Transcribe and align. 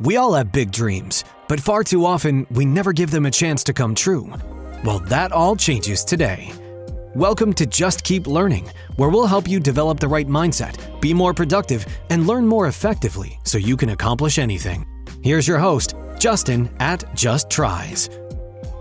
We 0.00 0.16
all 0.16 0.32
have 0.34 0.52
big 0.52 0.72
dreams, 0.72 1.22
but 1.48 1.60
far 1.60 1.84
too 1.84 2.06
often 2.06 2.46
we 2.50 2.64
never 2.64 2.92
give 2.92 3.10
them 3.10 3.26
a 3.26 3.30
chance 3.30 3.62
to 3.64 3.72
come 3.72 3.94
true. 3.94 4.32
Well, 4.84 5.00
that 5.00 5.32
all 5.32 5.54
changes 5.54 6.02
today. 6.02 6.50
Welcome 7.14 7.52
to 7.54 7.66
Just 7.66 8.02
Keep 8.02 8.26
Learning, 8.26 8.68
where 8.96 9.10
we'll 9.10 9.26
help 9.26 9.46
you 9.46 9.60
develop 9.60 10.00
the 10.00 10.08
right 10.08 10.26
mindset, 10.26 11.00
be 11.00 11.12
more 11.12 11.34
productive, 11.34 11.86
and 12.08 12.26
learn 12.26 12.46
more 12.46 12.68
effectively 12.68 13.38
so 13.44 13.58
you 13.58 13.76
can 13.76 13.90
accomplish 13.90 14.38
anything. 14.38 14.86
Here's 15.22 15.46
your 15.46 15.58
host, 15.58 15.94
Justin 16.18 16.74
at 16.80 17.04
Just 17.14 17.50
Tries. 17.50 18.08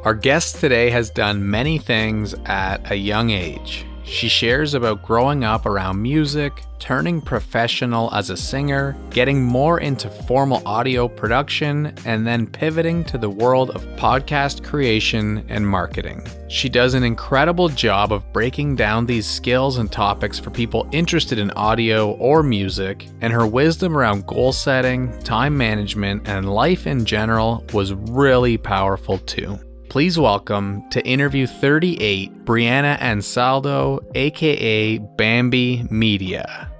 Our 0.05 0.15
guest 0.15 0.55
today 0.55 0.89
has 0.91 1.09
done 1.09 1.47
many 1.47 1.77
things 1.77 2.33
at 2.45 2.89
a 2.89 2.95
young 2.95 3.31
age. 3.31 3.85
She 4.11 4.27
shares 4.27 4.73
about 4.73 5.01
growing 5.01 5.45
up 5.45 5.65
around 5.65 6.01
music, 6.01 6.65
turning 6.79 7.21
professional 7.21 8.13
as 8.13 8.29
a 8.29 8.35
singer, 8.35 8.93
getting 9.09 9.41
more 9.41 9.79
into 9.79 10.09
formal 10.09 10.61
audio 10.65 11.07
production, 11.07 11.95
and 12.03 12.27
then 12.27 12.45
pivoting 12.45 13.05
to 13.05 13.17
the 13.17 13.29
world 13.29 13.69
of 13.69 13.85
podcast 13.95 14.65
creation 14.65 15.45
and 15.47 15.65
marketing. 15.65 16.27
She 16.49 16.67
does 16.67 16.93
an 16.93 17.05
incredible 17.05 17.69
job 17.69 18.11
of 18.11 18.33
breaking 18.33 18.75
down 18.75 19.05
these 19.05 19.25
skills 19.25 19.77
and 19.77 19.89
topics 19.89 20.37
for 20.37 20.49
people 20.49 20.89
interested 20.91 21.39
in 21.39 21.49
audio 21.51 22.11
or 22.15 22.43
music, 22.43 23.07
and 23.21 23.31
her 23.31 23.47
wisdom 23.47 23.97
around 23.97 24.27
goal 24.27 24.51
setting, 24.51 25.17
time 25.19 25.57
management, 25.57 26.27
and 26.27 26.53
life 26.53 26.85
in 26.85 27.05
general 27.05 27.63
was 27.71 27.93
really 27.93 28.57
powerful 28.57 29.19
too. 29.19 29.57
Please 29.91 30.17
welcome 30.17 30.89
to 30.91 31.05
interview 31.05 31.45
38, 31.45 32.45
Brianna 32.45 32.97
Ansaldo, 32.99 33.99
aka 34.15 34.97
Bamby 34.99 35.85
Media. 35.91 36.71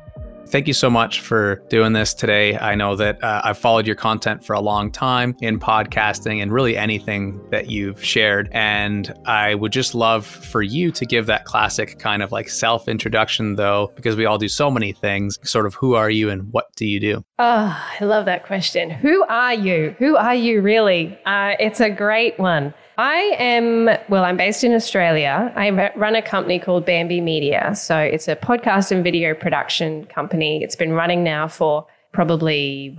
Thank 0.47 0.65
you 0.65 0.73
so 0.73 0.89
much 0.89 1.19
for 1.19 1.57
doing 1.69 1.91
this 1.91 2.13
today. 2.13 2.57
I 2.57 2.73
know 2.75 2.95
that 2.95 3.21
uh, 3.21 3.41
I've 3.43 3.57
followed 3.57 3.85
your 3.85 3.97
content 3.97 4.45
for 4.45 4.53
a 4.53 4.61
long 4.61 4.93
time 4.93 5.35
in 5.41 5.59
podcasting 5.59 6.41
and 6.41 6.53
really 6.53 6.77
anything 6.77 7.41
that 7.49 7.69
you've 7.69 8.01
shared. 8.01 8.49
And 8.53 9.13
I 9.25 9.55
would 9.55 9.73
just 9.73 9.93
love 9.93 10.25
for 10.25 10.61
you 10.61 10.89
to 10.93 11.05
give 11.05 11.25
that 11.25 11.43
classic 11.43 11.99
kind 11.99 12.23
of 12.23 12.31
like 12.31 12.47
self 12.47 12.87
introduction, 12.87 13.55
though, 13.55 13.91
because 13.97 14.15
we 14.15 14.25
all 14.25 14.37
do 14.37 14.47
so 14.47 14.71
many 14.71 14.93
things. 14.93 15.37
Sort 15.43 15.65
of 15.65 15.73
who 15.73 15.95
are 15.95 16.09
you 16.09 16.29
and 16.29 16.49
what 16.53 16.73
do 16.77 16.85
you 16.85 17.01
do? 17.01 17.25
Oh, 17.39 17.87
I 17.99 18.05
love 18.05 18.23
that 18.23 18.45
question. 18.45 18.89
Who 18.89 19.25
are 19.25 19.53
you? 19.53 19.95
Who 19.99 20.15
are 20.15 20.35
you 20.35 20.61
really? 20.61 21.19
Uh, 21.25 21.55
it's 21.59 21.81
a 21.81 21.89
great 21.89 22.39
one. 22.39 22.73
I 23.01 23.35
am, 23.39 23.89
well, 24.09 24.23
I'm 24.23 24.37
based 24.37 24.63
in 24.63 24.73
Australia. 24.75 25.51
I 25.55 25.71
run 25.95 26.13
a 26.13 26.21
company 26.21 26.59
called 26.59 26.85
Bamby 26.85 27.19
Media. 27.19 27.73
So 27.73 27.97
it's 27.97 28.27
a 28.27 28.35
podcast 28.35 28.91
and 28.91 29.03
video 29.03 29.33
production 29.33 30.05
company. 30.05 30.61
It's 30.61 30.75
been 30.75 30.93
running 30.93 31.23
now 31.23 31.47
for 31.47 31.87
probably 32.11 32.95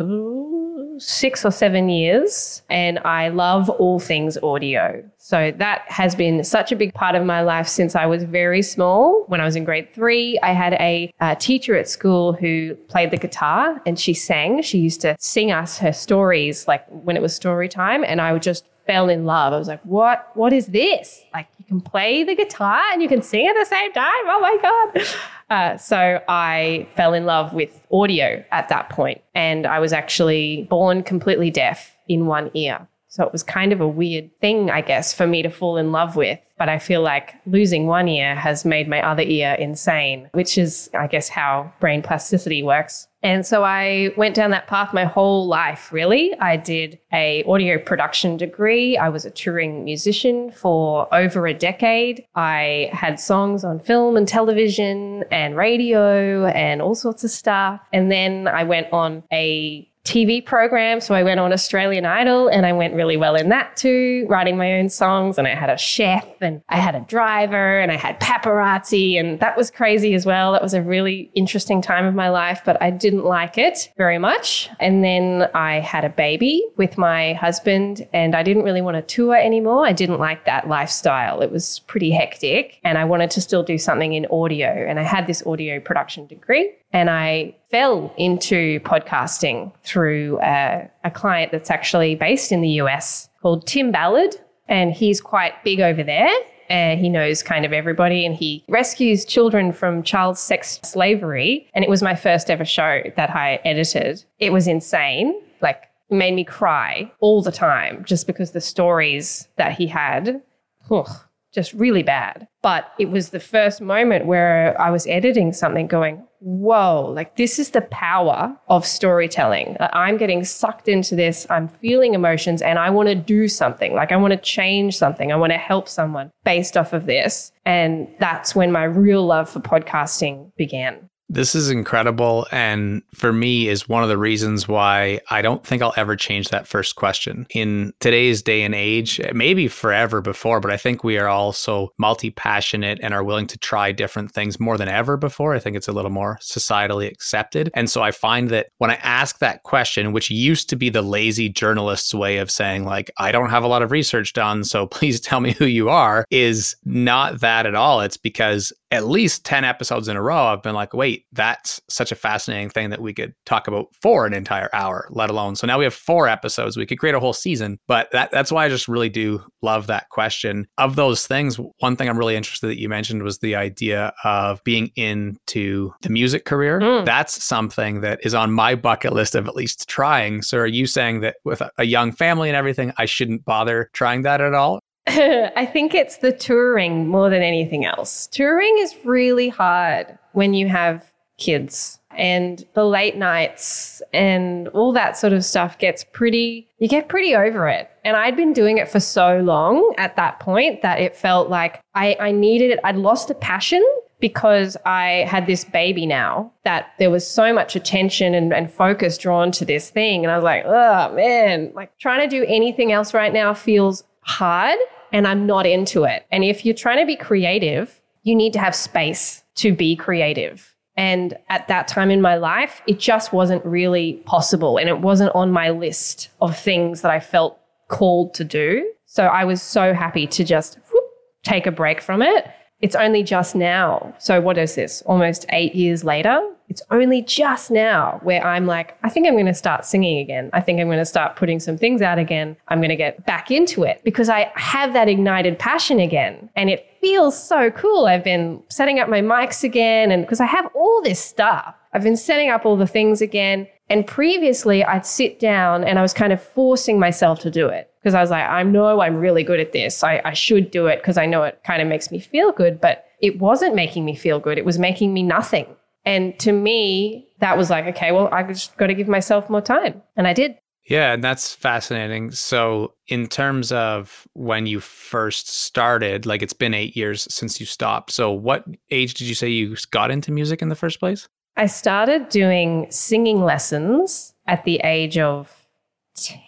six 0.98 1.45
or 1.45 1.53
seven 1.53 1.89
years. 1.89 2.62
And 2.69 2.98
I 3.05 3.28
love 3.28 3.70
all 3.70 4.00
things 4.00 4.36
audio. 4.39 5.08
So 5.19 5.53
that 5.58 5.84
has 5.86 6.17
been 6.17 6.42
such 6.42 6.73
a 6.73 6.77
big 6.77 6.92
part 6.95 7.14
of 7.14 7.25
my 7.25 7.42
life 7.42 7.69
since 7.69 7.95
I 7.95 8.06
was 8.06 8.25
very 8.25 8.62
small. 8.62 9.25
When 9.28 9.41
I 9.41 9.45
was 9.45 9.55
in 9.55 9.62
grade 9.62 9.95
three, 9.95 10.36
I 10.42 10.53
had 10.53 10.73
a, 10.75 11.12
a 11.20 11.36
teacher 11.36 11.77
at 11.77 11.89
school 11.89 12.33
who 12.33 12.75
played 12.89 13.12
the 13.12 13.19
guitar 13.19 13.80
and 13.86 14.00
she 14.00 14.14
sang. 14.14 14.62
She 14.62 14.78
used 14.78 15.00
to 15.03 15.14
sing 15.20 15.53
us 15.53 15.78
her 15.78 15.92
stories, 15.92 16.67
like 16.67 16.84
when 16.89 17.17
it 17.17 17.23
was 17.23 17.36
story 17.36 17.69
time. 17.69 18.03
And 18.05 18.20
I 18.20 18.33
would 18.33 18.42
just 18.42 18.64
fell 18.87 19.09
in 19.09 19.25
love. 19.25 19.53
I 19.53 19.59
was 19.59 19.69
like, 19.69 19.83
what, 19.83 20.31
what 20.35 20.53
is 20.53 20.67
this? 20.69 21.23
Like 21.33 21.49
you 21.59 21.65
can 21.65 21.81
play 21.81 22.25
the 22.25 22.35
guitar 22.35 22.81
and 22.93 23.03
you 23.03 23.09
can 23.09 23.23
sing 23.23 23.47
at 23.47 23.55
the 23.55 23.65
same 23.65 23.93
time. 23.93 24.25
Oh 24.27 24.41
my 24.41 24.59
God. 24.63 25.07
Uh, 25.51 25.77
so 25.77 26.21
I 26.29 26.89
fell 26.97 27.13
in 27.13 27.27
love 27.27 27.53
with 27.53 27.79
audio 27.93 28.43
at 28.53 28.71
that 28.71 28.89
point, 28.89 29.21
And 29.35 29.67
I 29.67 29.81
was 29.81 29.93
actually 29.93 30.67
born 30.71 31.03
completely 31.03 31.51
deaf 31.51 31.95
in 32.09 32.25
one 32.27 32.51
ear. 32.55 32.89
So 33.13 33.25
it 33.25 33.31
was 33.31 33.43
kind 33.43 33.75
of 33.75 33.83
a 33.83 33.87
weird 33.87 34.31
thing, 34.41 34.71
I 34.71 34.81
guess, 34.81 35.13
for 35.13 35.27
me 35.27 35.43
to 35.43 35.51
fall 35.51 35.77
in 35.77 35.93
love 35.93 36.17
with. 36.17 36.39
But 36.59 36.71
I 36.71 36.79
feel 36.79 37.03
like 37.03 37.35
losing 37.45 37.87
one 37.87 38.09
ear 38.09 38.35
has 38.35 38.64
made 38.64 38.89
my 38.89 39.07
other 39.07 39.23
ear 39.23 39.53
insane, 39.53 40.31
which 40.33 40.57
is, 40.57 40.89
I 40.95 41.09
guess, 41.09 41.29
how 41.29 41.70
brain 41.79 42.01
plasticity 42.01 42.63
works. 42.63 43.09
And 43.23 43.45
so 43.45 43.64
I 43.64 44.14
went 44.17 44.35
down 44.35 44.51
that 44.53 44.67
path 44.67 44.95
my 44.95 45.05
whole 45.05 45.47
life, 45.47 45.92
really. 45.92 46.35
I 46.41 46.57
did 46.57 46.98
a 47.13 47.45
audio 47.47 47.79
production 47.79 48.39
degree. 48.39 48.97
I 48.97 49.11
was 49.11 49.27
a 49.27 49.31
touring 49.31 49.85
musician 49.85 50.51
for 50.51 51.13
over 51.15 51.47
a 51.47 51.53
decade. 51.53 52.25
I 52.35 52.89
had 52.95 53.20
songs 53.20 53.63
on 53.63 53.79
film 53.79 54.17
and 54.17 54.27
television 54.27 55.25
and 55.31 55.55
radio 55.55 56.47
and 56.47 56.81
all 56.81 56.95
sorts 56.95 57.25
of 57.25 57.31
stuff. 57.31 57.79
And 57.92 58.11
then 58.11 58.48
I 58.48 58.65
went 58.65 58.91
on 58.91 59.23
a 59.31 59.86
TV 60.05 60.45
program. 60.45 61.01
So 61.01 61.14
I 61.14 61.23
went 61.23 61.39
on 61.39 61.52
Australian 61.52 62.05
Idol 62.05 62.48
and 62.48 62.67
I 62.67 62.73
went 62.73 62.95
really 62.95 63.17
well 63.17 63.36
in 63.36 63.51
that 63.51 63.77
too, 63.77 64.27
writing 64.29 64.57
my 64.57 64.74
own 64.74 64.89
songs. 64.89 65.39
And 65.39 65.46
I 65.46 65.55
had 65.55 65.70
a 65.70 65.79
chef 65.79 66.27
and 66.40 66.61
I 66.68 66.79
had 66.79 66.96
a 66.96 67.01
driver 67.01 67.79
and 67.79 67.92
I 67.92 67.96
had 67.96 68.18
paparazzi. 68.18 69.18
And 69.18 69.39
that 69.39 69.57
was 69.57 69.70
crazy 69.70 70.14
as 70.14 70.27
well. 70.27 70.52
That 70.52 70.62
was 70.62 70.74
a 70.74 70.83
really 70.83 71.30
interesting 71.35 71.80
time 71.80 72.05
of 72.05 72.14
my 72.14 72.30
life, 72.30 72.62
but 72.64 72.83
I 72.83 72.91
didn't 72.91 73.24
like 73.24 73.58
it 73.58 73.92
very 73.96 74.18
much. 74.18 74.68
And 74.80 75.05
then 75.05 75.48
I 75.55 75.79
had 75.79 76.05
a 76.05 76.11
baby 76.11 76.64
with 76.77 76.98
my 76.98 77.35
husband 77.35 78.07
and 78.12 78.35
I 78.35 78.42
didn't 78.42 78.64
really 78.64 78.83
want 78.83 78.96
to 78.96 79.02
tour 79.02 79.36
anymore. 79.36 79.86
I 79.86 79.92
didn't 79.92 80.18
like 80.18 80.46
that 80.46 80.68
lifestyle. 80.68 81.42
It 81.42 81.52
was 81.52 81.79
pretty 81.86 82.11
hectic 82.11 82.80
and 82.83 82.98
I 82.98 83.05
wanted 83.05 83.30
to 83.33 83.41
still 83.41 83.62
do 83.62 83.79
something 83.79 84.14
in 84.14 84.27
audio. 84.33 84.67
And 84.67 84.98
I 84.98 85.05
had 85.05 85.29
this 85.29 85.46
audio 85.46 85.79
production 85.79 86.27
degree 86.27 86.73
and 86.92 87.08
I 87.08 87.55
fell 87.70 88.13
into 88.17 88.80
podcasting 88.80 89.73
through 89.83 90.39
a, 90.42 90.91
a, 91.05 91.11
client 91.11 91.53
that's 91.53 91.70
actually 91.70 92.14
based 92.14 92.53
in 92.53 92.61
the 92.61 92.69
US 92.83 93.30
called 93.41 93.67
Tim 93.67 93.91
Ballard. 93.91 94.36
And 94.69 94.92
he's 94.92 95.20
quite 95.20 95.53
big 95.64 95.80
over 95.80 96.03
there. 96.03 96.30
Uh, 96.70 96.97
he 96.97 97.08
knows 97.08 97.42
kind 97.42 97.64
of 97.64 97.73
everybody 97.73 98.25
and 98.25 98.35
he 98.35 98.64
rescues 98.69 99.25
children 99.25 99.73
from 99.73 100.03
child 100.03 100.39
sex 100.39 100.80
slavery. 100.83 101.69
And 101.75 101.85
it 101.85 101.91
was 101.91 102.03
my 102.03 102.14
first 102.14 102.51
ever 102.51 102.64
show 102.64 103.03
that 103.17 103.30
I 103.30 103.61
edited. 103.64 104.24
It 104.39 104.53
was 104.53 104.67
insane. 104.67 105.39
Like, 105.61 105.89
it 106.11 106.14
made 106.14 106.35
me 106.35 106.45
cry 106.45 107.11
all 107.20 107.42
the 107.42 107.53
time 107.53 108.05
just 108.05 108.27
because 108.27 108.53
the 108.53 108.61
stories 108.61 109.48
that 109.57 109.73
he 109.73 109.86
had. 109.86 110.42
Ugh, 110.91 111.11
just 111.52 111.73
really 111.74 112.02
bad. 112.02 112.48
But 112.63 112.92
it 112.98 113.11
was 113.11 113.30
the 113.30 113.40
first 113.40 113.80
moment 113.80 114.27
where 114.27 114.80
I 114.80 114.90
was 114.90 115.07
editing 115.07 115.52
something 115.52 115.86
going, 115.86 116.24
whoa, 116.40 117.13
like 117.14 117.36
this 117.36 117.58
is 117.58 117.70
the 117.70 117.83
power 117.83 118.57
of 118.68 118.86
storytelling. 118.86 119.77
I'm 119.80 120.17
getting 120.17 120.45
sucked 120.45 120.89
into 120.89 121.14
this. 121.14 121.46
I'm 121.51 121.68
feeling 121.68 122.14
emotions 122.14 122.62
and 122.62 122.79
I 122.79 122.91
want 122.91 123.08
to 123.08 123.14
do 123.14 123.46
something. 123.48 123.95
Like 123.95 124.11
I 124.11 124.17
want 124.17 124.33
to 124.33 124.39
change 124.39 124.96
something. 124.96 125.30
I 125.30 125.36
want 125.36 125.52
to 125.52 125.58
help 125.58 125.89
someone 125.89 126.30
based 126.45 126.77
off 126.77 126.92
of 126.92 127.07
this. 127.07 127.52
And 127.64 128.08
that's 128.19 128.55
when 128.55 128.73
my 128.73 128.85
real 128.85 129.25
love 129.25 129.49
for 129.49 129.61
podcasting 129.61 130.55
began. 130.56 131.08
This 131.32 131.55
is 131.55 131.70
incredible. 131.70 132.47
And 132.53 133.03
for 133.15 133.32
me, 133.32 133.69
is 133.69 133.88
one 133.88 134.03
of 134.03 134.11
the 134.11 134.19
reasons 134.19 134.69
why 134.69 135.20
I 135.31 135.41
don't 135.41 135.67
think 135.67 135.81
I'll 135.81 135.94
ever 135.97 136.15
change 136.15 136.50
that 136.50 136.67
first 136.67 136.94
question. 136.94 137.47
In 137.55 137.94
today's 138.00 138.43
day 138.43 138.62
and 138.62 138.75
age, 138.75 139.19
maybe 139.32 139.67
forever 139.67 140.21
before, 140.21 140.61
but 140.61 140.71
I 140.71 140.76
think 140.76 141.03
we 141.03 141.17
are 141.17 141.29
all 141.29 141.55
so 141.55 141.88
multi 141.97 142.31
passionate 142.31 143.00
and 143.03 143.15
are 143.15 143.25
willing 143.25 143.47
to 143.47 143.59
try 143.59 143.93
different 143.93 144.32
things 144.32 144.61
more 144.61 144.76
than 144.76 144.88
ever 144.88 145.17
before. 145.17 145.55
I 145.55 145.59
think 145.59 145.75
it's 145.75 145.88
a 145.88 145.93
little 145.93 146.11
more 146.11 146.38
societally 146.43 147.11
accepted. 147.11 147.71
And 147.73 147.88
so 147.88 148.03
I 148.03 148.11
find 148.11 148.50
that 148.50 148.67
when 148.76 148.91
I 148.91 148.97
ask 148.97 149.38
that 149.38 149.62
question, 149.62 150.12
which 150.12 150.31
used 150.31 150.69
to 150.69 150.76
be 150.76 150.91
the 150.91 151.00
lazy 151.00 151.49
journalist's 151.49 152.15
way 152.15 152.37
of 152.38 152.50
saying, 152.50 152.85
like, 152.85 153.11
I 153.17 153.32
don't 153.32 153.49
have 153.49 153.65
a 153.65 153.69
lot 153.69 153.81
of 153.81 153.91
research 153.91 154.35
done, 154.35 154.65
so 154.65 154.87
please 154.93 155.19
tell 155.19 155.41
me 155.41 155.53
who 155.53 155.65
you 155.65 155.88
are, 155.88 156.26
is 156.31 156.76
not 156.85 157.41
that 157.41 157.65
at 157.65 157.75
all. 157.75 158.03
It's 158.03 158.19
because 158.19 158.71
at 158.93 159.06
least 159.06 159.44
10 159.47 159.64
episodes 159.64 160.06
in 160.06 160.17
a 160.17 160.23
row, 160.23 160.47
I've 160.47 160.62
been 160.62 160.75
like, 160.75 160.93
wait, 160.93 161.25
that's 161.32 161.81
such 161.88 162.12
a 162.12 162.14
fascinating 162.14 162.69
thing 162.69 162.91
that 162.91 163.00
we 163.00 163.14
could 163.14 163.35
talk 163.47 163.67
about 163.67 163.87
for 164.03 164.26
an 164.26 164.35
entire 164.35 164.69
hour, 164.75 165.08
let 165.11 165.31
alone. 165.31 165.56
So 165.56 165.67
now 165.67 165.79
we 165.79 165.85
have 165.85 165.94
four 165.94 166.29
episodes. 166.29 166.77
We 166.77 166.85
could 166.85 166.99
create 166.99 167.15
a 167.15 167.21
whole 167.21 167.33
season. 167.33 167.79
But 167.89 168.11
that, 168.12 168.31
that's 168.31 168.53
why 168.53 168.67
I 168.67 168.69
just 168.69 168.89
really 168.89 169.09
do 169.09 169.43
love 169.62 169.87
that 169.87 170.11
question. 170.11 170.67
Of 170.77 170.94
those 170.94 171.27
things, 171.27 171.59
one 171.79 171.97
thing 171.97 172.09
I'm 172.09 172.19
really 172.19 172.37
interested 172.37 172.67
that 172.67 172.79
you 172.79 172.91
mentioned 172.91 173.23
was 173.23 173.39
the 173.39 173.56
idea 173.56 174.12
of 174.25 174.62
being 174.62 174.91
into 174.94 175.93
the 176.03 176.11
music 176.11 176.44
career. 176.44 176.79
Mm. 176.79 177.06
That's 177.06 177.43
something 177.43 178.03
that 178.03 178.21
is 178.25 178.35
on 178.35 178.53
my 178.53 178.75
bucket 178.75 179.15
list 179.15 179.35
of 179.35 179.49
at 179.49 179.56
least 179.56 179.89
trying. 179.89 180.43
So 180.43 180.59
are 180.59 180.67
you 180.67 180.87
saying 180.87 181.21
that 181.21 181.37
with 181.44 181.62
a 181.79 181.85
young 181.85 182.12
family 182.12 182.50
and 182.50 182.56
everything, 182.56 182.93
I 182.99 183.06
shouldn't 183.06 183.47
bother 183.47 183.89
trying 183.94 184.23
that 184.23 184.43
at 184.43 184.53
all? 184.53 184.81
I 185.07 185.67
think 185.67 185.95
it's 185.95 186.19
the 186.19 186.33
touring 186.33 187.09
more 187.09 187.29
than 187.29 187.43
anything 187.43 187.85
else. 187.85 188.29
Touring 188.29 188.77
is 188.79 188.95
really 189.05 189.49
hard 189.49 190.19
when 190.33 190.55
you 190.55 190.69
have 190.69 191.13
kids 191.39 191.99
and 192.17 192.65
the 192.75 192.85
late 192.85 193.17
nights 193.17 194.03
and 194.13 194.69
all 194.69 194.93
that 194.93 195.17
sort 195.17 195.33
of 195.33 195.45
stuff 195.45 195.79
gets 195.79 196.05
pretty, 196.13 196.69
you 196.79 196.89
get 196.89 197.09
pretty 197.09 197.35
over 197.35 197.69
it. 197.69 197.91
And 198.05 198.17
I'd 198.17 198.37
been 198.37 198.53
doing 198.53 198.79
it 198.79 198.89
for 198.89 199.01
so 199.01 199.39
long 199.41 199.95
at 199.99 200.17
that 200.17 200.41
point 200.41 200.83
that 200.83 201.01
it 201.01 201.17
felt 201.17 201.49
like 201.49 201.81
I, 201.95 202.17
I 202.21 202.31
needed 202.33 202.71
it. 202.71 202.81
I'd 202.85 202.97
lost 202.97 203.29
the 203.29 203.35
passion 203.35 203.85
because 204.21 204.77
I 204.87 205.27
had 205.29 205.47
this 205.47 205.65
baby 205.65 206.07
now 206.07 206.53
that 206.65 206.93
there 206.99 207.11
was 207.11 207.27
so 207.27 207.53
much 207.53 207.75
attention 207.75 208.35
and, 208.35 208.53
and 208.53 208.71
focus 208.71 209.19
drawn 209.19 209.51
to 209.53 209.65
this 209.65 209.91
thing. 209.91 210.25
And 210.25 210.31
I 210.31 210.37
was 210.37 210.45
like, 210.45 210.65
oh 210.65 211.13
man, 211.15 211.73
like 211.75 211.99
trying 211.99 212.21
to 212.21 212.29
do 212.29 212.45
anything 212.47 212.93
else 212.93 213.15
right 213.15 213.33
now 213.33 213.53
feels 213.53 214.05
hard 214.23 214.79
and 215.13 215.27
I'm 215.27 215.47
not 215.47 215.67
into 215.67 216.05
it. 216.05 216.27
And 216.31 216.43
if 216.45 216.65
you're 216.65 216.75
trying 216.75 216.99
to 216.99 217.07
be 217.07 217.17
creative, 217.17 218.01
you 218.23 218.35
need 218.35 218.53
to 218.55 218.59
have 218.59 218.75
space 218.75 219.43
to 219.57 219.75
be 219.75 219.95
creative. 219.97 220.75
And 220.97 221.37
at 221.49 221.69
that 221.69 221.89
time 221.89 222.11
in 222.11 222.21
my 222.21 222.37
life, 222.37 222.83
it 222.87 222.99
just 222.99 223.33
wasn't 223.33 223.65
really 223.65 224.15
possible. 224.25 224.79
And 224.79 224.89
it 224.89 225.01
wasn't 225.01 225.35
on 225.35 225.51
my 225.51 225.71
list 225.71 226.29
of 226.41 226.57
things 226.57 227.03
that 227.03 227.11
I 227.11 227.21
felt 227.21 227.59
called 227.89 228.35
to 228.35 228.45
do. 228.45 228.91
So 229.07 229.25
I 229.25 229.45
was 229.45 229.63
so 229.63 229.95
happy 229.95 230.27
to 230.27 230.45
just 230.45 230.79
whoop, 230.93 231.05
take 231.43 231.67
a 231.67 231.71
break 231.71 232.01
from 232.01 232.23
it 232.23 232.47
it's 232.82 232.96
only 232.96 233.23
just 233.23 233.55
now. 233.55 234.12
So, 234.19 234.40
what 234.40 234.58
is 234.58 234.75
this? 234.75 235.02
Almost 235.02 235.46
eight 235.50 235.75
years 235.75 236.02
later? 236.02 236.40
It's 236.69 236.82
only 236.90 237.23
just 237.23 237.70
now 237.70 238.19
where 238.23 238.44
I'm 238.44 238.67
like, 238.67 238.96
I 239.02 239.08
think 239.08 239.26
I'm 239.26 239.34
going 239.34 239.46
to 239.46 239.55
start 239.55 239.84
singing 239.84 240.19
again. 240.19 240.50
I 240.52 240.61
think 240.61 240.81
I'm 240.81 240.88
going 240.88 240.99
to 240.99 241.05
start 241.05 241.37
putting 241.37 241.61
some 241.61 241.76
things 241.76 242.00
out 242.00 242.19
again. 242.19 242.56
I'm 242.69 242.79
going 242.79 242.88
to 242.88 242.96
get 242.96 243.25
back 243.26 243.50
into 243.50 243.82
it 243.84 244.00
because 244.05 244.29
I 244.29 244.50
have 244.55 244.94
that 244.94 245.08
ignited 245.08 245.58
passion 245.58 246.00
again. 246.00 246.49
And 246.56 246.70
it 246.70 246.87
feels 247.00 247.40
so 247.40 247.70
cool. 247.70 248.06
I've 248.06 248.25
been 248.25 248.62
setting 248.69 248.99
up 248.99 249.08
my 249.08 249.20
mics 249.20 249.62
again. 249.62 250.11
And 250.11 250.23
because 250.23 250.40
I 250.40 250.46
have 250.46 250.67
all 250.75 251.02
this 251.02 251.20
stuff, 251.20 251.75
I've 251.93 252.02
been 252.02 252.17
setting 252.17 252.49
up 252.49 252.64
all 252.64 252.76
the 252.76 252.87
things 252.87 253.20
again. 253.20 253.69
And 253.93 254.06
previously, 254.06 254.83
I'd 254.83 255.05
sit 255.05 255.39
down 255.39 255.85
and 255.85 255.99
I 255.99 256.03
was 256.03 256.15
kind 256.15 256.33
of 256.33 256.43
forcing 256.43 256.99
myself 256.99 257.41
to 257.41 257.50
do 257.50 257.69
it 257.69 257.91
because 258.00 258.15
I 258.15 258.23
was 258.23 258.31
like, 258.31 258.49
I 258.49 258.62
know 258.62 259.03
I'm 259.03 259.17
really 259.17 259.44
good 259.44 259.61
at 259.61 259.73
this. 259.73 260.03
I, 260.03 260.23
I 260.25 260.33
should 260.33 260.71
do 260.71 260.87
it 260.87 261.00
because 261.03 261.19
I 261.19 261.27
know 261.27 261.43
it 261.43 261.61
kind 261.62 261.83
of 261.83 261.89
makes 261.89 262.11
me 262.11 262.19
feel 262.19 262.53
good. 262.53 262.81
But 262.81 263.05
it 263.21 263.39
wasn't 263.39 263.75
making 263.75 264.06
me 264.06 264.17
feel 264.17 264.41
good. 264.41 264.56
It 264.56 264.65
was 264.65 264.79
making 264.79 265.12
me 265.12 265.23
nothing. 265.23 265.67
And 266.06 266.39
to 266.39 266.53
me, 266.53 267.29
that 267.41 267.59
was 267.59 267.69
like, 267.69 267.85
okay, 267.89 268.12
well, 268.12 268.31
I 268.33 268.44
just 268.44 268.75
got 268.79 268.87
to 268.87 268.94
give 268.94 269.09
myself 269.09 269.50
more 269.50 269.61
time. 269.61 270.00
And 270.17 270.27
I 270.27 270.33
did. 270.33 270.56
Yeah, 270.89 271.12
and 271.12 271.23
that's 271.23 271.55
fascinating. 271.55 272.31
So, 272.31 272.94
in 273.09 273.27
terms 273.27 273.73
of 273.73 274.27
when 274.33 274.67
you 274.67 274.81
first 274.81 275.49
started, 275.49 276.25
like 276.25 276.41
it's 276.41 276.55
been 276.55 276.73
eight 276.73 276.97
years 276.97 277.29
since 277.31 277.61
you 277.61 277.67
stopped. 277.67 278.11
So, 278.11 278.33
what 278.33 278.65
age 278.91 279.12
did 279.15 279.29
you 279.29 279.35
say 279.35 279.50
you 279.50 279.77
got 279.91 280.11
into 280.11 280.33
music 280.33 280.62
in 280.62 280.71
the 280.71 280.75
first 280.75 280.99
place? 280.99 281.29
I 281.57 281.67
started 281.67 282.29
doing 282.29 282.87
singing 282.91 283.43
lessons 283.43 284.35
at 284.47 284.65
the 284.65 284.77
age 284.79 285.19
of 285.19 285.67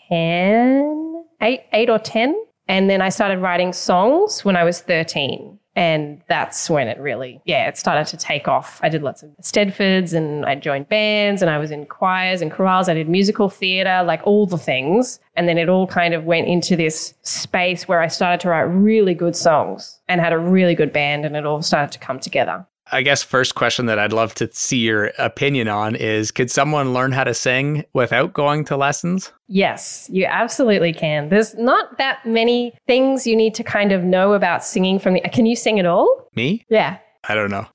10 0.08 1.04
eight, 1.44 1.60
eight 1.72 1.90
or 1.90 1.98
10. 1.98 2.34
And 2.66 2.88
then 2.88 3.02
I 3.02 3.10
started 3.10 3.38
writing 3.38 3.72
songs 3.72 4.44
when 4.44 4.56
I 4.56 4.64
was 4.64 4.80
13. 4.80 5.58
And 5.76 6.22
that's 6.28 6.70
when 6.70 6.86
it 6.86 6.98
really, 7.00 7.42
yeah, 7.44 7.66
it 7.66 7.76
started 7.76 8.06
to 8.06 8.16
take 8.16 8.46
off. 8.46 8.78
I 8.82 8.88
did 8.88 9.02
lots 9.02 9.24
of 9.24 9.30
Eisteddfods 9.40 10.14
and 10.14 10.46
I 10.46 10.54
joined 10.54 10.88
bands 10.88 11.42
and 11.42 11.50
I 11.50 11.58
was 11.58 11.72
in 11.72 11.86
choirs 11.86 12.40
and 12.40 12.50
chorales. 12.50 12.88
I 12.88 12.94
did 12.94 13.08
musical 13.08 13.50
theatre, 13.50 14.02
like 14.04 14.20
all 14.24 14.46
the 14.46 14.56
things. 14.56 15.18
And 15.34 15.48
then 15.48 15.58
it 15.58 15.68
all 15.68 15.88
kind 15.88 16.14
of 16.14 16.24
went 16.24 16.46
into 16.46 16.76
this 16.76 17.14
space 17.22 17.88
where 17.88 18.00
I 18.00 18.06
started 18.06 18.38
to 18.42 18.50
write 18.50 18.62
really 18.62 19.14
good 19.14 19.34
songs 19.34 20.00
and 20.08 20.20
had 20.20 20.32
a 20.32 20.38
really 20.38 20.76
good 20.76 20.92
band 20.92 21.26
and 21.26 21.34
it 21.36 21.44
all 21.44 21.60
started 21.60 21.90
to 21.90 21.98
come 21.98 22.20
together. 22.20 22.64
I 22.92 23.02
guess 23.02 23.22
first 23.22 23.54
question 23.54 23.86
that 23.86 23.98
I'd 23.98 24.12
love 24.12 24.34
to 24.34 24.52
see 24.52 24.78
your 24.78 25.12
opinion 25.18 25.68
on 25.68 25.96
is 25.96 26.30
could 26.30 26.50
someone 26.50 26.92
learn 26.92 27.12
how 27.12 27.24
to 27.24 27.32
sing 27.32 27.84
without 27.94 28.34
going 28.34 28.64
to 28.66 28.76
lessons? 28.76 29.32
Yes, 29.48 30.08
you 30.12 30.26
absolutely 30.26 30.92
can. 30.92 31.30
There's 31.30 31.54
not 31.54 31.96
that 31.98 32.24
many 32.26 32.74
things 32.86 33.26
you 33.26 33.36
need 33.36 33.54
to 33.54 33.64
kind 33.64 33.92
of 33.92 34.04
know 34.04 34.34
about 34.34 34.64
singing 34.64 34.98
from 34.98 35.14
the 35.14 35.20
Can 35.20 35.46
you 35.46 35.56
sing 35.56 35.78
at 35.78 35.86
all? 35.86 36.28
Me? 36.34 36.64
Yeah. 36.68 36.98
I 37.26 37.34
don't 37.34 37.50
know. 37.50 37.66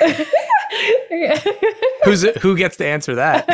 Who's 2.04 2.22
who 2.38 2.56
gets 2.56 2.76
to 2.76 2.86
answer 2.86 3.14
that? 3.14 3.46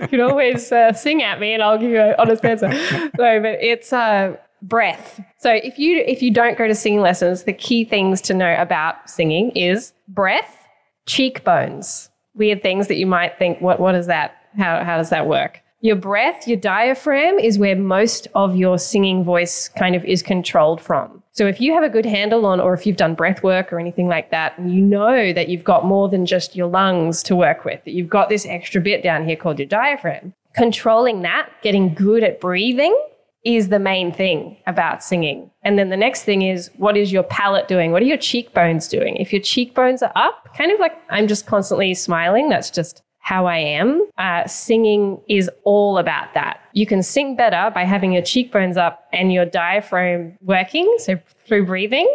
you 0.02 0.08
can 0.08 0.20
always 0.20 0.70
uh, 0.70 0.92
sing 0.92 1.22
at 1.22 1.40
me, 1.40 1.52
and 1.52 1.62
I'll 1.62 1.78
give 1.78 1.90
you 1.90 2.00
an 2.00 2.14
honest 2.18 2.44
answer. 2.44 2.68
No, 2.68 3.40
but 3.40 3.58
it's 3.60 3.92
uh, 3.92 4.36
breath. 4.64 5.20
So 5.38 5.52
if 5.52 5.78
you 5.78 6.02
if 6.06 6.22
you 6.22 6.30
don't 6.32 6.58
go 6.58 6.66
to 6.66 6.74
singing 6.74 7.00
lessons, 7.00 7.44
the 7.44 7.52
key 7.52 7.84
things 7.84 8.20
to 8.22 8.34
know 8.34 8.56
about 8.58 9.08
singing 9.08 9.50
is 9.50 9.92
breath, 10.08 10.66
cheekbones. 11.06 12.10
Weird 12.34 12.62
things 12.62 12.88
that 12.88 12.96
you 12.96 13.06
might 13.06 13.38
think, 13.38 13.60
what 13.60 13.78
what 13.78 13.94
is 13.94 14.06
that? 14.06 14.36
How 14.56 14.82
how 14.82 14.96
does 14.96 15.10
that 15.10 15.28
work? 15.28 15.60
Your 15.80 15.96
breath, 15.96 16.48
your 16.48 16.56
diaphragm 16.56 17.38
is 17.38 17.58
where 17.58 17.76
most 17.76 18.26
of 18.34 18.56
your 18.56 18.78
singing 18.78 19.22
voice 19.22 19.68
kind 19.68 19.94
of 19.94 20.02
is 20.04 20.22
controlled 20.22 20.80
from. 20.80 21.22
So 21.32 21.46
if 21.46 21.60
you 21.60 21.74
have 21.74 21.82
a 21.82 21.90
good 21.90 22.06
handle 22.06 22.46
on, 22.46 22.58
or 22.58 22.72
if 22.72 22.86
you've 22.86 22.96
done 22.96 23.14
breath 23.14 23.42
work 23.42 23.70
or 23.70 23.78
anything 23.78 24.08
like 24.08 24.30
that, 24.30 24.56
and 24.56 24.72
you 24.72 24.80
know 24.80 25.34
that 25.34 25.50
you've 25.50 25.64
got 25.64 25.84
more 25.84 26.08
than 26.08 26.24
just 26.24 26.56
your 26.56 26.68
lungs 26.68 27.22
to 27.24 27.36
work 27.36 27.66
with, 27.66 27.84
that 27.84 27.90
you've 27.90 28.08
got 28.08 28.30
this 28.30 28.46
extra 28.46 28.80
bit 28.80 29.02
down 29.02 29.26
here 29.26 29.36
called 29.36 29.58
your 29.58 29.68
diaphragm, 29.68 30.32
controlling 30.54 31.20
that, 31.20 31.50
getting 31.60 31.92
good 31.92 32.22
at 32.22 32.40
breathing 32.40 32.98
is 33.44 33.68
the 33.68 33.78
main 33.78 34.12
thing 34.12 34.56
about 34.66 35.04
singing. 35.04 35.50
And 35.62 35.78
then 35.78 35.90
the 35.90 35.96
next 35.96 36.22
thing 36.22 36.42
is 36.42 36.70
what 36.76 36.96
is 36.96 37.12
your 37.12 37.22
palate 37.22 37.68
doing? 37.68 37.92
What 37.92 38.02
are 38.02 38.06
your 38.06 38.18
cheekbones 38.18 38.88
doing? 38.88 39.16
If 39.16 39.32
your 39.32 39.42
cheekbones 39.42 40.02
are 40.02 40.12
up, 40.16 40.48
kind 40.56 40.72
of 40.72 40.80
like 40.80 40.92
I'm 41.10 41.28
just 41.28 41.46
constantly 41.46 41.94
smiling, 41.94 42.48
that's 42.48 42.70
just 42.70 43.02
how 43.24 43.46
I 43.46 43.56
am. 43.56 44.06
Uh, 44.18 44.46
singing 44.46 45.18
is 45.28 45.50
all 45.64 45.96
about 45.96 46.34
that. 46.34 46.60
You 46.74 46.86
can 46.86 47.02
sing 47.02 47.36
better 47.36 47.70
by 47.74 47.84
having 47.84 48.12
your 48.12 48.22
cheekbones 48.22 48.76
up 48.76 49.08
and 49.12 49.32
your 49.32 49.46
diaphragm 49.46 50.36
working, 50.42 50.94
so 50.98 51.18
through 51.46 51.64
breathing, 51.64 52.06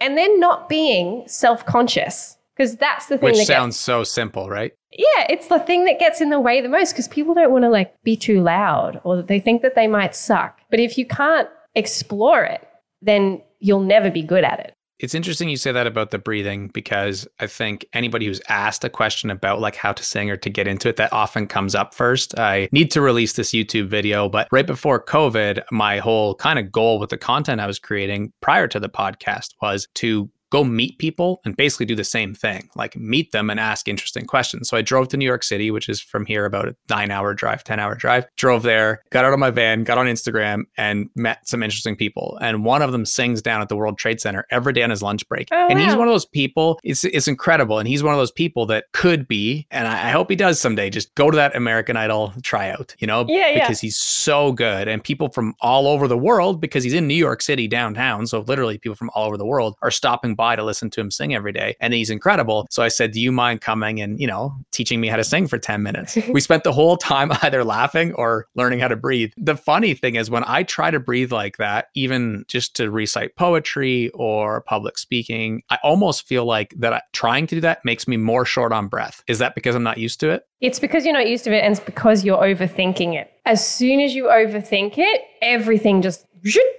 and 0.00 0.16
then 0.16 0.38
not 0.38 0.68
being 0.68 1.24
self 1.26 1.64
conscious. 1.64 2.36
Because 2.54 2.76
that's 2.76 3.06
the 3.06 3.16
thing 3.16 3.24
Which 3.24 3.38
that 3.38 3.46
sounds 3.46 3.76
gets, 3.76 3.80
so 3.80 4.04
simple, 4.04 4.50
right? 4.50 4.72
Yeah, 4.90 5.26
it's 5.28 5.48
the 5.48 5.58
thing 5.58 5.84
that 5.84 5.98
gets 5.98 6.20
in 6.20 6.30
the 6.30 6.40
way 6.40 6.60
the 6.60 6.68
most 6.68 6.92
because 6.92 7.08
people 7.08 7.34
don't 7.34 7.52
want 7.52 7.64
to 7.64 7.68
like 7.68 8.02
be 8.02 8.16
too 8.16 8.40
loud 8.40 9.00
or 9.04 9.22
they 9.22 9.38
think 9.38 9.62
that 9.62 9.74
they 9.74 9.86
might 9.86 10.14
suck. 10.14 10.60
But 10.70 10.80
if 10.80 10.96
you 10.96 11.06
can't 11.06 11.48
explore 11.74 12.44
it, 12.44 12.66
then 13.02 13.42
you'll 13.60 13.80
never 13.80 14.10
be 14.10 14.22
good 14.22 14.44
at 14.44 14.60
it. 14.60 14.74
It's 14.98 15.14
interesting 15.14 15.48
you 15.48 15.56
say 15.56 15.70
that 15.70 15.86
about 15.86 16.10
the 16.10 16.18
breathing 16.18 16.68
because 16.74 17.28
I 17.38 17.46
think 17.46 17.86
anybody 17.92 18.26
who's 18.26 18.40
asked 18.48 18.82
a 18.82 18.90
question 18.90 19.30
about 19.30 19.60
like 19.60 19.76
how 19.76 19.92
to 19.92 20.02
sing 20.02 20.28
or 20.28 20.36
to 20.38 20.50
get 20.50 20.66
into 20.66 20.88
it, 20.88 20.96
that 20.96 21.12
often 21.12 21.46
comes 21.46 21.76
up 21.76 21.94
first. 21.94 22.36
I 22.36 22.68
need 22.72 22.90
to 22.92 23.00
release 23.00 23.34
this 23.34 23.52
YouTube 23.52 23.86
video, 23.86 24.28
but 24.28 24.48
right 24.50 24.66
before 24.66 25.04
COVID, 25.04 25.62
my 25.70 25.98
whole 25.98 26.34
kind 26.34 26.58
of 26.58 26.72
goal 26.72 26.98
with 26.98 27.10
the 27.10 27.16
content 27.16 27.60
I 27.60 27.68
was 27.68 27.78
creating 27.78 28.32
prior 28.40 28.66
to 28.66 28.80
the 28.80 28.88
podcast 28.88 29.54
was 29.62 29.86
to 29.94 30.28
go 30.50 30.64
meet 30.64 30.98
people 30.98 31.40
and 31.44 31.56
basically 31.56 31.86
do 31.86 31.94
the 31.94 32.04
same 32.04 32.34
thing, 32.34 32.68
like 32.74 32.96
meet 32.96 33.32
them 33.32 33.50
and 33.50 33.60
ask 33.60 33.88
interesting 33.88 34.24
questions. 34.24 34.68
So 34.68 34.76
I 34.76 34.82
drove 34.82 35.08
to 35.08 35.16
New 35.16 35.24
York 35.24 35.42
City, 35.42 35.70
which 35.70 35.88
is 35.88 36.00
from 36.00 36.26
here 36.26 36.44
about 36.44 36.68
a 36.68 36.76
nine 36.88 37.10
hour 37.10 37.34
drive, 37.34 37.64
10 37.64 37.78
hour 37.80 37.94
drive, 37.94 38.26
drove 38.36 38.62
there, 38.62 39.02
got 39.10 39.24
out 39.24 39.32
of 39.32 39.38
my 39.38 39.50
van, 39.50 39.84
got 39.84 39.98
on 39.98 40.06
Instagram 40.06 40.64
and 40.76 41.10
met 41.16 41.46
some 41.48 41.62
interesting 41.62 41.96
people. 41.96 42.38
And 42.40 42.64
one 42.64 42.82
of 42.82 42.92
them 42.92 43.04
sings 43.04 43.42
down 43.42 43.60
at 43.60 43.68
the 43.68 43.76
World 43.76 43.98
Trade 43.98 44.20
Center 44.20 44.46
every 44.50 44.72
day 44.72 44.82
on 44.82 44.90
his 44.90 45.02
lunch 45.02 45.28
break. 45.28 45.48
Oh, 45.52 45.66
and 45.68 45.78
he's 45.78 45.94
one 45.94 46.08
of 46.08 46.12
those 46.14 46.26
people, 46.26 46.78
it's, 46.82 47.04
it's 47.04 47.28
incredible. 47.28 47.78
And 47.78 47.88
he's 47.88 48.02
one 48.02 48.14
of 48.14 48.18
those 48.18 48.32
people 48.32 48.66
that 48.66 48.86
could 48.92 49.28
be, 49.28 49.66
and 49.70 49.86
I, 49.86 50.08
I 50.08 50.10
hope 50.10 50.30
he 50.30 50.36
does 50.36 50.60
someday, 50.60 50.90
just 50.90 51.14
go 51.14 51.30
to 51.30 51.36
that 51.36 51.54
American 51.56 51.96
Idol 51.96 52.32
tryout, 52.42 52.94
you 52.98 53.06
know, 53.06 53.24
Yeah, 53.28 53.50
yeah. 53.50 53.60
because 53.60 53.80
he's 53.80 53.96
so 53.96 54.52
good. 54.52 54.88
And 54.88 55.02
people 55.02 55.28
from 55.28 55.54
all 55.60 55.86
over 55.86 56.08
the 56.08 56.18
world, 56.18 56.60
because 56.60 56.84
he's 56.84 56.94
in 56.94 57.06
New 57.06 57.14
York 57.14 57.42
City 57.42 57.68
downtown. 57.68 58.26
So 58.26 58.40
literally 58.40 58.78
people 58.78 58.96
from 58.96 59.10
all 59.14 59.26
over 59.26 59.36
the 59.36 59.46
world 59.46 59.74
are 59.82 59.90
stopping 59.90 60.34
by 60.38 60.56
to 60.56 60.64
listen 60.64 60.88
to 60.88 61.00
him 61.02 61.10
sing 61.10 61.34
every 61.34 61.52
day. 61.52 61.76
And 61.80 61.92
he's 61.92 62.08
incredible. 62.08 62.66
So 62.70 62.82
I 62.82 62.88
said, 62.88 63.12
Do 63.12 63.20
you 63.20 63.30
mind 63.30 63.60
coming 63.60 64.00
and, 64.00 64.18
you 64.18 64.26
know, 64.26 64.54
teaching 64.70 65.02
me 65.02 65.08
how 65.08 65.16
to 65.16 65.24
sing 65.24 65.46
for 65.46 65.58
10 65.58 65.82
minutes? 65.82 66.16
we 66.30 66.40
spent 66.40 66.64
the 66.64 66.72
whole 66.72 66.96
time 66.96 67.30
either 67.42 67.64
laughing 67.64 68.14
or 68.14 68.46
learning 68.54 68.78
how 68.78 68.88
to 68.88 68.96
breathe. 68.96 69.32
The 69.36 69.56
funny 69.56 69.92
thing 69.92 70.14
is, 70.14 70.30
when 70.30 70.44
I 70.46 70.62
try 70.62 70.90
to 70.90 71.00
breathe 71.00 71.32
like 71.32 71.58
that, 71.58 71.88
even 71.94 72.44
just 72.48 72.74
to 72.76 72.90
recite 72.90 73.36
poetry 73.36 74.10
or 74.14 74.62
public 74.62 74.96
speaking, 74.96 75.62
I 75.68 75.78
almost 75.82 76.26
feel 76.26 76.46
like 76.46 76.72
that 76.78 76.94
I, 76.94 77.02
trying 77.12 77.46
to 77.48 77.56
do 77.56 77.60
that 77.62 77.84
makes 77.84 78.08
me 78.08 78.16
more 78.16 78.44
short 78.44 78.72
on 78.72 78.88
breath. 78.88 79.22
Is 79.26 79.40
that 79.40 79.54
because 79.54 79.74
I'm 79.74 79.82
not 79.82 79.98
used 79.98 80.20
to 80.20 80.30
it? 80.30 80.46
It's 80.60 80.78
because 80.78 81.04
you're 81.04 81.14
not 81.14 81.28
used 81.28 81.44
to 81.44 81.54
it 81.54 81.60
and 81.60 81.72
it's 81.72 81.84
because 81.84 82.24
you're 82.24 82.38
overthinking 82.38 83.14
it. 83.14 83.32
As 83.44 83.66
soon 83.66 84.00
as 84.00 84.14
you 84.14 84.24
overthink 84.24 84.94
it, 84.98 85.22
everything 85.40 86.02
just 86.02 86.26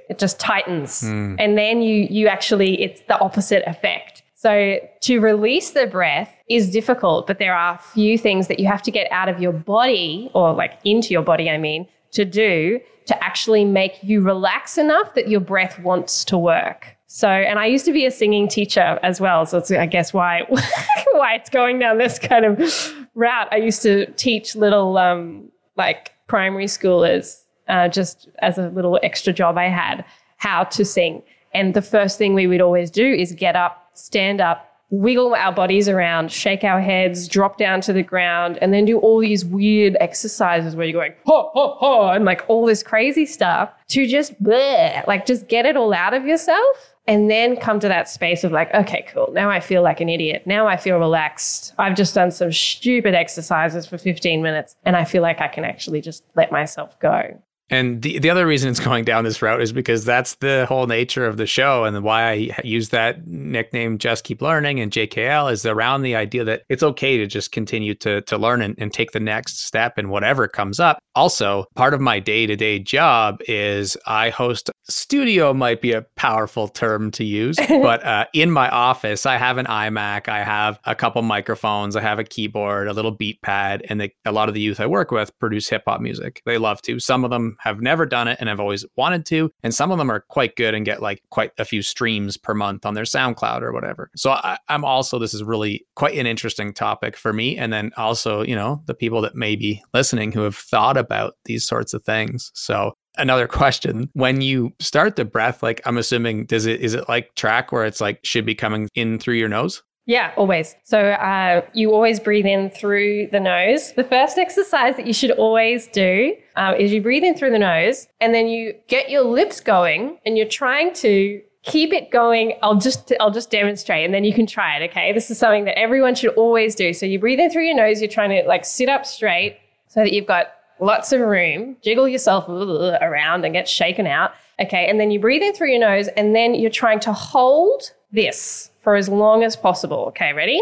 it 0.10 0.18
just 0.18 0.40
tightens. 0.40 1.04
And 1.04 1.58
then 1.58 1.82
you 1.82 2.08
you 2.10 2.28
actually 2.28 2.82
it's 2.82 3.02
the 3.08 3.20
opposite 3.20 3.64
effect. 3.68 4.24
So 4.36 4.80
to 5.02 5.20
release 5.20 5.72
the 5.72 5.86
breath 5.86 6.34
is 6.50 6.72
difficult, 6.72 7.28
but 7.28 7.40
there 7.40 7.54
are 7.54 7.76
a 7.76 7.78
few 7.78 8.18
things 8.18 8.48
that 8.48 8.58
you 8.58 8.68
have 8.68 8.82
to 8.84 8.92
get 8.92 9.12
out 9.12 9.28
of 9.28 9.42
your 9.42 9.52
body 9.52 10.32
or 10.34 10.54
like 10.54 10.80
into 10.86 11.10
your 11.10 11.24
body, 11.24 11.50
I 11.50 11.58
mean, 11.58 11.88
to 12.12 12.24
do 12.24 12.80
to 13.08 13.24
actually 13.24 13.66
make 13.66 14.02
you 14.04 14.22
relax 14.22 14.78
enough 14.78 15.16
that 15.16 15.28
your 15.28 15.40
breath 15.40 15.80
wants 15.80 16.24
to 16.26 16.38
work. 16.38 16.96
So, 17.08 17.28
and 17.28 17.58
I 17.58 17.66
used 17.66 17.86
to 17.86 17.92
be 17.92 18.06
a 18.06 18.12
singing 18.12 18.48
teacher 18.48 19.00
as 19.02 19.20
well. 19.20 19.46
So 19.48 19.58
it's, 19.58 19.72
I 19.72 19.88
guess, 19.88 20.14
why, 20.14 20.44
why 21.14 21.34
it's 21.34 21.50
going 21.50 21.80
down 21.80 21.98
this 21.98 22.20
kind 22.20 22.46
of 22.46 22.96
route. 23.16 23.48
I 23.52 23.58
used 23.58 23.82
to 23.82 24.06
teach 24.14 24.56
little, 24.56 24.96
um, 25.00 25.50
like 25.76 26.14
primary 26.28 26.68
schoolers, 26.68 27.42
uh, 27.70 27.88
just 27.88 28.28
as 28.40 28.58
a 28.58 28.70
little 28.70 29.00
extra 29.04 29.32
job 29.32 29.58
I 29.58 29.68
had, 29.68 30.04
how 30.38 30.64
to 30.66 30.84
sing. 30.84 31.24
And 31.54 31.74
the 31.74 31.82
first 31.82 32.18
thing 32.18 32.34
we 32.34 32.48
would 32.48 32.62
always 32.62 32.92
do 32.92 33.06
is 33.06 33.32
get 33.34 33.56
up, 33.56 33.90
stand 33.94 34.42
up, 34.42 34.70
wiggle 34.92 35.36
our 35.36 35.52
bodies 35.52 35.88
around, 35.88 36.32
shake 36.32 36.64
our 36.64 36.82
heads, 36.82 37.28
drop 37.28 37.58
down 37.58 37.82
to 37.82 37.94
the 37.94 38.02
ground, 38.02 38.58
and 38.62 38.74
then 38.74 38.86
do 38.86 38.98
all 39.00 39.20
these 39.20 39.46
weird 39.46 39.96
exercises 40.00 40.76
where 40.76 40.86
you're 40.86 41.00
going, 41.00 41.14
ho, 41.26 41.52
ho, 41.54 41.76
ho, 41.80 42.10
and 42.10 42.26
like 42.26 42.44
all 42.48 42.66
this 42.66 42.82
crazy 42.82 43.26
stuff 43.26 43.70
to 43.88 44.08
just 44.08 44.42
bleh, 44.44 45.06
like 45.08 45.26
just 45.26 45.48
get 45.48 45.66
it 45.66 45.78
all 45.78 45.94
out 45.94 46.14
of 46.14 46.26
yourself. 46.26 46.94
And 47.08 47.30
then 47.30 47.58
come 47.58 47.80
to 47.80 47.88
that 47.88 48.08
space 48.08 48.44
of 48.44 48.52
like, 48.52 48.72
okay, 48.72 49.04
cool. 49.12 49.32
Now 49.34 49.50
I 49.50 49.62
feel 49.62 49.82
like 49.82 50.00
an 50.00 50.10
idiot. 50.10 50.44
Now 50.46 50.68
I 50.68 50.78
feel 50.78 51.00
relaxed. 51.00 51.74
I've 51.80 51.96
just 51.96 52.14
done 52.14 52.30
some 52.30 52.52
stupid 52.52 53.16
exercises 53.16 53.88
for 53.88 53.98
15 53.98 54.44
minutes 54.44 54.76
and 54.86 54.96
I 54.96 55.06
feel 55.06 55.24
like 55.24 55.42
I 55.42 55.48
can 55.48 55.66
actually 55.66 56.02
just 56.02 56.24
let 56.36 56.52
myself 56.52 57.00
go. 57.00 57.42
And 57.70 58.02
the, 58.02 58.20
the 58.20 58.30
other 58.30 58.46
reason 58.46 58.70
it's 58.70 58.80
going 58.90 59.06
down 59.06 59.24
this 59.24 59.42
route 59.42 59.62
is 59.62 59.72
because 59.72 60.06
that's 60.06 60.36
the 60.36 60.66
whole 60.68 60.88
nature 60.88 61.26
of 61.26 61.38
the 61.38 61.46
show 61.46 61.84
and 61.84 62.04
why 62.04 62.30
I 62.30 62.62
use 62.64 62.90
that 62.90 63.28
nickname 63.28 63.98
Just 63.98 64.24
Keep 64.24 64.42
Learning 64.42 64.80
and 64.80 64.92
JKL 64.92 65.52
is 65.52 65.66
around 65.66 66.02
the 66.02 66.16
idea 66.16 66.44
that 66.44 66.64
it's 66.70 66.84
okay 66.84 67.18
to 67.18 67.28
just 67.28 67.52
continue 67.52 67.96
to, 67.96 68.22
to 68.22 68.38
learn 68.38 68.62
and, 68.62 68.76
and 68.78 68.92
take 68.92 69.12
the 69.12 69.20
next 69.20 69.66
step 69.66 69.98
and 69.98 70.10
whatever 70.10 70.48
comes 70.48 70.80
up. 70.80 71.00
Also, 71.16 71.66
part 71.76 71.94
of 71.94 72.02
my 72.02 72.20
day 72.20 72.46
to 72.46 72.56
day 72.56 72.80
job 72.80 73.40
is 73.48 73.98
I 74.06 74.30
host 74.30 74.70
studio, 74.88 75.54
might 75.54 75.82
be 75.82 75.92
a 75.92 76.04
powerful 76.16 76.68
term 76.68 77.12
to 77.12 77.24
use, 77.24 77.58
but 77.70 78.04
uh, 78.06 78.26
in 78.34 78.52
my 78.52 78.70
office, 78.70 79.26
I 79.26 79.38
have 79.38 79.58
an 79.58 79.66
iMac, 79.66 80.28
I 80.28 80.44
have 80.44 80.80
a 80.86 80.96
couple 80.96 81.22
microphones, 81.22 81.96
I 81.96 82.02
have 82.02 82.20
a 82.20 82.24
keyboard, 82.24 82.88
a 82.88 82.94
little 82.94 83.12
beat 83.12 83.42
pad, 83.42 83.86
and 83.90 84.00
they, 84.00 84.14
a 84.26 84.32
lot 84.32 84.48
of 84.48 84.56
the 84.56 84.62
youth 84.62 84.80
I 84.80 84.88
work 84.88 85.12
with 85.12 85.38
produce 85.40 85.70
hip 85.70 85.84
hop 85.86 86.02
music. 86.02 86.42
They 86.46 86.58
love 86.58 86.82
to. 86.84 87.00
Some 87.00 87.24
of 87.24 87.30
them 87.30 87.58
have 87.60 87.82
never 87.82 88.06
done 88.06 88.28
it 88.28 88.38
and 88.40 88.50
have 88.50 88.60
always 88.60 88.86
wanted 88.96 89.26
to. 89.28 89.52
And 89.64 89.74
some 89.74 89.92
of 89.92 89.98
them 89.98 90.10
are 90.10 90.22
quite 90.22 90.56
good 90.56 90.74
and 90.74 90.86
get 90.86 91.02
like 91.02 91.22
quite 91.30 91.52
a 91.58 91.66
few 91.66 91.82
streams 91.82 92.38
per 92.38 92.54
month 92.54 92.86
on 92.86 92.94
their 92.94 93.04
SoundCloud 93.04 93.62
or 93.62 93.72
whatever. 93.72 94.10
So 94.16 94.32
I, 94.32 94.58
am 94.70 94.84
also, 94.84 95.20
this 95.20 95.34
is 95.34 95.44
really 95.44 95.86
quite 95.96 96.18
an 96.18 96.26
interesting 96.26 96.74
topic 96.74 97.18
for 97.18 97.34
me. 97.34 97.58
And 97.58 97.72
then 97.72 97.92
also, 97.98 98.42
you 98.42 98.56
know, 98.56 98.82
the 98.86 98.94
people 98.94 99.22
that 99.22 99.36
may 99.36 99.56
be 99.56 99.84
listening 99.94 100.32
who 100.32 100.42
have 100.42 100.56
thought 100.56 100.98
about 100.98 101.36
these 101.46 101.66
sorts 101.66 101.94
of 101.94 102.04
things. 102.04 102.52
So 102.54 102.94
another 103.18 103.48
question 103.60 104.10
when 104.14 104.42
you 104.42 104.72
start 104.80 105.16
the 105.16 105.26
breath 105.26 105.64
like 105.64 105.82
i'm 105.86 105.98
assuming 105.98 106.46
does 106.46 106.66
it 106.66 106.80
is 106.80 106.94
it 106.94 107.10
like 107.10 107.34
track 107.36 107.72
where 107.72 107.86
it's 107.86 108.00
like 108.00 108.20
should 108.24 108.46
be 108.46 108.56
coming 108.56 108.88
in 108.96 109.20
through 109.20 109.34
your 109.34 109.50
nose 109.50 109.82
yeah, 110.10 110.32
always. 110.38 110.76
So 110.86 111.12
uh, 111.12 111.62
you 111.74 111.94
always 111.94 112.20
breathe 112.20 112.48
in 112.48 112.72
through 112.72 113.28
the 113.28 113.40
nose. 113.40 113.94
The 113.94 114.04
first 114.04 114.40
exercise 114.40 114.96
that 114.96 115.06
you 115.06 115.14
should 115.14 115.30
always 115.30 115.86
do 115.86 116.36
uh, 116.56 116.74
is 116.80 116.92
you 116.92 117.00
breathe 117.00 117.24
in 117.24 117.38
through 117.38 117.52
the 117.52 117.60
nose 117.60 118.08
and 118.20 118.34
then 118.34 118.48
you 118.48 118.74
get 118.88 119.12
your 119.12 119.22
lips 119.22 119.60
going 119.60 120.18
and 120.26 120.36
you're 120.36 120.48
trying 120.48 120.94
to 120.96 121.40
keep 121.62 121.94
it 121.94 122.10
going. 122.10 122.54
I'll 122.64 122.80
just 122.80 123.14
I'll 123.20 123.30
just 123.30 123.52
demonstrate 123.52 124.04
and 124.04 124.12
then 124.12 124.24
you 124.24 124.34
can 124.34 124.48
try 124.48 124.78
it. 124.78 124.90
Okay, 124.90 125.14
this 125.14 125.30
is 125.30 125.38
something 125.38 125.66
that 125.66 125.78
everyone 125.78 126.16
should 126.16 126.34
always 126.34 126.74
do. 126.74 126.92
So 126.92 127.06
you 127.06 127.20
breathe 127.20 127.40
in 127.40 127.52
through 127.52 127.68
your 127.68 127.76
nose. 127.76 128.02
You're 128.02 128.10
trying 128.10 128.32
to 128.32 128.48
like 128.48 128.66
sit 128.66 128.90
up 128.90 129.06
straight 129.06 129.60
so 129.90 130.00
that 130.00 130.12
you've 130.12 130.26
got 130.26 130.56
lots 130.80 131.12
of 131.12 131.22
room. 131.22 131.78
Jiggle 131.84 132.08
yourself 132.08 132.50
around 132.50 133.46
and 133.46 133.54
get 133.54 133.70
shaken 133.70 134.08
out. 134.08 134.32
Okay, 134.60 134.88
and 134.88 135.00
then 135.00 135.12
you 135.12 135.20
breathe 135.20 135.44
in 135.44 135.54
through 135.54 135.70
your 135.70 135.82
nose 135.82 136.08
and 136.18 136.36
then 136.36 136.56
you're 136.56 136.72
trying 136.72 137.00
to 137.02 137.14
hold 137.14 137.92
this 138.12 138.72
for 138.90 138.96
as 138.96 139.08
long 139.08 139.44
as 139.44 139.56
possible. 139.56 140.06
Okay, 140.08 140.34
ready? 140.34 140.60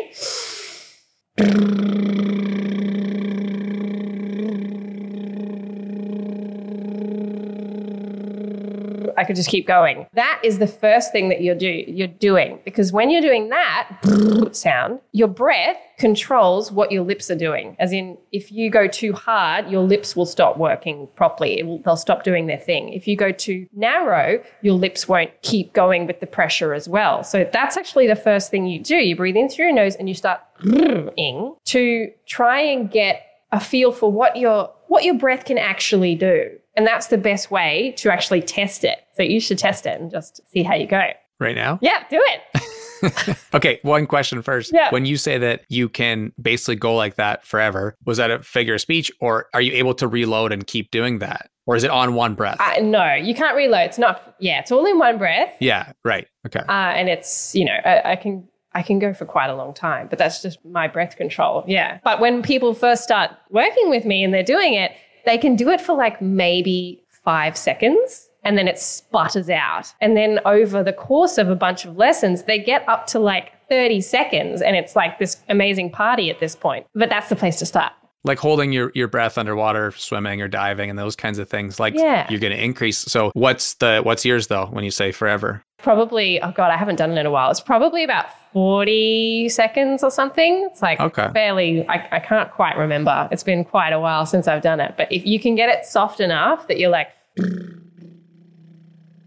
I 9.18 9.24
could 9.24 9.36
just 9.36 9.50
keep 9.50 9.68
going. 9.68 10.06
That 10.14 10.40
is 10.44 10.60
the 10.60 10.68
first 10.68 11.12
thing 11.12 11.30
that 11.30 11.42
you're 11.42 11.56
do 11.56 11.68
you're 11.68 12.08
doing 12.08 12.60
because 12.64 12.92
when 12.92 13.10
you're 13.10 13.22
doing 13.22 13.50
that 13.50 14.00
sound, 14.52 15.00
your 15.12 15.28
breath 15.28 15.78
controls 15.98 16.72
what 16.72 16.92
your 16.92 17.04
lips 17.04 17.32
are 17.32 17.36
doing. 17.36 17.76
As 17.80 17.92
in, 17.92 18.18
if 18.32 18.52
you 18.52 18.70
go 18.70 18.88
too 18.88 19.14
hard, 19.14 19.70
your 19.70 19.84
lips 19.84 20.16
will 20.16 20.28
stop 20.28 20.58
working 20.58 21.08
properly. 21.16 21.62
Will, 21.64 21.80
they'll 21.80 21.98
stop 21.98 22.24
doing 22.24 22.46
their 22.46 22.60
thing. 22.60 22.94
If 22.94 23.08
you 23.08 23.18
go 23.18 23.32
too 23.32 23.68
narrow, 23.74 24.42
your 24.62 24.76
lips 24.76 25.08
won't 25.08 25.32
keep 25.42 25.74
going 25.74 26.06
with 26.06 26.20
the 26.20 26.28
pressure 26.28 26.74
as 26.74 26.88
well. 26.88 27.24
So 27.24 27.50
that's 27.52 27.76
actually 27.76 28.08
the 28.08 28.16
first 28.16 28.52
thing 28.52 28.68
you 28.68 28.82
do. 28.82 28.96
You 28.96 29.16
breathe 29.16 29.36
in 29.36 29.50
through 29.50 29.66
your 29.66 29.74
nose 29.74 29.96
and 29.96 30.08
you 30.08 30.14
start 30.14 30.42
ing 31.18 31.56
to 31.66 32.12
try 32.28 32.62
and 32.62 32.92
get 32.92 33.24
a 33.52 33.60
feel 33.60 33.92
for 33.92 34.12
what 34.12 34.36
your 34.36 34.72
what 34.88 35.04
your 35.04 35.16
breath 35.16 35.46
can 35.46 35.58
actually 35.58 36.16
do. 36.16 36.52
And 36.78 36.86
that's 36.86 37.08
the 37.08 37.18
best 37.18 37.50
way 37.50 37.94
to 37.98 38.14
actually 38.14 38.42
test 38.42 38.84
it. 38.84 39.00
So 39.16 39.24
you 39.24 39.40
should 39.40 39.58
test 39.58 39.88
it 39.88 40.00
and 40.00 40.12
just 40.12 40.48
see 40.48 40.62
how 40.62 40.76
you 40.76 40.88
go. 40.88 41.10
Right 41.40 41.56
now? 41.56 41.80
Yeah, 41.82 42.04
do 42.10 42.24
it. 42.24 43.38
okay, 43.54 43.80
one 43.82 44.06
question 44.06 44.42
first. 44.42 44.72
Yeah. 44.74 44.92
When 44.92 45.06
you 45.06 45.18
say 45.18 45.38
that 45.40 45.66
you 45.70 45.90
can 45.90 46.32
basically 46.42 46.76
go 46.76 46.96
like 46.96 47.16
that 47.16 47.46
forever, 47.46 47.96
was 48.06 48.18
that 48.18 48.32
a 48.32 48.44
figure 48.44 48.76
of 48.76 48.82
speech 48.82 49.12
or 49.20 49.48
are 49.54 49.62
you 49.62 49.74
able 49.74 49.94
to 49.96 50.08
reload 50.08 50.52
and 50.52 50.66
keep 50.66 50.92
doing 50.92 51.20
that? 51.20 51.50
Or 51.66 51.76
is 51.76 51.84
it 51.84 51.92
on 51.92 52.14
one 52.14 52.34
breath? 52.34 52.58
Uh, 52.62 52.80
no, 52.82 53.14
you 53.14 53.36
can't 53.36 53.56
reload. 53.56 53.82
It's 53.82 53.98
not, 53.98 54.36
yeah, 54.40 54.60
it's 54.60 54.72
all 54.72 54.86
in 54.86 55.00
one 55.00 55.18
breath. 55.18 55.54
Yeah, 55.60 55.92
right. 56.06 56.28
Okay. 56.46 56.62
Uh, 56.62 56.72
and 56.72 57.10
it's, 57.10 57.54
you 57.54 57.66
know, 57.66 57.78
I, 57.84 58.12
I 58.12 58.16
can 58.16 58.48
I 58.74 58.84
can 58.84 59.00
go 59.00 59.12
for 59.12 59.26
quite 59.26 59.50
a 59.50 59.56
long 59.56 59.74
time, 59.74 60.08
but 60.08 60.20
that's 60.20 60.44
just 60.44 60.64
my 60.64 60.88
breath 60.88 61.16
control. 61.16 61.64
Yeah. 61.68 61.98
But 62.04 62.20
when 62.20 62.44
people 62.44 62.76
first 62.76 63.04
start 63.04 63.32
working 63.50 63.90
with 63.90 64.06
me 64.06 64.24
and 64.24 64.32
they're 64.32 64.44
doing 64.44 64.76
it, 64.76 64.92
they 65.28 65.38
can 65.38 65.56
do 65.56 65.70
it 65.70 65.82
for 65.82 65.96
like 65.96 66.22
maybe 66.22 67.04
five 67.10 67.58
seconds 67.58 68.30
and 68.44 68.58
then 68.58 68.68
it 68.68 68.80
sputters 68.80 69.50
out. 69.50 69.94
And 70.00 70.16
then 70.16 70.40
over 70.46 70.82
the 70.84 70.94
course 70.94 71.38
of 71.38 71.50
a 71.50 71.56
bunch 71.56 71.84
of 71.84 71.98
lessons, 71.98 72.44
they 72.44 72.58
get 72.58 72.88
up 72.88 73.06
to 73.08 73.20
like 73.20 73.52
30 73.70 74.00
seconds 74.00 74.62
and 74.62 74.78
it's 74.78 74.96
like 74.96 75.20
this 75.20 75.38
amazing 75.50 75.92
party 75.92 76.30
at 76.30 76.40
this 76.40 76.56
point. 76.56 76.88
But 76.96 77.10
that's 77.10 77.28
the 77.28 77.36
place 77.36 77.60
to 77.60 77.66
start. 77.66 77.92
Like 78.24 78.40
holding 78.40 78.72
your, 78.72 78.92
your 78.96 79.10
breath 79.10 79.38
underwater, 79.38 79.92
swimming 79.92 80.42
or 80.42 80.48
diving 80.48 80.90
and 80.90 80.98
those 80.98 81.18
kinds 81.18 81.40
of 81.40 81.50
things. 81.50 81.80
Like 81.80 81.94
yeah. 81.96 82.26
you're 82.30 82.40
gonna 82.40 82.56
increase. 82.56 82.98
So 82.98 83.32
what's 83.34 83.74
the 83.76 84.00
what's 84.02 84.24
yours 84.24 84.48
though 84.48 84.68
when 84.68 84.86
you 84.86 84.92
say 84.92 85.12
forever? 85.12 85.64
Probably 85.78 86.42
oh 86.42 86.52
god, 86.52 86.72
I 86.72 86.78
haven't 86.78 86.96
done 86.96 87.12
it 87.12 87.20
in 87.20 87.26
a 87.26 87.32
while. 87.32 87.52
It's 87.52 87.62
probably 87.62 88.04
about 88.04 88.26
40 88.54 89.50
seconds 89.50 90.04
or 90.04 90.10
something. 90.10 90.68
It's 90.72 90.82
like 90.82 91.00
okay. 91.00 91.30
fairly, 91.34 91.88
I, 91.88 92.08
I 92.14 92.20
can't 92.20 92.52
quite 92.52 92.78
remember. 92.78 93.28
It's 93.32 93.44
been 93.44 93.64
quite 93.64 93.94
a 93.94 94.00
while 94.00 94.26
since 94.26 94.48
I've 94.48 94.64
done 94.64 94.80
it. 94.80 94.96
But 94.98 95.12
if 95.12 95.26
you 95.26 95.40
can 95.40 95.56
get 95.56 95.70
it 95.70 95.86
soft 95.86 96.20
enough 96.20 96.68
that 96.68 96.80
you're 96.80 96.90
like, 96.90 97.10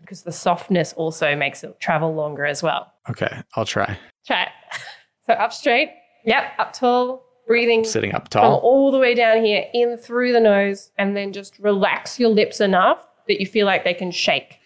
because 0.01 0.23
the 0.23 0.33
softness 0.33 0.93
also 0.95 1.37
makes 1.37 1.63
it 1.63 1.79
travel 1.79 2.15
longer 2.15 2.45
as 2.45 2.63
well. 2.63 2.93
Okay, 3.09 3.43
I'll 3.55 3.65
try. 3.65 3.97
Try 4.27 4.45
it. 4.45 4.49
So 5.27 5.35
up 5.35 5.53
straight. 5.53 5.91
Yep, 6.25 6.43
up 6.59 6.73
tall. 6.73 7.25
Breathing. 7.47 7.85
Sitting 7.85 8.13
up 8.15 8.29
tall. 8.31 8.57
all 8.59 8.91
the 8.91 8.99
way 8.99 9.15
down 9.15 9.45
here, 9.45 9.65
in 9.73 9.97
through 9.97 10.33
the 10.33 10.41
nose, 10.41 10.91
and 10.99 11.17
then 11.17 11.33
just 11.33 11.57
relax 11.61 12.19
your 12.19 12.31
lips 12.31 12.61
enough 12.61 13.07
that 13.29 13.39
you 13.39 13.47
feel 13.47 13.65
like 13.65 13.85
they 13.85 13.95
can 13.95 14.11
shake. 14.11 14.60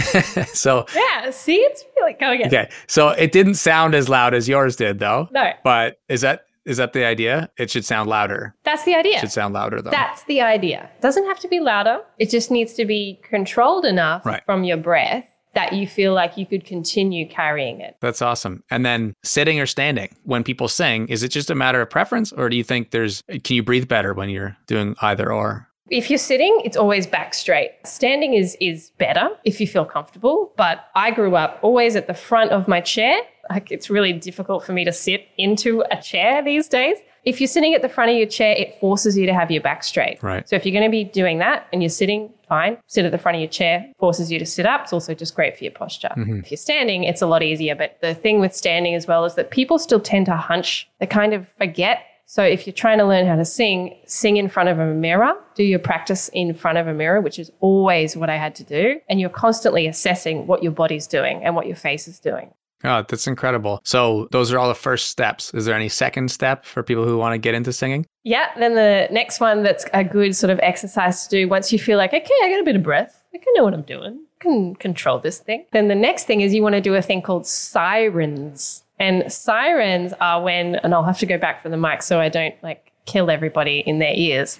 so 0.52 0.86
yeah, 0.94 1.30
see, 1.30 1.56
it's 1.56 1.84
really 1.96 2.14
going. 2.14 2.40
In. 2.40 2.46
Okay, 2.48 2.70
so 2.86 3.08
it 3.10 3.32
didn't 3.32 3.54
sound 3.54 3.94
as 3.94 4.08
loud 4.08 4.34
as 4.34 4.48
yours 4.48 4.76
did, 4.76 4.98
though. 4.98 5.28
No, 5.32 5.52
but 5.62 6.00
is 6.08 6.20
that 6.22 6.46
is 6.64 6.78
that 6.78 6.92
the 6.92 7.04
idea? 7.04 7.50
It 7.58 7.70
should 7.70 7.84
sound 7.84 8.08
louder. 8.08 8.54
That's 8.64 8.84
the 8.84 8.94
idea. 8.94 9.16
It 9.16 9.20
should 9.20 9.32
sound 9.32 9.54
louder, 9.54 9.82
though. 9.82 9.90
That's 9.90 10.24
the 10.24 10.40
idea. 10.40 10.90
It 10.96 11.02
Doesn't 11.02 11.26
have 11.26 11.38
to 11.40 11.48
be 11.48 11.60
louder. 11.60 12.00
It 12.18 12.30
just 12.30 12.50
needs 12.50 12.72
to 12.74 12.84
be 12.86 13.20
controlled 13.22 13.84
enough 13.84 14.24
right. 14.24 14.42
from 14.46 14.64
your 14.64 14.78
breath 14.78 15.28
that 15.54 15.72
you 15.72 15.86
feel 15.86 16.14
like 16.14 16.36
you 16.36 16.46
could 16.46 16.64
continue 16.64 17.28
carrying 17.28 17.80
it. 17.80 17.96
That's 18.00 18.22
awesome. 18.22 18.64
And 18.70 18.84
then 18.84 19.14
sitting 19.22 19.60
or 19.60 19.66
standing 19.66 20.16
when 20.24 20.42
people 20.42 20.68
sing, 20.68 21.08
is 21.08 21.22
it 21.22 21.28
just 21.28 21.50
a 21.50 21.54
matter 21.54 21.80
of 21.80 21.90
preference 21.90 22.32
or 22.32 22.48
do 22.48 22.56
you 22.56 22.64
think 22.64 22.90
there's 22.90 23.22
can 23.44 23.56
you 23.56 23.62
breathe 23.62 23.88
better 23.88 24.14
when 24.14 24.30
you're 24.30 24.56
doing 24.66 24.96
either 25.00 25.32
or? 25.32 25.68
If 25.90 26.08
you're 26.08 26.18
sitting, 26.18 26.60
it's 26.64 26.76
always 26.76 27.06
back 27.06 27.34
straight. 27.34 27.72
Standing 27.84 28.34
is 28.34 28.56
is 28.60 28.90
better 28.98 29.28
if 29.44 29.60
you 29.60 29.66
feel 29.66 29.84
comfortable, 29.84 30.52
but 30.56 30.86
I 30.94 31.10
grew 31.10 31.36
up 31.36 31.58
always 31.62 31.94
at 31.94 32.06
the 32.06 32.14
front 32.14 32.52
of 32.52 32.66
my 32.68 32.80
chair. 32.80 33.20
Like 33.50 33.70
it's 33.70 33.90
really 33.90 34.14
difficult 34.14 34.64
for 34.64 34.72
me 34.72 34.84
to 34.86 34.92
sit 34.92 35.28
into 35.36 35.84
a 35.90 36.00
chair 36.00 36.42
these 36.42 36.68
days. 36.68 36.96
If 37.24 37.40
you're 37.40 37.48
sitting 37.48 37.74
at 37.74 37.82
the 37.82 37.88
front 37.88 38.10
of 38.10 38.16
your 38.16 38.26
chair, 38.26 38.54
it 38.54 38.78
forces 38.80 39.16
you 39.16 39.26
to 39.26 39.34
have 39.34 39.50
your 39.50 39.62
back 39.62 39.82
straight. 39.82 40.22
Right. 40.22 40.46
So 40.48 40.56
if 40.56 40.64
you're 40.64 40.72
going 40.72 40.84
to 40.84 40.90
be 40.90 41.04
doing 41.04 41.38
that 41.38 41.66
and 41.72 41.82
you're 41.82 41.88
sitting, 41.88 42.30
fine. 42.48 42.78
Sit 42.86 43.04
at 43.04 43.12
the 43.12 43.18
front 43.18 43.36
of 43.36 43.40
your 43.40 43.50
chair, 43.50 43.90
forces 43.98 44.30
you 44.30 44.38
to 44.38 44.46
sit 44.46 44.66
up. 44.66 44.82
It's 44.82 44.92
also 44.92 45.14
just 45.14 45.34
great 45.34 45.56
for 45.56 45.64
your 45.64 45.72
posture. 45.72 46.10
Mm-hmm. 46.16 46.40
If 46.40 46.50
you're 46.50 46.58
standing, 46.58 47.04
it's 47.04 47.22
a 47.22 47.26
lot 47.26 47.42
easier. 47.42 47.74
But 47.74 47.98
the 48.00 48.14
thing 48.14 48.40
with 48.40 48.54
standing 48.54 48.94
as 48.94 49.06
well 49.06 49.24
is 49.24 49.34
that 49.36 49.50
people 49.50 49.78
still 49.78 50.00
tend 50.00 50.26
to 50.26 50.36
hunch. 50.36 50.88
They 51.00 51.06
kind 51.06 51.32
of 51.32 51.46
forget 51.58 52.00
so 52.26 52.42
if 52.42 52.66
you're 52.66 52.74
trying 52.74 52.98
to 52.98 53.04
learn 53.04 53.26
how 53.26 53.36
to 53.36 53.44
sing, 53.44 53.96
sing 54.06 54.36
in 54.36 54.48
front 54.48 54.68
of 54.68 54.78
a 54.78 54.86
mirror, 54.86 55.34
do 55.54 55.62
your 55.62 55.78
practice 55.78 56.28
in 56.32 56.54
front 56.54 56.78
of 56.78 56.86
a 56.86 56.94
mirror, 56.94 57.20
which 57.20 57.38
is 57.38 57.50
always 57.60 58.16
what 58.16 58.30
I 58.30 58.36
had 58.36 58.54
to 58.56 58.64
do. 58.64 59.00
And 59.08 59.20
you're 59.20 59.30
constantly 59.30 59.86
assessing 59.86 60.46
what 60.46 60.62
your 60.62 60.72
body's 60.72 61.06
doing 61.06 61.44
and 61.44 61.54
what 61.54 61.66
your 61.66 61.76
face 61.76 62.08
is 62.08 62.18
doing. 62.18 62.52
Oh, 62.82 63.02
that's 63.08 63.26
incredible. 63.26 63.80
So 63.84 64.28
those 64.30 64.52
are 64.52 64.58
all 64.58 64.68
the 64.68 64.74
first 64.74 65.08
steps. 65.08 65.52
Is 65.54 65.64
there 65.64 65.74
any 65.74 65.88
second 65.88 66.30
step 66.30 66.66
for 66.66 66.82
people 66.82 67.04
who 67.04 67.16
want 67.16 67.32
to 67.32 67.38
get 67.38 67.54
into 67.54 67.72
singing? 67.72 68.06
Yeah. 68.24 68.48
Then 68.58 68.74
the 68.74 69.08
next 69.10 69.40
one 69.40 69.62
that's 69.62 69.86
a 69.94 70.04
good 70.04 70.36
sort 70.36 70.50
of 70.50 70.60
exercise 70.62 71.24
to 71.24 71.30
do 71.30 71.48
once 71.48 71.72
you 71.72 71.78
feel 71.78 71.96
like, 71.96 72.12
okay, 72.12 72.34
I 72.42 72.50
got 72.50 72.60
a 72.60 72.64
bit 72.64 72.76
of 72.76 72.82
breath. 72.82 73.22
I 73.34 73.38
can 73.38 73.54
know 73.54 73.64
what 73.64 73.74
I'm 73.74 73.82
doing. 73.82 74.20
I 74.40 74.42
can 74.42 74.74
control 74.76 75.18
this 75.18 75.38
thing. 75.38 75.64
Then 75.72 75.88
the 75.88 75.94
next 75.94 76.24
thing 76.24 76.42
is 76.42 76.52
you 76.52 76.62
want 76.62 76.74
to 76.74 76.80
do 76.80 76.94
a 76.94 77.02
thing 77.02 77.22
called 77.22 77.46
sirens. 77.46 78.83
And 78.98 79.30
sirens 79.32 80.12
are 80.20 80.42
when, 80.42 80.76
and 80.76 80.94
I'll 80.94 81.02
have 81.02 81.18
to 81.18 81.26
go 81.26 81.36
back 81.38 81.62
for 81.62 81.68
the 81.68 81.76
mic 81.76 82.02
so 82.02 82.20
I 82.20 82.28
don't 82.28 82.54
like 82.62 82.92
kill 83.06 83.30
everybody 83.30 83.80
in 83.86 83.98
their 83.98 84.14
ears. 84.14 84.58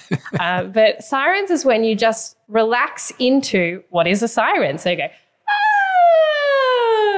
uh, 0.40 0.64
but 0.64 1.04
sirens 1.04 1.50
is 1.50 1.64
when 1.64 1.84
you 1.84 1.94
just 1.94 2.36
relax 2.48 3.12
into 3.18 3.82
what 3.90 4.06
is 4.06 4.22
a 4.22 4.28
siren. 4.28 4.78
So 4.78 4.90
you 4.90 4.96
go, 4.96 5.08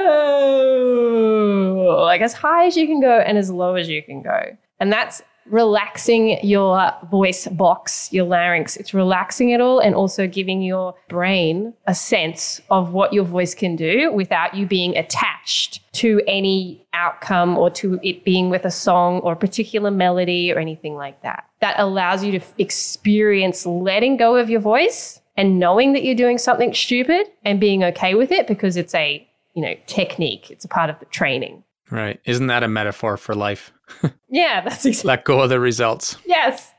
oh, 0.09 2.03
like 2.05 2.21
as 2.21 2.33
high 2.33 2.65
as 2.67 2.75
you 2.75 2.85
can 2.85 2.99
go 3.01 3.19
and 3.19 3.37
as 3.37 3.49
low 3.49 3.75
as 3.75 3.87
you 3.89 4.03
can 4.03 4.21
go. 4.21 4.57
And 4.79 4.91
that's 4.91 5.21
relaxing 5.49 6.39
your 6.43 6.91
voice 7.09 7.47
box, 7.47 8.11
your 8.11 8.25
larynx. 8.25 8.77
It's 8.77 8.93
relaxing 8.93 9.51
it 9.51 9.61
all 9.61 9.79
and 9.79 9.95
also 9.95 10.27
giving 10.27 10.61
your 10.61 10.95
brain 11.09 11.73
a 11.85 11.95
sense 11.95 12.61
of 12.69 12.93
what 12.93 13.13
your 13.13 13.23
voice 13.23 13.55
can 13.55 13.75
do 13.75 14.11
without 14.11 14.55
you 14.55 14.65
being 14.65 14.97
attached 14.97 15.81
to 15.93 16.21
any 16.27 16.85
outcome 16.93 17.57
or 17.57 17.69
to 17.71 17.99
it 18.03 18.23
being 18.23 18.49
with 18.49 18.65
a 18.65 18.71
song 18.71 19.19
or 19.19 19.33
a 19.33 19.35
particular 19.35 19.91
melody 19.91 20.51
or 20.51 20.59
anything 20.59 20.95
like 20.95 21.21
that. 21.21 21.45
That 21.61 21.79
allows 21.79 22.23
you 22.23 22.39
to 22.39 22.45
experience 22.57 23.65
letting 23.65 24.17
go 24.17 24.35
of 24.35 24.49
your 24.49 24.61
voice 24.61 25.19
and 25.35 25.59
knowing 25.59 25.93
that 25.93 26.03
you're 26.03 26.15
doing 26.15 26.37
something 26.37 26.73
stupid 26.73 27.27
and 27.45 27.59
being 27.59 27.83
okay 27.83 28.15
with 28.15 28.31
it 28.31 28.47
because 28.47 28.75
it's 28.75 28.95
a, 28.95 29.27
you 29.53 29.61
know, 29.61 29.75
technique. 29.85 30.49
It's 30.49 30.65
a 30.65 30.67
part 30.67 30.89
of 30.89 30.99
the 30.99 31.05
training. 31.05 31.63
Right. 31.89 32.19
Isn't 32.25 32.47
that 32.47 32.63
a 32.63 32.67
metaphor 32.67 33.17
for 33.17 33.35
life? 33.35 33.71
yeah, 34.29 34.61
that's 34.61 34.85
exactly. 34.85 35.07
Let 35.07 35.23
go 35.25 35.41
of 35.41 35.49
the 35.49 35.59
results. 35.59 36.17
Yes. 36.25 36.73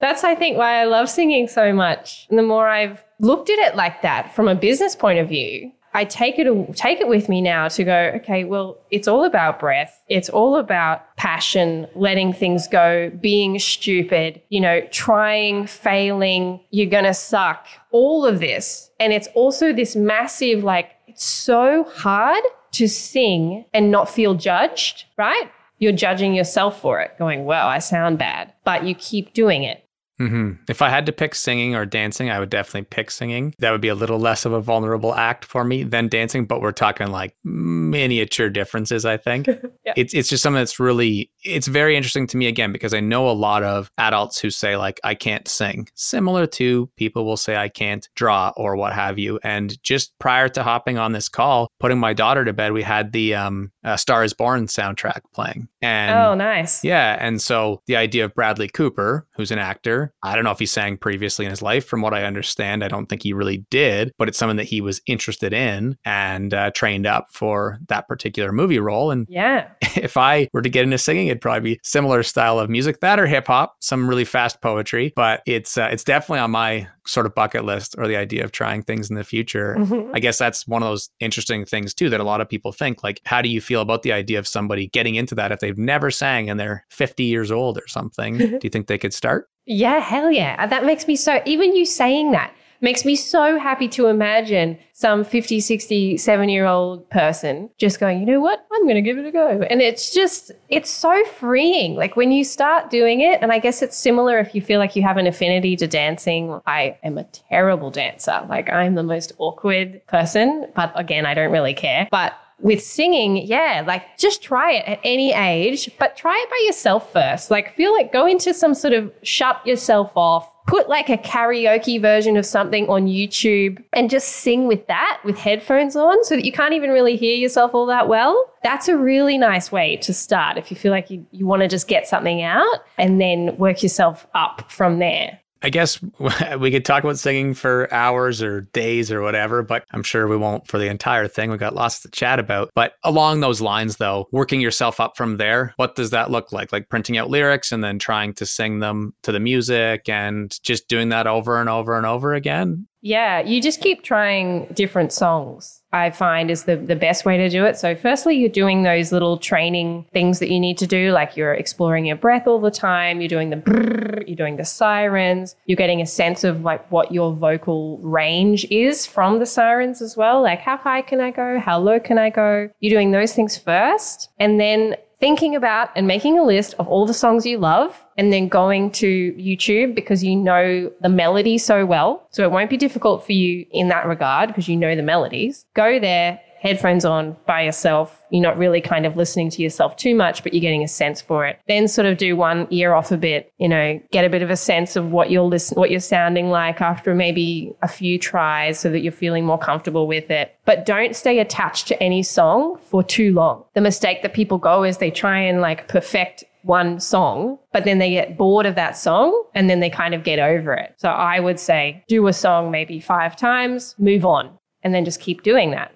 That's, 0.00 0.24
I 0.24 0.34
think, 0.34 0.58
why 0.58 0.80
I 0.80 0.84
love 0.84 1.08
singing 1.08 1.46
so 1.46 1.72
much. 1.72 2.26
And 2.28 2.38
the 2.38 2.42
more 2.42 2.68
I've 2.68 3.04
looked 3.20 3.50
at 3.50 3.58
it 3.58 3.76
like 3.76 4.02
that 4.02 4.34
from 4.34 4.48
a 4.48 4.54
business 4.54 4.96
point 4.96 5.20
of 5.20 5.28
view, 5.28 5.70
I 5.94 6.04
take 6.04 6.38
it 6.38 6.76
take 6.76 7.00
it 7.00 7.08
with 7.08 7.28
me 7.28 7.40
now 7.40 7.68
to 7.68 7.84
go, 7.84 8.12
okay, 8.16 8.44
well, 8.44 8.78
it's 8.90 9.06
all 9.06 9.24
about 9.24 9.60
breath. 9.60 10.02
It's 10.08 10.28
all 10.28 10.56
about 10.56 11.16
passion, 11.16 11.86
letting 11.94 12.32
things 12.32 12.66
go, 12.66 13.10
being 13.20 13.58
stupid, 13.58 14.40
you 14.48 14.60
know, 14.60 14.80
trying, 14.90 15.66
failing, 15.66 16.60
you're 16.70 16.90
going 16.90 17.04
to 17.04 17.14
suck. 17.14 17.66
All 17.90 18.24
of 18.24 18.40
this. 18.40 18.90
And 18.98 19.12
it's 19.12 19.28
also 19.34 19.72
this 19.72 19.94
massive 19.94 20.64
like 20.64 20.92
it's 21.06 21.24
so 21.24 21.84
hard 21.84 22.42
to 22.72 22.88
sing 22.88 23.64
and 23.72 23.90
not 23.90 24.08
feel 24.08 24.34
judged, 24.34 25.04
right? 25.16 25.50
You're 25.78 25.92
judging 25.92 26.34
yourself 26.34 26.80
for 26.80 27.00
it, 27.00 27.18
going, 27.18 27.44
well, 27.44 27.66
I 27.66 27.78
sound 27.78 28.18
bad, 28.18 28.52
but 28.64 28.84
you 28.84 28.94
keep 28.94 29.32
doing 29.32 29.64
it. 29.64 29.81
Mm-hmm. 30.22 30.62
If 30.68 30.82
I 30.82 30.88
had 30.88 31.06
to 31.06 31.12
pick 31.12 31.34
singing 31.34 31.74
or 31.74 31.84
dancing, 31.84 32.30
I 32.30 32.38
would 32.38 32.50
definitely 32.50 32.86
pick 32.90 33.10
singing. 33.10 33.54
That 33.58 33.72
would 33.72 33.80
be 33.80 33.88
a 33.88 33.94
little 33.94 34.20
less 34.20 34.44
of 34.44 34.52
a 34.52 34.60
vulnerable 34.60 35.14
act 35.14 35.44
for 35.44 35.64
me 35.64 35.82
than 35.82 36.08
dancing, 36.08 36.46
but 36.46 36.60
we're 36.60 36.70
talking 36.70 37.08
like 37.08 37.36
miniature 37.42 38.48
differences, 38.48 39.04
I 39.04 39.16
think. 39.16 39.46
yeah. 39.84 39.94
It's 39.96 40.14
it's 40.14 40.28
just 40.28 40.42
something 40.42 40.60
that's 40.60 40.78
really 40.78 41.30
it's 41.42 41.66
very 41.66 41.96
interesting 41.96 42.28
to 42.28 42.36
me 42.36 42.46
again 42.46 42.72
because 42.72 42.94
I 42.94 43.00
know 43.00 43.28
a 43.28 43.32
lot 43.32 43.64
of 43.64 43.90
adults 43.98 44.38
who 44.38 44.50
say 44.50 44.76
like 44.76 45.00
I 45.02 45.14
can't 45.14 45.48
sing, 45.48 45.88
similar 45.94 46.46
to 46.46 46.88
people 46.96 47.24
will 47.24 47.36
say 47.36 47.56
I 47.56 47.68
can't 47.68 48.08
draw 48.14 48.52
or 48.56 48.76
what 48.76 48.92
have 48.92 49.18
you. 49.18 49.40
And 49.42 49.82
just 49.82 50.16
prior 50.20 50.48
to 50.50 50.62
hopping 50.62 50.98
on 50.98 51.12
this 51.12 51.28
call, 51.28 51.68
putting 51.80 51.98
my 51.98 52.12
daughter 52.12 52.44
to 52.44 52.52
bed, 52.52 52.72
we 52.72 52.82
had 52.82 53.12
the 53.12 53.34
um, 53.34 53.71
uh, 53.84 53.96
Star 53.96 54.24
is 54.24 54.34
Born 54.34 54.66
soundtrack 54.66 55.20
playing. 55.34 55.68
And 55.80 56.16
oh, 56.16 56.34
nice. 56.34 56.84
Yeah, 56.84 57.16
and 57.20 57.40
so 57.40 57.82
the 57.86 57.96
idea 57.96 58.24
of 58.24 58.34
Bradley 58.34 58.68
Cooper, 58.68 59.26
who's 59.34 59.50
an 59.50 59.58
actor, 59.58 60.12
I 60.22 60.34
don't 60.34 60.44
know 60.44 60.50
if 60.50 60.58
he 60.58 60.66
sang 60.66 60.96
previously 60.96 61.44
in 61.44 61.50
his 61.50 61.62
life. 61.62 61.84
From 61.84 62.02
what 62.02 62.14
I 62.14 62.24
understand, 62.24 62.84
I 62.84 62.88
don't 62.88 63.06
think 63.06 63.22
he 63.22 63.32
really 63.32 63.64
did, 63.70 64.12
but 64.18 64.28
it's 64.28 64.38
something 64.38 64.56
that 64.56 64.64
he 64.64 64.80
was 64.80 65.00
interested 65.06 65.52
in 65.52 65.96
and 66.04 66.54
uh, 66.54 66.70
trained 66.72 67.06
up 67.06 67.26
for 67.32 67.78
that 67.88 68.08
particular 68.08 68.52
movie 68.52 68.78
role. 68.78 69.10
And 69.10 69.26
yeah, 69.28 69.68
if 69.96 70.16
I 70.16 70.48
were 70.52 70.62
to 70.62 70.68
get 70.68 70.84
into 70.84 70.98
singing, 70.98 71.26
it'd 71.28 71.40
probably 71.40 71.74
be 71.74 71.80
similar 71.82 72.22
style 72.22 72.58
of 72.58 72.70
music, 72.70 73.00
that 73.00 73.18
or 73.18 73.26
hip 73.26 73.46
hop, 73.46 73.76
some 73.80 74.08
really 74.08 74.24
fast 74.24 74.60
poetry. 74.60 75.12
But 75.16 75.42
it's 75.46 75.76
uh, 75.76 75.88
it's 75.90 76.04
definitely 76.04 76.40
on 76.40 76.50
my 76.52 76.88
sort 77.06 77.26
of 77.26 77.34
bucket 77.34 77.64
list 77.64 77.94
or 77.98 78.06
the 78.06 78.16
idea 78.16 78.44
of 78.44 78.52
trying 78.52 78.82
things 78.82 79.10
in 79.10 79.16
the 79.16 79.24
future. 79.24 79.76
Mm-hmm. 79.78 80.14
I 80.14 80.20
guess 80.20 80.38
that's 80.38 80.66
one 80.66 80.82
of 80.82 80.88
those 80.88 81.10
interesting 81.20 81.64
things 81.64 81.94
too 81.94 82.08
that 82.10 82.20
a 82.20 82.24
lot 82.24 82.40
of 82.40 82.48
people 82.48 82.72
think. 82.72 83.02
Like, 83.02 83.20
how 83.24 83.42
do 83.42 83.48
you 83.48 83.60
feel 83.60 83.71
about 83.80 84.02
the 84.02 84.12
idea 84.12 84.38
of 84.38 84.46
somebody 84.46 84.88
getting 84.88 85.14
into 85.14 85.34
that 85.34 85.52
if 85.52 85.60
they've 85.60 85.78
never 85.78 86.10
sang 86.10 86.50
and 86.50 86.58
they're 86.58 86.84
50 86.90 87.24
years 87.24 87.50
old 87.50 87.78
or 87.78 87.88
something? 87.88 88.38
do 88.38 88.58
you 88.62 88.70
think 88.70 88.86
they 88.86 88.98
could 88.98 89.14
start? 89.14 89.48
Yeah, 89.66 90.00
hell 90.00 90.30
yeah. 90.30 90.56
Uh, 90.58 90.66
that 90.66 90.84
makes 90.84 91.06
me 91.06 91.16
so, 91.16 91.40
even 91.46 91.74
you 91.74 91.86
saying 91.86 92.32
that 92.32 92.52
makes 92.82 93.04
me 93.04 93.14
so 93.16 93.58
happy 93.58 93.88
to 93.88 94.08
imagine 94.08 94.76
some 94.92 95.24
50, 95.24 95.60
60, 95.60 96.18
seven 96.18 96.48
year 96.48 96.66
old 96.66 97.08
person 97.10 97.70
just 97.78 97.98
going, 97.98 98.20
you 98.20 98.26
know 98.26 98.40
what? 98.40 98.66
I'm 98.72 98.82
going 98.82 98.96
to 98.96 99.02
give 99.02 99.16
it 99.16 99.24
a 99.24 99.30
go. 99.30 99.62
And 99.70 99.80
it's 99.80 100.12
just, 100.12 100.50
it's 100.68 100.90
so 100.90 101.24
freeing. 101.38 101.94
Like 101.94 102.16
when 102.16 102.32
you 102.32 102.44
start 102.44 102.90
doing 102.90 103.20
it, 103.20 103.40
and 103.40 103.52
I 103.52 103.60
guess 103.60 103.80
it's 103.80 103.96
similar 103.96 104.38
if 104.38 104.54
you 104.54 104.60
feel 104.60 104.78
like 104.78 104.94
you 104.96 105.02
have 105.02 105.16
an 105.16 105.26
affinity 105.26 105.76
to 105.76 105.86
dancing. 105.86 106.60
I 106.66 106.98
am 107.02 107.16
a 107.16 107.24
terrible 107.24 107.90
dancer. 107.90 108.44
Like 108.48 108.68
I'm 108.68 108.96
the 108.96 109.02
most 109.02 109.32
awkward 109.38 110.04
person, 110.08 110.66
but 110.74 110.92
again, 110.96 111.24
I 111.24 111.34
don't 111.34 111.52
really 111.52 111.74
care. 111.74 112.08
But 112.10 112.34
with 112.62 112.82
singing, 112.82 113.36
yeah, 113.38 113.82
like 113.86 114.16
just 114.16 114.42
try 114.42 114.72
it 114.72 114.86
at 114.86 115.00
any 115.04 115.32
age, 115.32 115.90
but 115.98 116.16
try 116.16 116.40
it 116.42 116.48
by 116.48 116.64
yourself 116.66 117.12
first. 117.12 117.50
Like 117.50 117.74
feel 117.76 117.92
like 117.92 118.12
go 118.12 118.26
into 118.26 118.54
some 118.54 118.72
sort 118.72 118.94
of 118.94 119.12
shut 119.22 119.66
yourself 119.66 120.12
off, 120.16 120.48
put 120.66 120.88
like 120.88 121.08
a 121.08 121.18
karaoke 121.18 122.00
version 122.00 122.36
of 122.36 122.46
something 122.46 122.88
on 122.88 123.06
YouTube 123.06 123.82
and 123.92 124.08
just 124.08 124.28
sing 124.28 124.68
with 124.68 124.86
that 124.86 125.20
with 125.24 125.36
headphones 125.36 125.96
on 125.96 126.22
so 126.24 126.36
that 126.36 126.44
you 126.44 126.52
can't 126.52 126.72
even 126.72 126.90
really 126.90 127.16
hear 127.16 127.34
yourself 127.36 127.74
all 127.74 127.86
that 127.86 128.08
well. 128.08 128.50
That's 128.62 128.86
a 128.88 128.96
really 128.96 129.36
nice 129.36 129.72
way 129.72 129.96
to 129.96 130.14
start 130.14 130.56
if 130.56 130.70
you 130.70 130.76
feel 130.76 130.92
like 130.92 131.10
you, 131.10 131.26
you 131.32 131.46
want 131.46 131.62
to 131.62 131.68
just 131.68 131.88
get 131.88 132.06
something 132.06 132.42
out 132.42 132.84
and 132.96 133.20
then 133.20 133.56
work 133.56 133.82
yourself 133.82 134.26
up 134.34 134.70
from 134.70 135.00
there. 135.00 135.40
I 135.62 135.70
guess 135.70 136.00
we 136.58 136.70
could 136.70 136.84
talk 136.84 137.04
about 137.04 137.18
singing 137.18 137.54
for 137.54 137.92
hours 137.92 138.42
or 138.42 138.62
days 138.72 139.12
or 139.12 139.22
whatever, 139.22 139.62
but 139.62 139.84
I'm 139.92 140.02
sure 140.02 140.26
we 140.26 140.36
won't 140.36 140.66
for 140.66 140.78
the 140.78 140.88
entire 140.88 141.28
thing. 141.28 141.50
We've 141.50 141.60
got 141.60 141.74
lots 141.74 142.00
to 142.00 142.10
chat 142.10 142.38
about. 142.38 142.70
But 142.74 142.94
along 143.04 143.40
those 143.40 143.60
lines, 143.60 143.96
though, 143.96 144.28
working 144.32 144.60
yourself 144.60 145.00
up 145.00 145.16
from 145.16 145.36
there, 145.36 145.74
what 145.76 145.94
does 145.94 146.10
that 146.10 146.30
look 146.30 146.52
like? 146.52 146.72
Like 146.72 146.88
printing 146.88 147.16
out 147.16 147.30
lyrics 147.30 147.72
and 147.72 147.82
then 147.82 147.98
trying 147.98 148.34
to 148.34 148.46
sing 148.46 148.80
them 148.80 149.14
to 149.22 149.32
the 149.32 149.40
music 149.40 150.08
and 150.08 150.56
just 150.62 150.88
doing 150.88 151.10
that 151.10 151.26
over 151.26 151.60
and 151.60 151.68
over 151.68 151.96
and 151.96 152.06
over 152.06 152.34
again? 152.34 152.86
Yeah, 153.00 153.40
you 153.40 153.60
just 153.60 153.80
keep 153.80 154.02
trying 154.02 154.66
different 154.74 155.12
songs. 155.12 155.81
I 155.92 156.10
find 156.10 156.50
is 156.50 156.64
the, 156.64 156.76
the 156.76 156.96
best 156.96 157.24
way 157.24 157.36
to 157.36 157.48
do 157.48 157.64
it. 157.64 157.76
So, 157.76 157.94
firstly, 157.94 158.36
you're 158.36 158.48
doing 158.48 158.82
those 158.82 159.12
little 159.12 159.36
training 159.36 160.06
things 160.12 160.38
that 160.38 160.50
you 160.50 160.58
need 160.58 160.78
to 160.78 160.86
do, 160.86 161.12
like 161.12 161.36
you're 161.36 161.54
exploring 161.54 162.06
your 162.06 162.16
breath 162.16 162.46
all 162.46 162.60
the 162.60 162.70
time, 162.70 163.20
you're 163.20 163.28
doing 163.28 163.50
the 163.50 163.56
brrr, 163.56 164.26
you're 164.26 164.36
doing 164.36 164.56
the 164.56 164.64
sirens, 164.64 165.54
you're 165.66 165.76
getting 165.76 166.00
a 166.00 166.06
sense 166.06 166.44
of 166.44 166.62
like 166.62 166.90
what 166.90 167.12
your 167.12 167.34
vocal 167.34 167.98
range 167.98 168.64
is 168.70 169.06
from 169.06 169.38
the 169.38 169.46
sirens 169.46 170.00
as 170.00 170.16
well. 170.16 170.42
Like, 170.42 170.60
how 170.60 170.76
high 170.76 171.02
can 171.02 171.20
I 171.20 171.30
go? 171.30 171.58
How 171.58 171.78
low 171.78 172.00
can 172.00 172.18
I 172.18 172.30
go? 172.30 172.70
You're 172.80 172.96
doing 172.96 173.10
those 173.10 173.34
things 173.34 173.58
first. 173.58 174.30
And 174.38 174.58
then 174.58 174.96
thinking 175.22 175.54
about 175.54 175.88
and 175.94 176.08
making 176.08 176.36
a 176.36 176.42
list 176.42 176.74
of 176.80 176.88
all 176.88 177.06
the 177.06 177.14
songs 177.14 177.46
you 177.46 177.56
love 177.56 178.04
and 178.18 178.32
then 178.32 178.48
going 178.48 178.90
to 178.90 179.32
YouTube 179.34 179.94
because 179.94 180.24
you 180.24 180.34
know 180.34 180.90
the 181.00 181.08
melody 181.08 181.58
so 181.58 181.86
well. 181.86 182.26
So 182.30 182.42
it 182.42 182.50
won't 182.50 182.68
be 182.68 182.76
difficult 182.76 183.24
for 183.24 183.30
you 183.30 183.64
in 183.70 183.86
that 183.86 184.04
regard 184.04 184.48
because 184.48 184.68
you 184.68 184.76
know 184.76 184.96
the 184.96 185.02
melodies. 185.02 185.64
Go 185.74 186.00
there, 186.00 186.40
headphones 186.62 187.04
on 187.04 187.36
by 187.44 187.62
yourself. 187.62 188.24
You're 188.30 188.42
not 188.42 188.56
really 188.56 188.80
kind 188.80 189.04
of 189.04 189.16
listening 189.16 189.50
to 189.50 189.62
yourself 189.62 189.96
too 189.96 190.14
much, 190.14 190.44
but 190.44 190.54
you're 190.54 190.60
getting 190.60 190.84
a 190.84 190.88
sense 190.88 191.20
for 191.20 191.44
it. 191.44 191.58
Then 191.66 191.88
sort 191.88 192.06
of 192.06 192.18
do 192.18 192.36
one 192.36 192.68
ear 192.70 192.94
off 192.94 193.10
a 193.10 193.16
bit, 193.16 193.52
you 193.58 193.68
know, 193.68 194.00
get 194.12 194.24
a 194.24 194.30
bit 194.30 194.42
of 194.42 194.50
a 194.50 194.56
sense 194.56 194.94
of 194.94 195.10
what 195.10 195.30
you're 195.30 195.42
listen, 195.42 195.76
what 195.76 195.90
you're 195.90 195.98
sounding 195.98 196.50
like 196.50 196.80
after 196.80 197.16
maybe 197.16 197.74
a 197.82 197.88
few 197.88 198.16
tries 198.16 198.78
so 198.78 198.90
that 198.90 199.00
you're 199.00 199.12
feeling 199.12 199.44
more 199.44 199.58
comfortable 199.58 200.06
with 200.06 200.30
it. 200.30 200.54
But 200.64 200.86
don't 200.86 201.16
stay 201.16 201.40
attached 201.40 201.88
to 201.88 202.00
any 202.00 202.22
song 202.22 202.78
for 202.84 203.02
too 203.02 203.34
long. 203.34 203.64
The 203.74 203.80
mistake 203.80 204.22
that 204.22 204.32
people 204.32 204.58
go 204.58 204.84
is 204.84 204.98
they 204.98 205.10
try 205.10 205.40
and 205.40 205.60
like 205.60 205.88
perfect 205.88 206.44
one 206.62 207.00
song, 207.00 207.58
but 207.72 207.82
then 207.82 207.98
they 207.98 208.10
get 208.10 208.38
bored 208.38 208.66
of 208.66 208.76
that 208.76 208.96
song 208.96 209.44
and 209.52 209.68
then 209.68 209.80
they 209.80 209.90
kind 209.90 210.14
of 210.14 210.22
get 210.22 210.38
over 210.38 210.72
it. 210.74 210.94
So 210.96 211.08
I 211.08 211.40
would 211.40 211.58
say 211.58 212.04
do 212.06 212.28
a 212.28 212.32
song 212.32 212.70
maybe 212.70 213.00
five 213.00 213.34
times, 213.34 213.96
move 213.98 214.24
on, 214.24 214.56
and 214.84 214.94
then 214.94 215.04
just 215.04 215.20
keep 215.20 215.42
doing 215.42 215.72
that. 215.72 215.92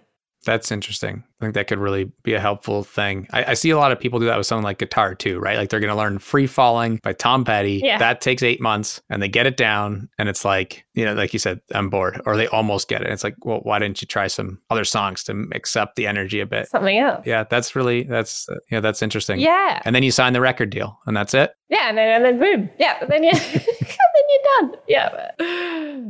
That's 0.47 0.71
interesting. 0.71 1.25
I 1.41 1.45
think 1.45 1.55
that 1.55 1.67
could 1.67 1.81
really 1.81 2.05
be 2.23 2.35
a 2.35 2.41
helpful 2.41 2.85
thing. 2.85 3.27
I, 3.33 3.45
I, 3.45 3.55
see 3.55 3.71
a 3.71 3.77
lot 3.77 3.91
of 3.91 3.99
people 3.99 4.21
do 4.21 4.27
that 4.27 4.39
with 4.39 4.47
something 4.47 4.63
like 4.63 4.79
guitar 4.79 5.15
too, 5.15 5.41
right? 5.41 5.59
Like 5.59 5.69
they're 5.69 5.81
going 5.81 5.93
to 5.93 5.97
learn 5.97 6.19
Free 6.19 6.47
Falling 6.47 7.01
by 7.03 7.13
Tom 7.15 7.45
Petty. 7.45 7.81
Yeah. 7.83 7.99
That 7.99 8.21
takes 8.21 8.45
eight 8.45 8.61
months 8.61 9.03
and 9.11 9.21
they 9.21 9.29
get 9.29 9.47
it 9.47 9.57
down. 9.57 10.09
And 10.19 10.29
it's 10.29 10.45
like, 10.45 10.87
you 10.95 11.05
know, 11.05 11.15
like 11.15 11.33
you 11.33 11.41
said, 11.41 11.61
I'm 11.75 11.91
bored 11.91 12.23
or 12.25 12.37
they 12.37 12.47
almost 12.47 12.89
get 12.89 13.03
it. 13.03 13.09
It's 13.09 13.25
like, 13.25 13.35
well, 13.45 13.59
why 13.65 13.81
didn't 13.81 14.01
you 14.01 14.07
try 14.07 14.29
some 14.29 14.61
other 14.71 14.85
songs 14.85 15.25
to 15.25 15.35
mix 15.35 15.75
up 15.75 15.97
the 15.97 16.07
energy 16.07 16.39
a 16.39 16.47
bit? 16.47 16.69
Something 16.69 16.97
else. 16.97 17.27
Yeah, 17.27 17.45
that's 17.51 17.75
really, 17.75 18.05
that's, 18.05 18.49
uh, 18.49 18.55
yeah, 18.71 18.81
that's 18.81 19.03
interesting. 19.03 19.41
Yeah. 19.41 19.83
And 19.85 19.97
then 19.97 20.05
you 20.05 20.13
sign 20.13 20.33
the 20.33 20.41
record 20.41 20.71
deal 20.71 20.99
and 21.07 21.17
that's 21.17 21.35
it. 21.35 21.55
Yeah. 21.69 21.89
And 21.89 21.99
then, 21.99 22.09
and 22.09 22.25
then 22.25 22.39
boom. 22.39 22.71
Yeah. 22.79 23.05
Then, 23.05 23.25
you, 23.25 23.33
then 23.35 24.16
you're 24.29 24.69
done. 24.69 24.81
Yeah. 24.89 25.31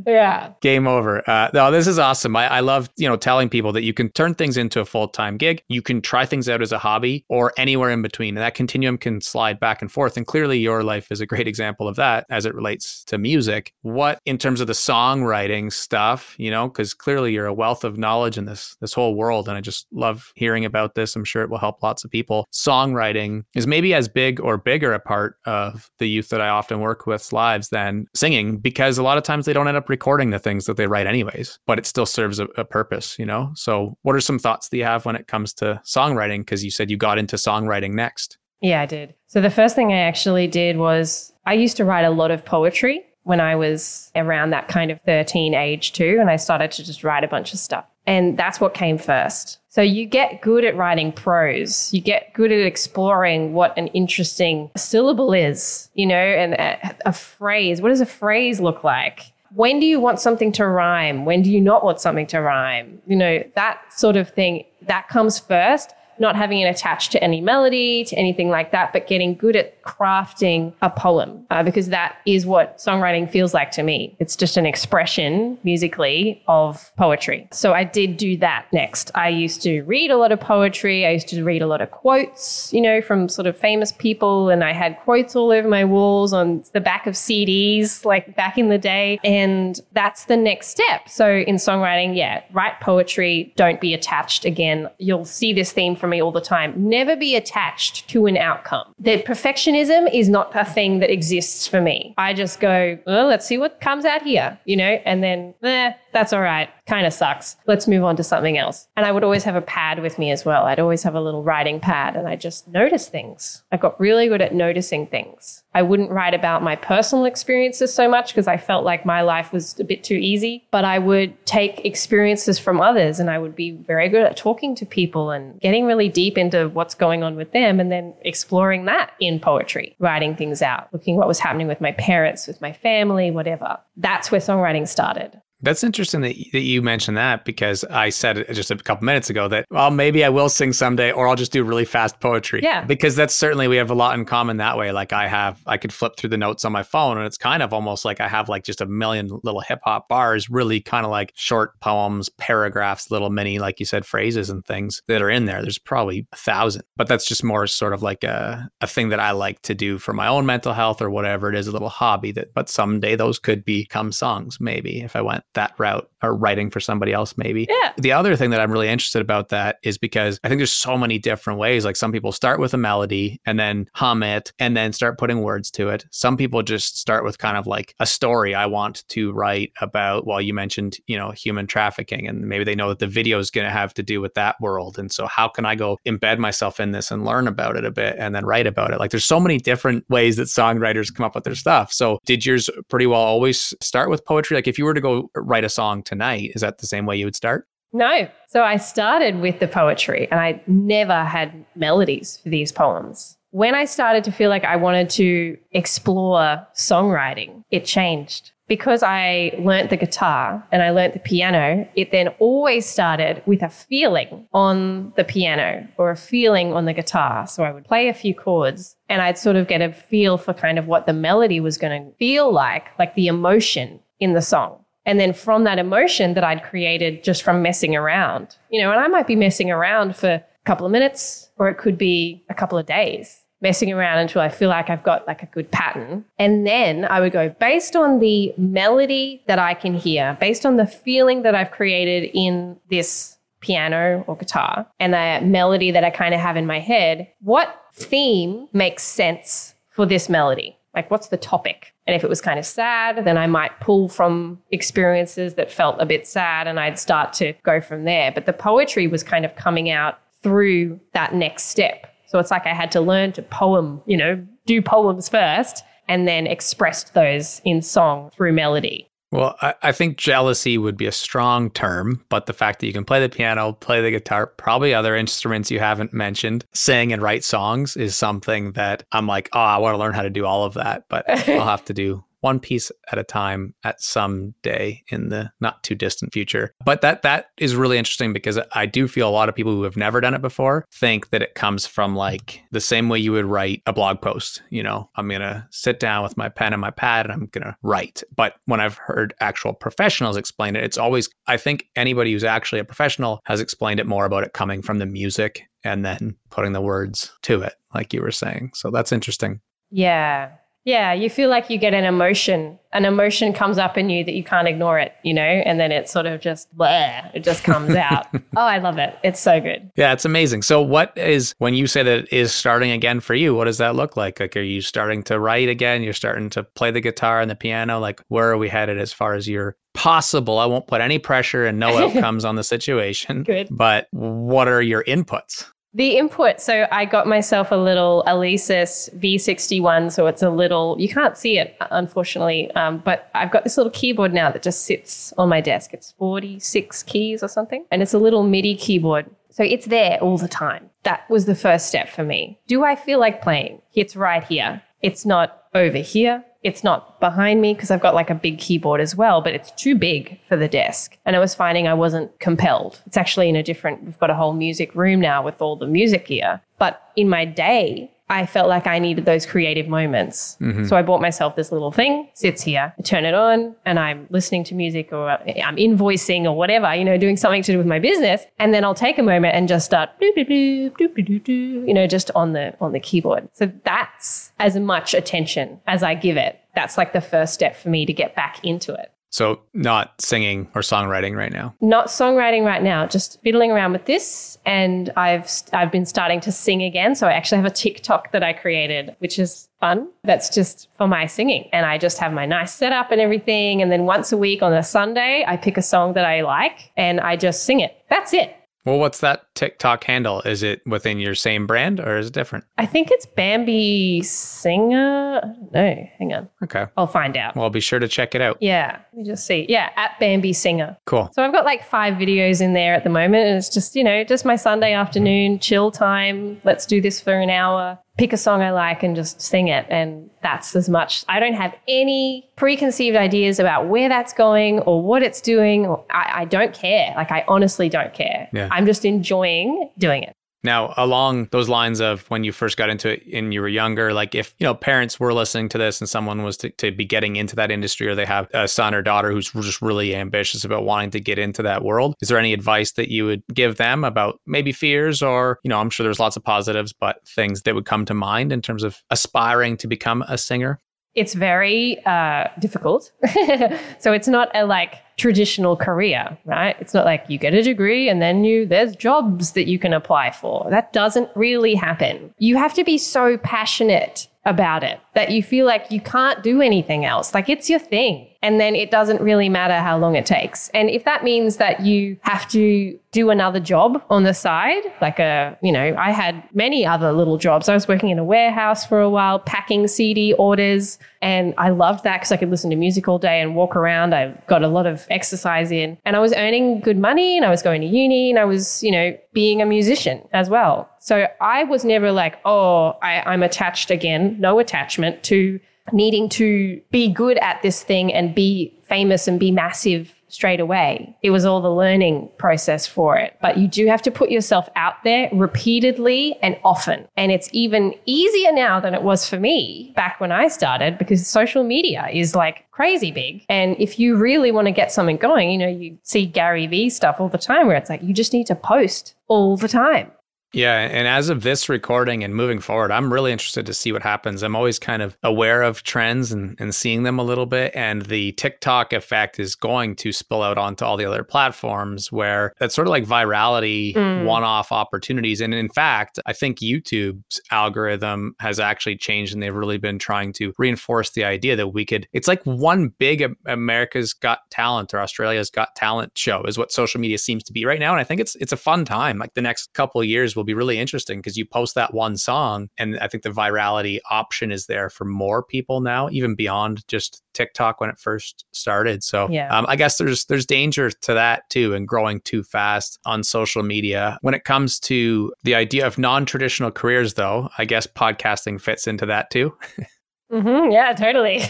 Yeah. 0.05 0.53
Game 0.61 0.87
over. 0.87 1.27
Uh, 1.29 1.49
no, 1.53 1.71
this 1.71 1.87
is 1.87 1.99
awesome. 1.99 2.35
I, 2.35 2.47
I 2.47 2.59
love, 2.59 2.89
you 2.97 3.07
know, 3.07 3.17
telling 3.17 3.49
people 3.49 3.71
that 3.73 3.83
you 3.83 3.93
can 3.93 4.09
turn 4.11 4.35
things 4.35 4.57
into 4.57 4.79
a 4.79 4.85
full 4.85 5.07
time 5.07 5.37
gig. 5.37 5.63
You 5.67 5.81
can 5.81 6.01
try 6.01 6.25
things 6.25 6.47
out 6.49 6.61
as 6.61 6.71
a 6.71 6.77
hobby 6.77 7.25
or 7.29 7.53
anywhere 7.57 7.91
in 7.91 8.01
between. 8.01 8.35
And 8.37 8.43
that 8.43 8.55
continuum 8.55 8.97
can 8.97 9.21
slide 9.21 9.59
back 9.59 9.81
and 9.81 9.91
forth. 9.91 10.17
And 10.17 10.25
clearly, 10.25 10.59
your 10.59 10.83
life 10.83 11.11
is 11.11 11.21
a 11.21 11.25
great 11.25 11.47
example 11.47 11.87
of 11.87 11.95
that 11.97 12.25
as 12.29 12.45
it 12.45 12.55
relates 12.55 13.03
to 13.05 13.17
music. 13.17 13.73
What, 13.81 14.19
in 14.25 14.37
terms 14.37 14.61
of 14.61 14.67
the 14.67 14.73
songwriting 14.73 15.71
stuff, 15.71 16.35
you 16.37 16.51
know, 16.51 16.67
because 16.67 16.93
clearly 16.93 17.33
you're 17.33 17.45
a 17.45 17.53
wealth 17.53 17.83
of 17.83 17.97
knowledge 17.97 18.37
in 18.37 18.45
this 18.45 18.75
this 18.81 18.93
whole 18.93 19.15
world, 19.15 19.47
and 19.47 19.57
I 19.57 19.61
just 19.61 19.87
love 19.91 20.31
hearing 20.35 20.65
about 20.65 20.95
this. 20.95 21.15
I'm 21.15 21.25
sure 21.25 21.43
it 21.43 21.49
will 21.49 21.57
help 21.57 21.81
lots 21.83 22.03
of 22.03 22.11
people. 22.11 22.45
Songwriting 22.53 23.43
is 23.55 23.67
maybe 23.67 23.93
as 23.93 24.07
big 24.07 24.39
or 24.39 24.57
bigger 24.57 24.93
a 24.93 24.99
part 24.99 25.37
of 25.45 25.89
the 25.99 26.07
youth 26.07 26.29
that 26.29 26.41
I 26.41 26.49
often 26.49 26.79
work 26.79 27.05
with 27.05 27.31
lives 27.31 27.69
than 27.69 28.06
singing, 28.15 28.57
because 28.57 28.97
a 28.97 29.03
lot 29.03 29.17
of 29.17 29.23
times 29.23 29.45
they 29.45 29.53
don't 29.53 29.67
end 29.67 29.77
up 29.77 29.89
recording 29.89 30.29
the 30.29 30.39
things 30.39 30.65
that 30.65 30.77
they 30.77 30.87
write 30.87 31.07
anyways, 31.07 31.59
but 31.65 31.77
it 31.77 31.85
still 31.85 32.05
serves 32.05 32.39
a, 32.39 32.45
a 32.57 32.65
purpose, 32.65 33.17
you 33.19 33.25
know. 33.25 33.51
So, 33.55 33.97
what 34.01 34.15
are 34.15 34.21
some 34.21 34.39
thoughts 34.39 34.69
that 34.69 34.77
you 34.77 34.83
have 34.83 35.05
when 35.05 35.15
it 35.15 35.27
comes 35.27 35.53
to 35.55 35.81
songwriting? 35.85 36.39
Because 36.39 36.63
you 36.63 36.71
said 36.71 36.89
you 36.89 36.97
got 36.97 37.17
into 37.17 37.35
songwriting 37.35 37.93
next. 37.93 38.37
Yeah, 38.61 38.81
I 38.81 38.85
did. 38.85 39.13
So 39.27 39.41
the 39.41 39.49
first 39.49 39.75
thing 39.75 39.91
I 39.91 39.99
actually 39.99 40.47
did 40.47 40.77
was 40.77 41.33
I 41.45 41.53
used 41.53 41.77
to 41.77 41.85
write 41.85 42.05
a 42.05 42.09
lot 42.09 42.31
of 42.31 42.43
poetry 42.43 43.05
when 43.23 43.39
I 43.39 43.55
was 43.55 44.11
around 44.15 44.51
that 44.51 44.67
kind 44.67 44.89
of 44.89 45.01
13 45.01 45.53
age 45.53 45.91
too. 45.91 46.17
And 46.19 46.29
I 46.29 46.37
started 46.37 46.71
to 46.71 46.83
just 46.83 47.03
write 47.03 47.23
a 47.23 47.27
bunch 47.27 47.53
of 47.53 47.59
stuff. 47.59 47.85
And 48.05 48.37
that's 48.37 48.61
what 48.61 48.73
came 48.73 48.97
first. 48.97 49.59
So 49.77 49.83
you 49.83 50.07
get 50.07 50.41
good 50.41 50.65
at 50.65 50.75
writing 50.75 51.11
prose. 51.11 51.93
You 51.93 52.01
get 52.01 52.33
good 52.33 52.51
at 52.51 52.65
exploring 52.65 53.53
what 53.53 53.77
an 53.77 53.89
interesting 53.89 54.71
syllable 54.75 55.33
is, 55.33 55.91
you 55.93 56.07
know, 56.07 56.15
and 56.15 56.55
a, 56.55 56.95
a 57.05 57.13
phrase. 57.13 57.79
What 57.79 57.89
does 57.89 58.01
a 58.01 58.07
phrase 58.07 58.59
look 58.59 58.83
like? 58.83 59.31
When 59.53 59.79
do 59.79 59.85
you 59.85 59.99
want 59.99 60.19
something 60.19 60.51
to 60.53 60.65
rhyme? 60.65 61.25
When 61.25 61.43
do 61.43 61.51
you 61.51 61.61
not 61.61 61.85
want 61.85 62.01
something 62.01 62.25
to 62.25 62.39
rhyme? 62.39 62.99
You 63.05 63.17
know, 63.17 63.43
that 63.53 63.93
sort 63.93 64.15
of 64.15 64.31
thing, 64.31 64.65
that 64.87 65.09
comes 65.09 65.37
first 65.37 65.93
not 66.19 66.35
having 66.35 66.61
it 66.61 66.65
attached 66.65 67.11
to 67.13 67.23
any 67.23 67.41
melody, 67.41 68.03
to 68.05 68.15
anything 68.15 68.49
like 68.49 68.71
that, 68.71 68.93
but 68.93 69.07
getting 69.07 69.35
good 69.35 69.55
at 69.55 69.81
crafting 69.83 70.73
a 70.81 70.89
poem 70.89 71.45
uh, 71.49 71.63
because 71.63 71.89
that 71.89 72.17
is 72.25 72.45
what 72.45 72.77
songwriting 72.77 73.29
feels 73.29 73.53
like 73.53 73.71
to 73.71 73.83
me. 73.83 74.15
It's 74.19 74.35
just 74.35 74.57
an 74.57 74.65
expression 74.65 75.57
musically 75.63 76.43
of 76.47 76.91
poetry. 76.97 77.47
So 77.51 77.73
I 77.73 77.83
did 77.83 78.17
do 78.17 78.37
that 78.37 78.65
next. 78.73 79.11
I 79.15 79.29
used 79.29 79.61
to 79.63 79.81
read 79.83 80.11
a 80.11 80.17
lot 80.17 80.31
of 80.31 80.39
poetry. 80.39 81.05
I 81.05 81.11
used 81.11 81.27
to 81.29 81.43
read 81.43 81.61
a 81.61 81.67
lot 81.67 81.81
of 81.81 81.91
quotes, 81.91 82.71
you 82.73 82.81
know, 82.81 83.01
from 83.01 83.29
sort 83.29 83.47
of 83.47 83.57
famous 83.57 83.91
people. 83.91 84.49
And 84.49 84.63
I 84.63 84.73
had 84.73 84.97
quotes 84.99 85.35
all 85.35 85.51
over 85.51 85.67
my 85.67 85.85
walls 85.85 86.33
on 86.33 86.63
the 86.73 86.81
back 86.81 87.07
of 87.07 87.13
CDs, 87.13 88.05
like 88.05 88.35
back 88.35 88.57
in 88.57 88.69
the 88.69 88.77
day. 88.77 89.19
And 89.23 89.79
that's 89.93 90.25
the 90.25 90.37
next 90.37 90.67
step. 90.67 91.07
So 91.09 91.29
in 91.29 91.55
songwriting, 91.55 92.15
yeah, 92.15 92.43
write 92.51 92.79
poetry, 92.81 93.53
don't 93.55 93.79
be 93.79 93.93
attached. 93.93 94.45
Again, 94.45 94.89
you'll 94.97 95.25
see 95.25 95.53
this 95.53 95.71
theme 95.71 95.95
from 95.95 96.06
me 96.07 96.21
all 96.21 96.31
the 96.31 96.41
time. 96.41 96.73
Never 96.77 97.15
be 97.15 97.35
attached 97.35 98.07
to 98.09 98.25
an 98.25 98.37
outcome. 98.37 98.93
That 98.99 99.25
perfectionism 99.25 100.13
is 100.13 100.29
not 100.29 100.55
a 100.55 100.65
thing 100.65 100.99
that 100.99 101.11
exists 101.11 101.67
for 101.67 101.81
me. 101.81 102.13
I 102.17 102.33
just 102.33 102.59
go, 102.59 102.97
well, 103.05 103.27
let's 103.27 103.45
see 103.45 103.57
what 103.57 103.81
comes 103.81 104.05
out 104.05 104.23
here, 104.23 104.57
you 104.65 104.77
know, 104.77 104.99
and 105.05 105.23
then, 105.23 105.53
eh, 105.63 105.93
that's 106.11 106.33
all 106.33 106.41
right. 106.41 106.69
Kind 106.85 107.05
of 107.05 107.13
sucks. 107.13 107.57
Let's 107.67 107.87
move 107.87 108.03
on 108.03 108.15
to 108.15 108.23
something 108.23 108.57
else. 108.57 108.87
And 108.95 109.05
I 109.05 109.11
would 109.11 109.23
always 109.23 109.43
have 109.43 109.55
a 109.55 109.61
pad 109.61 109.99
with 110.01 110.17
me 110.17 110.31
as 110.31 110.45
well. 110.45 110.65
I'd 110.65 110.79
always 110.79 111.03
have 111.03 111.15
a 111.15 111.21
little 111.21 111.43
writing 111.43 111.79
pad 111.79 112.15
and 112.15 112.27
I 112.27 112.35
just 112.35 112.67
notice 112.67 113.07
things. 113.09 113.63
I 113.71 113.77
got 113.77 113.99
really 113.99 114.27
good 114.27 114.41
at 114.41 114.53
noticing 114.53 115.07
things. 115.07 115.63
I 115.73 115.81
wouldn't 115.81 116.09
write 116.09 116.33
about 116.33 116.63
my 116.63 116.75
personal 116.75 117.25
experiences 117.25 117.93
so 117.93 118.09
much 118.09 118.29
because 118.29 118.47
I 118.47 118.57
felt 118.57 118.83
like 118.83 119.05
my 119.05 119.21
life 119.21 119.53
was 119.53 119.79
a 119.79 119.83
bit 119.83 120.03
too 120.03 120.15
easy, 120.15 120.67
but 120.71 120.85
I 120.85 120.97
would 120.97 121.45
take 121.45 121.85
experiences 121.85 122.57
from 122.57 122.81
others 122.81 123.19
and 123.19 123.29
I 123.29 123.37
would 123.37 123.55
be 123.55 123.71
very 123.71 124.09
good 124.09 124.23
at 124.23 124.37
talking 124.37 124.73
to 124.75 124.85
people 124.85 125.29
and 125.29 125.59
getting 125.59 125.85
really 125.85 126.09
deep 126.09 126.37
into 126.37 126.69
what's 126.69 126.95
going 126.95 127.21
on 127.21 127.35
with 127.35 127.51
them 127.51 127.79
and 127.79 127.91
then 127.91 128.13
exploring 128.21 128.85
that 128.85 129.11
in 129.19 129.39
poetry, 129.39 129.95
writing 129.99 130.35
things 130.35 130.61
out, 130.61 130.87
looking 130.93 131.15
what 131.15 131.27
was 131.27 131.39
happening 131.39 131.67
with 131.67 131.81
my 131.81 131.91
parents, 131.91 132.47
with 132.47 132.59
my 132.61 132.73
family, 132.73 133.29
whatever. 133.29 133.77
That's 133.97 134.31
where 134.31 134.41
songwriting 134.41 134.87
started. 134.87 135.41
That's 135.61 135.83
interesting 135.83 136.21
that, 136.21 136.35
that 136.53 136.61
you 136.61 136.81
mentioned 136.81 137.17
that 137.17 137.43
because 137.43 137.83
I 137.85 138.09
said 138.09 138.45
just 138.53 138.69
a 138.69 138.75
couple 138.75 139.05
minutes 139.05 139.29
ago 139.29 139.47
that, 139.47 139.65
well, 139.71 139.89
maybe 139.89 140.23
I 140.23 140.29
will 140.29 140.49
sing 140.49 140.71
someday 140.71 141.11
or 141.11 141.27
I'll 141.27 141.35
just 141.35 141.51
do 141.51 141.63
really 141.63 141.85
fast 141.85 142.19
poetry. 142.19 142.61
Yeah. 142.61 142.83
Because 142.83 143.15
that's 143.15 143.33
certainly, 143.33 143.67
we 143.67 143.77
have 143.77 143.89
a 143.89 143.95
lot 143.95 144.17
in 144.17 144.25
common 144.25 144.57
that 144.57 144.77
way. 144.77 144.91
Like 144.91 145.13
I 145.13 145.27
have, 145.27 145.59
I 145.65 145.77
could 145.77 145.91
flip 145.91 146.13
through 146.17 146.29
the 146.29 146.37
notes 146.37 146.63
on 146.63 146.71
my 146.71 146.83
phone 146.83 147.17
and 147.17 147.25
it's 147.25 147.37
kind 147.37 147.63
of 147.63 147.73
almost 147.73 148.05
like 148.05 148.21
I 148.21 148.27
have 148.27 148.49
like 148.49 148.63
just 148.63 148.81
a 148.81 148.85
million 148.85 149.29
little 149.43 149.61
hip 149.61 149.79
hop 149.83 150.07
bars, 150.07 150.49
really 150.49 150.79
kind 150.79 151.05
of 151.05 151.11
like 151.11 151.33
short 151.35 151.79
poems, 151.79 152.29
paragraphs, 152.37 153.09
little 153.09 153.31
mini, 153.31 153.57
like 153.57 153.79
you 153.79 153.85
said, 153.85 154.05
phrases 154.05 154.49
and 154.51 154.63
things 154.65 155.01
that 155.07 155.21
are 155.21 155.29
in 155.29 155.45
there. 155.45 155.61
There's 155.61 155.79
probably 155.79 156.27
a 156.31 156.35
thousand, 156.35 156.83
but 156.95 157.07
that's 157.07 157.25
just 157.25 157.43
more 157.43 157.65
sort 157.65 157.93
of 157.93 158.03
like 158.03 158.23
a, 158.23 158.69
a 158.81 158.87
thing 158.87 159.09
that 159.09 159.19
I 159.19 159.31
like 159.31 159.61
to 159.63 159.73
do 159.73 159.97
for 159.97 160.13
my 160.13 160.27
own 160.27 160.45
mental 160.45 160.73
health 160.73 161.01
or 161.01 161.09
whatever 161.09 161.49
it 161.49 161.55
is, 161.55 161.67
a 161.67 161.71
little 161.71 161.89
hobby 161.89 162.31
that, 162.33 162.53
but 162.53 162.69
someday 162.69 163.15
those 163.15 163.39
could 163.39 163.65
become 163.65 164.11
songs, 164.11 164.59
maybe 164.59 165.01
if 165.01 165.15
I 165.15 165.21
went 165.21 165.43
that 165.53 165.73
route 165.77 166.09
or 166.21 166.35
writing 166.35 166.69
for 166.69 166.79
somebody 166.79 167.13
else 167.13 167.35
maybe. 167.37 167.67
Yeah. 167.69 167.93
The 167.97 168.11
other 168.11 168.35
thing 168.35 168.49
that 168.51 168.59
I'm 168.59 168.71
really 168.71 168.89
interested 168.89 169.21
about 169.21 169.49
that 169.49 169.77
is 169.83 169.97
because 169.97 170.39
I 170.43 170.49
think 170.49 170.59
there's 170.59 170.71
so 170.71 170.97
many 170.97 171.19
different 171.19 171.59
ways. 171.59 171.85
Like 171.85 171.95
some 171.95 172.11
people 172.11 172.31
start 172.31 172.59
with 172.59 172.73
a 172.73 172.77
melody 172.77 173.39
and 173.45 173.59
then 173.59 173.87
hum 173.93 174.23
it 174.23 174.51
and 174.59 174.75
then 174.75 174.93
start 174.93 175.17
putting 175.17 175.41
words 175.41 175.71
to 175.71 175.89
it. 175.89 176.05
Some 176.11 176.37
people 176.37 176.63
just 176.63 176.97
start 176.99 177.23
with 177.23 177.37
kind 177.37 177.57
of 177.57 177.67
like 177.67 177.95
a 177.99 178.05
story 178.05 178.55
I 178.55 178.65
want 178.65 179.07
to 179.09 179.31
write 179.31 179.71
about. 179.81 180.25
Well, 180.25 180.41
you 180.41 180.53
mentioned, 180.53 180.97
you 181.07 181.17
know, 181.17 181.31
human 181.31 181.67
trafficking 181.67 182.27
and 182.27 182.47
maybe 182.47 182.63
they 182.63 182.75
know 182.75 182.89
that 182.89 182.99
the 182.99 183.07
video 183.07 183.39
is 183.39 183.51
going 183.51 183.65
to 183.65 183.71
have 183.71 183.93
to 183.95 184.03
do 184.03 184.21
with 184.21 184.33
that 184.35 184.55
world. 184.61 184.97
And 184.97 185.11
so 185.11 185.27
how 185.27 185.47
can 185.47 185.65
I 185.65 185.75
go 185.75 185.97
embed 186.05 186.39
myself 186.39 186.79
in 186.79 186.91
this 186.91 187.11
and 187.11 187.25
learn 187.25 187.47
about 187.47 187.75
it 187.75 187.85
a 187.85 187.91
bit 187.91 188.15
and 188.17 188.33
then 188.33 188.45
write 188.45 188.67
about 188.67 188.91
it? 188.91 188.99
Like 188.99 189.11
there's 189.11 189.25
so 189.25 189.39
many 189.39 189.57
different 189.57 190.09
ways 190.09 190.37
that 190.37 190.47
songwriters 190.47 191.13
come 191.13 191.25
up 191.25 191.35
with 191.35 191.43
their 191.43 191.55
stuff. 191.55 191.91
So 191.93 192.19
did 192.25 192.45
yours 192.45 192.69
pretty 192.89 193.07
well 193.07 193.21
always 193.21 193.73
start 193.81 194.09
with 194.09 194.25
poetry? 194.25 194.55
Like 194.55 194.67
if 194.67 194.77
you 194.77 194.85
were 194.85 194.93
to 194.93 195.01
go 195.01 195.29
write 195.35 195.63
a 195.63 195.69
song 195.69 196.03
tonight, 196.07 196.51
is 196.55 196.61
that 196.61 196.79
the 196.79 196.87
same 196.87 197.05
way 197.05 197.17
you 197.17 197.25
would 197.25 197.35
start? 197.35 197.67
No. 197.93 198.27
So 198.47 198.63
I 198.63 198.77
started 198.77 199.39
with 199.39 199.59
the 199.59 199.67
poetry 199.67 200.27
and 200.31 200.39
I 200.39 200.61
never 200.67 201.23
had 201.23 201.65
melodies 201.75 202.37
for 202.37 202.49
these 202.49 202.71
poems. 202.71 203.37
When 203.51 203.75
I 203.75 203.85
started 203.85 204.23
to 204.25 204.31
feel 204.31 204.49
like 204.49 204.65
I 204.65 204.75
wanted 204.75 205.09
to 205.11 205.57
explore 205.71 206.67
songwriting, 206.75 207.63
it 207.71 207.85
changed. 207.85 208.51
Because 208.67 209.01
I 209.01 209.53
learnt 209.59 209.89
the 209.89 209.95
guitar 209.95 210.61
and 210.73 210.83
I 210.83 210.89
learnt 210.89 211.13
the 211.13 211.19
piano, 211.19 211.87
it 211.95 212.11
then 212.11 212.27
always 212.39 212.85
started 212.85 213.41
with 213.45 213.63
a 213.63 213.69
feeling 213.69 214.45
on 214.53 215.13
the 215.15 215.23
piano 215.23 215.87
or 215.97 216.11
a 216.11 216.17
feeling 216.17 216.73
on 216.73 216.83
the 216.83 216.91
guitar. 216.91 217.47
So 217.47 217.63
I 217.63 217.71
would 217.71 217.85
play 217.85 218.09
a 218.09 218.13
few 218.13 218.35
chords 218.35 218.97
and 219.07 219.21
I'd 219.21 219.37
sort 219.37 219.55
of 219.55 219.69
get 219.69 219.81
a 219.81 219.93
feel 219.93 220.37
for 220.37 220.53
kind 220.53 220.77
of 220.77 220.87
what 220.87 221.05
the 221.05 221.13
melody 221.13 221.61
was 221.61 221.77
going 221.77 222.03
to 222.03 222.17
feel 222.17 222.51
like, 222.51 222.87
like 222.99 223.15
the 223.15 223.27
emotion 223.27 224.01
in 224.19 224.33
the 224.33 224.41
song. 224.41 224.83
And 225.07 225.19
then 225.19 225.33
from 225.33 225.63
that 225.63 225.79
emotion 225.79 226.35
that 226.35 226.43
I'd 226.43 226.61
created 226.61 227.23
just 227.23 227.41
from 227.41 227.63
messing 227.63 227.95
around, 227.95 228.57
you 228.69 228.81
know, 228.81 228.91
and 228.91 228.99
I 228.99 229.07
might 229.07 229.25
be 229.25 229.37
messing 229.37 229.71
around 229.71 230.15
for 230.15 230.29
a 230.29 230.43
couple 230.65 230.85
of 230.85 230.91
minutes 230.91 231.49
or 231.57 231.69
it 231.69 231.79
could 231.79 231.97
be 231.97 232.43
a 232.49 232.53
couple 232.53 232.77
of 232.77 232.85
days 232.85 233.41
messing 233.61 233.91
around 233.91 234.19
until 234.19 234.41
I 234.41 234.49
feel 234.49 234.69
like 234.69 234.89
I've 234.89 235.01
got 235.01 235.25
like 235.25 235.41
a 235.41 235.47
good 235.47 235.71
pattern. 235.71 236.25
And 236.37 236.67
then 236.67 237.05
I 237.05 237.19
would 237.19 237.31
go 237.31 237.49
based 237.49 237.95
on 237.95 238.19
the 238.19 238.53
melody 238.57 239.41
that 239.47 239.57
I 239.57 239.73
can 239.73 239.95
hear, 239.95 240.37
based 240.39 240.65
on 240.65 240.77
the 240.77 240.85
feeling 240.85 241.41
that 241.41 241.55
I've 241.55 241.71
created 241.71 242.29
in 242.33 242.77
this 242.91 243.37
piano 243.59 244.23
or 244.27 244.35
guitar 244.37 244.85
and 244.99 245.13
the 245.13 245.45
melody 245.45 245.89
that 245.91 246.03
I 246.03 246.11
kind 246.11 246.35
of 246.35 246.39
have 246.39 246.57
in 246.57 246.67
my 246.67 246.79
head, 246.79 247.27
what 247.41 247.81
theme 247.93 248.67
makes 248.73 249.03
sense 249.03 249.73
for 249.89 250.05
this 250.05 250.29
melody? 250.29 250.77
Like, 250.97 251.11
what's 251.11 251.27
the 251.27 251.37
topic? 251.37 251.93
And 252.07 252.15
if 252.15 252.23
it 252.23 252.27
was 252.27 252.41
kind 252.41 252.57
of 252.57 252.65
sad, 252.65 253.23
then 253.23 253.37
I 253.37 253.45
might 253.45 253.79
pull 253.79 254.09
from 254.09 254.59
experiences 254.71 255.53
that 255.53 255.71
felt 255.71 255.95
a 255.99 256.07
bit 256.07 256.25
sad 256.25 256.65
and 256.65 256.79
I'd 256.79 256.97
start 256.97 257.33
to 257.33 257.53
go 257.61 257.79
from 257.79 258.05
there. 258.05 258.31
But 258.31 258.47
the 258.47 258.53
poetry 258.53 259.05
was 259.05 259.21
kind 259.23 259.45
of 259.45 259.55
coming 259.55 259.91
out 259.91 260.17
through 260.41 260.99
that 261.13 261.35
next 261.35 261.65
step. 261.65 262.11
So 262.25 262.39
it's 262.39 262.49
like 262.49 262.65
I 262.65 262.73
had 262.73 262.89
to 262.93 263.01
learn 263.01 263.31
to 263.33 263.43
poem, 263.43 264.01
you 264.07 264.17
know, 264.17 264.43
do 264.65 264.81
poems 264.81 265.29
first 265.29 265.83
and 266.07 266.27
then 266.27 266.47
expressed 266.47 267.13
those 267.13 267.61
in 267.63 267.83
song 267.83 268.31
through 268.31 268.53
melody. 268.53 269.07
Well, 269.37 269.55
I, 269.61 269.75
I, 269.83 269.91
think 269.91 270.17
jealousy 270.17 270.79
would 270.79 270.97
be 270.97 271.05
a 271.05 271.11
strong 271.11 271.69
term, 271.69 272.25
but 272.27 272.47
the 272.47 272.53
fact 272.53 272.79
that 272.79 272.87
you 272.87 272.93
can 272.93 273.05
play 273.05 273.19
the 273.19 273.29
piano, 273.29 273.73
play 273.73 274.01
the 274.01 274.09
guitar, 274.09 274.47
probably 274.47 274.95
other 274.95 275.15
instruments 275.15 275.69
you 275.69 275.79
haven't 275.79 276.11
mentioned, 276.11 276.65
sing 276.73 277.13
and 277.13 277.21
write 277.21 277.43
songs 277.43 277.95
is 277.95 278.15
something 278.15 278.71
that 278.71 279.03
I'm 279.11 279.27
like, 279.27 279.49
oh, 279.53 279.59
I 279.59 279.77
want 279.77 279.93
to 279.93 279.99
learn 279.99 280.15
how 280.15 280.23
to 280.23 280.31
do 280.31 280.43
all 280.47 280.63
of 280.63 280.73
that, 280.73 281.03
but 281.07 281.29
I'll 281.29 281.65
have 281.65 281.85
to 281.85 281.93
do 281.93 282.23
one 282.41 282.59
piece 282.59 282.91
at 283.11 283.17
a 283.17 283.23
time 283.23 283.73
at 283.83 284.01
some 284.01 284.53
day 284.61 285.03
in 285.09 285.29
the 285.29 285.51
not 285.59 285.83
too 285.83 285.95
distant 285.95 286.33
future. 286.33 286.73
But 286.85 287.01
that 287.01 287.21
that 287.23 287.47
is 287.57 287.75
really 287.75 287.97
interesting 287.97 288.33
because 288.33 288.59
I 288.73 288.85
do 288.85 289.07
feel 289.07 289.27
a 289.27 289.31
lot 289.31 289.49
of 289.49 289.55
people 289.55 289.71
who 289.71 289.83
have 289.83 289.97
never 289.97 290.21
done 290.21 290.33
it 290.33 290.41
before 290.41 290.85
think 290.91 291.29
that 291.29 291.41
it 291.41 291.55
comes 291.55 291.85
from 291.85 292.15
like 292.15 292.61
the 292.71 292.81
same 292.81 293.09
way 293.09 293.19
you 293.19 293.31
would 293.31 293.45
write 293.45 293.81
a 293.85 293.93
blog 293.93 294.21
post. 294.21 294.61
You 294.69 294.83
know, 294.83 295.09
I'm 295.15 295.27
going 295.27 295.41
to 295.41 295.67
sit 295.71 295.99
down 295.99 296.23
with 296.23 296.37
my 296.37 296.49
pen 296.49 296.73
and 296.73 296.81
my 296.81 296.91
pad 296.91 297.25
and 297.25 297.33
I'm 297.33 297.47
going 297.47 297.63
to 297.63 297.75
write. 297.81 298.23
But 298.35 298.55
when 298.65 298.79
I've 298.79 298.97
heard 298.97 299.33
actual 299.39 299.73
professionals 299.73 300.37
explain 300.37 300.75
it, 300.75 300.83
it's 300.83 300.97
always, 300.97 301.29
I 301.47 301.57
think 301.57 301.85
anybody 301.95 302.33
who's 302.33 302.43
actually 302.43 302.79
a 302.79 302.85
professional 302.85 303.41
has 303.45 303.59
explained 303.59 303.99
it 303.99 304.07
more 304.07 304.25
about 304.25 304.43
it 304.43 304.53
coming 304.53 304.81
from 304.81 304.99
the 304.99 305.05
music 305.05 305.63
and 305.83 306.03
then 306.03 306.35
putting 306.49 306.73
the 306.73 306.81
words 306.81 307.31
to 307.43 307.61
it, 307.61 307.73
like 307.93 308.13
you 308.13 308.21
were 308.21 308.31
saying. 308.31 308.71
So 308.73 308.91
that's 308.91 309.11
interesting. 309.11 309.61
Yeah. 309.89 310.51
Yeah, 310.87 311.11
you 311.11 311.29
feel 311.29 311.49
like 311.49 311.69
you 311.69 311.77
get 311.77 311.93
an 311.93 312.05
emotion. 312.05 312.79
An 312.93 313.03
emotion 313.03 313.51
comes 313.51 313.77
up 313.77 313.97
in 313.97 314.09
you 314.09 314.23
that 314.23 314.31
you 314.31 314.41
can't 314.41 314.69
ignore 314.69 314.97
it, 314.97 315.11
you 315.21 315.33
know, 315.33 315.41
and 315.41 315.81
then 315.81 315.91
it 315.91 316.07
sort 316.07 316.25
of 316.25 316.39
just 316.39 316.73
blah, 316.77 317.29
it 317.33 317.43
just 317.43 317.65
comes 317.65 317.93
out. 317.95 318.27
oh, 318.33 318.41
I 318.61 318.77
love 318.77 318.97
it. 318.97 319.13
It's 319.21 319.41
so 319.41 319.59
good. 319.59 319.91
Yeah, 319.97 320.13
it's 320.13 320.23
amazing. 320.23 320.61
So 320.61 320.81
what 320.81 321.11
is 321.17 321.53
when 321.57 321.73
you 321.73 321.87
say 321.87 322.03
that 322.03 322.19
it 322.19 322.31
is 322.31 322.53
starting 322.53 322.91
again 322.91 323.19
for 323.19 323.35
you, 323.35 323.53
what 323.53 323.65
does 323.65 323.79
that 323.79 323.97
look 323.97 324.15
like? 324.15 324.39
Like 324.39 324.55
are 324.55 324.61
you 324.61 324.79
starting 324.79 325.23
to 325.23 325.37
write 325.41 325.67
again? 325.67 326.03
You're 326.03 326.13
starting 326.13 326.49
to 326.51 326.63
play 326.63 326.89
the 326.89 327.01
guitar 327.01 327.41
and 327.41 327.51
the 327.51 327.55
piano? 327.55 327.99
Like 327.99 328.23
where 328.29 328.49
are 328.49 328.57
we 328.57 328.69
headed 328.69 328.97
as 328.97 329.11
far 329.11 329.33
as 329.33 329.45
your 329.45 329.75
possible? 329.93 330.57
I 330.57 330.67
won't 330.67 330.87
put 330.87 331.01
any 331.01 331.19
pressure 331.19 331.65
and 331.65 331.79
no 331.79 331.97
outcomes 332.07 332.45
on 332.45 332.55
the 332.55 332.63
situation. 332.63 333.43
Good. 333.43 333.67
But 333.69 334.07
what 334.11 334.69
are 334.69 334.81
your 334.81 335.03
inputs? 335.03 335.65
The 335.93 336.17
input. 336.17 336.61
So 336.61 336.85
I 336.91 337.05
got 337.05 337.27
myself 337.27 337.71
a 337.71 337.75
little 337.75 338.23
Alesis 338.27 339.09
V61. 339.17 340.11
So 340.11 340.27
it's 340.27 340.43
a 340.43 340.49
little, 340.49 340.95
you 340.99 341.09
can't 341.09 341.37
see 341.37 341.57
it, 341.57 341.75
unfortunately, 341.91 342.69
um, 342.71 342.99
but 343.03 343.29
I've 343.33 343.51
got 343.51 343.63
this 343.63 343.77
little 343.77 343.91
keyboard 343.91 344.33
now 344.33 344.51
that 344.51 344.61
just 344.61 344.85
sits 344.85 345.33
on 345.37 345.49
my 345.49 345.61
desk. 345.61 345.93
It's 345.93 346.11
46 346.19 347.03
keys 347.03 347.41
or 347.41 347.47
something, 347.47 347.85
and 347.89 348.01
it's 348.01 348.13
a 348.13 348.19
little 348.19 348.43
MIDI 348.43 348.75
keyboard. 348.75 349.29
So 349.49 349.63
it's 349.63 349.87
there 349.87 350.19
all 350.21 350.37
the 350.37 350.47
time. 350.47 350.89
That 351.03 351.27
was 351.29 351.45
the 351.45 351.55
first 351.55 351.87
step 351.87 352.09
for 352.09 352.23
me. 352.23 352.59
Do 352.67 352.83
I 352.83 352.95
feel 352.95 353.19
like 353.19 353.41
playing? 353.41 353.81
It's 353.95 354.15
right 354.15 354.43
here. 354.43 354.83
It's 355.01 355.25
not 355.25 355.63
over 355.73 355.97
here. 355.97 356.43
It's 356.63 356.83
not 356.83 357.19
behind 357.19 357.61
me 357.61 357.73
because 357.73 357.91
I've 357.91 358.01
got 358.01 358.15
like 358.15 358.29
a 358.29 358.35
big 358.35 358.57
keyboard 358.57 358.99
as 358.99 359.15
well, 359.15 359.41
but 359.41 359.53
it's 359.53 359.71
too 359.71 359.95
big 359.95 360.39
for 360.47 360.57
the 360.57 360.67
desk. 360.67 361.17
And 361.25 361.35
I 361.35 361.39
was 361.39 361.55
finding 361.55 361.87
I 361.87 361.93
wasn't 361.93 362.37
compelled. 362.39 363.01
It's 363.05 363.17
actually 363.17 363.49
in 363.49 363.55
a 363.55 363.63
different, 363.63 364.03
we've 364.03 364.19
got 364.19 364.29
a 364.29 364.35
whole 364.35 364.53
music 364.53 364.93
room 364.95 365.21
now 365.21 365.43
with 365.43 365.61
all 365.61 365.75
the 365.75 365.87
music 365.87 366.27
gear. 366.27 366.61
But 366.79 367.01
in 367.15 367.29
my 367.29 367.45
day, 367.45 368.11
I 368.29 368.45
felt 368.45 368.67
like 368.67 368.87
I 368.87 368.99
needed 368.99 369.25
those 369.25 369.45
creative 369.45 369.87
moments. 369.87 370.57
Mm-hmm. 370.59 370.85
So 370.85 370.97
I 370.97 371.01
bought 371.01 371.21
myself 371.21 371.55
this 371.55 371.71
little 371.71 371.91
thing, 371.91 372.27
sits 372.33 372.61
here, 372.61 372.93
I 372.97 373.01
turn 373.01 373.25
it 373.25 373.33
on, 373.33 373.75
and 373.85 373.97
I'm 373.99 374.27
listening 374.29 374.63
to 374.65 374.75
music 374.75 375.13
or 375.13 375.29
I'm 375.29 375.77
invoicing 375.77 376.43
or 376.43 376.51
whatever, 376.51 376.93
you 376.93 377.05
know, 377.05 377.17
doing 377.17 377.37
something 377.37 377.63
to 377.63 377.71
do 377.71 377.77
with 377.77 377.87
my 377.87 377.99
business. 377.99 378.43
And 378.59 378.73
then 378.73 378.83
I'll 378.83 378.95
take 378.95 379.17
a 379.17 379.23
moment 379.23 379.55
and 379.55 379.67
just 379.67 379.85
start, 379.85 380.09
you 380.19 381.93
know, 381.93 382.07
just 382.07 382.31
on 382.35 382.53
the 382.53 382.75
on 382.81 382.91
the 382.91 382.99
keyboard. 382.99 383.47
So 383.53 383.71
that's 383.85 384.51
as 384.59 384.75
much 384.75 385.13
attention 385.13 385.79
as 385.87 386.03
I 386.03 386.15
give 386.15 386.37
it. 386.37 386.59
That's 386.75 386.97
like 386.97 387.13
the 387.13 387.21
first 387.21 387.53
step 387.53 387.75
for 387.75 387.89
me 387.89 388.05
to 388.05 388.13
get 388.13 388.35
back 388.35 388.59
into 388.63 388.93
it. 388.93 389.11
So, 389.37 389.59
not 389.75 390.19
singing 390.19 390.67
or 390.73 390.81
songwriting 390.81 391.35
right 391.35 391.53
now. 391.53 391.75
Not 391.79 392.07
songwriting 392.07 392.65
right 392.65 392.81
now. 392.81 393.05
Just 393.05 393.39
fiddling 393.43 393.69
around 393.69 393.93
with 393.93 394.05
this, 394.05 394.57
and 394.65 395.11
I've 395.15 395.47
I've 395.73 395.91
been 395.91 396.07
starting 396.07 396.39
to 396.39 396.51
sing 396.51 396.81
again. 396.81 397.13
So 397.13 397.27
I 397.27 397.33
actually 397.33 397.57
have 397.57 397.65
a 397.67 397.69
TikTok 397.69 398.31
that 398.31 398.41
I 398.41 398.53
created, 398.53 399.15
which 399.19 399.37
is 399.37 399.69
fun. 399.79 400.09
That's 400.23 400.49
just 400.49 400.89
for 400.97 401.07
my 401.07 401.27
singing, 401.27 401.69
and 401.71 401.85
I 401.85 401.99
just 401.99 402.17
have 402.17 402.33
my 402.33 402.47
nice 402.47 402.73
setup 402.73 403.11
and 403.11 403.21
everything. 403.21 403.79
And 403.79 403.91
then 403.91 404.05
once 404.05 404.31
a 404.31 404.37
week 404.37 404.63
on 404.63 404.73
a 404.73 404.81
Sunday, 404.81 405.45
I 405.47 405.55
pick 405.55 405.77
a 405.77 405.83
song 405.83 406.13
that 406.13 406.25
I 406.25 406.41
like 406.41 406.91
and 406.97 407.19
I 407.19 407.35
just 407.35 407.63
sing 407.63 407.79
it. 407.79 407.95
That's 408.09 408.33
it. 408.33 408.56
Well, 408.87 408.99
what's 408.99 409.19
that 409.19 409.53
TikTok 409.53 410.05
handle? 410.05 410.41
Is 410.43 410.63
it 410.63 410.81
within 410.87 411.19
your 411.19 411.35
same 411.35 411.67
brand 411.67 411.99
or 411.99 412.17
is 412.17 412.27
it 412.27 412.33
different? 412.33 412.63
I 412.77 412.85
think 412.85 413.11
it's 413.11 413.25
Bamby 413.25 414.23
Singer. 414.23 415.41
No, 415.73 416.07
hang 416.17 416.33
on. 416.33 416.47
Okay. 416.63 416.85
I'll 416.95 417.05
find 417.05 417.35
out. 417.35 417.57
Well, 417.57 417.65
I'll 417.65 417.69
be 417.69 417.81
sure 417.81 417.99
to 417.99 418.07
check 418.07 418.33
it 418.33 418.39
out. 418.39 418.55
Yeah. 418.61 418.99
Let 419.11 419.17
me 419.17 419.23
just 419.25 419.45
see. 419.45 419.65
Yeah, 419.67 419.89
at 419.97 420.17
Bamby 420.21 420.53
Singer. 420.53 420.95
Cool. 421.03 421.29
So 421.33 421.43
I've 421.43 421.51
got 421.51 421.65
like 421.65 421.83
five 421.83 422.13
videos 422.13 422.61
in 422.61 422.71
there 422.71 422.93
at 422.93 423.03
the 423.03 423.09
moment. 423.09 423.45
And 423.47 423.57
it's 423.57 423.67
just, 423.67 423.93
you 423.93 424.05
know, 424.05 424.23
just 424.23 424.45
my 424.45 424.55
Sunday 424.55 424.91
mm-hmm. 424.91 425.01
afternoon 425.01 425.59
chill 425.59 425.91
time. 425.91 426.61
Let's 426.63 426.85
do 426.85 427.01
this 427.01 427.19
for 427.19 427.33
an 427.33 427.49
hour 427.49 427.99
pick 428.17 428.33
a 428.33 428.37
song 428.37 428.61
I 428.61 428.71
like 428.71 429.03
and 429.03 429.15
just 429.15 429.41
sing 429.41 429.67
it. 429.67 429.85
And 429.89 430.29
that's 430.41 430.75
as 430.75 430.89
much. 430.89 431.23
I 431.27 431.39
don't 431.39 431.53
have 431.53 431.75
any 431.87 432.49
preconceived 432.55 433.15
ideas 433.15 433.59
about 433.59 433.87
where 433.87 434.09
that's 434.09 434.33
going 434.33 434.79
or 434.79 435.01
what 435.01 435.23
it's 435.23 435.41
doing. 435.41 435.87
I, 436.09 436.41
I 436.41 436.45
don't 436.45 436.73
care. 436.73 437.13
Like, 437.15 437.31
I 437.31 437.45
honestly 437.47 437.89
don't 437.89 438.13
care. 438.13 438.49
Yeah. 438.53 438.69
I'm 438.71 438.85
just 438.85 439.05
enjoying 439.05 439.89
doing 439.97 440.23
it. 440.23 440.33
Now, 440.63 440.93
along 440.97 441.49
those 441.51 441.69
lines 441.69 442.01
of 442.01 442.29
when 442.29 442.43
you 442.43 442.51
first 442.51 442.77
got 442.77 442.89
into 442.89 443.09
it 443.09 443.23
and 443.31 443.53
you 443.53 443.61
were 443.61 443.67
younger, 443.67 444.13
like 444.13 444.35
if, 444.35 444.55
you 444.59 444.65
know, 444.65 444.73
parents 444.73 445.19
were 445.19 445.33
listening 445.33 445.69
to 445.69 445.77
this 445.77 446.01
and 446.01 446.09
someone 446.09 446.43
was 446.43 446.57
to, 446.57 446.69
to 446.71 446.91
be 446.91 447.05
getting 447.05 447.35
into 447.35 447.55
that 447.55 447.71
industry 447.71 448.07
or 448.07 448.15
they 448.15 448.25
have 448.25 448.47
a 448.53 448.67
son 448.67 448.93
or 448.93 449.01
daughter 449.01 449.31
who's 449.31 449.51
just 449.51 449.81
really 449.81 450.15
ambitious 450.15 450.65
about 450.65 450.83
wanting 450.83 451.11
to 451.11 451.19
get 451.19 451.37
into 451.39 451.61
that 451.63 451.83
world, 451.83 452.15
is 452.21 452.29
there 452.29 452.39
any 452.39 452.53
advice 452.53 452.93
that 452.93 453.09
you 453.09 453.25
would 453.25 453.43
give 453.53 453.77
them 453.77 454.03
about 454.03 454.39
maybe 454.45 454.71
fears 454.71 455.21
or, 455.21 455.59
you 455.63 455.69
know, 455.69 455.79
I'm 455.79 455.89
sure 455.89 456.03
there's 456.03 456.19
lots 456.19 456.35
of 456.35 456.43
positives, 456.43 456.91
but 456.91 457.25
things 457.27 457.61
that 457.63 457.75
would 457.75 457.85
come 457.85 458.05
to 458.05 458.13
mind 458.13 458.51
in 458.51 458.61
terms 458.61 458.83
of 458.83 459.01
aspiring 459.09 459.77
to 459.77 459.87
become 459.87 460.23
a 460.27 460.37
singer? 460.37 460.79
It's 461.17 461.33
very 461.33 462.03
uh, 462.05 462.45
difficult. 462.59 463.11
so 463.99 464.13
it's 464.13 464.27
not 464.27 464.49
a 464.55 464.65
like 464.65 464.95
traditional 465.17 465.75
career, 465.75 466.37
right? 466.45 466.75
It's 466.79 466.93
not 466.93 467.05
like 467.05 467.25
you 467.27 467.39
get 467.39 467.55
a 467.55 467.63
degree 467.63 468.07
and 468.07 468.21
then 468.21 468.43
you 468.43 468.67
there's 468.67 468.95
jobs 468.95 469.53
that 469.53 469.67
you 469.67 469.79
can 469.79 469.93
apply 469.93 470.31
for. 470.31 470.67
That 470.69 470.93
doesn't 470.93 471.29
really 471.35 471.73
happen. 471.73 472.33
You 472.37 472.55
have 472.57 472.75
to 472.75 472.83
be 472.83 472.99
so 472.99 473.37
passionate 473.39 474.27
about 474.45 474.83
it 474.83 474.99
that 475.17 475.31
you 475.31 475.41
feel 475.41 475.65
like 475.65 475.89
you 475.89 475.99
can't 475.99 476.43
do 476.43 476.61
anything 476.61 477.03
else. 477.03 477.33
Like 477.33 477.49
it's 477.49 477.71
your 477.71 477.79
thing. 477.79 478.27
And 478.43 478.59
then 478.59 478.75
it 478.75 478.91
doesn't 478.91 479.19
really 479.19 479.49
matter 479.49 479.79
how 479.79 479.97
long 479.97 480.15
it 480.15 480.27
takes. 480.27 480.69
And 480.69 480.91
if 480.91 481.05
that 481.05 481.23
means 481.23 481.57
that 481.57 481.81
you 481.81 482.17
have 482.21 482.47
to 482.49 482.97
do 483.11 483.31
another 483.31 483.59
job 483.59 484.03
on 484.11 484.23
the 484.23 484.33
side, 484.33 484.83
like 485.01 485.17
a, 485.17 485.57
you 485.63 485.71
know, 485.71 485.95
I 485.97 486.11
had 486.11 486.43
many 486.53 486.85
other 486.85 487.11
little 487.11 487.37
jobs. 487.37 487.67
I 487.67 487.73
was 487.73 487.87
working 487.87 488.09
in 488.09 488.19
a 488.19 488.23
warehouse 488.23 488.85
for 488.85 489.01
a 489.01 489.09
while, 489.09 489.39
packing 489.39 489.87
CD 489.87 490.33
orders. 490.33 490.99
And 491.19 491.55
I 491.57 491.69
loved 491.69 492.03
that 492.03 492.17
because 492.17 492.31
I 492.31 492.37
could 492.37 492.51
listen 492.51 492.69
to 492.69 492.75
music 492.75 493.07
all 493.07 493.17
day 493.17 493.41
and 493.41 493.55
walk 493.55 493.75
around. 493.75 494.13
I 494.13 494.39
got 494.45 494.61
a 494.63 494.67
lot 494.67 494.85
of 494.85 495.07
exercise 495.09 495.71
in 495.71 495.97
and 496.05 496.15
I 496.15 496.19
was 496.19 496.31
earning 496.33 496.79
good 496.79 496.99
money 496.99 497.37
and 497.37 497.45
I 497.45 497.49
was 497.49 497.63
going 497.63 497.81
to 497.81 497.87
uni 497.87 498.29
and 498.29 498.37
I 498.37 498.45
was, 498.45 498.83
you 498.83 498.91
know, 498.91 499.17
being 499.33 499.63
a 499.63 499.65
musician 499.65 500.21
as 500.33 500.47
well. 500.47 500.87
So 500.99 501.27
I 501.39 501.63
was 501.63 501.85
never 501.85 502.11
like, 502.11 502.37
oh, 502.43 502.97
I, 503.01 503.21
I'm 503.21 503.41
attached 503.41 503.89
again, 503.89 504.35
no 504.39 504.59
attachment 504.59 505.06
to 505.11 505.59
needing 505.93 506.29
to 506.29 506.81
be 506.91 507.09
good 507.09 507.37
at 507.37 507.61
this 507.61 507.83
thing 507.83 508.13
and 508.13 508.35
be 508.35 508.77
famous 508.83 509.27
and 509.27 509.39
be 509.39 509.51
massive 509.51 510.13
straight 510.29 510.59
away. 510.59 511.15
It 511.23 511.29
was 511.29 511.45
all 511.45 511.61
the 511.61 511.71
learning 511.71 512.29
process 512.37 512.85
for 512.85 513.17
it. 513.17 513.37
But 513.41 513.57
you 513.57 513.67
do 513.67 513.87
have 513.87 514.01
to 514.03 514.11
put 514.11 514.29
yourself 514.29 514.67
out 514.75 514.95
there 515.03 515.29
repeatedly 515.31 516.37
and 516.41 516.57
often. 516.63 517.07
And 517.15 517.31
it's 517.31 517.49
even 517.53 517.93
easier 518.05 518.51
now 518.51 518.79
than 518.79 518.93
it 518.93 519.03
was 519.03 519.27
for 519.27 519.39
me 519.39 519.93
back 519.95 520.19
when 520.19 520.31
I 520.31 520.49
started 520.49 520.97
because 520.97 521.25
social 521.25 521.63
media 521.63 522.07
is 522.11 522.35
like 522.35 522.69
crazy 522.71 523.11
big. 523.11 523.45
And 523.47 523.75
if 523.79 523.99
you 523.99 524.17
really 524.17 524.51
want 524.51 524.67
to 524.67 524.71
get 524.71 524.91
something 524.91 525.17
going, 525.17 525.49
you 525.49 525.57
know, 525.57 525.69
you 525.69 525.97
see 526.03 526.25
Gary 526.25 526.67
Vee 526.67 526.89
stuff 526.89 527.17
all 527.19 527.29
the 527.29 527.37
time 527.37 527.67
where 527.67 527.77
it's 527.77 527.89
like 527.89 528.03
you 528.03 528.13
just 528.13 528.33
need 528.33 528.47
to 528.47 528.55
post 528.55 529.15
all 529.27 529.55
the 529.57 529.69
time. 529.69 530.11
Yeah. 530.53 530.79
And 530.79 531.07
as 531.07 531.27
of 531.27 531.43
this 531.43 531.67
recording 531.67 532.23
and 532.23 532.33
moving 532.33 532.59
forward, 532.59 532.89
I'm 532.89 533.11
really 533.11 533.33
interested 533.33 533.65
to 533.65 533.73
see 533.73 533.91
what 533.91 534.01
happens. 534.01 534.43
I'm 534.43 534.55
always 534.55 534.79
kind 534.79 535.01
of 535.01 535.17
aware 535.21 535.61
of 535.61 535.83
trends 535.83 536.31
and, 536.31 536.55
and 536.59 536.73
seeing 536.73 537.03
them 537.03 537.19
a 537.19 537.23
little 537.23 537.45
bit. 537.45 537.73
And 537.75 538.03
the 538.03 538.31
TikTok 538.33 538.93
effect 538.93 539.39
is 539.39 539.55
going 539.55 539.97
to 539.97 540.13
spill 540.13 540.41
out 540.41 540.57
onto 540.57 540.85
all 540.85 540.95
the 540.95 541.05
other 541.05 541.25
platforms 541.25 542.13
where 542.13 542.53
that's 542.59 542.73
sort 542.73 542.87
of 542.87 542.91
like 542.91 543.03
virality, 543.03 543.93
mm. 543.93 544.23
one 544.23 544.45
off 544.45 544.71
opportunities. 544.71 545.41
And 545.41 545.53
in 545.53 545.67
fact, 545.67 546.17
I 546.25 546.31
think 546.31 546.59
YouTube's 546.59 547.41
algorithm 547.51 548.33
has 548.39 548.57
actually 548.57 548.95
changed 548.95 549.33
and 549.33 549.43
they've 549.43 549.53
really 549.53 549.77
been 549.77 549.99
trying 549.99 550.31
to 550.33 550.53
reinforce 550.57 551.11
the 551.11 551.25
idea 551.25 551.57
that 551.57 551.69
we 551.69 551.85
could, 551.85 552.07
it's 552.13 552.27
like 552.27 552.41
one 552.43 552.93
big 552.97 553.35
America's 553.45 554.13
Got 554.13 554.49
Talent 554.49 554.93
or 554.93 555.01
Australia's 555.01 555.49
Got 555.49 555.75
Talent 555.75 556.17
show 556.17 556.43
is 556.43 556.57
what 556.57 556.71
social 556.71 557.01
media 557.01 557.17
seems 557.17 557.43
to 557.43 557.53
be 557.53 557.65
right 557.65 557.81
now. 557.81 557.91
And 557.91 557.99
I 557.99 558.05
think 558.05 558.21
it's, 558.21 558.35
it's 558.37 558.53
a 558.53 558.57
fun 558.57 558.85
time. 558.85 559.17
Like 559.17 559.33
the 559.33 559.41
next 559.41 559.73
couple 559.73 559.99
of 559.99 560.07
years 560.07 560.36
will 560.37 560.43
be 560.43 560.53
really 560.53 560.79
interesting 560.79 561.19
because 561.19 561.35
you 561.35 561.45
post 561.45 561.75
that 561.75 561.93
one 561.93 562.15
song, 562.15 562.69
and 562.77 562.97
I 562.99 563.07
think 563.07 563.23
the 563.23 563.29
virality 563.29 563.99
option 564.09 564.51
is 564.51 564.67
there 564.67 564.89
for 564.89 565.05
more 565.05 565.43
people 565.43 565.81
now, 565.81 566.09
even 566.11 566.35
beyond 566.35 566.87
just 566.87 567.23
TikTok 567.33 567.81
when 567.81 567.89
it 567.89 567.99
first 567.99 568.45
started. 568.51 569.03
So 569.03 569.29
yeah. 569.29 569.55
um, 569.55 569.65
I 569.67 569.75
guess 569.75 569.97
there's 569.97 570.25
there's 570.25 570.45
danger 570.45 570.89
to 570.89 571.13
that 571.13 571.49
too, 571.49 571.73
and 571.73 571.87
growing 571.87 572.21
too 572.21 572.43
fast 572.43 572.99
on 573.05 573.23
social 573.23 573.63
media. 573.63 574.17
When 574.21 574.33
it 574.33 574.43
comes 574.43 574.79
to 574.81 575.33
the 575.43 575.55
idea 575.55 575.85
of 575.85 575.97
non-traditional 575.97 576.71
careers, 576.71 577.15
though, 577.15 577.49
I 577.57 577.65
guess 577.65 577.87
podcasting 577.87 578.61
fits 578.61 578.87
into 578.87 579.05
that 579.07 579.29
too. 579.29 579.55
Mm-hmm, 580.31 580.71
yeah, 580.71 580.93
totally. 580.93 581.41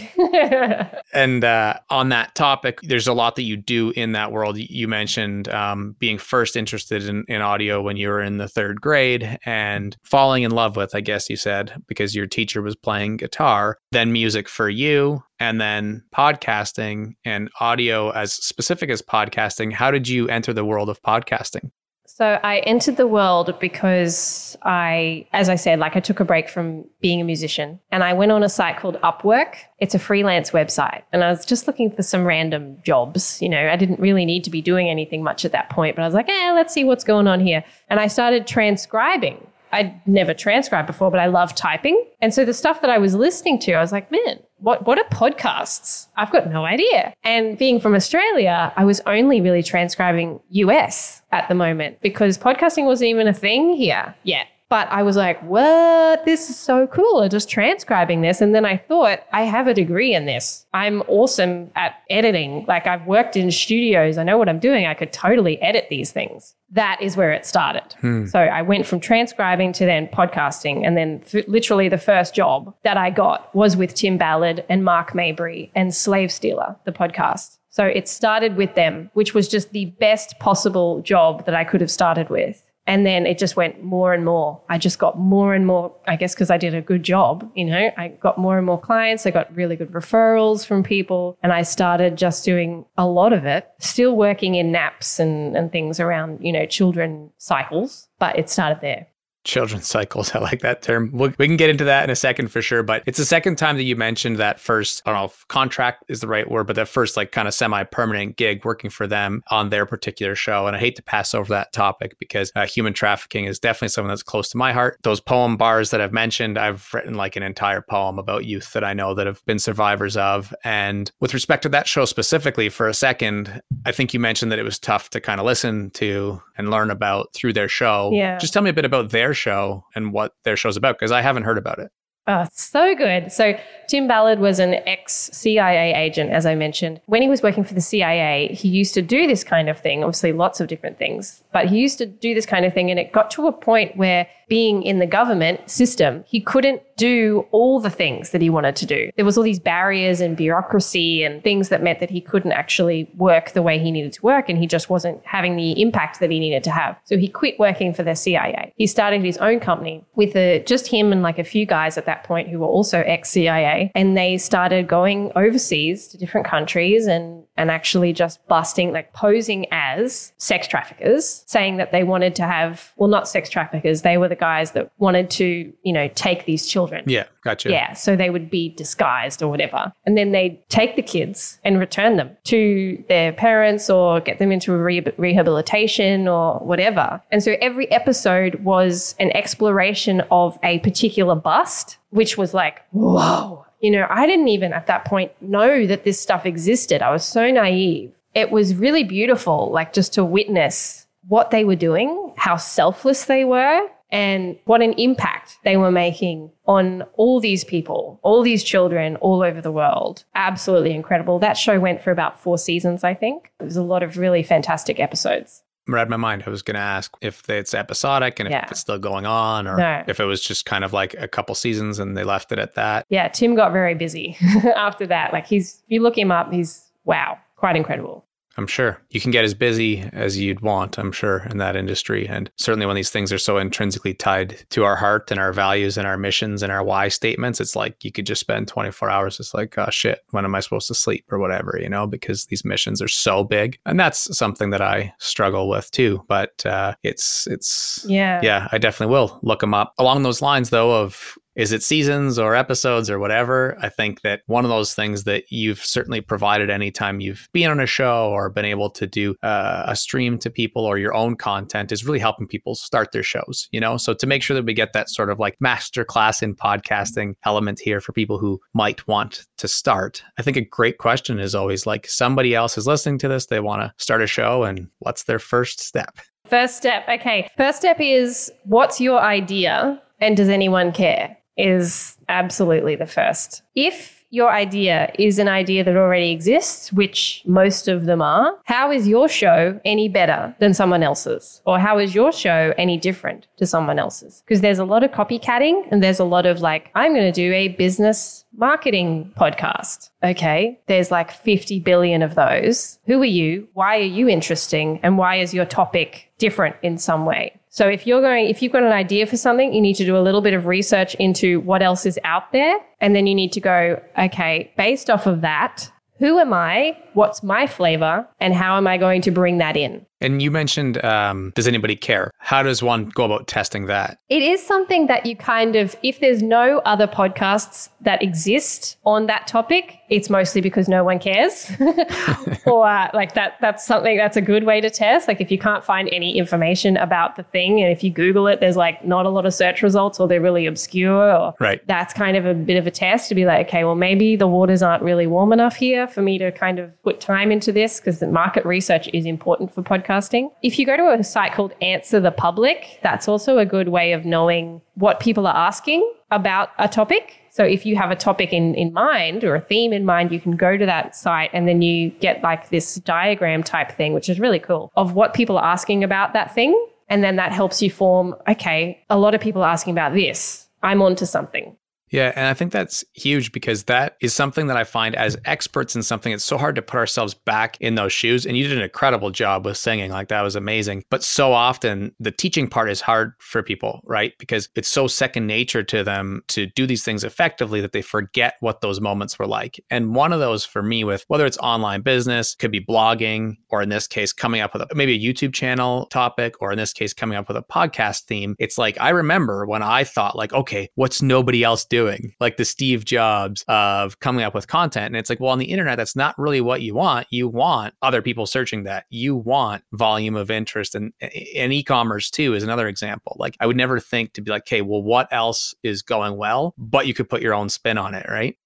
and 1.12 1.42
uh, 1.42 1.74
on 1.90 2.10
that 2.10 2.34
topic, 2.36 2.78
there's 2.82 3.08
a 3.08 3.12
lot 3.12 3.34
that 3.36 3.42
you 3.42 3.56
do 3.56 3.90
in 3.90 4.12
that 4.12 4.30
world. 4.30 4.56
You 4.56 4.86
mentioned 4.86 5.48
um, 5.48 5.96
being 5.98 6.16
first 6.16 6.54
interested 6.54 7.04
in, 7.04 7.24
in 7.26 7.40
audio 7.40 7.82
when 7.82 7.96
you 7.96 8.08
were 8.08 8.22
in 8.22 8.36
the 8.36 8.46
third 8.46 8.80
grade 8.80 9.38
and 9.44 9.96
falling 10.04 10.44
in 10.44 10.52
love 10.52 10.76
with, 10.76 10.94
I 10.94 11.00
guess 11.00 11.28
you 11.28 11.36
said, 11.36 11.82
because 11.88 12.14
your 12.14 12.26
teacher 12.26 12.62
was 12.62 12.76
playing 12.76 13.16
guitar, 13.16 13.78
then 13.90 14.12
music 14.12 14.48
for 14.48 14.68
you, 14.68 15.24
and 15.40 15.60
then 15.60 16.04
podcasting 16.14 17.14
and 17.24 17.50
audio 17.58 18.10
as 18.10 18.32
specific 18.32 18.90
as 18.90 19.02
podcasting. 19.02 19.72
How 19.72 19.90
did 19.90 20.06
you 20.06 20.28
enter 20.28 20.52
the 20.52 20.64
world 20.64 20.88
of 20.88 21.02
podcasting? 21.02 21.70
So 22.18 22.40
I 22.42 22.58
entered 22.66 22.96
the 22.96 23.06
world 23.06 23.56
because 23.60 24.56
I, 24.64 25.24
as 25.32 25.48
I 25.48 25.54
said, 25.54 25.78
like 25.78 25.94
I 25.94 26.00
took 26.00 26.18
a 26.18 26.24
break 26.24 26.48
from 26.48 26.84
being 27.00 27.20
a 27.20 27.24
musician 27.24 27.78
and 27.92 28.02
I 28.02 28.12
went 28.12 28.32
on 28.32 28.42
a 28.42 28.48
site 28.48 28.76
called 28.76 28.96
Upwork. 29.02 29.54
It's 29.78 29.94
a 29.94 30.00
freelance 30.00 30.50
website 30.50 31.02
and 31.12 31.22
I 31.22 31.30
was 31.30 31.46
just 31.46 31.68
looking 31.68 31.92
for 31.92 32.02
some 32.02 32.24
random 32.24 32.78
jobs. 32.84 33.40
You 33.40 33.48
know, 33.48 33.68
I 33.68 33.76
didn't 33.76 34.00
really 34.00 34.24
need 34.24 34.42
to 34.42 34.50
be 34.50 34.60
doing 34.60 34.88
anything 34.88 35.22
much 35.22 35.44
at 35.44 35.52
that 35.52 35.70
point, 35.70 35.94
but 35.94 36.02
I 36.02 36.06
was 36.06 36.14
like, 36.14 36.28
eh, 36.28 36.52
let's 36.56 36.74
see 36.74 36.82
what's 36.82 37.04
going 37.04 37.28
on 37.28 37.38
here. 37.38 37.62
And 37.88 38.00
I 38.00 38.08
started 38.08 38.48
transcribing 38.48 39.46
I'd 39.70 40.06
never 40.06 40.32
transcribed 40.32 40.86
before, 40.86 41.10
but 41.10 41.20
I 41.20 41.26
love 41.26 41.54
typing. 41.54 42.02
And 42.22 42.32
so 42.32 42.44
the 42.44 42.54
stuff 42.54 42.80
that 42.80 42.90
I 42.90 42.98
was 42.98 43.14
listening 43.14 43.58
to, 43.60 43.74
I 43.74 43.80
was 43.80 43.92
like, 43.92 44.10
man, 44.10 44.40
what, 44.58 44.86
what 44.86 44.98
are 44.98 45.04
podcasts? 45.10 46.08
I've 46.16 46.30
got 46.30 46.50
no 46.50 46.64
idea. 46.64 47.12
And 47.22 47.58
being 47.58 47.78
from 47.78 47.94
Australia, 47.94 48.72
I 48.76 48.84
was 48.84 49.00
only 49.06 49.40
really 49.40 49.62
transcribing 49.62 50.40
US 50.48 51.17
at 51.32 51.48
the 51.48 51.54
moment 51.54 52.00
because 52.00 52.38
podcasting 52.38 52.84
wasn't 52.84 53.08
even 53.08 53.28
a 53.28 53.34
thing 53.34 53.74
here 53.74 54.14
yet. 54.22 54.46
But 54.70 54.88
I 54.90 55.02
was 55.02 55.16
like, 55.16 55.42
what? 55.42 56.26
This 56.26 56.50
is 56.50 56.56
so 56.56 56.86
cool. 56.88 57.22
I'm 57.22 57.30
just 57.30 57.48
transcribing 57.48 58.20
this. 58.20 58.42
And 58.42 58.54
then 58.54 58.66
I 58.66 58.76
thought, 58.76 59.20
I 59.32 59.44
have 59.44 59.66
a 59.66 59.72
degree 59.72 60.14
in 60.14 60.26
this. 60.26 60.66
I'm 60.74 61.00
awesome 61.08 61.70
at 61.74 61.94
editing. 62.10 62.66
Like 62.68 62.86
I've 62.86 63.06
worked 63.06 63.34
in 63.34 63.50
studios. 63.50 64.18
I 64.18 64.24
know 64.24 64.36
what 64.36 64.48
I'm 64.48 64.58
doing. 64.58 64.84
I 64.84 64.92
could 64.92 65.10
totally 65.10 65.60
edit 65.62 65.86
these 65.88 66.12
things. 66.12 66.54
That 66.70 67.00
is 67.00 67.16
where 67.16 67.32
it 67.32 67.46
started. 67.46 67.94
Hmm. 68.00 68.26
So 68.26 68.40
I 68.40 68.60
went 68.60 68.84
from 68.84 69.00
transcribing 69.00 69.72
to 69.72 69.86
then 69.86 70.06
podcasting. 70.08 70.86
And 70.86 70.98
then 70.98 71.20
th- 71.20 71.48
literally 71.48 71.88
the 71.88 71.96
first 71.96 72.34
job 72.34 72.74
that 72.84 72.98
I 72.98 73.08
got 73.08 73.54
was 73.54 73.74
with 73.74 73.94
Tim 73.94 74.18
Ballard 74.18 74.66
and 74.68 74.84
Mark 74.84 75.14
Mabry 75.14 75.72
and 75.74 75.94
Slave 75.94 76.30
Stealer, 76.30 76.76
the 76.84 76.92
podcast. 76.92 77.57
So 77.78 77.84
it 77.84 78.08
started 78.08 78.56
with 78.56 78.74
them, 78.74 79.08
which 79.14 79.34
was 79.34 79.46
just 79.46 79.70
the 79.70 79.84
best 80.00 80.36
possible 80.40 81.00
job 81.02 81.46
that 81.46 81.54
I 81.54 81.62
could 81.62 81.80
have 81.80 81.92
started 81.92 82.28
with. 82.28 82.60
And 82.88 83.06
then 83.06 83.24
it 83.24 83.38
just 83.38 83.54
went 83.54 83.84
more 83.84 84.12
and 84.12 84.24
more. 84.24 84.60
I 84.68 84.78
just 84.78 84.98
got 84.98 85.16
more 85.16 85.54
and 85.54 85.64
more, 85.64 85.94
I 86.08 86.16
guess, 86.16 86.34
because 86.34 86.50
I 86.50 86.56
did 86.56 86.74
a 86.74 86.80
good 86.80 87.04
job. 87.04 87.48
You 87.54 87.66
know, 87.66 87.90
I 87.96 88.08
got 88.08 88.36
more 88.36 88.56
and 88.56 88.66
more 88.66 88.80
clients. 88.80 89.26
I 89.26 89.30
got 89.30 89.54
really 89.54 89.76
good 89.76 89.92
referrals 89.92 90.66
from 90.66 90.82
people. 90.82 91.38
And 91.40 91.52
I 91.52 91.62
started 91.62 92.18
just 92.18 92.44
doing 92.44 92.84
a 92.96 93.06
lot 93.06 93.32
of 93.32 93.46
it, 93.46 93.68
still 93.78 94.16
working 94.16 94.56
in 94.56 94.72
naps 94.72 95.20
and, 95.20 95.56
and 95.56 95.70
things 95.70 96.00
around, 96.00 96.40
you 96.44 96.52
know, 96.52 96.66
children 96.66 97.30
cycles. 97.38 98.08
But 98.18 98.36
it 98.36 98.50
started 98.50 98.80
there 98.80 99.06
children's 99.48 99.86
cycles. 99.98 100.34
I 100.34 100.38
like 100.38 100.60
that 100.60 100.82
term. 100.82 101.10
we 101.12 101.32
we 101.38 101.48
can 101.48 101.56
get 101.56 101.70
into 101.70 101.84
that 101.84 102.04
in 102.04 102.10
a 102.10 102.16
second 102.16 102.48
for 102.48 102.62
sure. 102.62 102.82
But 102.82 103.02
it's 103.06 103.18
the 103.18 103.24
second 103.24 103.56
time 103.56 103.76
that 103.76 103.82
you 103.82 103.96
mentioned 103.96 104.36
that 104.36 104.60
first, 104.60 105.02
I 105.04 105.10
don't 105.10 105.20
know 105.20 105.24
if 105.24 105.48
contract 105.48 106.04
is 106.08 106.20
the 106.20 106.28
right 106.28 106.48
word, 106.48 106.66
but 106.66 106.76
that 106.76 106.88
first 106.88 107.16
like 107.16 107.32
kind 107.32 107.48
of 107.48 107.54
semi 107.54 107.82
permanent 107.84 108.36
gig 108.36 108.64
working 108.64 108.90
for 108.90 109.06
them 109.06 109.42
on 109.50 109.70
their 109.70 109.86
particular 109.86 110.34
show. 110.34 110.66
And 110.66 110.76
I 110.76 110.78
hate 110.78 110.96
to 110.96 111.02
pass 111.02 111.34
over 111.34 111.48
that 111.48 111.72
topic 111.72 112.18
because 112.18 112.52
uh, 112.54 112.66
human 112.66 112.92
trafficking 112.92 113.46
is 113.46 113.58
definitely 113.58 113.88
something 113.88 114.08
that's 114.08 114.22
close 114.22 114.50
to 114.50 114.56
my 114.56 114.72
heart. 114.72 114.98
Those 115.02 115.20
poem 115.20 115.56
bars 115.56 115.90
that 115.90 116.00
I've 116.00 116.12
mentioned, 116.12 116.58
I've 116.58 116.88
written 116.92 117.14
like 117.14 117.34
an 117.36 117.42
entire 117.42 117.80
poem 117.80 118.18
about 118.18 118.44
youth 118.44 118.72
that 118.74 118.84
I 118.84 118.92
know 118.92 119.14
that 119.14 119.26
have 119.26 119.44
been 119.46 119.58
survivors 119.58 120.16
of. 120.16 120.54
And 120.64 121.10
with 121.20 121.34
respect 121.34 121.62
to 121.62 121.68
that 121.70 121.88
show 121.88 122.04
specifically, 122.04 122.68
for 122.68 122.88
a 122.88 122.94
second, 122.94 123.62
I 123.86 123.92
think 123.92 124.12
you 124.12 124.20
mentioned 124.20 124.52
that 124.52 124.58
it 124.58 124.64
was 124.64 124.78
tough 124.78 125.10
to 125.10 125.20
kind 125.20 125.40
of 125.40 125.46
listen 125.46 125.90
to 125.92 126.42
and 126.58 126.70
learn 126.70 126.90
about 126.90 127.32
through 127.32 127.52
their 127.52 127.68
show. 127.68 128.10
Yeah. 128.12 128.36
Just 128.38 128.52
tell 128.52 128.62
me 128.62 128.70
a 128.70 128.74
bit 128.74 128.84
about 128.84 129.10
their 129.10 129.32
show 129.38 129.84
and 129.94 130.12
what 130.12 130.34
their 130.44 130.56
show's 130.56 130.76
about 130.76 130.98
because 130.98 131.12
I 131.12 131.22
haven't 131.22 131.44
heard 131.44 131.58
about 131.58 131.78
it. 131.78 131.90
Oh, 132.28 132.46
so 132.52 132.94
good. 132.94 133.32
So 133.32 133.58
Tim 133.88 134.06
Ballard 134.06 134.38
was 134.38 134.58
an 134.58 134.74
ex 134.86 135.30
CIA 135.32 135.94
agent, 135.94 136.30
as 136.30 136.44
I 136.44 136.54
mentioned. 136.54 137.00
When 137.06 137.22
he 137.22 137.28
was 137.28 137.42
working 137.42 137.64
for 137.64 137.72
the 137.72 137.80
CIA, 137.80 138.48
he 138.52 138.68
used 138.68 138.92
to 138.94 139.02
do 139.02 139.26
this 139.26 139.42
kind 139.42 139.70
of 139.70 139.80
thing, 139.80 140.04
obviously, 140.04 140.32
lots 140.32 140.60
of 140.60 140.68
different 140.68 140.98
things, 140.98 141.42
but 141.52 141.66
he 141.66 141.78
used 141.78 141.98
to 141.98 142.06
do 142.06 142.34
this 142.34 142.46
kind 142.46 142.64
of 142.64 142.74
thing. 142.74 142.90
And 142.90 142.98
it 142.98 143.12
got 143.12 143.30
to 143.32 143.46
a 143.46 143.52
point 143.52 143.96
where 143.96 144.26
being 144.48 144.82
in 144.82 144.98
the 144.98 145.06
government 145.06 145.68
system, 145.68 146.24
he 146.26 146.40
couldn't 146.40 146.82
do 146.96 147.46
all 147.52 147.80
the 147.80 147.90
things 147.90 148.30
that 148.30 148.40
he 148.40 148.50
wanted 148.50 148.74
to 148.76 148.86
do. 148.86 149.10
There 149.16 149.24
was 149.24 149.36
all 149.36 149.44
these 149.44 149.60
barriers 149.60 150.20
and 150.20 150.36
bureaucracy 150.36 151.22
and 151.22 151.42
things 151.42 151.68
that 151.68 151.82
meant 151.82 152.00
that 152.00 152.10
he 152.10 152.20
couldn't 152.20 152.52
actually 152.52 153.10
work 153.16 153.52
the 153.52 153.62
way 153.62 153.78
he 153.78 153.90
needed 153.90 154.12
to 154.14 154.22
work 154.22 154.48
and 154.48 154.58
he 154.58 154.66
just 154.66 154.90
wasn't 154.90 155.20
having 155.24 155.56
the 155.56 155.80
impact 155.80 156.20
that 156.20 156.30
he 156.30 156.40
needed 156.40 156.64
to 156.64 156.70
have. 156.70 156.98
So 157.04 157.16
he 157.16 157.28
quit 157.28 157.58
working 157.58 157.94
for 157.94 158.02
the 158.02 158.14
CIA. 158.14 158.72
He 158.76 158.86
started 158.86 159.22
his 159.22 159.36
own 159.38 159.60
company 159.60 160.04
with 160.16 160.34
a, 160.34 160.62
just 160.64 160.88
him 160.88 161.12
and 161.12 161.22
like 161.22 161.38
a 161.38 161.44
few 161.44 161.66
guys 161.66 161.96
at 161.98 162.06
that 162.06 162.24
point 162.24 162.48
who 162.48 162.58
were 162.58 162.66
also 162.66 163.00
ex-CIA 163.00 163.92
and 163.94 164.16
they 164.16 164.38
started 164.38 164.88
going 164.88 165.30
overseas 165.36 166.08
to 166.08 166.18
different 166.18 166.46
countries 166.46 167.06
and 167.06 167.44
and 167.58 167.70
actually 167.70 168.12
just 168.12 168.38
busting, 168.46 168.92
like 168.92 169.12
posing 169.12 169.66
as 169.72 170.32
sex 170.38 170.66
traffickers, 170.66 171.42
saying 171.46 171.76
that 171.76 171.92
they 171.92 172.04
wanted 172.04 172.34
to 172.36 172.44
have, 172.44 172.92
well, 172.96 173.08
not 173.08 173.28
sex 173.28 173.50
traffickers, 173.50 174.02
they 174.02 174.16
were 174.16 174.28
the 174.28 174.36
guys 174.36 174.70
that 174.72 174.90
wanted 174.98 175.28
to, 175.28 175.70
you 175.82 175.92
know, 175.92 176.08
take 176.14 176.46
these 176.46 176.66
children. 176.66 177.02
Yeah, 177.06 177.24
gotcha. 177.42 177.70
Yeah, 177.70 177.92
so 177.92 178.14
they 178.14 178.30
would 178.30 178.48
be 178.48 178.70
disguised 178.70 179.42
or 179.42 179.48
whatever. 179.48 179.92
And 180.06 180.16
then 180.16 180.30
they'd 180.30 180.66
take 180.68 180.94
the 180.94 181.02
kids 181.02 181.58
and 181.64 181.78
return 181.80 182.16
them 182.16 182.30
to 182.44 183.04
their 183.08 183.32
parents 183.32 183.90
or 183.90 184.20
get 184.20 184.38
them 184.38 184.52
into 184.52 184.72
a 184.72 184.78
re- 184.78 185.12
rehabilitation 185.16 186.28
or 186.28 186.60
whatever. 186.60 187.20
And 187.32 187.42
so 187.42 187.56
every 187.60 187.90
episode 187.90 188.54
was 188.64 189.16
an 189.18 189.32
exploration 189.36 190.22
of 190.30 190.58
a 190.62 190.78
particular 190.78 191.34
bust, 191.34 191.98
which 192.10 192.38
was 192.38 192.54
like, 192.54 192.82
whoa 192.92 193.64
you 193.80 193.90
know, 193.90 194.06
I 194.08 194.26
didn't 194.26 194.48
even 194.48 194.72
at 194.72 194.86
that 194.86 195.04
point 195.04 195.32
know 195.40 195.86
that 195.86 196.04
this 196.04 196.20
stuff 196.20 196.46
existed. 196.46 197.02
I 197.02 197.10
was 197.10 197.24
so 197.24 197.50
naive. 197.50 198.12
It 198.34 198.50
was 198.50 198.74
really 198.74 199.04
beautiful, 199.04 199.70
like 199.70 199.92
just 199.92 200.14
to 200.14 200.24
witness 200.24 201.06
what 201.26 201.50
they 201.50 201.64
were 201.64 201.76
doing, 201.76 202.32
how 202.36 202.56
selfless 202.56 203.24
they 203.24 203.44
were, 203.44 203.88
and 204.10 204.58
what 204.64 204.80
an 204.80 204.94
impact 204.94 205.58
they 205.64 205.76
were 205.76 205.90
making 205.90 206.50
on 206.66 207.02
all 207.14 207.40
these 207.40 207.64
people, 207.64 208.18
all 208.22 208.42
these 208.42 208.64
children 208.64 209.16
all 209.16 209.42
over 209.42 209.60
the 209.60 209.72
world. 209.72 210.24
Absolutely 210.34 210.92
incredible. 210.92 211.38
That 211.38 211.56
show 211.56 211.78
went 211.78 212.02
for 212.02 212.10
about 212.10 212.40
four 212.40 212.58
seasons, 212.58 213.04
I 213.04 213.14
think. 213.14 213.52
It 213.60 213.64
was 213.64 213.76
a 213.76 213.82
lot 213.82 214.02
of 214.02 214.16
really 214.16 214.42
fantastic 214.42 214.98
episodes 214.98 215.62
read 215.88 216.08
my 216.08 216.16
mind. 216.16 216.44
I 216.46 216.50
was 216.50 216.62
going 216.62 216.74
to 216.74 216.80
ask 216.80 217.14
if 217.20 217.48
it's 217.48 217.74
episodic 217.74 218.38
and 218.38 218.48
if 218.48 218.70
it's 218.70 218.80
still 218.80 218.98
going 218.98 219.26
on, 219.26 219.66
or 219.66 219.76
no. 219.76 220.04
if 220.06 220.20
it 220.20 220.24
was 220.24 220.40
just 220.40 220.66
kind 220.66 220.84
of 220.84 220.92
like 220.92 221.14
a 221.14 221.28
couple 221.28 221.54
seasons 221.54 221.98
and 221.98 222.16
they 222.16 222.24
left 222.24 222.52
it 222.52 222.58
at 222.58 222.74
that. 222.74 223.06
Yeah, 223.08 223.28
Tim 223.28 223.54
got 223.54 223.72
very 223.72 223.94
busy 223.94 224.36
after 224.76 225.06
that. 225.06 225.32
Like 225.32 225.46
he's, 225.46 225.82
you 225.88 226.02
look 226.02 226.16
him 226.16 226.30
up, 226.30 226.52
he's 226.52 226.90
wow, 227.04 227.38
quite 227.56 227.76
incredible. 227.76 228.24
I'm 228.58 228.66
sure 228.66 229.00
you 229.10 229.20
can 229.20 229.30
get 229.30 229.44
as 229.44 229.54
busy 229.54 230.00
as 230.12 230.36
you'd 230.36 230.60
want, 230.60 230.98
I'm 230.98 231.12
sure, 231.12 231.46
in 231.48 231.58
that 231.58 231.76
industry. 231.76 232.26
And 232.28 232.50
certainly 232.56 232.86
when 232.86 232.96
these 232.96 233.08
things 233.10 233.32
are 233.32 233.38
so 233.38 233.56
intrinsically 233.56 234.14
tied 234.14 234.66
to 234.70 234.84
our 234.84 234.96
heart 234.96 235.30
and 235.30 235.38
our 235.38 235.52
values 235.52 235.96
and 235.96 236.08
our 236.08 236.18
missions 236.18 236.62
and 236.62 236.72
our 236.72 236.82
why 236.82 237.06
statements, 237.06 237.60
it's 237.60 237.76
like 237.76 238.04
you 238.04 238.10
could 238.10 238.26
just 238.26 238.40
spend 238.40 238.66
24 238.66 239.10
hours 239.10 239.36
just 239.36 239.54
like, 239.54 239.78
oh 239.78 239.90
shit, 239.90 240.24
when 240.30 240.44
am 240.44 240.56
I 240.56 240.60
supposed 240.60 240.88
to 240.88 240.94
sleep 240.94 241.24
or 241.30 241.38
whatever, 241.38 241.78
you 241.80 241.88
know, 241.88 242.06
because 242.06 242.46
these 242.46 242.64
missions 242.64 243.00
are 243.00 243.08
so 243.08 243.44
big. 243.44 243.78
And 243.86 243.98
that's 243.98 244.36
something 244.36 244.70
that 244.70 244.82
I 244.82 245.14
struggle 245.18 245.68
with 245.68 245.88
too. 245.92 246.24
But 246.26 246.66
uh, 246.66 246.96
it's, 247.04 247.46
it's, 247.46 248.04
yeah, 248.08 248.40
yeah, 248.42 248.66
I 248.72 248.78
definitely 248.78 249.12
will 249.12 249.38
look 249.42 249.60
them 249.60 249.72
up. 249.72 249.94
Along 249.98 250.24
those 250.24 250.42
lines, 250.42 250.70
though, 250.70 251.00
of 251.00 251.38
is 251.58 251.72
it 251.72 251.82
seasons 251.82 252.38
or 252.38 252.54
episodes 252.54 253.10
or 253.10 253.18
whatever? 253.18 253.76
I 253.80 253.88
think 253.88 254.20
that 254.22 254.42
one 254.46 254.64
of 254.64 254.68
those 254.68 254.94
things 254.94 255.24
that 255.24 255.50
you've 255.50 255.84
certainly 255.84 256.20
provided 256.20 256.70
anytime 256.70 257.18
you've 257.18 257.48
been 257.52 257.68
on 257.68 257.80
a 257.80 257.86
show 257.86 258.30
or 258.30 258.48
been 258.48 258.64
able 258.64 258.90
to 258.90 259.08
do 259.08 259.34
uh, 259.42 259.82
a 259.88 259.96
stream 259.96 260.38
to 260.38 260.50
people 260.50 260.84
or 260.84 260.98
your 260.98 261.12
own 261.14 261.34
content 261.34 261.90
is 261.90 262.06
really 262.06 262.20
helping 262.20 262.46
people 262.46 262.76
start 262.76 263.10
their 263.10 263.24
shows, 263.24 263.68
you 263.72 263.80
know? 263.80 263.96
So 263.96 264.14
to 264.14 264.26
make 264.26 264.40
sure 264.44 264.54
that 264.54 264.64
we 264.64 264.72
get 264.72 264.92
that 264.92 265.10
sort 265.10 265.30
of 265.30 265.40
like 265.40 265.56
master 265.58 266.04
class 266.04 266.42
in 266.42 266.54
podcasting 266.54 267.34
element 267.44 267.80
here 267.80 268.00
for 268.00 268.12
people 268.12 268.38
who 268.38 268.60
might 268.72 269.08
want 269.08 269.44
to 269.56 269.66
start, 269.66 270.22
I 270.38 270.42
think 270.42 270.56
a 270.56 270.64
great 270.64 270.98
question 270.98 271.40
is 271.40 271.56
always 271.56 271.86
like 271.86 272.06
somebody 272.06 272.54
else 272.54 272.78
is 272.78 272.86
listening 272.86 273.18
to 273.18 273.28
this, 273.28 273.46
they 273.46 273.58
want 273.58 273.82
to 273.82 273.92
start 273.96 274.22
a 274.22 274.28
show, 274.28 274.62
and 274.62 274.88
what's 275.00 275.24
their 275.24 275.40
first 275.40 275.80
step? 275.80 276.18
First 276.46 276.76
step. 276.76 277.04
Okay. 277.08 277.50
First 277.56 277.78
step 277.78 278.00
is 278.00 278.48
what's 278.64 279.00
your 279.00 279.20
idea 279.20 280.00
and 280.20 280.36
does 280.36 280.48
anyone 280.48 280.92
care? 280.92 281.37
Is 281.58 282.16
absolutely 282.28 282.96
the 282.96 283.06
first. 283.06 283.62
If 283.74 284.18
your 284.30 284.50
idea 284.52 285.10
is 285.18 285.38
an 285.38 285.48
idea 285.48 285.82
that 285.82 285.96
already 285.96 286.30
exists, 286.30 286.92
which 286.92 287.42
most 287.46 287.88
of 287.88 288.04
them 288.04 288.20
are, 288.20 288.58
how 288.64 288.90
is 288.92 289.08
your 289.08 289.28
show 289.28 289.80
any 289.84 290.08
better 290.08 290.54
than 290.60 290.74
someone 290.74 291.02
else's? 291.02 291.62
Or 291.64 291.78
how 291.78 291.98
is 291.98 292.14
your 292.14 292.30
show 292.30 292.74
any 292.76 292.98
different 292.98 293.46
to 293.56 293.66
someone 293.66 293.98
else's? 293.98 294.42
Because 294.44 294.60
there's 294.60 294.78
a 294.78 294.84
lot 294.84 295.02
of 295.02 295.12
copycatting 295.12 295.88
and 295.90 296.02
there's 296.02 296.20
a 296.20 296.24
lot 296.24 296.44
of 296.44 296.60
like, 296.60 296.90
I'm 296.94 297.14
going 297.14 297.24
to 297.24 297.32
do 297.32 297.52
a 297.52 297.68
business 297.68 298.44
marketing 298.56 299.32
podcast. 299.38 300.10
Okay. 300.22 300.78
There's 300.88 301.10
like 301.10 301.30
50 301.30 301.80
billion 301.80 302.22
of 302.22 302.34
those. 302.34 302.98
Who 303.06 303.22
are 303.22 303.26
you? 303.26 303.68
Why 303.72 303.96
are 303.98 304.02
you 304.02 304.28
interesting? 304.28 305.00
And 305.02 305.16
why 305.16 305.36
is 305.36 305.54
your 305.54 305.64
topic 305.64 306.27
different 306.38 306.76
in 306.82 306.98
some 306.98 307.26
way? 307.26 307.58
So 307.68 307.86
if 307.86 308.06
you're 308.06 308.22
going, 308.22 308.46
if 308.46 308.62
you've 308.62 308.72
got 308.72 308.82
an 308.82 308.92
idea 308.92 309.26
for 309.26 309.36
something, 309.36 309.72
you 309.72 309.80
need 309.80 309.94
to 309.96 310.04
do 310.04 310.16
a 310.16 310.20
little 310.20 310.40
bit 310.40 310.54
of 310.54 310.66
research 310.66 311.14
into 311.16 311.60
what 311.60 311.82
else 311.82 312.06
is 312.06 312.18
out 312.24 312.52
there. 312.52 312.78
And 313.00 313.14
then 313.14 313.26
you 313.26 313.34
need 313.34 313.52
to 313.52 313.60
go, 313.60 314.02
okay, 314.18 314.72
based 314.76 315.10
off 315.10 315.26
of 315.26 315.42
that, 315.42 315.90
who 316.18 316.38
am 316.38 316.52
I? 316.52 316.96
What's 317.18 317.42
my 317.42 317.66
flavor? 317.66 318.28
And 318.38 318.54
how 318.54 318.76
am 318.76 318.86
I 318.86 318.96
going 318.96 319.22
to 319.22 319.32
bring 319.32 319.58
that 319.58 319.76
in? 319.76 320.06
And 320.20 320.42
you 320.42 320.50
mentioned, 320.50 321.02
um, 321.04 321.52
does 321.54 321.68
anybody 321.68 321.94
care? 321.94 322.32
How 322.38 322.62
does 322.62 322.82
one 322.82 323.08
go 323.10 323.24
about 323.24 323.46
testing 323.46 323.86
that? 323.86 324.18
It 324.28 324.42
is 324.42 324.64
something 324.64 325.06
that 325.06 325.26
you 325.26 325.36
kind 325.36 325.76
of, 325.76 325.96
if 326.02 326.18
there's 326.18 326.42
no 326.42 326.78
other 326.80 327.06
podcasts 327.06 327.88
that 328.00 328.22
exist 328.22 328.96
on 329.04 329.26
that 329.26 329.46
topic, 329.46 329.98
it's 330.08 330.28
mostly 330.28 330.60
because 330.60 330.88
no 330.88 331.04
one 331.04 331.18
cares. 331.20 331.70
or 332.66 332.88
uh, 332.88 333.10
like 333.14 333.34
that, 333.34 333.54
that's 333.60 333.86
something 333.86 334.16
that's 334.16 334.36
a 334.36 334.40
good 334.40 334.64
way 334.64 334.80
to 334.80 334.90
test. 334.90 335.28
Like 335.28 335.40
if 335.40 335.52
you 335.52 335.58
can't 335.58 335.84
find 335.84 336.08
any 336.10 336.36
information 336.36 336.96
about 336.96 337.36
the 337.36 337.44
thing, 337.44 337.80
and 337.80 337.92
if 337.92 338.02
you 338.02 338.10
Google 338.10 338.48
it, 338.48 338.58
there's 338.58 338.76
like 338.76 339.04
not 339.04 339.24
a 339.24 339.28
lot 339.28 339.46
of 339.46 339.54
search 339.54 339.82
results 339.82 340.18
or 340.18 340.26
they're 340.26 340.40
really 340.40 340.66
obscure. 340.66 341.32
Or 341.32 341.54
right. 341.60 341.86
That's 341.86 342.12
kind 342.12 342.36
of 342.36 342.44
a 342.44 342.54
bit 342.54 342.76
of 342.76 342.88
a 342.88 342.90
test 342.90 343.28
to 343.28 343.36
be 343.36 343.44
like, 343.44 343.68
okay, 343.68 343.84
well, 343.84 343.94
maybe 343.94 344.34
the 344.34 344.48
waters 344.48 344.82
aren't 344.82 345.04
really 345.04 345.28
warm 345.28 345.52
enough 345.52 345.76
here 345.76 346.08
for 346.08 346.22
me 346.22 346.38
to 346.38 346.50
kind 346.50 346.80
of 346.80 346.90
put 347.08 347.20
time 347.22 347.50
into 347.50 347.72
this 347.72 348.00
because 348.00 348.18
the 348.18 348.26
market 348.26 348.66
research 348.66 349.08
is 349.14 349.24
important 349.24 349.72
for 349.74 349.82
podcasting. 349.82 350.50
If 350.62 350.78
you 350.78 350.84
go 350.84 350.94
to 350.94 351.08
a 351.08 351.24
site 351.24 351.54
called 351.54 351.72
Answer 351.80 352.20
the 352.20 352.30
Public, 352.30 352.98
that's 353.02 353.26
also 353.26 353.56
a 353.56 353.64
good 353.64 353.88
way 353.88 354.12
of 354.12 354.26
knowing 354.26 354.82
what 354.96 355.18
people 355.18 355.46
are 355.46 355.56
asking 355.56 356.02
about 356.30 356.68
a 356.78 356.86
topic. 356.86 357.36
So 357.48 357.64
if 357.64 357.86
you 357.86 357.96
have 357.96 358.10
a 358.10 358.14
topic 358.14 358.52
in, 358.52 358.74
in 358.74 358.92
mind 358.92 359.42
or 359.42 359.54
a 359.54 359.60
theme 359.62 359.94
in 359.94 360.04
mind, 360.04 360.32
you 360.32 360.38
can 360.38 360.54
go 360.54 360.76
to 360.76 360.84
that 360.84 361.16
site 361.16 361.48
and 361.54 361.66
then 361.66 361.80
you 361.80 362.10
get 362.10 362.42
like 362.42 362.68
this 362.68 362.96
diagram 362.96 363.62
type 363.62 363.92
thing, 363.92 364.12
which 364.12 364.28
is 364.28 364.38
really 364.38 364.58
cool, 364.58 364.92
of 364.94 365.14
what 365.14 365.32
people 365.32 365.56
are 365.56 365.64
asking 365.64 366.04
about 366.04 366.34
that 366.34 366.54
thing. 366.54 366.78
And 367.08 367.24
then 367.24 367.36
that 367.36 367.52
helps 367.52 367.80
you 367.80 367.90
form, 367.90 368.34
okay, 368.46 369.02
a 369.08 369.18
lot 369.18 369.34
of 369.34 369.40
people 369.40 369.62
are 369.62 369.70
asking 369.70 369.92
about 369.92 370.12
this. 370.12 370.68
I'm 370.82 371.00
onto 371.00 371.24
something. 371.24 371.74
Yeah, 372.10 372.32
and 372.34 372.46
I 372.46 372.54
think 372.54 372.72
that's 372.72 373.04
huge 373.14 373.52
because 373.52 373.84
that 373.84 374.16
is 374.20 374.32
something 374.32 374.66
that 374.68 374.76
I 374.76 374.84
find 374.84 375.14
as 375.14 375.36
experts 375.44 375.94
in 375.94 376.02
something, 376.02 376.32
it's 376.32 376.44
so 376.44 376.58
hard 376.58 376.74
to 376.76 376.82
put 376.82 376.96
ourselves 376.96 377.34
back 377.34 377.76
in 377.80 377.94
those 377.96 378.12
shoes. 378.12 378.46
And 378.46 378.56
you 378.56 378.66
did 378.66 378.76
an 378.76 378.82
incredible 378.82 379.30
job 379.30 379.66
with 379.66 379.76
singing, 379.76 380.10
like 380.10 380.28
that 380.28 380.42
was 380.42 380.56
amazing. 380.56 381.04
But 381.10 381.22
so 381.22 381.52
often 381.52 382.14
the 382.18 382.30
teaching 382.30 382.68
part 382.68 382.90
is 382.90 383.00
hard 383.00 383.32
for 383.38 383.62
people, 383.62 384.00
right? 384.04 384.32
Because 384.38 384.68
it's 384.74 384.88
so 384.88 385.06
second 385.06 385.46
nature 385.46 385.82
to 385.82 386.02
them 386.02 386.42
to 386.48 386.66
do 386.66 386.86
these 386.86 387.04
things 387.04 387.24
effectively 387.24 387.80
that 387.80 387.92
they 387.92 388.02
forget 388.02 388.54
what 388.60 388.80
those 388.80 389.00
moments 389.00 389.38
were 389.38 389.46
like. 389.46 389.78
And 389.90 390.14
one 390.14 390.32
of 390.32 390.40
those 390.40 390.64
for 390.64 390.82
me, 390.82 391.04
with 391.04 391.24
whether 391.28 391.46
it's 391.46 391.58
online 391.58 392.00
business, 392.02 392.54
could 392.54 392.72
be 392.72 392.80
blogging, 392.84 393.56
or 393.68 393.82
in 393.82 393.88
this 393.88 394.06
case, 394.06 394.32
coming 394.32 394.60
up 394.60 394.72
with 394.72 394.82
a, 394.82 394.94
maybe 394.94 395.14
a 395.14 395.32
YouTube 395.32 395.52
channel 395.52 396.06
topic, 396.06 396.54
or 396.60 396.72
in 396.72 396.78
this 396.78 396.92
case, 396.92 397.12
coming 397.12 397.36
up 397.36 397.48
with 397.48 397.56
a 397.56 397.62
podcast 397.62 398.24
theme. 398.24 398.54
It's 398.58 398.78
like 398.78 398.98
I 399.00 399.10
remember 399.10 399.66
when 399.66 399.82
I 399.82 400.04
thought, 400.04 400.36
like, 400.36 400.52
okay, 400.52 400.88
what's 400.94 401.20
nobody 401.20 401.62
else 401.62 401.84
doing? 401.84 401.97
Doing, 401.98 402.32
like 402.38 402.56
the 402.56 402.64
Steve 402.64 403.04
Jobs 403.04 403.64
of 403.66 404.20
coming 404.20 404.44
up 404.44 404.54
with 404.54 404.68
content. 404.68 405.06
And 405.06 405.16
it's 405.16 405.28
like, 405.28 405.40
well, 405.40 405.50
on 405.50 405.58
the 405.58 405.70
internet, 405.70 405.96
that's 405.96 406.14
not 406.14 406.38
really 406.38 406.60
what 406.60 406.82
you 406.82 406.94
want. 406.94 407.26
You 407.30 407.48
want 407.48 407.94
other 408.02 408.22
people 408.22 408.46
searching 408.46 408.84
that. 408.84 409.04
You 409.10 409.34
want 409.34 409.82
volume 409.92 410.36
of 410.36 410.50
interest. 410.50 410.94
And, 410.94 411.12
and 411.56 411.72
e 411.72 411.82
commerce, 411.82 412.30
too, 412.30 412.54
is 412.54 412.62
another 412.62 412.86
example. 412.88 413.36
Like, 413.38 413.56
I 413.58 413.66
would 413.66 413.76
never 413.76 413.98
think 413.98 414.32
to 414.34 414.42
be 414.42 414.50
like, 414.50 414.62
okay, 414.62 414.82
well, 414.82 415.02
what 415.02 415.26
else 415.32 415.74
is 415.82 416.02
going 416.02 416.36
well? 416.36 416.74
But 416.78 417.06
you 417.06 417.14
could 417.14 417.28
put 417.28 417.42
your 417.42 417.54
own 417.54 417.68
spin 417.68 417.98
on 417.98 418.14
it, 418.14 418.26
right? 418.28 418.56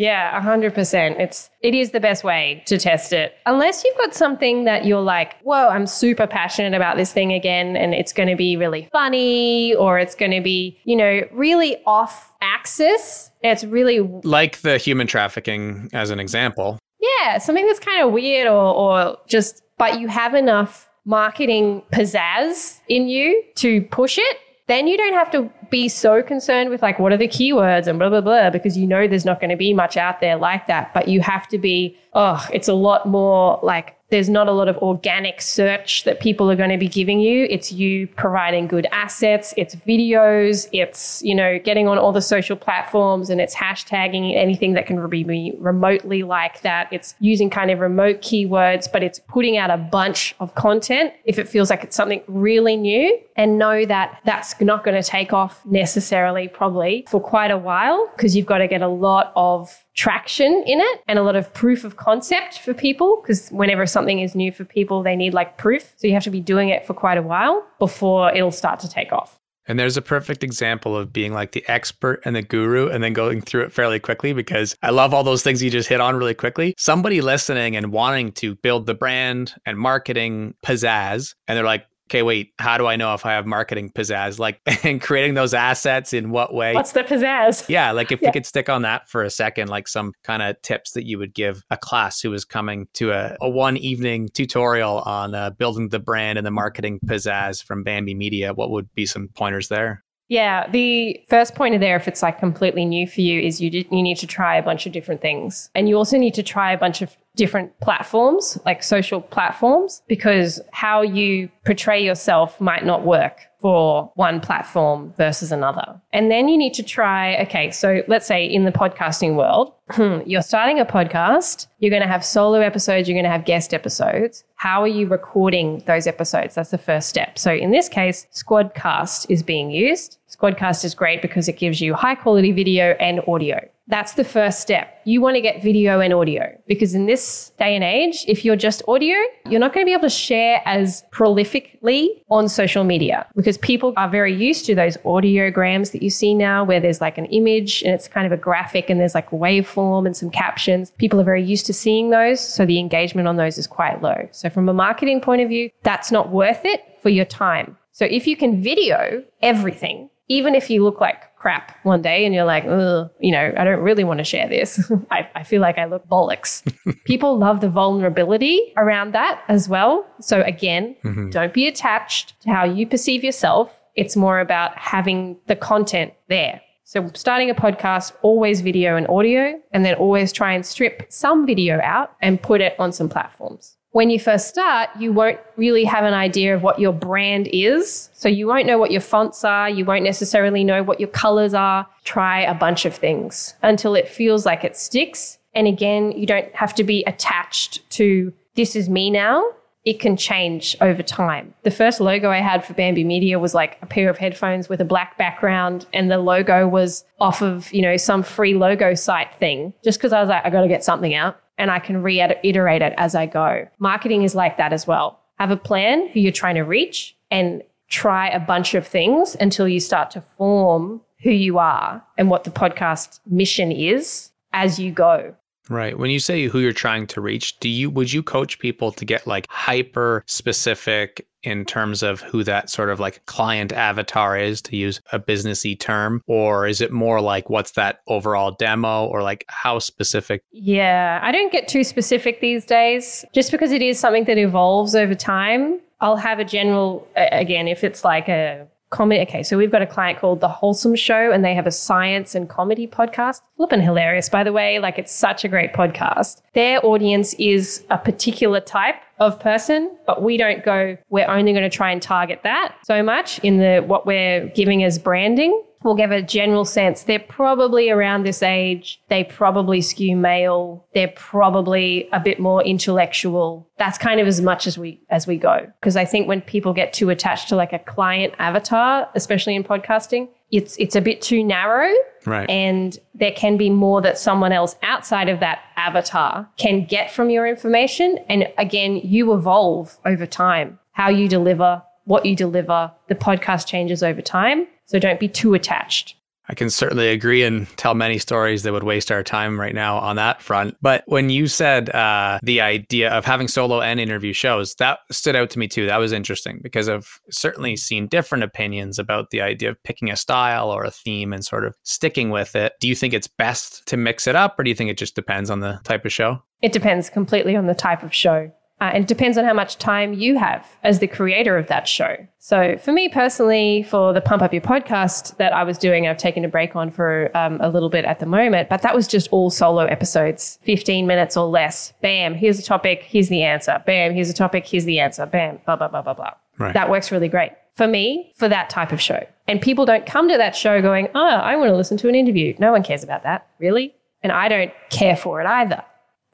Yeah, 0.00 0.40
100%. 0.40 1.20
It's 1.20 1.50
it 1.60 1.74
is 1.74 1.90
the 1.90 2.00
best 2.00 2.24
way 2.24 2.62
to 2.64 2.78
test 2.78 3.12
it. 3.12 3.34
Unless 3.44 3.84
you've 3.84 3.98
got 3.98 4.14
something 4.14 4.64
that 4.64 4.86
you're 4.86 5.02
like, 5.02 5.36
"Whoa, 5.42 5.68
I'm 5.68 5.86
super 5.86 6.26
passionate 6.26 6.74
about 6.74 6.96
this 6.96 7.12
thing 7.12 7.34
again 7.34 7.76
and 7.76 7.92
it's 7.92 8.14
going 8.14 8.30
to 8.30 8.34
be 8.34 8.56
really 8.56 8.88
funny 8.92 9.74
or 9.74 9.98
it's 9.98 10.14
going 10.14 10.30
to 10.30 10.40
be, 10.40 10.80
you 10.84 10.96
know, 10.96 11.20
really 11.32 11.76
off 11.84 12.32
axis." 12.40 13.30
It's 13.42 13.62
really 13.62 14.00
like 14.24 14.62
the 14.62 14.78
human 14.78 15.06
trafficking 15.06 15.90
as 15.92 16.08
an 16.08 16.18
example. 16.18 16.78
Yeah, 16.98 17.36
something 17.36 17.66
that's 17.66 17.80
kind 17.80 18.02
of 18.02 18.10
weird 18.10 18.48
or 18.48 18.74
or 18.74 19.18
just 19.28 19.62
but 19.76 20.00
you 20.00 20.08
have 20.08 20.34
enough 20.34 20.88
marketing 21.04 21.82
pizzazz 21.92 22.80
in 22.88 23.08
you 23.08 23.42
to 23.56 23.82
push 23.82 24.16
it 24.16 24.36
then 24.70 24.86
you 24.86 24.96
don't 24.96 25.14
have 25.14 25.30
to 25.30 25.50
be 25.70 25.88
so 25.88 26.22
concerned 26.22 26.70
with 26.70 26.82
like 26.82 26.98
what 26.98 27.12
are 27.12 27.16
the 27.16 27.28
keywords 27.28 27.86
and 27.86 27.98
blah 27.98 28.08
blah 28.08 28.20
blah 28.20 28.50
because 28.50 28.76
you 28.76 28.86
know 28.86 29.06
there's 29.06 29.24
not 29.24 29.40
going 29.40 29.50
to 29.50 29.56
be 29.56 29.72
much 29.72 29.96
out 29.96 30.20
there 30.20 30.36
like 30.36 30.66
that 30.66 30.92
but 30.94 31.08
you 31.08 31.20
have 31.20 31.46
to 31.48 31.58
be 31.58 31.96
oh 32.14 32.44
it's 32.52 32.68
a 32.68 32.74
lot 32.74 33.06
more 33.06 33.58
like 33.62 33.96
there's 34.10 34.28
not 34.28 34.48
a 34.48 34.52
lot 34.52 34.68
of 34.68 34.76
organic 34.78 35.40
search 35.40 36.04
that 36.04 36.20
people 36.20 36.50
are 36.50 36.56
going 36.56 36.70
to 36.70 36.76
be 36.76 36.88
giving 36.88 37.20
you. 37.20 37.46
It's 37.48 37.72
you 37.72 38.08
providing 38.08 38.66
good 38.66 38.86
assets, 38.92 39.54
it's 39.56 39.76
videos, 39.76 40.68
it's, 40.72 41.22
you 41.22 41.34
know, 41.34 41.58
getting 41.60 41.88
on 41.88 41.96
all 41.96 42.12
the 42.12 42.20
social 42.20 42.56
platforms 42.56 43.30
and 43.30 43.40
it's 43.40 43.54
hashtagging 43.54 44.36
anything 44.36 44.74
that 44.74 44.86
can 44.86 45.08
be 45.08 45.54
remotely 45.58 46.24
like 46.24 46.60
that. 46.62 46.88
It's 46.92 47.14
using 47.20 47.50
kind 47.50 47.70
of 47.70 47.78
remote 47.78 48.20
keywords, 48.20 48.90
but 48.90 49.02
it's 49.02 49.20
putting 49.28 49.56
out 49.56 49.70
a 49.70 49.76
bunch 49.76 50.34
of 50.40 50.54
content 50.56 51.14
if 51.24 51.38
it 51.38 51.48
feels 51.48 51.70
like 51.70 51.84
it's 51.84 51.96
something 51.96 52.22
really 52.26 52.76
new 52.76 53.18
and 53.40 53.56
know 53.56 53.86
that 53.86 54.20
that's 54.26 54.60
not 54.60 54.84
going 54.84 55.02
to 55.02 55.08
take 55.08 55.32
off 55.32 55.64
necessarily 55.64 56.46
probably 56.46 57.06
for 57.08 57.18
quite 57.18 57.50
a 57.50 57.56
while 57.56 58.06
because 58.14 58.36
you've 58.36 58.44
got 58.44 58.58
to 58.58 58.68
get 58.68 58.82
a 58.82 58.88
lot 58.88 59.32
of 59.34 59.82
traction 59.96 60.62
in 60.66 60.78
it 60.78 61.00
and 61.08 61.18
a 61.18 61.22
lot 61.22 61.34
of 61.34 61.52
proof 61.54 61.82
of 61.82 61.96
concept 61.96 62.58
for 62.58 62.74
people 62.74 63.18
because 63.22 63.48
whenever 63.48 63.86
something 63.86 64.20
is 64.20 64.34
new 64.34 64.52
for 64.52 64.66
people, 64.66 65.02
they 65.02 65.16
need 65.16 65.32
like 65.32 65.56
proof. 65.56 65.94
So 65.96 66.06
you 66.06 66.12
have 66.12 66.24
to 66.24 66.30
be 66.30 66.40
doing 66.40 66.68
it 66.68 66.86
for 66.86 66.92
quite 66.92 67.16
a 67.16 67.22
while 67.22 67.66
before 67.78 68.30
it'll 68.30 68.50
start 68.50 68.78
to 68.80 68.90
take 68.90 69.10
off. 69.10 69.40
And 69.66 69.78
there's 69.78 69.96
a 69.96 70.02
perfect 70.02 70.42
example 70.42 70.96
of 70.96 71.12
being 71.12 71.32
like 71.32 71.52
the 71.52 71.64
expert 71.68 72.20
and 72.24 72.34
the 72.34 72.42
guru 72.42 72.88
and 72.88 73.04
then 73.04 73.12
going 73.12 73.40
through 73.40 73.62
it 73.62 73.72
fairly 73.72 74.00
quickly 74.00 74.32
because 74.32 74.74
I 74.82 74.90
love 74.90 75.14
all 75.14 75.22
those 75.22 75.42
things 75.42 75.62
you 75.62 75.70
just 75.70 75.88
hit 75.88 76.00
on 76.00 76.16
really 76.16 76.34
quickly. 76.34 76.74
Somebody 76.76 77.20
listening 77.20 77.76
and 77.76 77.92
wanting 77.92 78.32
to 78.32 78.56
build 78.56 78.86
the 78.86 78.94
brand 78.94 79.54
and 79.64 79.78
marketing 79.78 80.54
pizzazz, 80.64 81.34
and 81.46 81.56
they're 81.56 81.64
like, 81.64 81.86
okay, 82.10 82.22
wait, 82.22 82.52
how 82.58 82.76
do 82.76 82.86
I 82.86 82.96
know 82.96 83.14
if 83.14 83.24
I 83.24 83.32
have 83.32 83.46
marketing 83.46 83.90
pizzazz? 83.90 84.38
Like, 84.40 84.60
and 84.84 85.00
creating 85.00 85.34
those 85.34 85.54
assets 85.54 86.12
in 86.12 86.30
what 86.30 86.52
way? 86.52 86.74
What's 86.74 86.92
the 86.92 87.04
pizzazz? 87.04 87.68
Yeah, 87.68 87.92
like 87.92 88.10
if 88.10 88.20
yeah. 88.20 88.28
we 88.28 88.32
could 88.32 88.46
stick 88.46 88.68
on 88.68 88.82
that 88.82 89.08
for 89.08 89.22
a 89.22 89.30
second, 89.30 89.68
like 89.68 89.86
some 89.86 90.12
kind 90.24 90.42
of 90.42 90.60
tips 90.62 90.92
that 90.92 91.06
you 91.06 91.18
would 91.18 91.34
give 91.34 91.62
a 91.70 91.76
class 91.76 92.20
who 92.20 92.32
is 92.34 92.44
coming 92.44 92.88
to 92.94 93.12
a, 93.12 93.36
a 93.40 93.48
one 93.48 93.76
evening 93.76 94.28
tutorial 94.34 95.00
on 95.00 95.34
uh, 95.34 95.50
building 95.50 95.88
the 95.88 96.00
brand 96.00 96.36
and 96.36 96.46
the 96.46 96.50
marketing 96.50 96.98
pizzazz 97.06 97.62
from 97.62 97.84
Bamby 97.84 98.14
Media, 98.14 98.52
what 98.52 98.70
would 98.70 98.92
be 98.94 99.06
some 99.06 99.28
pointers 99.36 99.68
there? 99.68 100.02
Yeah, 100.30 100.70
the 100.70 101.20
first 101.28 101.56
pointer 101.56 101.76
there, 101.78 101.96
if 101.96 102.06
it's 102.06 102.22
like 102.22 102.38
completely 102.38 102.84
new 102.84 103.08
for 103.08 103.20
you, 103.20 103.40
is 103.40 103.60
you 103.60 103.68
you 103.68 104.02
need 104.02 104.16
to 104.18 104.28
try 104.28 104.56
a 104.56 104.62
bunch 104.62 104.86
of 104.86 104.92
different 104.92 105.20
things, 105.20 105.68
and 105.74 105.88
you 105.88 105.96
also 105.96 106.16
need 106.16 106.34
to 106.34 106.42
try 106.44 106.72
a 106.72 106.78
bunch 106.78 107.02
of 107.02 107.16
different 107.34 107.78
platforms, 107.80 108.56
like 108.64 108.82
social 108.82 109.20
platforms, 109.20 110.02
because 110.06 110.60
how 110.72 111.02
you 111.02 111.48
portray 111.64 112.04
yourself 112.04 112.60
might 112.60 112.84
not 112.84 113.04
work 113.04 113.40
for 113.60 114.10
one 114.14 114.40
platform 114.40 115.12
versus 115.16 115.52
another. 115.52 116.00
And 116.12 116.30
then 116.30 116.48
you 116.48 116.56
need 116.56 116.74
to 116.74 116.82
try, 116.82 117.36
okay, 117.42 117.70
so 117.70 118.02
let's 118.08 118.26
say 118.26 118.44
in 118.44 118.64
the 118.64 118.72
podcasting 118.72 119.36
world, 119.36 119.74
you're 120.26 120.42
starting 120.42 120.80
a 120.80 120.86
podcast, 120.86 121.66
you're 121.78 121.90
going 121.90 122.02
to 122.02 122.08
have 122.08 122.24
solo 122.24 122.60
episodes, 122.60 123.08
you're 123.08 123.16
going 123.16 123.24
to 123.24 123.30
have 123.30 123.44
guest 123.44 123.74
episodes. 123.74 124.44
How 124.54 124.82
are 124.82 124.88
you 124.88 125.06
recording 125.06 125.82
those 125.86 126.06
episodes? 126.06 126.54
That's 126.54 126.70
the 126.70 126.78
first 126.78 127.08
step. 127.08 127.38
So 127.38 127.52
in 127.52 127.70
this 127.70 127.88
case, 127.88 128.26
Squadcast 128.32 129.26
is 129.28 129.42
being 129.42 129.70
used. 129.70 130.18
Squadcast 130.40 130.84
is 130.84 130.94
great 130.94 131.20
because 131.20 131.48
it 131.48 131.58
gives 131.58 131.80
you 131.80 131.94
high 131.94 132.14
quality 132.14 132.52
video 132.52 132.96
and 132.98 133.20
audio. 133.28 133.60
That's 133.88 134.14
the 134.14 134.24
first 134.24 134.60
step. 134.60 135.00
You 135.04 135.20
want 135.20 135.34
to 135.34 135.40
get 135.40 135.62
video 135.62 135.98
and 135.98 136.14
audio 136.14 136.56
because 136.68 136.94
in 136.94 137.06
this 137.06 137.50
day 137.58 137.74
and 137.74 137.82
age, 137.82 138.24
if 138.28 138.44
you're 138.44 138.56
just 138.56 138.82
audio, 138.86 139.16
you're 139.48 139.58
not 139.58 139.74
going 139.74 139.84
to 139.84 139.88
be 139.88 139.92
able 139.92 140.02
to 140.02 140.08
share 140.08 140.62
as 140.64 141.02
prolifically 141.10 142.06
on 142.30 142.48
social 142.48 142.84
media 142.84 143.26
because 143.34 143.58
people 143.58 143.92
are 143.96 144.08
very 144.08 144.32
used 144.32 144.64
to 144.66 144.76
those 144.76 144.96
audiograms 144.98 145.90
that 145.90 146.02
you 146.02 146.10
see 146.10 146.34
now 146.34 146.62
where 146.62 146.78
there's 146.78 147.00
like 147.00 147.18
an 147.18 147.26
image 147.26 147.82
and 147.82 147.92
it's 147.92 148.06
kind 148.06 148.26
of 148.26 148.32
a 148.32 148.36
graphic 148.36 148.88
and 148.88 149.00
there's 149.00 149.14
like 149.14 149.32
a 149.32 149.36
waveform 149.36 150.06
and 150.06 150.16
some 150.16 150.30
captions. 150.30 150.92
People 150.92 151.20
are 151.20 151.24
very 151.24 151.42
used 151.42 151.66
to 151.66 151.72
seeing 151.72 152.10
those. 152.10 152.40
So 152.40 152.64
the 152.64 152.78
engagement 152.78 153.26
on 153.26 153.36
those 153.36 153.58
is 153.58 153.66
quite 153.66 154.00
low. 154.00 154.28
So 154.30 154.48
from 154.48 154.68
a 154.68 154.74
marketing 154.74 155.20
point 155.20 155.42
of 155.42 155.48
view, 155.48 155.68
that's 155.82 156.12
not 156.12 156.30
worth 156.30 156.64
it 156.64 156.80
for 157.02 157.08
your 157.08 157.24
time. 157.24 157.76
So 157.92 158.04
if 158.04 158.26
you 158.28 158.36
can 158.36 158.62
video 158.62 159.24
everything, 159.42 160.09
even 160.38 160.54
if 160.54 160.70
you 160.70 160.82
look 160.84 161.00
like 161.00 161.20
crap 161.36 161.76
one 161.84 162.02
day 162.02 162.24
and 162.24 162.34
you're 162.34 162.44
like, 162.44 162.64
Ugh, 162.66 163.10
you 163.18 163.32
know, 163.32 163.52
I 163.56 163.64
don't 163.64 163.80
really 163.80 164.04
want 164.04 164.18
to 164.18 164.24
share 164.24 164.48
this. 164.48 164.90
I, 165.10 165.28
I 165.34 165.42
feel 165.42 165.60
like 165.60 165.76
I 165.78 165.86
look 165.86 166.06
bollocks. 166.08 166.62
People 167.04 167.36
love 167.38 167.60
the 167.60 167.68
vulnerability 167.68 168.72
around 168.76 169.12
that 169.14 169.42
as 169.48 169.68
well. 169.68 170.06
So 170.20 170.42
again, 170.42 170.96
Mhm. 171.04 171.30
don't 171.32 171.52
be 171.52 171.66
attached 171.66 172.40
to 172.42 172.50
how 172.50 172.64
you 172.64 172.86
perceive 172.86 173.24
yourself. 173.24 173.74
It's 173.96 174.16
more 174.16 174.38
about 174.40 174.76
having 174.78 175.36
the 175.46 175.56
content 175.56 176.12
there. 176.28 176.60
So, 176.84 177.08
starting 177.14 177.50
a 177.50 177.54
podcast, 177.54 178.12
always 178.22 178.62
video 178.62 178.96
and 178.96 179.06
audio, 179.08 179.60
and 179.72 179.84
then 179.84 179.94
always 179.94 180.32
try 180.32 180.52
and 180.52 180.66
strip 180.66 181.06
some 181.08 181.46
video 181.46 181.80
out 181.82 182.08
and 182.20 182.42
put 182.42 182.60
it 182.60 182.74
on 182.80 182.90
some 182.92 183.08
platforms. 183.08 183.76
When 183.92 184.08
you 184.08 184.20
first 184.20 184.48
start, 184.48 184.90
you 184.98 185.12
won't 185.12 185.40
really 185.56 185.84
have 185.84 186.04
an 186.04 186.14
idea 186.14 186.54
of 186.54 186.62
what 186.62 186.78
your 186.78 186.92
brand 186.92 187.48
is. 187.52 188.08
So, 188.12 188.28
you 188.28 188.46
won't 188.46 188.66
know 188.66 188.78
what 188.78 188.92
your 188.92 189.00
fonts 189.00 189.44
are. 189.44 189.68
You 189.68 189.84
won't 189.84 190.04
necessarily 190.04 190.62
know 190.62 190.82
what 190.82 191.00
your 191.00 191.08
colors 191.08 191.54
are. 191.54 191.86
Try 192.04 192.42
a 192.42 192.54
bunch 192.54 192.84
of 192.84 192.94
things 192.94 193.54
until 193.62 193.94
it 193.94 194.08
feels 194.08 194.46
like 194.46 194.62
it 194.62 194.76
sticks. 194.76 195.38
And 195.54 195.66
again, 195.66 196.12
you 196.12 196.26
don't 196.26 196.54
have 196.54 196.74
to 196.76 196.84
be 196.84 197.02
attached 197.04 197.88
to 197.90 198.32
this 198.54 198.76
is 198.76 198.88
me 198.88 199.10
now 199.10 199.44
it 199.84 199.98
can 199.98 200.16
change 200.16 200.76
over 200.80 201.02
time. 201.02 201.54
The 201.62 201.70
first 201.70 202.00
logo 202.00 202.30
I 202.30 202.38
had 202.38 202.64
for 202.64 202.74
Bamby 202.74 203.04
Media 203.04 203.38
was 203.38 203.54
like 203.54 203.78
a 203.80 203.86
pair 203.86 204.10
of 204.10 204.18
headphones 204.18 204.68
with 204.68 204.80
a 204.80 204.84
black 204.84 205.16
background, 205.16 205.86
and 205.92 206.10
the 206.10 206.18
logo 206.18 206.68
was 206.68 207.04
off 207.18 207.40
of, 207.40 207.72
you 207.72 207.80
know, 207.80 207.96
some 207.96 208.22
free 208.22 208.54
logo 208.54 208.94
site 208.94 209.34
thing, 209.36 209.72
just 209.82 209.98
because 209.98 210.12
I 210.12 210.20
was 210.20 210.28
like, 210.28 210.44
I 210.44 210.50
got 210.50 210.62
to 210.62 210.68
get 210.68 210.84
something 210.84 211.14
out 211.14 211.40
and 211.60 211.70
I 211.70 211.78
can 211.78 212.02
reiterate 212.02 212.82
it 212.82 212.94
as 212.96 213.14
I 213.14 213.26
go. 213.26 213.68
Marketing 213.78 214.22
is 214.22 214.34
like 214.34 214.56
that 214.56 214.72
as 214.72 214.86
well. 214.86 215.20
Have 215.38 215.50
a 215.50 215.56
plan 215.56 216.08
who 216.08 216.18
you're 216.18 216.32
trying 216.32 216.54
to 216.54 216.62
reach 216.62 217.14
and 217.30 217.62
try 217.88 218.28
a 218.28 218.40
bunch 218.40 218.74
of 218.74 218.86
things 218.86 219.36
until 219.40 219.68
you 219.68 219.78
start 219.78 220.10
to 220.12 220.22
form 220.22 221.02
who 221.22 221.30
you 221.30 221.58
are 221.58 222.02
and 222.16 222.30
what 222.30 222.44
the 222.44 222.50
podcast 222.50 223.20
mission 223.26 223.70
is 223.70 224.30
as 224.54 224.78
you 224.78 224.90
go. 224.90 225.34
Right. 225.68 225.96
When 225.98 226.10
you 226.10 226.18
say 226.18 226.46
who 226.46 226.58
you're 226.58 226.72
trying 226.72 227.06
to 227.08 227.20
reach, 227.20 227.60
do 227.60 227.68
you 227.68 227.90
would 227.90 228.12
you 228.12 228.22
coach 228.22 228.58
people 228.58 228.90
to 228.92 229.04
get 229.04 229.26
like 229.26 229.46
hyper 229.50 230.24
specific 230.26 231.26
in 231.42 231.64
terms 231.64 232.02
of 232.02 232.20
who 232.20 232.44
that 232.44 232.68
sort 232.70 232.90
of 232.90 233.00
like 233.00 233.24
client 233.26 233.72
avatar 233.72 234.38
is 234.38 234.60
to 234.62 234.76
use 234.76 235.00
a 235.12 235.18
businessy 235.18 235.78
term? 235.78 236.22
Or 236.26 236.66
is 236.66 236.80
it 236.80 236.92
more 236.92 237.20
like 237.20 237.48
what's 237.48 237.72
that 237.72 238.00
overall 238.06 238.52
demo? 238.52 239.06
Or 239.06 239.22
like 239.22 239.44
how 239.48 239.78
specific? 239.78 240.42
Yeah, 240.52 241.20
I 241.22 241.32
don't 241.32 241.52
get 241.52 241.68
too 241.68 241.84
specific 241.84 242.40
these 242.40 242.64
days. 242.64 243.24
Just 243.32 243.50
because 243.50 243.72
it 243.72 243.82
is 243.82 243.98
something 243.98 244.24
that 244.24 244.38
evolves 244.38 244.94
over 244.94 245.14
time. 245.14 245.80
I'll 246.02 246.16
have 246.16 246.38
a 246.38 246.44
general, 246.44 247.06
again, 247.14 247.68
if 247.68 247.84
it's 247.84 248.04
like 248.04 248.28
a 248.28 248.66
comedy. 248.90 249.20
Okay, 249.22 249.42
so 249.42 249.56
we've 249.56 249.70
got 249.70 249.82
a 249.82 249.86
client 249.86 250.18
called 250.18 250.40
The 250.40 250.48
Wholesome 250.48 250.96
Show 250.96 251.32
and 251.32 251.44
they 251.44 251.54
have 251.54 251.66
a 251.66 251.70
science 251.70 252.34
and 252.34 252.48
comedy 252.48 252.86
podcast. 252.86 253.40
Flippin' 253.56 253.80
hilarious, 253.80 254.28
by 254.28 254.44
the 254.44 254.52
way. 254.52 254.78
Like 254.78 254.98
it's 254.98 255.12
such 255.12 255.44
a 255.44 255.48
great 255.48 255.72
podcast. 255.72 256.42
Their 256.54 256.84
audience 256.84 257.34
is 257.34 257.84
a 257.90 257.98
particular 257.98 258.60
type 258.60 258.96
of 259.18 259.38
person, 259.38 259.96
but 260.06 260.22
we 260.22 260.36
don't 260.36 260.64
go, 260.64 260.96
we're 261.08 261.28
only 261.28 261.52
going 261.52 261.68
to 261.68 261.74
try 261.74 261.90
and 261.90 262.02
target 262.02 262.40
that 262.42 262.74
so 262.84 263.02
much 263.02 263.38
in 263.40 263.58
the 263.58 263.84
what 263.86 264.06
we're 264.06 264.48
giving 264.48 264.82
as 264.82 264.98
branding. 264.98 265.62
We'll 265.82 265.94
give 265.94 266.10
a 266.10 266.20
general 266.20 266.64
sense. 266.64 267.04
They're 267.04 267.18
probably 267.18 267.88
around 267.90 268.24
this 268.24 268.42
age. 268.42 269.00
They 269.08 269.24
probably 269.24 269.80
skew 269.80 270.14
male. 270.14 270.86
They're 270.94 271.12
probably 271.16 272.08
a 272.12 272.20
bit 272.20 272.38
more 272.38 272.62
intellectual. 272.62 273.66
That's 273.78 273.96
kind 273.96 274.20
of 274.20 274.26
as 274.26 274.40
much 274.40 274.66
as 274.66 274.76
we 274.76 275.00
as 275.08 275.26
we 275.26 275.36
go. 275.36 275.66
Because 275.80 275.96
I 275.96 276.04
think 276.04 276.28
when 276.28 276.42
people 276.42 276.74
get 276.74 276.92
too 276.92 277.08
attached 277.08 277.48
to 277.48 277.56
like 277.56 277.72
a 277.72 277.78
client 277.78 278.34
avatar, 278.38 279.08
especially 279.14 279.56
in 279.56 279.64
podcasting, 279.64 280.28
it's 280.50 280.76
it's 280.78 280.96
a 280.96 281.00
bit 281.00 281.22
too 281.22 281.44
narrow 281.44 281.92
right 282.26 282.50
and 282.50 282.98
there 283.14 283.32
can 283.32 283.56
be 283.56 283.70
more 283.70 284.02
that 284.02 284.18
someone 284.18 284.52
else 284.52 284.74
outside 284.82 285.28
of 285.28 285.40
that 285.40 285.60
avatar 285.76 286.48
can 286.56 286.84
get 286.84 287.10
from 287.10 287.30
your 287.30 287.46
information. 287.46 288.18
And 288.28 288.48
again, 288.58 288.96
you 288.96 289.32
evolve 289.32 289.96
over 290.04 290.26
time. 290.26 290.78
How 290.92 291.08
you 291.08 291.28
deliver, 291.28 291.82
what 292.04 292.26
you 292.26 292.36
deliver, 292.36 292.92
the 293.08 293.14
podcast 293.14 293.66
changes 293.66 294.02
over 294.02 294.22
time. 294.22 294.66
So 294.86 294.98
don't 294.98 295.20
be 295.20 295.28
too 295.28 295.54
attached. 295.54 296.16
I 296.50 296.54
can 296.54 296.68
certainly 296.68 297.10
agree 297.10 297.44
and 297.44 297.68
tell 297.76 297.94
many 297.94 298.18
stories 298.18 298.64
that 298.64 298.72
would 298.72 298.82
waste 298.82 299.12
our 299.12 299.22
time 299.22 299.58
right 299.58 299.74
now 299.74 299.98
on 299.98 300.16
that 300.16 300.42
front. 300.42 300.76
But 300.82 301.04
when 301.06 301.30
you 301.30 301.46
said 301.46 301.90
uh, 301.90 302.40
the 302.42 302.60
idea 302.60 303.08
of 303.10 303.24
having 303.24 303.46
solo 303.46 303.80
and 303.80 304.00
interview 304.00 304.32
shows, 304.32 304.74
that 304.80 304.98
stood 305.12 305.36
out 305.36 305.50
to 305.50 305.60
me 305.60 305.68
too. 305.68 305.86
That 305.86 305.98
was 305.98 306.10
interesting 306.10 306.58
because 306.60 306.88
I've 306.88 307.20
certainly 307.30 307.76
seen 307.76 308.08
different 308.08 308.42
opinions 308.42 308.98
about 308.98 309.30
the 309.30 309.40
idea 309.40 309.70
of 309.70 309.80
picking 309.84 310.10
a 310.10 310.16
style 310.16 310.72
or 310.72 310.82
a 310.82 310.90
theme 310.90 311.32
and 311.32 311.44
sort 311.44 311.64
of 311.64 311.76
sticking 311.84 312.30
with 312.30 312.56
it. 312.56 312.72
Do 312.80 312.88
you 312.88 312.96
think 312.96 313.14
it's 313.14 313.28
best 313.28 313.86
to 313.86 313.96
mix 313.96 314.26
it 314.26 314.34
up 314.34 314.58
or 314.58 314.64
do 314.64 314.70
you 314.70 314.76
think 314.76 314.90
it 314.90 314.98
just 314.98 315.14
depends 315.14 315.50
on 315.50 315.60
the 315.60 315.78
type 315.84 316.04
of 316.04 316.12
show? 316.12 316.42
It 316.62 316.72
depends 316.72 317.10
completely 317.10 317.54
on 317.54 317.66
the 317.66 317.76
type 317.76 318.02
of 318.02 318.12
show. 318.12 318.50
Uh, 318.80 318.90
and 318.94 319.04
it 319.04 319.08
depends 319.08 319.36
on 319.36 319.44
how 319.44 319.52
much 319.52 319.76
time 319.76 320.14
you 320.14 320.38
have 320.38 320.66
as 320.82 321.00
the 321.00 321.06
creator 321.06 321.58
of 321.58 321.66
that 321.66 321.86
show. 321.86 322.16
So, 322.38 322.78
for 322.78 322.92
me 322.92 323.10
personally, 323.10 323.82
for 323.82 324.14
the 324.14 324.22
Pump 324.22 324.42
Up 324.42 324.54
Your 324.54 324.62
podcast 324.62 325.36
that 325.36 325.52
I 325.52 325.64
was 325.64 325.76
doing, 325.76 326.08
I've 326.08 326.16
taken 326.16 326.44
a 326.46 326.48
break 326.48 326.74
on 326.74 326.90
for 326.90 327.30
um, 327.36 327.58
a 327.60 327.68
little 327.68 327.90
bit 327.90 328.06
at 328.06 328.20
the 328.20 328.26
moment, 328.26 328.70
but 328.70 328.80
that 328.80 328.94
was 328.94 329.06
just 329.06 329.28
all 329.32 329.50
solo 329.50 329.84
episodes, 329.84 330.58
15 330.62 331.06
minutes 331.06 331.36
or 331.36 331.46
less. 331.46 331.92
Bam, 332.00 332.34
here's 332.34 332.58
a 332.58 332.62
topic, 332.62 333.02
here's 333.02 333.28
the 333.28 333.42
answer. 333.42 333.82
Bam, 333.84 334.14
here's 334.14 334.30
a 334.30 334.34
topic, 334.34 334.66
here's 334.66 334.86
the 334.86 334.98
answer. 334.98 335.26
Bam, 335.26 335.60
blah, 335.66 335.76
blah, 335.76 335.88
blah, 335.88 336.00
blah, 336.00 336.14
blah. 336.14 336.32
Right. 336.56 336.72
That 336.72 336.88
works 336.88 337.12
really 337.12 337.28
great 337.28 337.52
for 337.74 337.86
me 337.86 338.32
for 338.36 338.48
that 338.48 338.70
type 338.70 338.92
of 338.92 339.00
show. 339.00 339.26
And 339.46 339.60
people 339.60 339.84
don't 339.84 340.06
come 340.06 340.28
to 340.28 340.36
that 340.38 340.56
show 340.56 340.80
going, 340.80 341.08
oh, 341.14 341.26
I 341.26 341.56
want 341.56 341.70
to 341.70 341.76
listen 341.76 341.96
to 341.98 342.08
an 342.08 342.14
interview. 342.14 342.54
No 342.58 342.72
one 342.72 342.82
cares 342.82 343.02
about 343.02 343.24
that, 343.24 343.46
really. 343.58 343.94
And 344.22 344.32
I 344.32 344.48
don't 344.48 344.72
care 344.90 345.16
for 345.16 345.40
it 345.40 345.46
either 345.46 345.82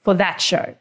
for 0.03 0.15
that 0.15 0.41
show. 0.41 0.75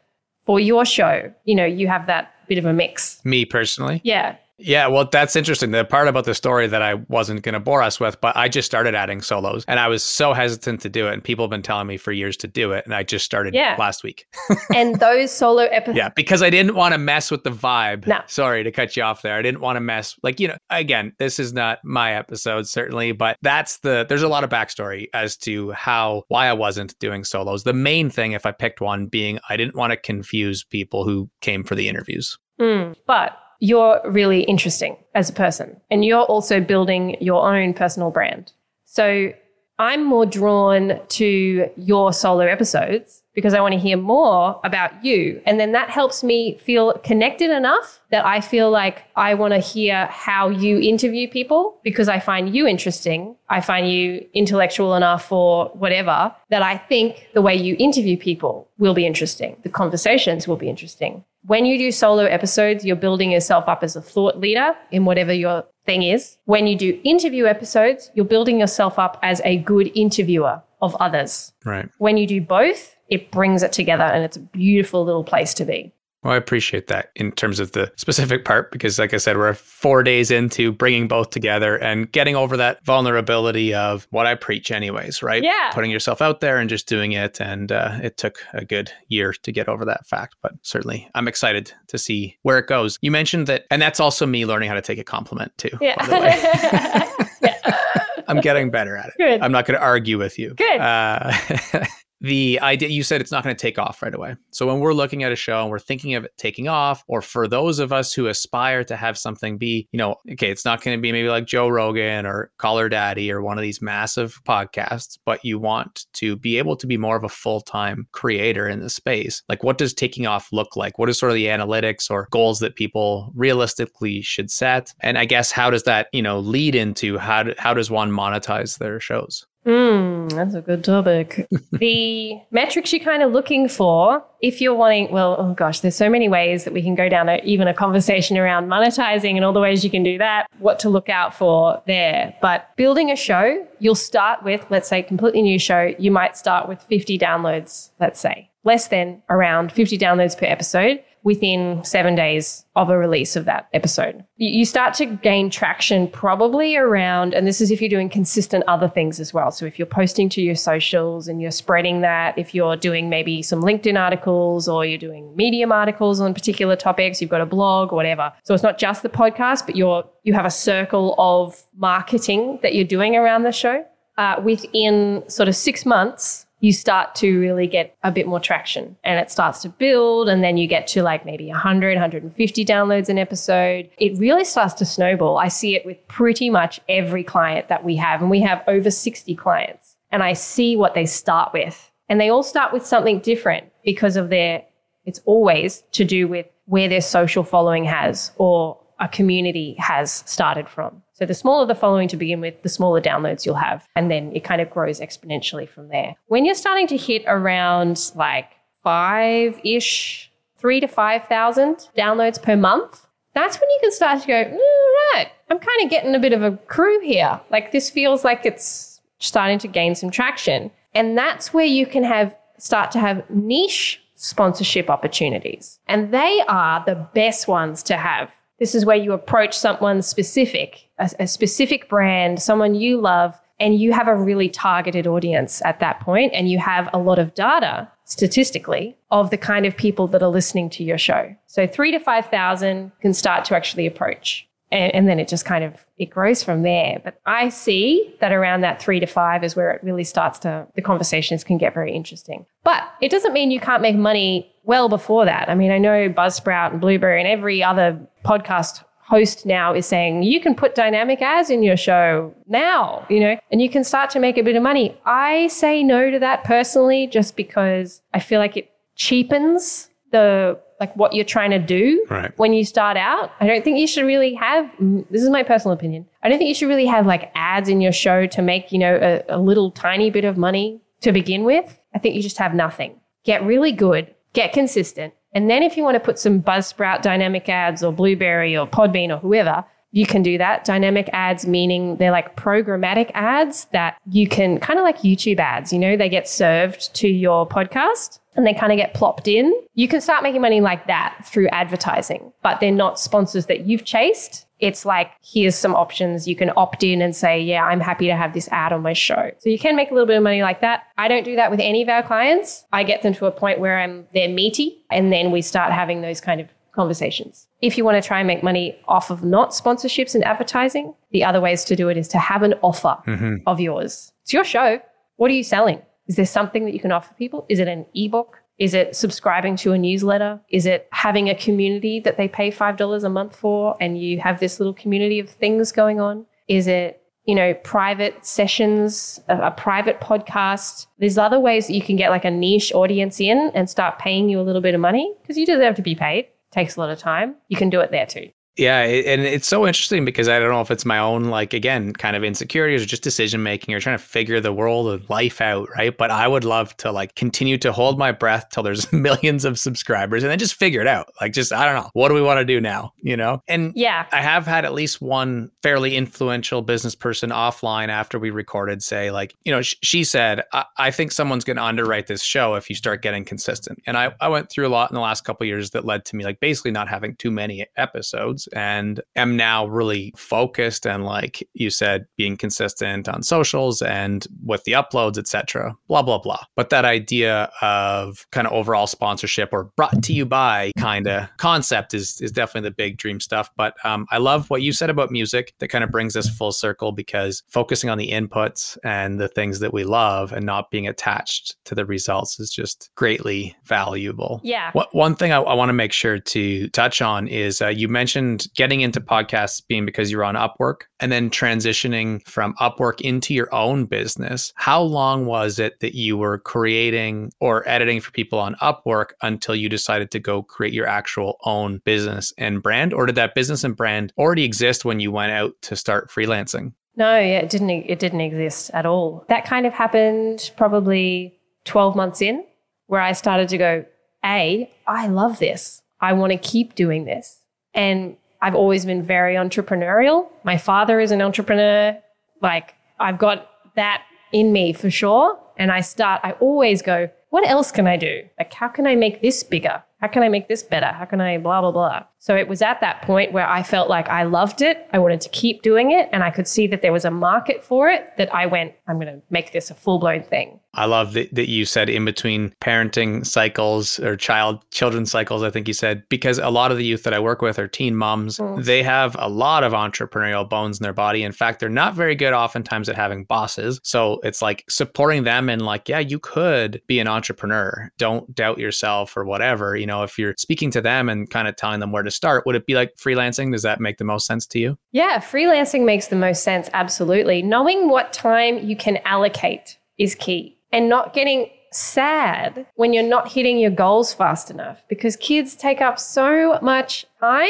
For 0.46 0.60
your 0.60 0.84
show, 0.84 1.32
you 1.44 1.54
know, 1.54 1.64
you 1.64 1.88
have 1.88 2.06
that 2.06 2.32
bit 2.48 2.58
of 2.58 2.64
a 2.64 2.72
mix. 2.72 3.20
Me 3.24 3.44
personally? 3.44 4.00
Yeah. 4.04 4.36
Yeah, 4.58 4.86
well, 4.86 5.06
that's 5.10 5.36
interesting. 5.36 5.70
The 5.70 5.84
part 5.84 6.08
about 6.08 6.24
the 6.24 6.34
story 6.34 6.66
that 6.66 6.80
I 6.80 6.94
wasn't 6.94 7.42
going 7.42 7.52
to 7.52 7.60
bore 7.60 7.82
us 7.82 8.00
with, 8.00 8.18
but 8.22 8.36
I 8.36 8.48
just 8.48 8.64
started 8.64 8.94
adding 8.94 9.20
solos 9.20 9.64
and 9.68 9.78
I 9.78 9.88
was 9.88 10.02
so 10.02 10.32
hesitant 10.32 10.80
to 10.80 10.88
do 10.88 11.08
it. 11.08 11.12
And 11.12 11.22
people 11.22 11.44
have 11.44 11.50
been 11.50 11.60
telling 11.62 11.86
me 11.86 11.98
for 11.98 12.10
years 12.10 12.38
to 12.38 12.48
do 12.48 12.72
it. 12.72 12.84
And 12.86 12.94
I 12.94 13.02
just 13.02 13.24
started 13.26 13.52
Yeah. 13.54 13.76
last 13.78 14.02
week. 14.02 14.26
and 14.74 14.98
those 14.98 15.30
solo 15.30 15.64
episodes. 15.64 15.98
Yeah, 15.98 16.08
because 16.16 16.42
I 16.42 16.48
didn't 16.48 16.74
want 16.74 16.92
to 16.94 16.98
mess 16.98 17.30
with 17.30 17.44
the 17.44 17.50
vibe. 17.50 18.06
No. 18.06 18.20
Sorry 18.26 18.64
to 18.64 18.72
cut 18.72 18.96
you 18.96 19.02
off 19.02 19.20
there. 19.22 19.36
I 19.36 19.42
didn't 19.42 19.60
want 19.60 19.76
to 19.76 19.80
mess 19.80 20.16
like, 20.22 20.40
you 20.40 20.48
know, 20.48 20.56
again, 20.70 21.12
this 21.18 21.38
is 21.38 21.52
not 21.52 21.80
my 21.84 22.14
episode 22.14 22.66
certainly, 22.66 23.12
but 23.12 23.36
that's 23.42 23.78
the 23.80 24.06
there's 24.08 24.22
a 24.22 24.28
lot 24.28 24.42
of 24.42 24.48
backstory 24.48 25.08
as 25.12 25.36
to 25.38 25.72
how 25.72 26.22
why 26.28 26.46
I 26.46 26.54
wasn't 26.54 26.98
doing 26.98 27.24
solos. 27.24 27.64
The 27.64 27.72
main 27.74 28.08
thing 28.08 28.32
if 28.32 28.46
I 28.46 28.52
picked 28.52 28.80
one 28.80 29.06
being 29.06 29.38
I 29.50 29.58
didn't 29.58 29.76
want 29.76 29.90
to 29.90 29.96
confuse 29.98 30.64
people 30.64 31.04
who 31.04 31.28
came 31.42 31.62
for 31.62 31.74
the 31.74 31.88
interviews. 31.90 32.38
Mm. 32.58 32.94
But 33.06 33.36
you're 33.60 34.00
really 34.04 34.42
interesting 34.42 34.96
as 35.14 35.30
a 35.30 35.32
person, 35.32 35.80
and 35.90 36.04
you're 36.04 36.22
also 36.24 36.60
building 36.60 37.16
your 37.20 37.46
own 37.46 37.74
personal 37.74 38.10
brand. 38.10 38.52
So 38.84 39.32
I'm 39.78 40.04
more 40.04 40.24
drawn 40.24 41.00
to 41.08 41.70
your 41.76 42.12
solo 42.12 42.46
episodes 42.46 43.22
because 43.34 43.52
I 43.52 43.60
want 43.60 43.74
to 43.74 43.78
hear 43.78 43.98
more 43.98 44.58
about 44.64 45.04
you. 45.04 45.42
And 45.44 45.60
then 45.60 45.72
that 45.72 45.90
helps 45.90 46.24
me 46.24 46.56
feel 46.56 46.94
connected 47.04 47.50
enough 47.50 48.00
that 48.10 48.24
I 48.24 48.40
feel 48.40 48.70
like 48.70 49.04
I 49.14 49.34
want 49.34 49.52
to 49.52 49.60
hear 49.60 50.06
how 50.06 50.48
you 50.48 50.80
interview 50.80 51.28
people 51.28 51.78
because 51.84 52.08
I 52.08 52.18
find 52.18 52.56
you 52.56 52.66
interesting. 52.66 53.36
I 53.50 53.60
find 53.60 53.90
you 53.90 54.26
intellectual 54.32 54.94
enough 54.94 55.30
or 55.30 55.68
whatever 55.74 56.34
that 56.48 56.62
I 56.62 56.78
think 56.78 57.28
the 57.34 57.42
way 57.42 57.54
you 57.54 57.76
interview 57.78 58.16
people 58.16 58.68
will 58.78 58.94
be 58.94 59.04
interesting. 59.04 59.58
The 59.62 59.68
conversations 59.68 60.48
will 60.48 60.56
be 60.56 60.70
interesting. 60.70 61.22
When 61.46 61.64
you 61.64 61.78
do 61.78 61.92
solo 61.92 62.24
episodes, 62.24 62.84
you're 62.84 62.96
building 62.96 63.30
yourself 63.30 63.68
up 63.68 63.84
as 63.84 63.94
a 63.94 64.02
thought 64.02 64.38
leader 64.38 64.74
in 64.90 65.04
whatever 65.04 65.32
your 65.32 65.64
thing 65.84 66.02
is. 66.02 66.38
When 66.46 66.66
you 66.66 66.76
do 66.76 67.00
interview 67.04 67.46
episodes, 67.46 68.10
you're 68.14 68.24
building 68.24 68.58
yourself 68.58 68.98
up 68.98 69.16
as 69.22 69.40
a 69.44 69.58
good 69.58 69.92
interviewer 69.94 70.60
of 70.82 70.96
others. 70.96 71.52
Right. 71.64 71.88
When 71.98 72.16
you 72.16 72.26
do 72.26 72.40
both, 72.40 72.96
it 73.08 73.30
brings 73.30 73.62
it 73.62 73.72
together 73.72 74.02
and 74.02 74.24
it's 74.24 74.36
a 74.36 74.40
beautiful 74.40 75.04
little 75.04 75.22
place 75.22 75.54
to 75.54 75.64
be. 75.64 75.92
Well, 76.26 76.34
I 76.34 76.38
appreciate 76.38 76.88
that 76.88 77.12
in 77.14 77.30
terms 77.30 77.60
of 77.60 77.70
the 77.70 77.92
specific 77.94 78.44
part 78.44 78.72
because, 78.72 78.98
like 78.98 79.14
I 79.14 79.16
said, 79.16 79.36
we're 79.36 79.54
four 79.54 80.02
days 80.02 80.32
into 80.32 80.72
bringing 80.72 81.06
both 81.06 81.30
together 81.30 81.76
and 81.76 82.10
getting 82.10 82.34
over 82.34 82.56
that 82.56 82.84
vulnerability 82.84 83.72
of 83.72 84.08
what 84.10 84.26
I 84.26 84.34
preach, 84.34 84.72
anyways, 84.72 85.22
right? 85.22 85.44
Yeah. 85.44 85.70
Putting 85.72 85.92
yourself 85.92 86.20
out 86.20 86.40
there 86.40 86.58
and 86.58 86.68
just 86.68 86.88
doing 86.88 87.12
it. 87.12 87.40
And 87.40 87.70
uh, 87.70 88.00
it 88.02 88.16
took 88.16 88.44
a 88.52 88.64
good 88.64 88.90
year 89.06 89.34
to 89.34 89.52
get 89.52 89.68
over 89.68 89.84
that 89.84 90.04
fact, 90.04 90.34
but 90.42 90.54
certainly 90.62 91.08
I'm 91.14 91.28
excited 91.28 91.72
to 91.86 91.96
see 91.96 92.36
where 92.42 92.58
it 92.58 92.66
goes. 92.66 92.98
You 93.02 93.12
mentioned 93.12 93.46
that, 93.46 93.64
and 93.70 93.80
that's 93.80 94.00
also 94.00 94.26
me 94.26 94.46
learning 94.46 94.68
how 94.68 94.74
to 94.74 94.82
take 94.82 94.98
a 94.98 95.04
compliment 95.04 95.56
too. 95.58 95.78
Yeah. 95.80 95.94
by 95.94 96.06
the 96.06 97.46
way. 97.46 97.56
I'm 98.26 98.40
getting 98.40 98.70
better 98.70 98.96
at 98.96 99.10
it. 99.10 99.14
Good. 99.16 99.40
I'm 99.42 99.52
not 99.52 99.64
going 99.64 99.78
to 99.78 99.84
argue 99.84 100.18
with 100.18 100.40
you. 100.40 100.54
Good. 100.54 100.80
Uh, 100.80 101.32
the 102.20 102.58
idea 102.62 102.88
you 102.88 103.02
said 103.02 103.20
it's 103.20 103.30
not 103.30 103.44
going 103.44 103.54
to 103.54 103.60
take 103.60 103.78
off 103.78 104.02
right 104.02 104.14
away. 104.14 104.36
So 104.50 104.66
when 104.66 104.80
we're 104.80 104.94
looking 104.94 105.22
at 105.22 105.32
a 105.32 105.36
show 105.36 105.62
and 105.62 105.70
we're 105.70 105.78
thinking 105.78 106.14
of 106.14 106.24
it 106.24 106.32
taking 106.36 106.68
off, 106.68 107.04
or 107.08 107.20
for 107.20 107.46
those 107.46 107.78
of 107.78 107.92
us 107.92 108.12
who 108.12 108.26
aspire 108.26 108.84
to 108.84 108.96
have 108.96 109.18
something 109.18 109.58
be, 109.58 109.88
you 109.92 109.98
know, 109.98 110.16
okay, 110.32 110.50
it's 110.50 110.64
not 110.64 110.82
going 110.82 110.96
to 110.96 111.00
be 111.00 111.12
maybe 111.12 111.28
like 111.28 111.46
Joe 111.46 111.68
Rogan 111.68 112.26
or 112.26 112.50
Call 112.58 112.78
Her 112.78 112.88
Daddy 112.88 113.30
or 113.30 113.42
one 113.42 113.58
of 113.58 113.62
these 113.62 113.82
massive 113.82 114.40
podcasts, 114.44 115.18
but 115.24 115.44
you 115.44 115.58
want 115.58 116.06
to 116.14 116.36
be 116.36 116.58
able 116.58 116.76
to 116.76 116.86
be 116.86 116.96
more 116.96 117.16
of 117.16 117.24
a 117.24 117.28
full 117.28 117.60
time 117.60 118.06
creator 118.12 118.68
in 118.68 118.80
the 118.80 118.90
space. 118.90 119.42
Like, 119.48 119.62
what 119.62 119.78
does 119.78 119.92
taking 119.92 120.26
off 120.26 120.52
look 120.52 120.76
like? 120.76 120.98
What 120.98 121.10
is 121.10 121.18
sort 121.18 121.32
of 121.32 121.36
the 121.36 121.46
analytics 121.46 122.10
or 122.10 122.28
goals 122.30 122.60
that 122.60 122.76
people 122.76 123.32
realistically 123.34 124.22
should 124.22 124.50
set? 124.50 124.94
And 125.00 125.18
I 125.18 125.24
guess 125.24 125.52
how 125.52 125.70
does 125.70 125.84
that, 125.84 126.08
you 126.12 126.22
know, 126.22 126.38
lead 126.38 126.74
into 126.74 127.18
how 127.18 127.42
do, 127.42 127.54
how 127.58 127.74
does 127.74 127.90
one 127.90 128.10
monetize 128.10 128.78
their 128.78 129.00
shows? 129.00 129.46
Hmm, 129.66 130.28
that's 130.28 130.54
a 130.54 130.62
good 130.62 130.84
topic. 130.84 131.48
the 131.72 132.40
metrics 132.52 132.92
you're 132.92 133.04
kind 133.04 133.24
of 133.24 133.32
looking 133.32 133.68
for, 133.68 134.24
if 134.40 134.60
you're 134.60 134.76
wanting, 134.76 135.10
well, 135.10 135.34
oh 135.40 135.54
gosh, 135.54 135.80
there's 135.80 135.96
so 135.96 136.08
many 136.08 136.28
ways 136.28 136.62
that 136.62 136.72
we 136.72 136.82
can 136.82 136.94
go 136.94 137.08
down 137.08 137.28
a, 137.28 137.40
even 137.42 137.66
a 137.66 137.74
conversation 137.74 138.38
around 138.38 138.68
monetizing 138.68 139.34
and 139.34 139.44
all 139.44 139.52
the 139.52 139.60
ways 139.60 139.82
you 139.82 139.90
can 139.90 140.04
do 140.04 140.18
that, 140.18 140.46
what 140.60 140.78
to 140.78 140.88
look 140.88 141.08
out 141.08 141.34
for 141.34 141.82
there. 141.88 142.32
But 142.40 142.70
building 142.76 143.10
a 143.10 143.16
show, 143.16 143.66
you'll 143.80 143.96
start 143.96 144.44
with, 144.44 144.64
let's 144.70 144.88
say, 144.88 145.02
completely 145.02 145.42
new 145.42 145.58
show. 145.58 145.92
You 145.98 146.12
might 146.12 146.36
start 146.36 146.68
with 146.68 146.80
50 146.82 147.18
downloads, 147.18 147.90
let's 147.98 148.20
say, 148.20 148.48
less 148.62 148.86
than 148.86 149.20
around 149.28 149.72
50 149.72 149.98
downloads 149.98 150.38
per 150.38 150.46
episode 150.46 151.02
within 151.26 151.82
seven 151.82 152.14
days 152.14 152.64
of 152.76 152.88
a 152.88 152.96
release 152.96 153.34
of 153.34 153.46
that 153.46 153.66
episode. 153.74 154.24
You 154.36 154.64
start 154.64 154.94
to 154.94 155.06
gain 155.06 155.50
traction 155.50 156.06
probably 156.06 156.76
around, 156.76 157.34
and 157.34 157.44
this 157.44 157.60
is 157.60 157.72
if 157.72 157.80
you're 157.80 157.90
doing 157.90 158.08
consistent 158.08 158.62
other 158.68 158.88
things 158.88 159.18
as 159.18 159.34
well. 159.34 159.50
So 159.50 159.66
if 159.66 159.76
you're 159.76 159.86
posting 159.86 160.28
to 160.28 160.40
your 160.40 160.54
socials 160.54 161.26
and 161.26 161.42
you're 161.42 161.50
spreading 161.50 162.00
that, 162.02 162.38
if 162.38 162.54
you're 162.54 162.76
doing 162.76 163.08
maybe 163.08 163.42
some 163.42 163.60
LinkedIn 163.60 163.98
articles 164.00 164.68
or 164.68 164.86
you're 164.86 164.98
doing 164.98 165.34
Medium 165.34 165.72
articles 165.72 166.20
on 166.20 166.32
particular 166.32 166.76
topics, 166.76 167.20
you've 167.20 167.28
got 167.28 167.40
a 167.40 167.46
blog 167.46 167.90
whatever. 167.90 168.32
So 168.44 168.54
it's 168.54 168.62
not 168.62 168.78
just 168.78 169.02
the 169.02 169.08
podcast, 169.08 169.66
but 169.66 169.74
you're 169.74 170.08
you 170.22 170.32
have 170.32 170.46
a 170.46 170.50
circle 170.50 171.16
of 171.18 171.60
marketing 171.76 172.60
that 172.62 172.72
you're 172.72 172.84
doing 172.84 173.16
around 173.16 173.42
the 173.42 173.50
show. 173.50 173.84
Uh, 174.16 174.40
within 174.44 175.24
sort 175.28 175.48
of 175.48 175.56
six 175.56 175.84
months, 175.84 176.45
you 176.66 176.72
start 176.72 177.14
to 177.14 177.38
really 177.38 177.68
get 177.68 177.96
a 178.02 178.10
bit 178.10 178.26
more 178.26 178.40
traction 178.40 178.96
and 179.04 179.20
it 179.20 179.30
starts 179.30 179.62
to 179.62 179.68
build 179.68 180.28
and 180.28 180.42
then 180.42 180.56
you 180.56 180.66
get 180.66 180.88
to 180.88 181.00
like 181.00 181.24
maybe 181.24 181.46
100 181.46 181.94
150 181.94 182.64
downloads 182.64 183.08
an 183.08 183.18
episode. 183.18 183.88
It 183.98 184.18
really 184.18 184.44
starts 184.44 184.74
to 184.74 184.84
snowball. 184.84 185.38
I 185.38 185.46
see 185.46 185.76
it 185.76 185.86
with 185.86 185.96
pretty 186.08 186.50
much 186.50 186.80
every 186.88 187.22
client 187.22 187.68
that 187.68 187.84
we 187.84 187.94
have 187.96 188.20
and 188.20 188.32
we 188.32 188.40
have 188.40 188.64
over 188.66 188.90
60 188.90 189.32
clients 189.36 189.96
and 190.10 190.24
i 190.24 190.32
see 190.32 190.74
what 190.76 190.94
they 190.94 191.06
start 191.06 191.52
with. 191.52 191.92
And 192.08 192.20
they 192.20 192.30
all 192.30 192.42
start 192.42 192.72
with 192.72 192.84
something 192.84 193.20
different 193.20 193.72
because 193.84 194.16
of 194.16 194.28
their 194.28 194.64
it's 195.04 195.20
always 195.24 195.84
to 195.92 196.04
do 196.04 196.26
with 196.26 196.46
where 196.64 196.88
their 196.88 197.00
social 197.00 197.44
following 197.44 197.84
has 197.84 198.32
or 198.38 198.76
a 198.98 199.06
community 199.06 199.76
has 199.78 200.24
started 200.26 200.68
from 200.68 201.00
so 201.18 201.24
the 201.24 201.32
smaller 201.32 201.64
the 201.64 201.74
following 201.74 202.08
to 202.08 202.16
begin 202.16 202.42
with, 202.42 202.62
the 202.62 202.68
smaller 202.68 203.00
downloads 203.00 203.46
you'll 203.46 203.54
have. 203.54 203.88
And 203.96 204.10
then 204.10 204.32
it 204.34 204.44
kind 204.44 204.60
of 204.60 204.68
grows 204.68 205.00
exponentially 205.00 205.66
from 205.66 205.88
there. 205.88 206.14
When 206.26 206.44
you're 206.44 206.54
starting 206.54 206.86
to 206.88 206.96
hit 206.98 207.24
around 207.26 208.12
like 208.14 208.50
five 208.82 209.58
ish, 209.64 210.30
three 210.58 210.78
to 210.80 210.86
5,000 210.86 211.88
downloads 211.96 212.42
per 212.42 212.54
month, 212.54 213.06
that's 213.34 213.58
when 213.58 213.70
you 213.70 213.78
can 213.80 213.92
start 213.92 214.20
to 214.20 214.26
go, 214.26 214.44
mm, 214.44 215.14
right, 215.14 215.28
I'm 215.48 215.58
kind 215.58 215.84
of 215.84 215.88
getting 215.88 216.14
a 216.14 216.18
bit 216.18 216.34
of 216.34 216.42
a 216.42 216.58
crew 216.68 217.00
here. 217.00 217.40
Like 217.50 217.72
this 217.72 217.88
feels 217.88 218.22
like 218.22 218.44
it's 218.44 219.00
starting 219.18 219.58
to 219.60 219.68
gain 219.68 219.94
some 219.94 220.10
traction. 220.10 220.70
And 220.94 221.16
that's 221.16 221.54
where 221.54 221.64
you 221.64 221.86
can 221.86 222.04
have 222.04 222.36
start 222.58 222.90
to 222.90 222.98
have 222.98 223.24
niche 223.30 224.02
sponsorship 224.16 224.90
opportunities. 224.90 225.78
And 225.88 226.12
they 226.12 226.42
are 226.46 226.84
the 226.84 227.08
best 227.14 227.48
ones 227.48 227.82
to 227.84 227.96
have 227.96 228.30
this 228.58 228.74
is 228.74 228.86
where 228.86 228.96
you 228.96 229.12
approach 229.12 229.56
someone 229.56 230.00
specific, 230.02 230.85
a, 230.98 231.10
a 231.20 231.26
specific 231.26 231.88
brand, 231.88 232.42
someone 232.42 232.74
you 232.74 233.00
love, 233.00 233.38
and 233.58 233.78
you 233.78 233.92
have 233.92 234.08
a 234.08 234.14
really 234.14 234.48
targeted 234.48 235.06
audience 235.06 235.62
at 235.64 235.80
that 235.80 236.00
point, 236.00 236.32
and 236.34 236.50
you 236.50 236.58
have 236.58 236.88
a 236.92 236.98
lot 236.98 237.18
of 237.18 237.34
data 237.34 237.90
statistically 238.04 238.96
of 239.10 239.30
the 239.30 239.36
kind 239.36 239.66
of 239.66 239.76
people 239.76 240.06
that 240.08 240.22
are 240.22 240.28
listening 240.28 240.70
to 240.70 240.84
your 240.84 240.98
show. 240.98 241.34
So 241.46 241.66
three 241.66 241.90
to 241.92 241.98
5,000 241.98 242.92
can 243.00 243.12
start 243.12 243.44
to 243.46 243.56
actually 243.56 243.86
approach. 243.86 244.48
And, 244.72 244.94
and, 244.94 245.08
then 245.08 245.20
it 245.20 245.28
just 245.28 245.44
kind 245.44 245.62
of 245.62 245.74
it 245.96 246.10
grows 246.10 246.42
from 246.42 246.62
there 246.62 247.00
but 247.04 247.20
i 247.24 247.48
see 247.48 248.12
that 248.20 248.32
around 248.32 248.62
that 248.62 248.82
three 248.82 248.98
to 248.98 249.06
five 249.06 249.44
is 249.44 249.54
where 249.54 249.70
it 249.70 249.80
really 249.84 250.02
starts 250.02 250.40
to 250.40 250.66
the 250.74 250.82
conversations 250.82 251.44
can 251.44 251.56
get 251.56 251.72
very 251.72 251.94
interesting 251.94 252.44
but 252.64 252.82
it 253.00 253.12
doesn't 253.12 253.32
mean 253.32 253.52
you 253.52 253.60
can't 253.60 253.80
make 253.80 253.94
money 253.94 254.52
well 254.64 254.88
before 254.88 255.24
that 255.24 255.48
i 255.48 255.54
mean 255.54 255.70
i 255.70 255.78
know 255.78 256.08
buzzsprout 256.08 256.72
and 256.72 256.80
Blubrry 256.80 257.20
and 257.20 257.28
every 257.28 257.62
other 257.62 257.96
podcast 258.24 258.82
host 259.06 259.46
now 259.46 259.72
is 259.72 259.86
saying 259.86 260.22
you 260.24 260.40
can 260.40 260.54
put 260.54 260.74
dynamic 260.74 261.22
ads 261.22 261.48
in 261.48 261.62
your 261.62 261.76
show 261.76 262.34
now, 262.46 263.06
you 263.08 263.20
know, 263.20 263.38
and 263.50 263.62
you 263.62 263.70
can 263.70 263.84
start 263.84 264.10
to 264.10 264.18
make 264.18 264.36
a 264.36 264.42
bit 264.42 264.56
of 264.56 264.62
money. 264.62 264.98
I 265.04 265.46
say 265.46 265.82
no 265.82 266.10
to 266.10 266.18
that 266.18 266.44
personally 266.44 267.06
just 267.06 267.36
because 267.36 268.02
I 268.14 268.20
feel 268.20 268.40
like 268.40 268.56
it 268.56 268.70
cheapens 268.96 269.88
the 270.10 270.58
like 270.80 270.94
what 270.94 271.14
you're 271.14 271.24
trying 271.24 271.50
to 271.50 271.58
do 271.58 272.04
right. 272.10 272.36
when 272.38 272.52
you 272.52 272.64
start 272.64 272.96
out. 272.96 273.30
I 273.40 273.46
don't 273.46 273.64
think 273.64 273.78
you 273.78 273.86
should 273.86 274.04
really 274.04 274.34
have 274.34 274.70
this 275.10 275.22
is 275.22 275.30
my 275.30 275.42
personal 275.42 275.72
opinion. 275.72 276.06
I 276.22 276.28
don't 276.28 276.38
think 276.38 276.48
you 276.48 276.54
should 276.54 276.68
really 276.68 276.86
have 276.86 277.06
like 277.06 277.30
ads 277.34 277.68
in 277.68 277.80
your 277.80 277.92
show 277.92 278.26
to 278.26 278.42
make, 278.42 278.72
you 278.72 278.78
know, 278.78 278.96
a, 279.00 279.36
a 279.36 279.38
little 279.38 279.70
tiny 279.70 280.10
bit 280.10 280.24
of 280.24 280.36
money 280.36 280.80
to 281.00 281.12
begin 281.12 281.44
with. 281.44 281.78
I 281.94 281.98
think 281.98 282.14
you 282.14 282.22
just 282.22 282.38
have 282.38 282.54
nothing. 282.54 283.00
Get 283.24 283.42
really 283.44 283.72
good, 283.72 284.14
get 284.32 284.52
consistent, 284.52 285.14
and 285.36 285.50
then 285.50 285.62
if 285.62 285.76
you 285.76 285.82
want 285.82 285.96
to 285.96 286.00
put 286.00 286.18
some 286.18 286.40
Buzzsprout 286.40 287.02
dynamic 287.02 287.46
ads 287.50 287.84
or 287.84 287.92
Blubrry 287.92 288.56
or 288.56 288.66
Podbean 288.66 289.14
or 289.14 289.18
whoever, 289.18 289.66
you 289.92 290.06
can 290.06 290.22
do 290.22 290.38
that. 290.38 290.64
Dynamic 290.64 291.10
ads, 291.12 291.46
meaning 291.46 291.96
they're 291.96 292.10
like 292.10 292.36
programmatic 292.36 293.10
ads 293.12 293.66
that 293.66 293.98
you 294.10 294.26
can 294.26 294.58
kind 294.58 294.78
of 294.78 294.82
like 294.82 295.00
YouTube 295.00 295.38
ads, 295.38 295.74
you 295.74 295.78
know, 295.78 295.94
they 295.94 296.08
get 296.08 296.26
served 296.26 296.94
to 296.94 297.08
your 297.08 297.46
podcast 297.46 298.18
and 298.34 298.46
they 298.46 298.54
kind 298.54 298.72
of 298.72 298.78
get 298.78 298.94
plopped 298.94 299.28
in. 299.28 299.52
You 299.74 299.88
can 299.88 300.00
start 300.00 300.22
making 300.22 300.40
money 300.40 300.62
like 300.62 300.86
that 300.86 301.18
through 301.26 301.48
advertising, 301.48 302.32
but 302.42 302.58
they're 302.60 302.72
not 302.72 302.98
sponsors 302.98 303.44
that 303.44 303.66
you've 303.66 303.84
chased 303.84 304.45
it's 304.58 304.86
like, 304.86 305.10
here's 305.22 305.54
some 305.54 305.74
options. 305.74 306.26
You 306.26 306.36
can 306.36 306.50
opt 306.56 306.82
in 306.82 307.02
and 307.02 307.14
say, 307.14 307.40
yeah, 307.40 307.64
I'm 307.64 307.80
happy 307.80 308.06
to 308.06 308.16
have 308.16 308.32
this 308.32 308.48
ad 308.50 308.72
on 308.72 308.82
my 308.82 308.92
show. 308.92 309.30
So 309.38 309.50
you 309.50 309.58
can 309.58 309.76
make 309.76 309.90
a 309.90 309.94
little 309.94 310.06
bit 310.06 310.16
of 310.16 310.22
money 310.22 310.42
like 310.42 310.60
that. 310.62 310.84
I 310.96 311.08
don't 311.08 311.24
do 311.24 311.36
that 311.36 311.50
with 311.50 311.60
any 311.60 311.82
of 311.82 311.88
our 311.88 312.02
clients. 312.02 312.64
I 312.72 312.82
get 312.82 313.02
them 313.02 313.14
to 313.14 313.26
a 313.26 313.30
point 313.30 313.60
where 313.60 313.78
I'm 313.78 314.06
they're 314.14 314.28
meaty 314.28 314.82
and 314.90 315.12
then 315.12 315.30
we 315.30 315.42
start 315.42 315.72
having 315.72 316.00
those 316.00 316.20
kind 316.20 316.40
of 316.40 316.48
conversations. 316.72 317.48
If 317.62 317.76
you 317.76 317.84
want 317.84 318.02
to 318.02 318.06
try 318.06 318.20
and 318.20 318.26
make 318.26 318.42
money 318.42 318.78
off 318.86 319.10
of 319.10 319.24
not 319.24 319.50
sponsorships 319.50 320.14
and 320.14 320.24
advertising, 320.24 320.94
the 321.10 321.24
other 321.24 321.40
ways 321.40 321.64
to 321.64 321.76
do 321.76 321.88
it 321.88 321.96
is 321.96 322.08
to 322.08 322.18
have 322.18 322.42
an 322.42 322.54
offer 322.62 322.96
mm-hmm. 323.06 323.36
of 323.46 323.60
yours. 323.60 324.12
It's 324.22 324.32
your 324.32 324.44
show. 324.44 324.80
What 325.16 325.30
are 325.30 325.34
you 325.34 325.42
selling? 325.42 325.82
Is 326.06 326.16
there 326.16 326.26
something 326.26 326.64
that 326.66 326.72
you 326.74 326.80
can 326.80 326.92
offer 326.92 327.12
people? 327.14 327.46
Is 327.48 327.58
it 327.58 327.66
an 327.68 327.86
ebook? 327.94 328.42
Is 328.58 328.74
it 328.74 328.96
subscribing 328.96 329.56
to 329.56 329.72
a 329.72 329.78
newsletter? 329.78 330.40
Is 330.48 330.66
it 330.66 330.88
having 330.92 331.28
a 331.28 331.34
community 331.34 332.00
that 332.00 332.16
they 332.16 332.28
pay 332.28 332.50
$5 332.50 333.04
a 333.04 333.08
month 333.08 333.36
for 333.36 333.76
and 333.80 334.00
you 334.00 334.18
have 334.20 334.40
this 334.40 334.58
little 334.58 334.72
community 334.72 335.18
of 335.18 335.28
things 335.28 335.72
going 335.72 336.00
on? 336.00 336.26
Is 336.48 336.66
it, 336.66 337.02
you 337.26 337.34
know, 337.34 337.52
private 337.54 338.24
sessions, 338.24 339.20
a, 339.28 339.48
a 339.48 339.50
private 339.50 340.00
podcast? 340.00 340.86
There's 340.98 341.18
other 341.18 341.38
ways 341.38 341.66
that 341.66 341.74
you 341.74 341.82
can 341.82 341.96
get 341.96 342.10
like 342.10 342.24
a 342.24 342.30
niche 342.30 342.72
audience 342.72 343.20
in 343.20 343.50
and 343.54 343.68
start 343.68 343.98
paying 343.98 344.28
you 344.28 344.40
a 344.40 344.42
little 344.42 344.62
bit 344.62 344.74
of 344.74 344.80
money 344.80 345.14
because 345.20 345.36
you 345.36 345.44
deserve 345.44 345.74
to 345.76 345.82
be 345.82 345.94
paid. 345.94 346.28
Takes 346.52 346.76
a 346.76 346.80
lot 346.80 346.90
of 346.90 346.98
time. 346.98 347.34
You 347.48 347.56
can 347.56 347.68
do 347.68 347.80
it 347.80 347.90
there 347.90 348.06
too. 348.06 348.30
Yeah, 348.56 348.80
and 348.80 349.22
it's 349.22 349.46
so 349.46 349.66
interesting 349.66 350.04
because 350.04 350.28
I 350.28 350.38
don't 350.38 350.50
know 350.50 350.62
if 350.62 350.70
it's 350.70 350.86
my 350.86 350.98
own 350.98 351.24
like 351.24 351.52
again 351.52 351.92
kind 351.92 352.16
of 352.16 352.24
insecurities 352.24 352.82
or 352.82 352.86
just 352.86 353.02
decision 353.02 353.42
making 353.42 353.74
or 353.74 353.80
trying 353.80 353.98
to 353.98 354.02
figure 354.02 354.40
the 354.40 354.52
world 354.52 354.88
of 354.88 355.10
life 355.10 355.42
out, 355.42 355.68
right? 355.76 355.96
But 355.96 356.10
I 356.10 356.26
would 356.26 356.44
love 356.44 356.74
to 356.78 356.90
like 356.90 357.14
continue 357.16 357.58
to 357.58 357.72
hold 357.72 357.98
my 357.98 358.12
breath 358.12 358.48
till 358.50 358.62
there's 358.62 358.90
millions 358.94 359.44
of 359.44 359.58
subscribers 359.58 360.22
and 360.22 360.30
then 360.30 360.38
just 360.38 360.54
figure 360.54 360.80
it 360.80 360.86
out. 360.86 361.12
Like 361.20 361.34
just 361.34 361.52
I 361.52 361.66
don't 361.66 361.74
know, 361.74 361.90
what 361.92 362.08
do 362.08 362.14
we 362.14 362.22
want 362.22 362.38
to 362.38 362.46
do 362.46 362.58
now, 362.60 362.94
you 363.02 363.16
know? 363.16 363.42
And 363.46 363.72
yeah, 363.74 364.06
I 364.10 364.22
have 364.22 364.46
had 364.46 364.64
at 364.64 364.72
least 364.72 365.02
one 365.02 365.50
fairly 365.62 365.94
influential 365.94 366.62
business 366.62 366.94
person 366.94 367.30
offline 367.30 367.88
after 367.88 368.18
we 368.18 368.30
recorded 368.30 368.82
say 368.82 369.10
like, 369.10 369.34
you 369.44 369.52
know, 369.52 369.60
sh- 369.60 369.76
she 369.82 370.02
said, 370.02 370.42
I-, 370.54 370.64
I 370.78 370.90
think 370.90 371.12
someone's 371.12 371.44
going 371.44 371.58
to 371.58 371.64
underwrite 371.64 372.06
this 372.06 372.22
show 372.22 372.54
if 372.54 372.70
you 372.70 372.76
start 372.76 373.02
getting 373.02 373.24
consistent. 373.26 373.82
And 373.86 373.98
I 373.98 374.14
I 374.18 374.28
went 374.28 374.48
through 374.48 374.66
a 374.66 374.70
lot 374.70 374.90
in 374.90 374.94
the 374.94 375.00
last 375.00 375.24
couple 375.24 375.46
years 375.46 375.70
that 375.72 375.84
led 375.84 376.06
to 376.06 376.16
me 376.16 376.24
like 376.24 376.40
basically 376.40 376.70
not 376.70 376.88
having 376.88 377.16
too 377.16 377.30
many 377.30 377.66
episodes 377.76 378.45
and 378.48 379.00
am 379.14 379.36
now 379.36 379.66
really 379.66 380.12
focused 380.16 380.86
and 380.86 381.04
like 381.04 381.46
you 381.54 381.70
said 381.70 382.06
being 382.16 382.36
consistent 382.36 383.08
on 383.08 383.22
socials 383.22 383.82
and 383.82 384.26
with 384.44 384.62
the 384.64 384.72
uploads 384.72 385.18
etc 385.18 385.76
blah 385.88 386.02
blah 386.02 386.18
blah. 386.18 386.42
But 386.54 386.70
that 386.70 386.84
idea 386.84 387.50
of 387.60 388.26
kind 388.30 388.46
of 388.46 388.52
overall 388.52 388.86
sponsorship 388.86 389.50
or 389.52 389.64
brought 389.76 390.02
to 390.02 390.12
you 390.12 390.26
by 390.26 390.72
kind 390.78 391.06
of 391.06 391.28
concept 391.36 391.94
is 391.94 392.20
is 392.20 392.32
definitely 392.32 392.68
the 392.68 392.74
big 392.74 392.98
dream 392.98 393.20
stuff. 393.20 393.50
But 393.56 393.74
um, 393.84 394.06
i 394.10 394.18
love 394.18 394.50
what 394.50 394.62
you 394.62 394.72
said 394.72 394.90
about 394.90 395.10
music 395.10 395.54
that 395.58 395.68
kind 395.68 395.84
of 395.84 395.90
brings 395.90 396.16
us 396.16 396.28
full 396.28 396.52
circle 396.52 396.92
because 396.92 397.42
focusing 397.48 397.90
on 397.90 397.98
the 397.98 398.10
inputs 398.10 398.76
and 398.84 399.20
the 399.20 399.28
things 399.28 399.60
that 399.60 399.72
we 399.72 399.84
love 399.84 400.32
and 400.32 400.44
not 400.44 400.70
being 400.70 400.86
attached 400.86 401.56
to 401.64 401.74
the 401.74 401.86
results 401.86 402.38
is 402.40 402.50
just 402.50 402.90
greatly 402.96 403.56
valuable. 403.64 404.40
Yeah. 404.42 404.70
what, 404.72 404.94
one 404.94 405.14
thing 405.14 405.32
I, 405.32 405.38
I 405.38 405.54
want 405.54 405.68
to 405.68 405.74
make 405.74 405.92
sure 405.92 406.18
to 406.18 406.68
touch 406.68 407.00
on 407.00 407.28
is 407.28 407.62
uh, 407.62 407.68
you 407.68 407.88
mentioned 407.88 408.35
getting 408.54 408.80
into 408.80 409.00
podcasts 409.00 409.62
being 409.66 409.86
because 409.86 410.10
you're 410.10 410.24
on 410.24 410.34
Upwork 410.34 410.82
and 411.00 411.12
then 411.12 411.30
transitioning 411.30 412.26
from 412.26 412.54
Upwork 412.54 413.00
into 413.00 413.34
your 413.34 413.54
own 413.54 413.84
business. 413.84 414.52
How 414.56 414.80
long 414.82 415.26
was 415.26 415.58
it 415.58 415.80
that 415.80 415.94
you 415.94 416.16
were 416.16 416.38
creating 416.38 417.32
or 417.40 417.68
editing 417.68 418.00
for 418.00 418.10
people 418.10 418.38
on 418.38 418.54
Upwork 418.56 419.10
until 419.22 419.54
you 419.54 419.68
decided 419.68 420.10
to 420.12 420.18
go 420.18 420.42
create 420.42 420.74
your 420.74 420.86
actual 420.86 421.38
own 421.44 421.80
business 421.84 422.32
and 422.38 422.62
brand? 422.62 422.92
Or 422.92 423.06
did 423.06 423.16
that 423.16 423.34
business 423.34 423.64
and 423.64 423.76
brand 423.76 424.12
already 424.18 424.44
exist 424.44 424.84
when 424.84 425.00
you 425.00 425.10
went 425.12 425.32
out 425.32 425.52
to 425.62 425.76
start 425.76 426.10
freelancing? 426.10 426.72
No, 426.98 427.18
yeah, 427.18 427.40
it 427.40 427.50
didn't. 427.50 427.70
It 427.70 427.98
didn't 427.98 428.22
exist 428.22 428.70
at 428.72 428.86
all. 428.86 429.26
That 429.28 429.44
kind 429.44 429.66
of 429.66 429.74
happened 429.74 430.50
probably 430.56 431.38
twelve 431.64 431.94
months 431.94 432.22
in, 432.22 432.42
where 432.86 433.02
I 433.02 433.12
started 433.12 433.50
to 433.50 433.58
go, 433.58 433.84
"A, 434.24 434.70
I 434.86 435.08
love 435.08 435.38
this. 435.38 435.82
I 436.00 436.14
want 436.14 436.32
to 436.32 436.38
keep 436.38 436.74
doing 436.74 437.04
this." 437.04 437.38
And 437.74 438.16
I've 438.42 438.54
always 438.54 438.84
been 438.84 439.02
very 439.02 439.34
entrepreneurial. 439.34 440.28
My 440.44 440.58
father 440.58 441.00
is 441.00 441.10
an 441.10 441.22
entrepreneur. 441.22 441.96
Like 442.42 442.74
I've 443.00 443.18
got 443.18 443.48
that 443.76 444.02
in 444.32 444.52
me 444.52 444.72
for 444.72 444.90
sure. 444.90 445.38
And 445.58 445.72
I 445.72 445.80
start. 445.80 446.20
I 446.22 446.32
always 446.32 446.82
go, 446.82 447.08
"What 447.30 447.46
else 447.48 447.72
can 447.72 447.86
I 447.86 447.96
do? 447.96 448.22
Like, 448.38 448.52
how 448.52 448.68
can 448.68 448.86
I 448.86 448.94
make 448.94 449.22
this 449.22 449.42
bigger? 449.42 449.82
How 450.00 450.08
can 450.08 450.22
I 450.22 450.28
make 450.28 450.48
this 450.48 450.62
better? 450.62 450.86
How 450.86 451.04
can 451.04 451.20
I 451.20 451.38
blah 451.38 451.60
blah 451.60 451.72
blah?" 451.72 452.04
So 452.26 452.34
it 452.34 452.48
was 452.48 452.60
at 452.60 452.80
that 452.80 453.02
point 453.02 453.32
where 453.32 453.48
I 453.48 453.62
felt 453.62 453.88
like 453.88 454.08
I 454.08 454.24
loved 454.24 454.60
it. 454.60 454.88
I 454.92 454.98
wanted 454.98 455.20
to 455.20 455.28
keep 455.28 455.62
doing 455.62 455.92
it. 455.92 456.08
And 456.12 456.24
I 456.24 456.30
could 456.30 456.48
see 456.48 456.66
that 456.66 456.82
there 456.82 456.92
was 456.92 457.04
a 457.04 457.10
market 457.10 457.62
for 457.62 457.88
it 457.88 458.16
that 458.16 458.34
I 458.34 458.46
went, 458.46 458.72
I'm 458.88 458.96
going 458.96 459.06
to 459.06 459.22
make 459.30 459.52
this 459.52 459.70
a 459.70 459.74
full 459.74 460.00
blown 460.00 460.24
thing. 460.24 460.58
I 460.74 460.86
love 460.86 461.12
that, 461.12 461.32
that 461.34 461.48
you 461.48 461.64
said 461.64 461.88
in 461.88 462.04
between 462.04 462.52
parenting 462.60 463.24
cycles 463.24 463.98
or 464.00 464.16
child 464.16 464.62
children 464.72 465.06
cycles. 465.06 465.44
I 465.44 465.50
think 465.50 465.68
you 465.68 465.72
said 465.72 466.02
because 466.08 466.38
a 466.38 466.50
lot 466.50 466.72
of 466.72 466.78
the 466.78 466.84
youth 466.84 467.04
that 467.04 467.14
I 467.14 467.20
work 467.20 467.40
with 467.40 467.58
are 467.60 467.68
teen 467.68 467.94
moms. 467.94 468.38
Mm. 468.38 468.62
They 468.64 468.82
have 468.82 469.16
a 469.18 469.28
lot 469.28 469.62
of 469.62 469.72
entrepreneurial 469.72 470.46
bones 470.46 470.78
in 470.78 470.82
their 470.82 470.92
body. 470.92 471.22
In 471.22 471.32
fact, 471.32 471.60
they're 471.60 471.68
not 471.68 471.94
very 471.94 472.14
good 472.14 472.34
oftentimes 472.34 472.88
at 472.88 472.96
having 472.96 473.24
bosses. 473.24 473.80
So 473.84 474.20
it's 474.22 474.42
like 474.42 474.64
supporting 474.68 475.22
them 475.24 475.48
and 475.48 475.62
like, 475.62 475.88
yeah, 475.88 476.00
you 476.00 476.18
could 476.18 476.82
be 476.88 476.98
an 476.98 477.06
entrepreneur. 477.06 477.90
Don't 477.96 478.34
doubt 478.34 478.58
yourself 478.58 479.16
or 479.16 479.24
whatever. 479.24 479.76
You 479.86 479.92
know, 479.92 480.02
if 480.02 480.18
you're 480.18 480.34
speaking 480.36 480.72
to 480.72 480.80
them 480.80 481.08
and 481.08 481.30
kind 481.30 481.46
of 481.46 481.54
telling 481.54 481.78
them 481.78 481.92
where 481.92 482.02
to 482.02 482.10
start, 482.10 482.44
would 482.44 482.56
it 482.56 482.66
be 482.66 482.74
like 482.74 482.96
freelancing? 482.96 483.52
Does 483.52 483.62
that 483.62 483.78
make 483.78 483.98
the 483.98 484.04
most 484.04 484.26
sense 484.26 484.44
to 484.48 484.58
you? 484.58 484.76
Yeah, 484.90 485.20
freelancing 485.20 485.84
makes 485.84 486.08
the 486.08 486.16
most 486.16 486.42
sense. 486.42 486.68
Absolutely. 486.72 487.40
Knowing 487.40 487.88
what 487.88 488.12
time 488.12 488.58
you 488.58 488.74
can 488.74 488.96
allocate 489.04 489.78
is 489.96 490.16
key 490.16 490.58
and 490.72 490.88
not 490.88 491.14
getting 491.14 491.48
sad 491.70 492.66
when 492.74 492.92
you're 492.92 493.04
not 493.04 493.30
hitting 493.30 493.58
your 493.60 493.70
goals 493.70 494.12
fast 494.12 494.50
enough 494.50 494.82
because 494.88 495.14
kids 495.14 495.54
take 495.54 495.80
up 495.80 496.00
so 496.00 496.58
much 496.62 497.06
time 497.20 497.46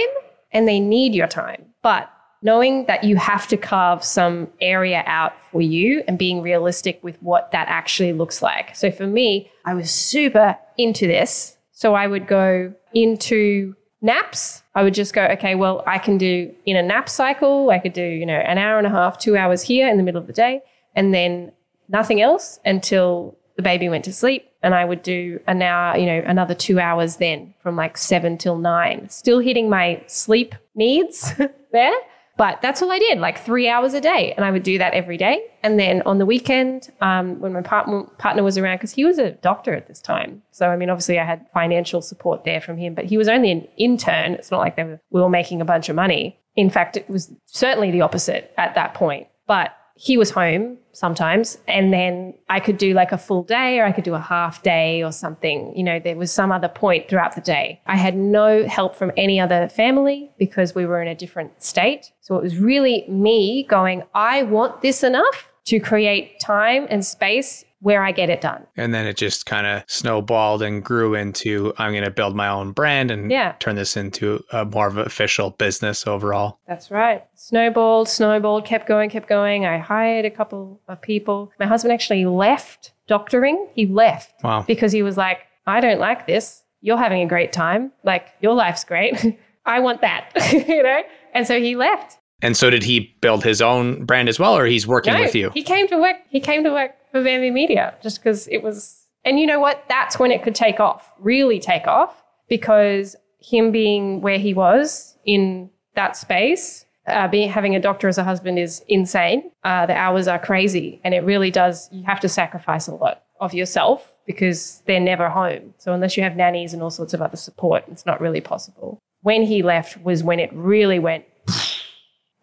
and 0.53 0.69
they 0.69 0.79
need 0.79 1.15
your 1.15 1.29
time. 1.29 1.65
But 1.83 2.11
knowing 2.43 2.85
that 2.85 3.03
you 3.03 3.17
have 3.17 3.47
to 3.49 3.57
carve 3.57 4.05
some 4.05 4.47
area 4.61 5.03
out 5.07 5.33
for 5.51 5.63
you 5.63 6.05
and 6.07 6.19
being 6.19 6.43
realistic 6.43 7.03
with 7.03 7.17
what 7.23 7.51
that 7.53 7.67
actually 7.69 8.13
looks 8.13 8.43
like. 8.43 8.77
So 8.77 8.91
for 8.91 9.07
me, 9.07 9.51
I 9.65 9.73
was 9.73 9.91
super 9.91 10.59
into 10.77 11.07
this. 11.07 11.56
So 11.77 11.95
I 11.95 12.07
would 12.07 12.27
go 12.27 12.73
into 12.95 13.77
naps. 14.01 14.63
I 14.75 14.83
would 14.83 14.95
just 14.95 15.13
go, 15.13 15.27
okay, 15.33 15.55
well, 15.55 15.85
I 15.87 15.99
can 15.99 16.17
do 16.17 16.51
in 16.65 16.75
a 16.75 16.83
nap 16.83 17.07
cycle, 17.07 17.69
I 17.69 17.79
could 17.79 17.93
do, 17.93 18.03
you 18.03 18.25
know, 18.25 18.39
an 18.39 18.57
hour 18.57 18.79
and 18.79 18.87
a 18.87 18.91
half, 18.91 19.19
two 19.19 19.37
hours 19.37 19.61
here 19.61 19.87
in 19.87 19.99
the 19.99 20.03
middle 20.03 20.19
of 20.19 20.27
the 20.27 20.33
day, 20.33 20.63
and 20.95 21.13
then 21.13 21.53
nothing 21.91 22.23
else 22.23 22.59
until 22.65 23.37
the 23.57 23.63
baby 23.63 23.91
went 23.91 24.07
to 24.07 24.13
sleep. 24.15 24.51
And 24.63 24.75
I 24.75 24.87
would 24.87 25.03
do 25.03 25.39
an 25.47 25.61
hour, 25.61 25.99
you 25.99 26.07
know, 26.07 26.23
another 26.25 26.55
two 26.55 26.81
hours 26.81 27.17
then 27.17 27.53
from 27.63 27.77
like 27.77 27.99
seven 27.99 28.39
till 28.39 28.57
nine, 28.57 29.11
still 29.11 29.41
hitting 29.41 29.69
my 29.69 30.03
sleep 30.07 30.55
needs 30.75 31.35
there. 31.73 31.95
But 32.37 32.61
that's 32.61 32.83
all 32.83 32.93
I 32.93 32.99
did, 32.99 33.19
like 33.19 33.43
three 33.45 33.69
hours 33.69 33.95
a 33.95 34.01
day. 34.01 34.35
And 34.37 34.45
I 34.45 34.51
would 34.51 34.63
do 34.63 34.77
that 34.79 34.93
every 34.93 35.17
day. 35.17 35.43
And 35.63 35.79
then 35.79 36.03
on 36.03 36.19
the 36.19 36.27
weekend, 36.27 36.91
um, 37.01 37.41
when 37.41 37.53
my 37.53 37.63
partner, 37.63 38.03
partner 38.19 38.43
was 38.43 38.59
around, 38.59 38.77
because 38.77 38.93
he 38.93 39.05
was 39.05 39.19
a 39.19 39.33
doctor 39.33 39.75
at 39.75 39.89
this 39.89 40.01
time. 40.01 40.43
So, 40.51 40.69
I 40.69 40.77
mean, 40.77 40.91
obviously 40.91 41.19
I 41.19 41.25
had 41.25 41.47
financial 41.55 42.03
support 42.03 42.45
there 42.45 42.61
from 42.61 42.77
him, 42.77 42.95
but 42.95 43.07
he 43.07 43.17
was 43.17 43.29
only 43.29 43.51
an 43.51 43.67
intern. 43.79 44.35
It's 44.35 44.51
not 44.51 44.59
like 44.59 44.77
they 44.77 44.85
were, 44.85 45.01
we 45.11 45.21
were 45.21 45.31
making 45.31 45.63
a 45.63 45.65
bunch 45.65 45.89
of 45.89 45.97
money. 45.97 46.39
In 46.57 46.69
fact, 46.69 46.97
it 46.97 47.09
was 47.09 47.33
certainly 47.47 47.91
the 47.91 48.03
opposite 48.03 48.53
at 48.59 48.75
that 48.75 48.95
point. 48.95 49.29
But 49.47 49.71
he 49.97 50.19
was 50.19 50.31
home 50.31 50.77
sometimes 50.93 51.59
and 51.67 51.93
then 51.93 52.35
I 52.49 52.61
could 52.61 52.77
do 52.77 52.93
like 52.93 53.13
a 53.13 53.19
full 53.19 53.43
day 53.43 53.81
or 53.81 53.85
I 53.85 53.93
could 53.93 54.05
do 54.05 54.15
a 54.15 54.21
half 54.21 54.63
day 54.63 55.03
or 55.03 55.11
something. 55.11 55.75
You 55.75 55.85
know, 55.85 55.99
there 55.99 56.17
was 56.17 56.31
some 56.31 56.53
other 56.53 56.69
point 56.69 57.09
throughout 57.09 57.35
the 57.35 57.41
day. 57.41 57.81
I 57.87 57.97
had 57.97 58.17
no 58.17 58.67
help 58.67 58.95
from 58.95 59.11
any 59.17 59.41
other 59.41 59.69
family 59.69 60.31
because 60.39 60.75
we 60.75 60.85
were 60.85 61.01
in 61.01 61.09
a 61.09 61.15
different 61.15 61.63
state. 61.63 62.13
So 62.21 62.37
it 62.37 62.43
was 62.43 62.59
really 62.59 63.07
me 63.09 63.65
going, 63.65 64.03
I 64.15 64.43
want 64.43 64.83
this 64.83 65.03
enough 65.03 65.51
to 65.67 65.81
create 65.81 66.39
time 66.41 66.87
and 66.91 67.05
space 67.05 67.65
where 67.87 68.03
I 68.03 68.11
get 68.11 68.31
it 68.31 68.41
done. 68.41 68.67
And 68.77 68.93
then 68.93 69.07
it 69.07 69.17
just 69.17 69.47
kind 69.47 69.65
of 69.65 69.85
snowballed 69.87 70.61
and 70.61 70.83
grew 70.83 71.15
into 71.15 71.73
I'm 71.79 71.93
going 71.93 72.03
to 72.03 72.11
build 72.11 72.35
my 72.35 72.49
own 72.49 72.73
brand 72.73 73.13
and 73.13 73.31
Yeah. 73.31 73.53
turn 73.61 73.77
this 73.77 73.97
into 73.97 74.43
a 74.53 74.65
more 74.65 74.89
of 74.89 74.97
an 74.97 75.07
official 75.07 75.51
business 75.51 76.05
overall. 76.05 76.59
That's 76.67 76.91
right. 76.91 77.25
Snowballed, 77.37 78.09
snowballed, 78.09 78.65
kept 78.65 78.89
going, 78.89 79.09
kept 79.09 79.29
going. 79.29 79.67
I 79.67 79.79
hired 79.79 80.25
a 80.25 80.31
couple 80.31 80.81
of 80.89 81.01
people. 81.01 81.53
My 81.61 81.67
husband 81.67 81.93
actually 81.93 82.27
left 82.27 82.91
doctoring. 83.07 83.69
He 83.77 83.87
left 83.87 84.35
Wow. 84.43 84.65
because 84.67 84.91
he 84.91 85.05
was 85.05 85.17
like, 85.17 85.39
I 85.65 85.81
don't 85.81 86.01
like 86.01 86.27
this. 86.27 86.65
You're 86.81 86.97
having 86.99 87.23
a 87.23 87.27
great 87.29 87.53
time. 87.53 87.93
Like, 88.03 88.27
your 88.41 88.55
life's 88.55 88.83
great. 88.83 89.39
I 89.65 89.79
want 89.79 90.01
that, 90.01 90.33
you 90.69 90.83
know? 90.83 91.03
And 91.35 91.47
so 91.47 91.61
he 91.61 91.77
left. 91.77 92.19
And 92.43 92.57
so 92.57 92.71
did 92.71 92.83
he 92.83 93.17
build 93.21 93.45
his 93.45 93.63
own 93.63 94.05
brand 94.05 94.29
as 94.29 94.39
well, 94.39 94.57
or 94.57 94.67
he's 94.67 94.87
working 94.87 95.15
No, 95.15 95.21
with 95.21 95.35
you? 95.35 95.51
He 95.51 95.63
came 95.63 95.89
to 95.89 95.97
work. 95.97 96.17
He 96.29 96.41
came 96.41 96.63
to 96.65 96.71
work 96.71 96.93
for 97.11 97.23
Bamby 97.23 97.51
Media 97.51 97.95
just 98.03 98.19
because 98.19 98.47
it 98.49 98.63
was. 98.63 99.07
And 99.25 99.41
you 99.41 99.47
know 99.47 99.59
what? 99.59 99.85
That's 99.89 100.19
when 100.19 100.31
it 100.31 100.43
could 100.43 100.55
take 100.55 100.79
off, 100.79 101.11
really 101.19 101.59
take 101.59 101.87
off, 101.87 102.23
because 102.49 103.17
him 103.41 103.73
being 103.73 104.21
where 104.21 104.39
he 104.39 104.55
was 104.55 105.17
in 105.25 105.71
that 105.95 106.17
space, 106.17 106.85
uh, 107.07 107.27
being 107.29 107.49
having 107.49 107.75
a 107.75 107.81
doctor 107.81 108.07
as 108.07 108.19
a 108.19 108.25
husband 108.25 108.59
is 108.59 108.85
insane. 108.89 109.51
Uh, 109.65 109.87
the 109.87 109.95
hours 109.95 110.29
are 110.29 110.39
crazy, 110.39 111.01
and 111.05 111.15
it 111.15 111.25
really 111.25 111.51
does. 111.51 111.89
You 111.91 112.05
have 112.05 112.21
to 112.21 112.29
sacrifice 112.29 112.87
a 112.87 112.95
lot 112.95 113.23
of 113.41 113.55
yourself 113.55 114.15
because 114.27 114.83
they're 114.87 115.01
never 115.01 115.29
home. 115.29 115.75
So 115.79 115.93
unless 115.93 116.17
you 116.17 116.23
have 116.23 116.37
nannies 116.37 116.75
and 116.75 116.83
all 116.83 116.91
sorts 116.91 117.15
of 117.15 117.23
other 117.23 117.37
support, 117.37 117.85
it's 117.91 118.05
not 118.05 118.21
really 118.21 118.41
possible. 118.41 118.99
When 119.23 119.43
he 119.43 119.63
left 119.63 120.03
was 120.03 120.23
when 120.23 120.39
it 120.39 120.53
really 120.53 120.99
went 120.99 121.25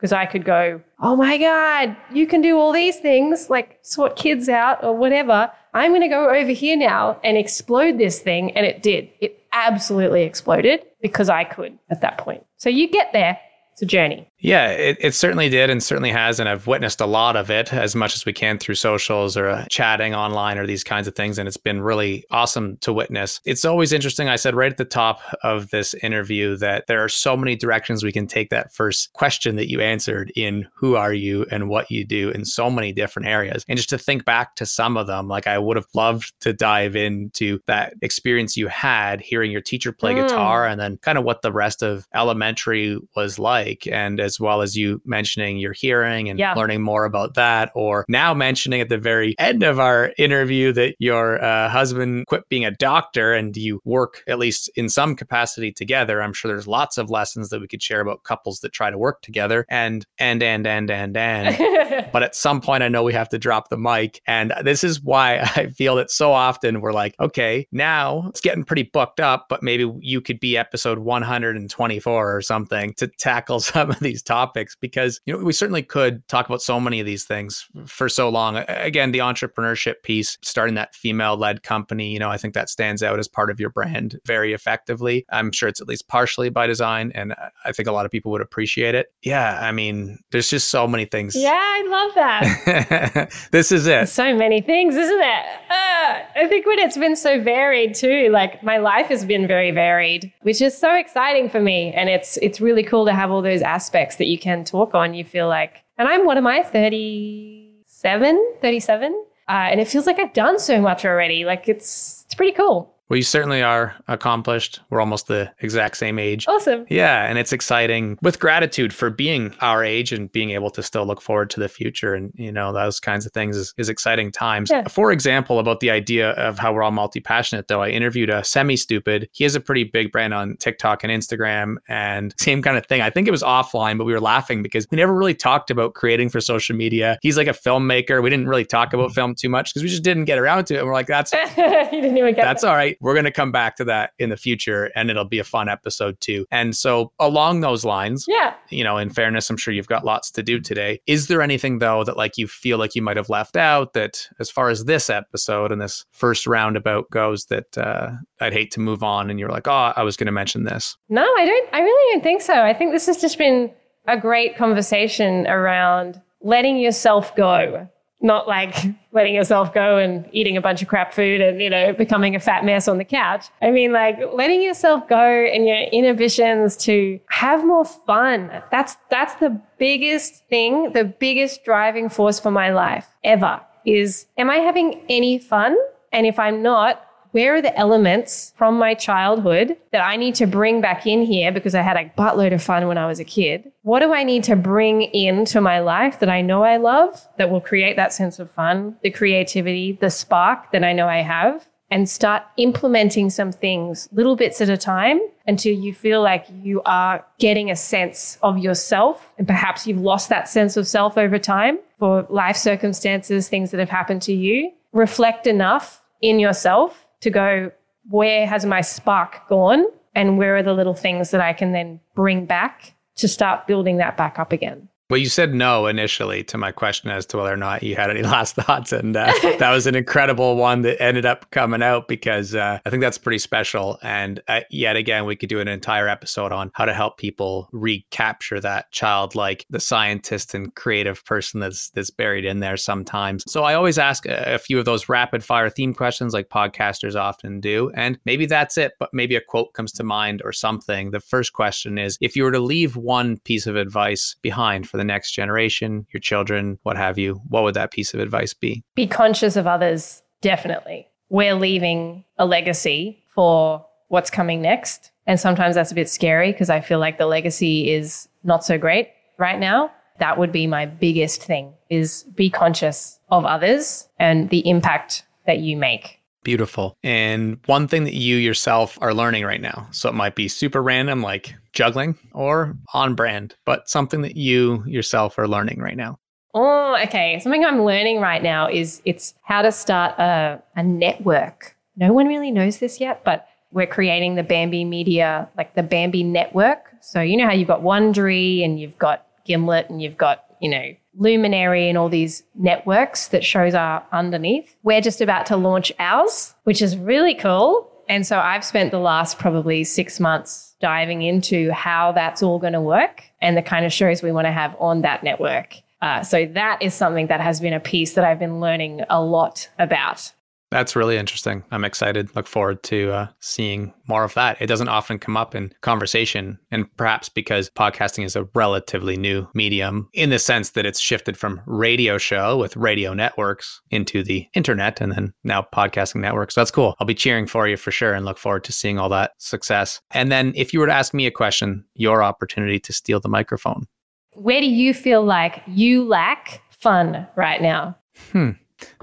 because 0.04 0.12
I 0.12 0.26
could 0.26 0.43
go, 0.43 0.82
oh 0.99 1.16
my 1.16 1.38
God, 1.38 1.95
you 2.12 2.28
can 2.28 2.41
do 2.41 2.58
all 2.58 2.74
these 2.74 2.97
things, 2.97 3.49
like 3.49 3.80
sort 3.84 4.18
kids 4.18 4.49
out 4.49 4.84
or 4.84 4.93
whatever. 4.93 5.49
I'm 5.74 5.91
going 5.91 6.01
to 6.01 6.10
go 6.10 6.30
over 6.30 6.49
here 6.49 6.76
now 6.76 7.22
and 7.24 7.38
explode 7.38 7.97
this 7.97 8.20
thing. 8.20 8.51
And 8.51 8.66
it 8.66 8.84
did. 8.84 9.10
It 9.22 9.45
absolutely 9.54 10.24
exploded 10.24 10.84
because 11.01 11.30
I 11.30 11.45
could 11.45 11.80
at 11.89 12.01
that 12.01 12.18
point. 12.18 12.45
So 12.58 12.68
you 12.68 12.89
get 12.89 13.14
there. 13.14 13.39
It's 13.72 13.82
a 13.82 13.86
journey. 13.86 14.30
Yeah, 14.43 14.67
it, 14.71 14.97
it 14.99 15.13
certainly 15.13 15.47
did 15.47 15.69
and 15.69 15.81
certainly 15.81 16.11
has. 16.11 16.37
And 16.37 16.49
I've 16.49 16.67
witnessed 16.67 16.99
a 16.99 17.05
lot 17.05 17.37
of 17.37 17.49
it 17.49 17.71
as 17.71 17.95
much 17.95 18.13
as 18.13 18.25
we 18.25 18.33
can 18.33 18.57
through 18.59 18.75
socials 18.75 19.37
or 19.37 19.47
uh, 19.47 19.65
chatting 19.69 20.13
online 20.13 20.57
or 20.57 20.67
these 20.67 20.83
kinds 20.83 21.07
of 21.07 21.15
things. 21.15 21.39
And 21.39 21.47
it's 21.47 21.55
been 21.55 21.81
really 21.81 22.25
awesome 22.29 22.75
to 22.81 22.91
witness. 22.91 23.39
It's 23.45 23.63
always 23.63 23.93
interesting. 23.93 24.27
I 24.27 24.35
said 24.35 24.53
right 24.53 24.69
at 24.69 24.77
the 24.77 24.83
top 24.83 25.21
of 25.43 25.69
this 25.69 25.93
interview 25.95 26.57
that 26.57 26.87
there 26.87 27.01
are 27.01 27.07
so 27.07 27.37
many 27.37 27.55
directions 27.55 28.03
we 28.03 28.11
can 28.11 28.27
take 28.27 28.49
that 28.49 28.73
first 28.73 29.13
question 29.13 29.55
that 29.55 29.69
you 29.69 29.79
answered 29.79 30.29
in 30.35 30.67
who 30.73 30.97
are 30.97 31.13
you 31.13 31.45
and 31.49 31.69
what 31.69 31.89
you 31.89 32.03
do 32.03 32.29
in 32.31 32.43
so 32.43 32.69
many 32.69 32.91
different 32.91 33.29
areas. 33.29 33.63
And 33.69 33.77
just 33.77 33.89
to 33.91 33.97
think 33.97 34.25
back 34.25 34.57
to 34.57 34.65
some 34.65 34.97
of 34.97 35.07
them, 35.07 35.29
like 35.29 35.47
I 35.47 35.57
would 35.57 35.77
have 35.77 35.87
loved 35.93 36.33
to 36.41 36.51
dive 36.51 36.97
into 36.97 37.59
that 37.67 37.93
experience 38.01 38.57
you 38.57 38.67
had 38.67 39.21
hearing 39.21 39.51
your 39.51 39.61
teacher 39.61 39.93
play 39.93 40.13
Mm. 40.13 40.27
guitar 40.27 40.67
and 40.67 40.81
then 40.81 40.97
kind 40.97 41.17
of 41.17 41.23
what 41.23 41.43
the 41.43 41.51
rest 41.53 41.81
of 41.81 42.05
elementary 42.13 42.99
was 43.15 43.39
like. 43.39 43.87
And 43.87 44.19
as 44.19 44.32
as 44.34 44.39
well 44.39 44.61
as 44.61 44.75
you 44.75 44.99
mentioning 45.05 45.57
your 45.57 45.73
hearing 45.73 46.29
and 46.29 46.39
Yeah. 46.39 46.53
learning 46.55 46.81
more 46.81 47.05
about 47.05 47.36
that, 47.36 47.71
or 47.75 48.03
now 48.07 48.34
mentioning 48.34 48.81
at 48.81 48.89
the 48.89 48.97
very 48.97 49.36
end 49.38 49.61
of 49.63 49.79
our 49.79 50.11
interview 50.17 50.71
that 50.73 50.95
your 50.99 51.43
uh, 51.43 51.69
husband 51.69 52.25
quit 52.27 52.49
being 52.49 52.65
a 52.65 52.71
doctor 52.71 53.34
and 53.34 53.55
you 53.55 53.79
work 53.86 54.23
at 54.27 54.39
least 54.39 54.69
in 54.75 54.89
some 54.89 55.15
capacity 55.15 55.71
together. 55.71 56.21
I'm 56.21 56.34
sure 56.34 56.49
there's 56.49 56.67
lots 56.67 56.97
of 56.97 57.09
lessons 57.09 57.49
that 57.49 57.61
we 57.61 57.67
could 57.67 57.84
share 57.84 58.01
about 58.01 58.23
couples 58.23 58.59
that 58.61 58.73
try 58.73 58.89
to 58.89 58.97
work 58.97 59.21
together 59.21 59.65
and 59.69 60.05
and 60.17 60.41
and 60.41 60.65
and 60.65 60.89
and 60.89 61.15
and. 61.15 62.09
but 62.11 62.23
at 62.23 62.36
some 62.36 62.59
point, 62.61 62.81
I 62.84 62.88
know 62.89 63.03
we 63.03 63.13
have 63.13 63.29
to 63.29 63.38
drop 63.39 63.69
the 63.69 63.77
mic, 63.77 64.21
and 64.25 64.51
this 64.63 64.84
is 64.84 65.01
why 65.01 65.39
I 65.55 65.67
feel 65.67 65.95
that 65.97 66.09
so 66.09 66.31
often 66.34 66.81
we're 66.81 66.91
like, 66.93 67.15
okay, 67.19 67.67
now 67.71 68.25
it's 68.29 68.41
getting 68.41 68.63
pretty 68.63 68.84
booked 68.84 69.19
up, 69.19 69.45
but 69.49 69.61
maybe 69.61 69.91
you 69.99 70.21
could 70.21 70.39
be 70.39 70.57
episode 70.57 70.99
124 70.99 72.36
or 72.36 72.41
something 72.41 72.93
to 72.95 73.07
tackle 73.07 73.59
some 73.59 73.91
of 73.91 73.99
these 73.99 74.21
topics 74.24 74.76
because 74.80 75.19
you 75.26 75.34
know 75.38 75.43
we 75.43 75.53
certainly 75.53 75.84
could 75.84 76.28
talk 76.28 76.45
about 76.47 76.61
so 76.61 76.80
many 76.80 76.99
of 76.99 77.05
these 77.05 77.26
things 77.26 77.67
for 77.86 78.09
so 78.09 78.30
long. 78.30 78.57
Again, 78.67 79.11
the 79.11 79.19
entrepreneurship 79.19 79.95
piece, 80.03 80.38
starting 80.41 80.76
that 80.76 80.95
female-led 80.95 81.63
company, 81.63 82.11
you 82.11 82.19
know, 82.19 82.30
I 82.30 82.38
think 82.38 82.53
that 82.53 82.69
stands 82.69 83.03
out 83.03 83.19
as 83.19 83.28
part 83.28 83.49
of 83.51 83.59
your 83.59 83.69
brand 83.69 84.19
very 84.26 84.53
effectively. 84.53 85.26
I'm 85.32 85.51
sure 85.51 85.69
it's 85.69 85.82
at 85.82 85.88
least 85.88 86.07
partially 86.07 86.49
by 86.49 86.67
design, 86.67 87.11
and 87.15 87.34
I- 87.65 87.71
think 87.74 87.88
a 87.88 87.91
lot 87.91 88.05
of 88.05 88.11
people 88.11 88.32
would 88.32 88.41
appreciate 88.41 88.93
it. 88.95 89.07
Yeah, 89.24 89.59
I 89.59 89.71
mean, 89.71 90.19
there's 90.32 90.47
just 90.47 90.69
so 90.69 90.88
many 90.88 91.05
things. 91.05 91.36
yeah, 91.36 91.51
I 91.59 91.88
love 91.89 92.11
that. 92.15 93.32
this 93.51 93.71
is 93.71 93.88
it. 93.88 94.09
so 94.09 94.36
many 94.36 94.61
things, 94.61 94.95
isn't 94.95 95.19
it? 95.21 95.45
Ah, 95.71 96.21
I 96.36 96.47
think 96.47 96.65
when 96.67 96.78
it's 96.80 96.97
been 96.97 97.15
so 97.15 97.41
varied 97.41 97.95
too, 97.95 98.30
like 98.30 98.61
my 98.63 98.78
life 98.78 99.07
has 99.07 99.26
been 99.26 99.47
very 99.47 99.71
varied, 99.71 100.32
which 100.41 100.61
is 100.61 100.78
so 100.78 100.93
exciting 100.95 101.49
for 101.49 101.59
me. 101.59 101.91
And 101.93 102.09
it's 102.09 102.38
it's 102.38 102.61
really 102.61 102.84
cool 102.84 103.05
to 103.05 103.13
have 103.13 103.32
all 103.32 103.41
those 103.41 103.61
aspects 103.63 104.12
that 104.18 104.28
you 104.28 104.38
can 104.38 104.64
talk 104.64 104.93
on. 104.93 105.14
You 105.14 105.24
feel 105.24 105.47
like, 105.47 105.84
and 105.97 106.07
I'm 106.07 106.26
what 106.26 106.38
am 106.38 106.47
I, 106.47 106.64
37, 106.64 108.53
37? 108.61 109.26
Uh, 109.49 109.51
and 109.51 109.80
it 109.80 109.88
feels 109.88 110.07
like 110.07 110.20
I've 110.20 110.34
done 110.34 110.59
so 110.59 110.80
much 110.82 111.05
already. 111.05 111.45
Like 111.45 111.68
it's 111.68 112.24
it's 112.26 112.36
pretty 112.36 112.53
cool. 112.53 112.92
Well, 113.10 113.18
you 113.18 113.24
certainly 113.24 113.62
are 113.62 113.95
accomplished. 114.08 114.80
We're 114.89 115.01
almost 115.01 115.28
the 115.28 115.51
exact 115.60 115.97
same 115.97 116.18
age. 116.18 116.47
Awesome. 116.47 116.86
Yeah, 116.89 117.26
and 117.26 117.38
it's 117.38 117.51
exciting 117.51 118.18
with 118.22 118.39
gratitude 118.39 118.93
for 118.93 119.10
being 119.10 119.54
our 119.62 119.84
age 119.84 120.14
and 120.14 120.32
being 120.32 120.51
able 120.51 120.70
to 120.72 120.82
still 120.82 121.06
look 121.06 121.22
forward 121.22 121.49
to 121.51 121.60
the 121.60 121.68
future 121.68 122.14
and 122.14 122.32
you 122.36 122.51
know 122.51 122.72
those 122.72 122.99
kinds 122.99 123.26
of 123.26 123.34
things 123.34 123.58
is, 123.58 123.74
is 123.78 123.89
exciting 123.89 124.32
times. 124.32 124.70
Yeah. 124.72 124.88
For 124.88 125.12
example, 125.12 125.60
about 125.60 125.82
the 125.82 125.91
idea 125.91 126.32
of 126.32 126.58
how 126.58 126.74
we're 126.74 126.82
all 126.82 126.91
multi-passionate 126.91 127.68
though, 127.68 127.82
I 127.82 127.89
interviewed 127.89 128.30
a 128.30 128.43
semi-stupid. 128.43 129.30
He 129.34 129.43
has 129.43 129.56
a 129.56 129.60
pretty 129.60 129.84
big 129.84 130.12
brand 130.12 130.34
on 130.34 130.56
TikTok 130.58 131.04
and 131.04 131.12
Instagram 131.12 131.76
and 131.88 132.34
same 132.39 132.62
kind 132.62 132.78
of 132.78 132.86
thing. 132.86 133.01
I 133.01 133.10
think 133.10 133.28
it 133.28 133.32
was 133.32 133.43
offline, 133.43 133.97
but 133.97 134.06
we 134.06 134.14
were 134.14 134.22
laughing 134.22 134.64
because 134.64 134.88
we 134.89 134.95
never 134.95 135.14
really 135.14 135.36
talked 135.36 135.70
about 135.70 135.93
creating 135.93 136.30
for 136.30 136.39
social 136.39 136.76
media. 136.76 137.20
He's 137.22 137.38
like 137.38 137.47
a 137.47 137.51
filmmaker. 137.51 138.24
We 138.24 138.30
didn't 138.30 138.47
really 138.47 138.66
talk 138.66 138.93
about 138.93 139.12
film 139.14 139.36
too 139.36 139.49
much 139.49 139.74
because 139.74 139.84
we 139.84 139.89
just 139.89 140.04
didn't 140.04 140.26
get 140.26 140.39
around 140.39 140.66
to 140.66 140.76
it. 140.76 140.78
And 140.78 140.88
we're 140.88 140.93
like, 140.93 141.08
that's 141.08 141.34
you 141.58 142.01
didn't 142.01 142.18
even 142.18 142.34
get 142.34 142.43
that's 142.43 142.64
all 142.64 142.76
right. 142.76 142.92
We're 143.01 143.13
going 143.13 143.25
to 143.25 143.31
come 143.31 143.51
back 143.51 143.75
to 143.77 143.85
that 143.85 144.11
in 144.19 144.29
the 144.29 144.37
future 144.37 144.91
and 144.95 145.09
it'll 145.09 145.25
be 145.25 145.39
a 145.39 145.43
fun 145.43 145.69
episode 145.69 146.19
too. 146.19 146.45
And 146.51 146.75
so, 146.75 147.11
along 147.19 147.61
those 147.61 147.83
lines, 147.85 148.25
Yeah. 148.27 148.53
you 148.69 148.83
know, 148.83 148.97
in 148.97 149.09
fairness, 149.09 149.49
I'm 149.49 149.57
sure 149.57 149.73
you've 149.73 149.87
got 149.87 150.05
lots 150.05 150.31
to 150.31 150.43
do 150.43 150.59
today. 150.59 150.99
Is 151.07 151.27
there 151.27 151.41
anything 151.41 151.79
though 151.79 152.03
that 152.03 152.17
like 152.17 152.37
you 152.37 152.47
feel 152.47 152.77
like 152.77 152.95
you 152.95 153.01
might 153.01 153.17
have 153.17 153.29
left 153.29 153.55
out 153.57 153.93
that 153.93 154.27
as 154.39 154.49
far 154.49 154.69
as 154.69 154.85
this 154.85 155.09
episode 155.09 155.71
and 155.71 155.81
this 155.81 156.05
first 156.11 156.45
roundabout 156.47 157.09
goes 157.11 157.45
that 157.45 157.77
uh, 157.77 158.11
I'd 158.39 158.53
hate 158.53 158.71
to 158.71 158.79
move 158.79 159.03
on 159.03 159.29
and 159.29 159.39
you're 159.39 159.49
like, 159.49 159.67
oh, 159.67 159.93
I 159.95 160.03
was 160.03 160.15
going 160.17 160.25
to 160.27 160.31
mention 160.31 160.63
this. 160.63 160.97
No, 161.09 161.23
I 161.37 161.45
don't. 161.45 161.69
I 161.73 161.79
really 161.81 162.13
don't 162.13 162.23
think 162.23 162.41
so. 162.41 162.53
I 162.61 162.73
think 162.73 162.91
this 162.91 163.05
has 163.07 163.17
just 163.21 163.37
been 163.37 163.71
a 164.07 164.17
great 164.17 164.57
conversation 164.57 165.47
around 165.47 166.21
letting 166.41 166.77
yourself 166.77 167.33
go, 167.35 167.87
not 168.24 168.47
like 168.47 168.76
letting 169.11 169.36
yourself 169.36 169.74
go 169.74 169.97
and 169.97 170.28
eating 170.32 170.57
a 170.57 170.61
bunch 170.61 170.82
of 170.82 170.88
crap 170.88 171.13
food 171.13 171.41
and 171.41 171.61
you 171.61 171.69
know 171.69 171.93
becoming 171.93 172.36
a 172.36 172.39
fat 172.39 172.65
mess 172.65 172.88
on 172.88 172.97
the 172.97 173.05
couch. 173.05 173.47
I 173.61 173.69
mean, 173.69 173.91
like 173.91 174.17
letting 174.34 174.61
yourself 174.61 175.07
go 175.07 175.15
and 175.15 175.67
your 175.67 175.78
inhibitions 175.78 176.78
to 176.78 177.19
have 177.30 177.65
more 177.65 177.86
fun. 177.86 178.49
That's 178.71 178.95
that's 179.09 179.36
the 179.36 179.59
biggest 179.78 180.47
thing, 180.47 180.93
the 180.93 181.03
biggest 181.03 181.63
driving 181.63 182.09
force 182.09 182.39
for 182.39 182.49
my 182.49 182.71
life 182.71 183.07
ever. 183.24 183.61
Is 183.86 184.26
am 184.38 184.49
I 184.49 184.55
having 184.55 185.01
any 185.09 185.38
fun? 185.38 185.78
And 186.13 186.26
if 186.26 186.39
I'm 186.39 186.61
not, 186.61 187.05
where 187.34 187.55
are 187.55 187.61
the 187.63 187.75
elements 187.75 188.53
from 188.55 188.77
my 188.77 188.93
childhood 188.93 189.75
that 189.91 190.05
I 190.05 190.17
need 190.17 190.36
to 190.36 190.45
bring 190.45 190.81
back 190.81 191.07
in 191.07 191.23
here 191.23 191.51
because 191.51 191.73
I 191.73 191.81
had 191.81 191.97
a 191.97 192.11
buttload 192.15 192.53
of 192.53 192.61
fun 192.61 192.88
when 192.88 192.99
I 192.99 193.07
was 193.07 193.19
a 193.19 193.23
kid? 193.23 193.71
What 193.81 194.01
do 194.01 194.13
I 194.13 194.23
need 194.23 194.43
to 194.45 194.55
bring 194.55 195.01
into 195.01 195.59
my 195.59 195.79
life 195.79 196.19
that 196.19 196.29
I 196.29 196.41
know 196.41 196.63
I 196.63 196.77
love 196.77 197.27
that 197.38 197.49
will 197.49 197.59
create 197.59 197.95
that 197.95 198.13
sense 198.13 198.38
of 198.38 198.51
fun, 198.51 198.97
the 199.01 199.09
creativity, 199.09 199.97
the 199.99 200.11
spark 200.11 200.71
that 200.73 200.84
I 200.84 200.93
know 200.93 201.07
I 201.07 201.21
have? 201.21 201.67
And 201.89 202.09
start 202.09 202.43
implementing 202.57 203.29
some 203.29 203.51
things 203.51 204.09
little 204.11 204.36
bits 204.36 204.61
at 204.61 204.69
a 204.69 204.77
time 204.77 205.19
until 205.45 205.75
you 205.75 205.93
feel 205.93 206.23
like 206.23 206.45
you 206.61 206.81
are 206.86 207.23
getting 207.38 207.69
a 207.69 207.75
sense 207.75 208.39
of 208.41 208.57
yourself. 208.57 209.31
And 209.38 209.47
perhaps 209.47 209.86
you've 209.86 210.01
lost 210.01 210.29
that 210.29 210.49
sense 210.49 210.75
of 210.75 210.88
self 210.88 211.19
over 211.19 211.38
time 211.38 211.77
for 211.99 212.25
life 212.29 212.57
circumstances, 212.57 213.47
things 213.47 213.69
that 213.71 213.79
have 213.79 213.91
happened 213.91 214.23
to 214.23 214.34
you. 214.34 214.71
Reflect 214.91 215.45
enough 215.45 216.01
in 216.23 216.39
yourself 216.39 217.03
to 217.24 217.30
go, 217.30 217.71
where 218.09 218.45
has 218.45 218.65
my 218.65 218.82
spark 218.82 219.47
gone? 219.49 219.86
And 220.15 220.38
where 220.38 220.55
are 220.55 220.63
the 220.63 220.74
little 220.74 220.93
things 220.93 221.32
that 221.32 221.41
I 221.41 221.53
can 221.53 221.71
then 221.71 221.99
bring 222.13 222.45
back 222.45 222.93
to 223.15 223.28
start 223.28 223.65
building 223.65 223.97
that 223.97 224.15
back 224.15 224.38
up 224.38 224.51
again? 224.51 224.89
Well, 225.10 225.20
you 225.20 225.28
said 225.28 225.54
no 225.54 225.88
initially 225.88 226.43
to 226.45 226.58
my 226.58 226.72
question 226.72 227.10
as 227.10 227.26
to 227.28 227.38
whether 227.38 227.54
or 227.54 227.58
not 227.58 227.84
you 227.84 227.95
had 227.95 228.10
any 228.10 228.24
last 228.24 228.56
thoughts. 228.56 228.93
And 228.93 229.16
uh, 229.16 229.34
that 229.60 229.72
was 229.72 229.86
an 229.86 229.95
incredible 229.95 230.56
one 230.56 230.82
that 230.84 231.01
ended 231.01 231.26
up 231.26 231.51
coming 231.51 231.84
out 231.84 232.08
because 232.08 232.56
uh, 232.56 232.80
I 232.86 232.89
think 232.89 233.01
that's 233.01 233.18
pretty 233.18 233.39
special. 233.39 233.99
And 234.01 234.41
uh, 234.47 234.62
yet 234.70 234.95
again, 234.95 235.26
we 235.26 235.36
could 235.36 235.49
do 235.49 235.60
an 235.60 235.68
entire 235.68 236.08
episode 236.08 236.51
on 236.51 236.72
how 236.74 236.86
to 236.86 236.93
help 236.93 237.18
people 237.18 237.70
recapture 237.74 238.60
that 238.62 238.91
childlike, 238.91 239.66
the 239.70 239.80
scientist 239.80 240.54
and 240.54 240.74
creative 240.76 241.24
person 241.26 241.60
that's 241.60 241.89
that's 241.89 242.10
buried 242.10 242.45
in 242.45 242.60
there 242.62 242.78
sometimes. 242.78 243.43
So 243.47 243.64
I 243.64 243.74
always 243.74 243.97
ask 243.97 244.26
a, 244.26 244.56
a 244.56 244.58
few 244.58 244.80
of 244.80 244.86
those 244.86 245.10
rapid 245.10 245.43
fire 245.43 245.70
theme 245.70 245.93
questions 245.93 246.34
like 246.34 246.49
podcasters 246.49 247.16
often 247.16 247.60
do. 247.60 247.91
And 247.93 248.18
maybe 248.26 248.45
that's 248.45 248.78
it, 248.78 248.93
but 248.99 249.10
maybe 249.14 249.36
a 249.36 249.41
quote 249.41 249.74
comes 249.74 249.91
to 249.93 250.04
mind 250.04 250.41
or 250.45 250.54
something. 250.54 251.12
The 251.12 251.20
first 251.20 251.51
question 251.54 251.97
is 251.97 252.18
if 252.22 252.36
you 252.36 252.43
were 252.43 252.51
to 252.51 252.60
leave 252.60 252.95
one 252.95 253.38
piece 253.39 253.68
of 253.68 253.76
advice 253.76 254.36
behind 254.41 254.88
for 254.93 254.97
the 254.97 255.03
next 255.03 255.31
generation, 255.31 256.05
your 256.13 256.21
children, 256.21 256.77
what 256.83 256.97
have 256.97 257.17
you, 257.17 257.41
what 257.49 257.63
would 257.63 257.73
that 257.73 257.89
piece 257.89 258.13
of 258.13 258.19
advice 258.19 258.53
be? 258.53 258.83
Be 258.93 259.07
conscious 259.07 259.55
of 259.55 259.65
others, 259.65 260.21
definitely. 260.41 261.07
We're 261.29 261.55
leaving 261.55 262.23
a 262.37 262.45
legacy 262.45 263.23
for 263.33 263.83
what's 264.09 264.29
coming 264.29 264.61
next. 264.61 265.09
And 265.25 265.39
sometimes 265.39 265.73
that's 265.73 265.91
a 265.91 265.95
bit 265.95 266.09
scary 266.09 266.51
because 266.51 266.69
I 266.69 266.79
feel 266.79 266.99
like 266.99 267.17
the 267.17 267.25
legacy 267.25 267.89
is 267.89 268.29
not 268.43 268.63
so 268.63 268.77
great 268.77 269.09
right 269.39 269.59
now. 269.59 269.91
That 270.19 270.37
would 270.37 270.51
be 270.51 270.67
my 270.67 270.85
biggest 270.85 271.41
thing 271.41 271.73
is 271.89 272.21
be 272.35 272.51
conscious 272.51 273.17
of 273.31 273.45
others 273.45 274.07
and 274.19 274.51
the 274.51 274.69
impact 274.69 275.23
that 275.47 275.57
you 275.57 275.75
make. 275.75 276.19
Beautiful. 276.43 276.97
And 277.03 277.57
one 277.65 277.87
thing 277.87 278.03
that 278.03 278.13
you 278.13 278.35
yourself 278.35 278.97
are 279.01 279.13
learning 279.13 279.45
right 279.45 279.61
now. 279.61 279.87
So 279.91 280.09
it 280.09 280.15
might 280.15 280.35
be 280.35 280.47
super 280.47 280.83
random, 280.83 281.21
like 281.21 281.55
juggling, 281.71 282.17
or 282.33 282.75
on 282.93 283.15
brand, 283.15 283.55
but 283.65 283.89
something 283.89 284.21
that 284.21 284.35
you 284.35 284.83
yourself 284.85 285.37
are 285.37 285.47
learning 285.47 285.79
right 285.79 285.97
now. 285.97 286.19
Oh, 286.53 286.97
okay. 287.03 287.39
Something 287.39 287.65
I'm 287.65 287.83
learning 287.83 288.19
right 288.19 288.43
now 288.43 288.69
is 288.69 289.01
it's 289.05 289.33
how 289.43 289.61
to 289.61 289.71
start 289.71 290.19
a, 290.19 290.61
a 290.75 290.83
network. 290.83 291.75
No 291.95 292.13
one 292.13 292.27
really 292.27 292.51
knows 292.51 292.77
this 292.77 292.99
yet, 292.99 293.23
but 293.23 293.47
we're 293.71 293.87
creating 293.87 294.35
the 294.35 294.43
Bamby 294.43 294.85
Media, 294.85 295.49
like 295.57 295.73
the 295.73 295.81
Bamby 295.81 296.23
network. 296.23 296.91
So 297.01 297.21
you 297.21 297.37
know 297.37 297.47
how 297.47 297.53
you've 297.53 297.67
got 297.67 297.81
Wondery 297.81 298.63
and 298.63 298.79
you've 298.79 298.97
got 298.99 299.25
Gimlet 299.45 299.89
and 299.89 300.01
you've 300.01 300.17
got, 300.17 300.45
you 300.61 300.69
know, 300.69 300.93
Luminary 301.16 301.89
and 301.89 301.97
all 301.97 302.09
these 302.09 302.43
networks 302.55 303.28
that 303.30 303.43
shows 303.43 303.74
are 303.74 304.05
underneath. 304.11 304.76
We're 304.84 305.01
just 305.01 305.22
about 305.22 305.45
to 305.47 305.57
launch 305.57 305.91
ours, 305.99 306.55
which 306.64 306.82
is 306.82 306.97
really 306.97 307.36
cool. 307.36 307.89
And 308.09 308.26
so 308.28 308.39
I've 308.39 308.66
spent 308.66 308.91
the 308.91 308.99
last 308.99 309.39
probably 309.39 309.84
six 309.84 310.20
months 310.20 310.76
diving 310.82 311.22
into 311.22 311.72
how 311.72 312.11
that's 312.11 312.43
all 312.43 312.59
going 312.59 312.74
to 312.74 312.82
work 312.82 313.24
and 313.41 313.55
the 313.55 313.61
kind 313.61 313.86
of 313.86 313.93
shows 313.93 314.22
we 314.22 314.32
want 314.32 314.45
to 314.45 314.51
have 314.51 314.76
on 314.80 315.01
that 315.01 315.24
network. 315.24 315.76
Uh, 316.01 316.22
so 316.22 316.45
that 316.47 316.82
is 316.82 316.93
something 316.93 317.28
that 317.28 317.39
has 317.39 317.61
been 317.61 317.74
a 317.74 317.80
piece 317.80 318.14
that 318.14 318.26
I've 318.26 318.39
been 318.39 318.59
learning 318.59 319.03
a 319.09 319.24
lot 319.24 319.70
about. 319.80 320.34
That's 320.74 320.95
really 320.95 321.17
interesting. 321.17 321.63
I'm 321.69 321.86
excited. 321.86 322.36
Look 322.36 322.47
forward 322.47 322.82
to 322.86 323.11
uh, 323.11 323.28
seeing 323.39 323.93
more 324.07 324.24
of 324.24 324.34
that. 324.34 324.59
It 324.59 324.65
doesn't 324.65 324.88
often 324.88 325.19
come 325.19 325.38
up 325.38 325.53
in 325.53 325.71
conversation, 325.82 326.57
and 326.71 326.88
perhaps 326.97 327.30
because 327.30 327.69
podcasting 327.69 328.26
is 328.26 328.36
a 328.36 328.49
relatively 328.55 329.15
new 329.15 329.47
medium 329.53 330.09
in 330.13 330.32
the 330.32 330.39
sense 330.39 330.71
that 330.71 330.88
it's 330.88 330.99
shifted 330.99 331.38
from 331.38 331.61
radio 331.67 332.17
show 332.17 332.57
with 332.57 332.76
radio 332.76 333.13
networks 333.13 333.82
into 333.91 334.24
the 334.24 334.47
internet 334.55 334.99
and 334.99 335.11
then 335.11 335.32
now 335.43 335.61
podcasting 335.61 336.21
networks. 336.21 336.55
So 336.55 336.61
that's 336.61 336.71
cool. 336.71 336.95
I'll 336.99 337.05
be 337.05 337.13
cheering 337.13 337.45
for 337.45 337.67
you 337.67 337.78
for 337.78 337.91
sure 337.91 338.15
and 338.15 338.26
look 338.26 338.39
forward 338.39 338.63
to 338.63 338.71
seeing 338.71 338.97
all 338.97 339.09
that 339.09 339.34
success. 339.38 340.01
And 340.09 340.32
then 340.32 340.53
if 340.55 340.74
you 340.74 340.80
were 340.80 340.88
to 340.88 340.93
ask 340.93 341.13
me 341.13 341.28
a 341.28 341.32
question, 341.32 341.86
your 341.93 342.24
opportunity 342.24 342.80
to 342.80 342.91
steal 342.91 343.19
the 343.19 343.30
microphone. 343.30 343.86
Where 344.32 344.59
do 344.59 344.67
you 344.67 344.95
feel 344.95 345.24
like 345.24 345.61
you 345.67 346.03
lack 346.03 346.63
fun 346.71 347.28
right 347.36 347.61
now? 347.61 347.95
Hmm. 348.32 348.53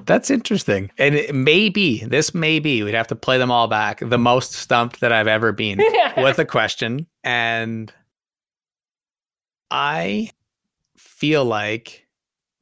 That's 0.07 0.31
interesting. 0.31 0.91
And 0.99 1.15
it 1.15 1.35
may 1.35 1.69
be, 1.69 2.05
this 2.05 2.35
may 2.35 2.59
be, 2.59 2.83
we'd 2.83 2.95
have 2.95 3.09
to 3.09 3.17
play 3.17 3.39
them 3.39 3.51
all 3.51 3.69
back, 3.69 4.01
the 4.01 4.19
most 4.19 4.53
stumped 4.53 5.01
that 5.01 5.13
I've 5.13 5.27
ever 5.27 5.53
been 5.53 5.81
with 6.17 6.39
a 6.39 6.45
question. 6.45 7.07
And 7.23 7.93
I 9.71 10.31
feel 10.97 11.45
like 11.45 12.07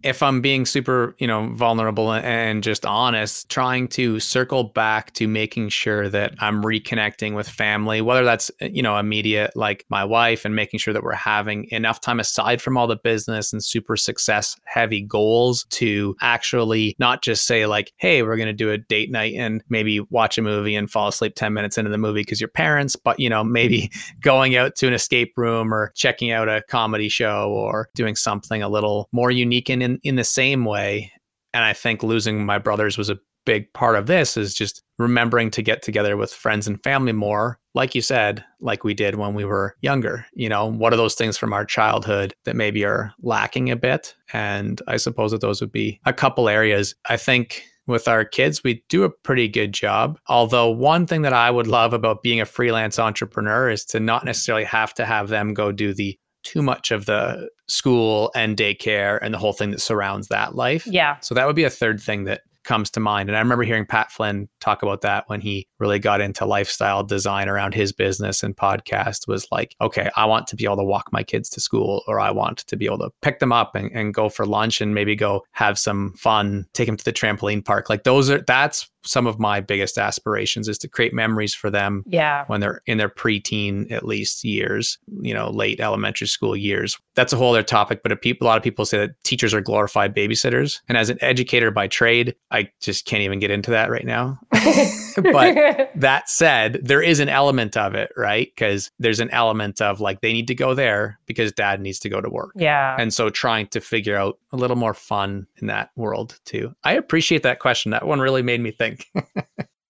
if 0.05 0.23
I'm 0.23 0.41
being 0.41 0.65
super, 0.65 1.17
you 1.19 1.27
know, 1.27 1.49
vulnerable 1.55 2.13
and 2.13 2.63
just 2.63 2.87
honest, 2.87 3.49
trying 3.49 3.89
to 3.89 4.21
circle 4.21 4.63
back 4.63 5.13
to 5.15 5.27
making 5.27 5.71
sure 5.71 6.09
that 6.09 6.35
I'm 6.39 6.63
reconnecting 6.63 7.35
with 7.35 7.49
family, 7.49 8.01
whether 8.01 8.25
that's, 8.25 8.51
you 8.61 8.81
know, 8.81 8.97
immediate, 8.97 9.57
like 9.57 9.85
my 9.89 10.05
wife, 10.05 10.45
and 10.45 10.55
making 10.55 10.79
sure 10.79 10.95
that 10.95 11.03
we're 11.03 11.15
having 11.15 11.69
enough 11.71 12.01
time 12.01 12.21
aside 12.21 12.63
from 12.63 12.77
all 12.77 12.87
the 12.87 12.97
business 12.97 13.53
and 13.53 13.65
super 13.65 13.97
success 13.97 14.57
heavy 14.65 15.01
goals 15.01 15.65
to 15.71 16.15
actually 16.21 16.95
not 17.01 17.23
just 17.23 17.45
say, 17.45 17.67
like, 17.67 17.93
hey, 17.97 18.23
we're 18.23 18.37
going 18.37 18.47
to 18.47 18.53
do 18.53 18.71
a 18.71 18.79
date 18.79 19.11
night 19.11 19.35
and 19.35 19.65
maybe 19.69 19.99
watch 20.11 20.39
a 20.39 20.43
movie 20.43 20.77
and 20.77 20.91
fall 20.91 21.09
asleep 21.09 21.35
10 21.35 21.53
minutes 21.53 21.77
into 21.77 21.91
the 21.91 21.99
movie 21.99 22.21
because 22.21 22.41
you're 22.41 22.47
parents, 22.47 22.95
but, 22.95 23.19
you 23.19 23.29
know, 23.29 23.43
maybe 23.43 23.83
mm-hmm. 23.83 24.19
going 24.21 24.55
out 24.55 24.77
to 24.77 24.87
an 24.87 24.93
escape 24.93 25.33
room 25.37 25.75
or 25.75 25.91
checking 25.97 26.31
out 26.31 26.49
a 26.49 26.63
comedy 26.69 27.09
show 27.09 27.51
or 27.51 27.89
doing 27.97 28.15
something 28.15 28.63
a 28.63 28.69
little 28.69 29.09
more 29.11 29.33
unique 29.33 29.69
and 29.69 29.89
in, 30.03 30.17
the 30.17 30.25
same 30.25 30.65
way. 30.65 31.13
And 31.55 31.65
I 31.65 31.73
think 31.73 32.03
losing 32.03 32.45
my 32.45 32.59
brothers 32.59 32.99
was 32.99 33.11
a 33.11 33.19
big 33.47 33.73
part 33.73 33.97
of 33.97 34.07
this 34.07 34.37
is 34.37 34.53
just 34.53 34.83
remembering 34.99 35.51
to 35.51 35.63
get 35.63 35.81
together 35.83 36.17
with 36.17 36.31
friends 36.31 36.67
and 36.67 36.83
family 36.83 37.13
more 37.13 37.59
like 37.73 37.95
you 37.95 38.03
said 38.03 38.45
like 38.61 38.85
we 38.85 38.93
did 38.93 39.15
when 39.15 39.33
we 39.33 39.43
were 39.43 39.75
younger 39.81 40.27
you 40.35 40.51
know 40.51 40.67
what 40.67 40.93
are 40.93 40.99
those 40.99 41.15
things 41.15 41.39
from 41.39 41.55
our 41.55 41.65
childhood 41.65 42.35
that 42.45 42.55
maybe 42.55 42.85
are 42.85 43.11
lacking 43.23 43.71
a 43.71 43.77
bit 43.77 44.15
and 44.35 44.83
i 44.87 44.99
suppose 44.99 45.31
that 45.31 45.41
those 45.41 45.63
would 45.63 45.73
be 45.73 45.99
a 46.05 46.13
couple 46.13 46.47
areas 46.47 46.95
i 47.09 47.17
think 47.17 47.63
with 47.89 48.07
our 48.07 48.25
kids, 48.25 48.63
we 48.63 48.85
do 48.91 49.03
a 49.03 49.11
pretty 49.11 49.49
good 49.49 49.73
job. 49.73 50.21
Although, 50.29 50.69
one 50.69 51.07
thing 51.07 51.23
that 51.23 51.33
I 51.33 51.51
would 51.51 51.67
love 51.67 51.95
about 51.95 52.23
being 52.23 52.39
a 52.41 52.45
freelance 52.45 52.99
entrepreneur 52.99 53.71
is 53.71 53.85
to 53.87 53.99
not 53.99 54.27
necessarily 54.27 54.65
have 54.65 54.93
to 54.95 55.07
have 55.07 55.29
them 55.29 55.55
go 55.55 55.73
do 55.73 55.95
the 55.95 56.17
too 56.49 56.63
much 56.63 56.91
of 56.91 57.05
the 57.05 57.51
school 57.69 58.31
and 58.35 58.57
daycare 58.57 59.19
and 59.21 59.35
the 59.35 59.39
whole 59.39 59.53
thing 59.53 59.71
that 59.71 59.81
surrounds 59.81 60.29
that 60.29 60.55
life. 60.55 60.87
Yeah. 60.87 61.19
So 61.21 61.35
that 61.35 61.47
would 61.47 61.57
be 61.57 61.65
a 61.65 61.71
third 61.71 62.01
thing 62.01 62.25
that 62.25 62.41
comes 62.65 62.91
to 62.91 63.01
mind. 63.01 63.29
And 63.29 63.37
I 63.37 63.41
remember 63.41 63.65
hearing 63.65 63.85
Pat 63.85 64.11
Flynn 64.11 64.49
talk 64.61 64.83
about 64.83 65.03
that 65.03 65.25
when 65.29 65.43
he 65.43 65.67
really 65.79 65.99
got 65.99 66.23
into 66.23 66.47
lifestyle 66.47 67.05
design 67.05 67.49
around 67.49 67.75
his 67.75 67.93
business 67.93 68.43
and 68.43 68.57
podcast 68.57 69.29
was 69.29 69.47
like, 69.53 69.77
okay, 69.81 70.11
I 70.17 70.25
want 70.25 70.47
to 70.49 70.57
be 70.57 70.65
able 70.65 70.77
to 70.77 70.85
walk 70.85 71.11
my 71.13 71.23
kids 71.23 71.51
to 71.51 71.61
school 71.61 72.03
or 72.07 72.19
I 72.19 72.31
want 72.31 72.59
to 72.59 72.77
be 72.77 72.87
able 72.87 72.99
to 72.99 73.11
pick 73.23 73.39
them 73.39 73.53
up 73.53 73.75
and, 73.75 73.91
and 73.93 74.15
go 74.15 74.29
for 74.29 74.47
lunch 74.47 74.81
and 74.81 74.95
maybe 74.95 75.17
go 75.17 75.45
have 75.53 75.79
some 75.79 76.15
fun, 76.15 76.67
take 76.73 76.87
them 76.87 76.97
to 76.97 77.05
the 77.05 77.13
trampoline 77.13 77.65
park. 77.65 77.91
Like 77.91 78.05
those 78.05 78.31
are, 78.31 78.43
that's 78.47 78.91
some 79.09 79.27
of 79.27 79.39
my 79.39 79.61
biggest 79.61 79.97
aspirations 79.97 80.69
is 80.69 80.79
to 80.79 80.89
create 80.89 81.15
memories 81.15 81.55
for 81.55 81.71
them 81.71 82.05
yeah. 82.07 82.45
when 82.47 82.61
they're 82.61 82.83
in 82.87 82.99
their 82.99 83.09
preteen 83.09 83.91
at 83.91 84.05
least 84.05 84.45
years, 84.45 84.99
you 85.23 85.33
know, 85.33 85.51
late 85.51 85.81
elementary 85.81 86.27
school 86.27 86.55
years. 86.55 86.99
That's 87.15 87.33
a 87.33 87.37
whole 87.37 87.51
other 87.51 87.63
topic, 87.63 88.03
but 88.03 88.13
a, 88.13 88.17
people, 88.17 88.47
a 88.47 88.49
lot 88.49 88.59
of 88.59 88.63
people 88.63 88.85
say 88.85 88.99
that 88.99 89.11
teachers 89.25 89.55
are 89.55 89.61
glorified 89.61 90.15
babysitters. 90.15 90.81
And 90.89 90.99
as 90.99 91.09
an 91.09 91.19
educator 91.23 91.71
by 91.71 91.89
trade, 91.89 92.35
I 92.51 92.71
just 92.81 93.07
can't 93.07 93.23
even 93.23 93.39
get 93.39 93.51
into 93.51 93.71
that 93.71 93.91
right 93.91 94.05
now. 94.05 94.39
but 95.33 95.91
that 95.95 96.29
said, 96.29 96.81
there 96.83 97.03
is 97.03 97.21
an 97.21 97.29
element 97.29 97.77
of 97.77 97.95
it, 97.95 98.11
right? 98.17 98.51
Because 98.55 98.91
there's 98.99 99.21
an 99.21 99.31
element 99.31 99.81
of 99.81 100.01
like 100.01 100.21
they 100.21 100.33
need 100.33 100.49
to 100.49 100.55
go 100.55 100.75
there 100.75 101.19
because 101.27 101.53
dad 101.53 101.81
needs 101.81 101.99
to 102.01 102.09
go 102.09 102.21
to 102.21 102.29
work. 102.29 102.53
Yeah. 102.57 102.97
And 102.99 103.13
so 103.13 103.31
trying 103.31 103.67
to 103.69 103.81
figure 103.81 104.17
out 104.17 104.39
a 104.53 104.57
little 104.57 104.77
more 104.77 104.95
fun 104.95 105.47
in 105.57 105.67
that 105.69 105.91
world 105.97 106.39
too. 106.45 106.75
I 106.85 106.95
appreciate 106.95 107.43
that 107.43 107.59
question. 107.59 107.91
That 107.91 108.07
one 108.07 108.21
really 108.21 108.43
made 108.43 108.61
me 108.61 108.71
think. 108.71 109.07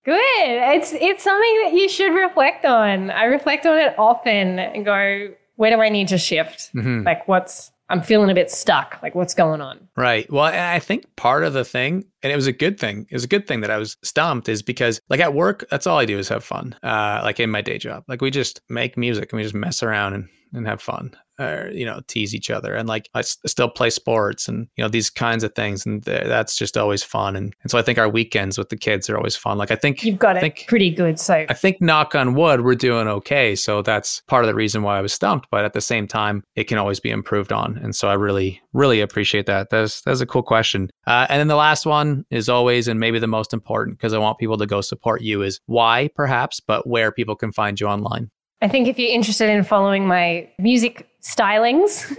Good. 0.04 0.16
It's 0.16 0.92
it's 0.94 1.22
something 1.22 1.60
that 1.64 1.72
you 1.74 1.88
should 1.88 2.14
reflect 2.14 2.64
on. 2.64 3.10
I 3.10 3.24
reflect 3.24 3.66
on 3.66 3.76
it 3.76 3.94
often 3.98 4.58
and 4.58 4.84
go, 4.84 5.28
where 5.56 5.70
do 5.70 5.82
I 5.82 5.90
need 5.90 6.08
to 6.08 6.18
shift? 6.18 6.70
Mhm. 6.74 7.04
Like 7.04 7.28
what's 7.28 7.72
I'm 7.90 8.02
feeling 8.02 8.30
a 8.30 8.34
bit 8.34 8.50
stuck. 8.50 8.98
Like 9.02 9.14
what's 9.14 9.34
going 9.34 9.60
on? 9.60 9.88
Right. 9.96 10.30
Well, 10.30 10.44
I 10.44 10.78
think 10.78 11.04
part 11.16 11.44
of 11.44 11.52
the 11.52 11.64
thing, 11.64 12.04
and 12.22 12.32
it 12.32 12.36
was 12.36 12.46
a 12.46 12.52
good 12.52 12.78
thing, 12.78 13.06
it 13.10 13.14
was 13.14 13.24
a 13.24 13.28
good 13.28 13.46
thing 13.46 13.60
that 13.62 13.70
I 13.70 13.78
was 13.78 13.96
stumped 14.02 14.48
is 14.48 14.62
because, 14.62 15.00
like, 15.08 15.20
at 15.20 15.34
work, 15.34 15.66
that's 15.70 15.86
all 15.86 15.98
I 15.98 16.04
do 16.04 16.18
is 16.18 16.28
have 16.28 16.44
fun. 16.44 16.74
Uh, 16.82 17.20
like 17.22 17.40
in 17.40 17.50
my 17.50 17.62
day 17.62 17.78
job, 17.78 18.04
like, 18.08 18.20
we 18.20 18.30
just 18.30 18.60
make 18.68 18.96
music 18.96 19.32
and 19.32 19.38
we 19.38 19.42
just 19.42 19.54
mess 19.54 19.82
around 19.82 20.14
and, 20.14 20.28
and 20.52 20.66
have 20.66 20.80
fun 20.80 21.14
or, 21.40 21.70
you 21.72 21.84
know, 21.86 22.00
tease 22.08 22.34
each 22.34 22.50
other. 22.50 22.74
And 22.74 22.88
like, 22.88 23.08
I 23.14 23.20
s- 23.20 23.36
still 23.46 23.68
play 23.68 23.90
sports 23.90 24.48
and, 24.48 24.66
you 24.76 24.82
know, 24.82 24.88
these 24.88 25.08
kinds 25.08 25.44
of 25.44 25.54
things. 25.54 25.86
And 25.86 26.04
th- 26.04 26.24
that's 26.24 26.56
just 26.56 26.76
always 26.76 27.04
fun. 27.04 27.36
And, 27.36 27.54
and 27.62 27.70
so 27.70 27.78
I 27.78 27.82
think 27.82 27.96
our 27.96 28.08
weekends 28.08 28.58
with 28.58 28.70
the 28.70 28.76
kids 28.76 29.08
are 29.08 29.16
always 29.16 29.36
fun. 29.36 29.56
Like, 29.56 29.70
I 29.70 29.76
think 29.76 30.02
You've 30.02 30.18
got 30.18 30.34
I 30.34 30.38
it 30.38 30.42
think- 30.42 30.64
pretty 30.66 30.90
good. 30.90 31.20
So 31.20 31.46
I 31.48 31.54
think 31.54 31.80
knock 31.80 32.16
on 32.16 32.34
wood, 32.34 32.62
we're 32.64 32.74
doing 32.74 33.06
okay. 33.06 33.54
So 33.54 33.82
that's 33.82 34.20
part 34.26 34.42
of 34.42 34.48
the 34.48 34.54
reason 34.56 34.82
why 34.82 34.98
I 34.98 35.00
was 35.00 35.12
stumped. 35.12 35.46
But 35.52 35.64
at 35.64 35.74
the 35.74 35.80
same 35.80 36.08
time, 36.08 36.42
it 36.56 36.64
can 36.64 36.76
always 36.76 36.98
be 36.98 37.10
improved 37.10 37.52
on. 37.52 37.78
And 37.78 37.94
so 37.94 38.08
I 38.08 38.14
really, 38.14 38.60
really 38.72 39.00
appreciate 39.00 39.46
that. 39.46 39.70
That's 39.70 40.02
that's 40.02 40.20
a 40.20 40.26
cool 40.26 40.42
question. 40.42 40.90
Uh, 41.06 41.26
and 41.28 41.38
then 41.38 41.46
the 41.48 41.54
last 41.56 41.86
one 41.86 42.24
is 42.30 42.48
always, 42.48 42.88
and 42.88 42.98
maybe 42.98 43.20
the 43.20 43.28
most 43.28 43.52
important, 43.52 43.96
because 43.96 44.12
I 44.12 44.18
want 44.18 44.38
people 44.38 44.56
to 44.58 44.66
go 44.66 44.80
support 44.80 45.22
you, 45.22 45.42
is 45.42 45.60
why 45.66 46.08
perhaps, 46.16 46.58
but 46.58 46.84
where 46.84 47.12
people 47.12 47.36
can 47.36 47.52
find 47.52 47.78
you 47.80 47.86
online. 47.86 48.30
I 48.60 48.68
think 48.68 48.88
if 48.88 48.98
you're 48.98 49.12
interested 49.12 49.48
in 49.48 49.62
following 49.62 50.06
my 50.06 50.48
music 50.58 51.08
stylings, 51.22 52.10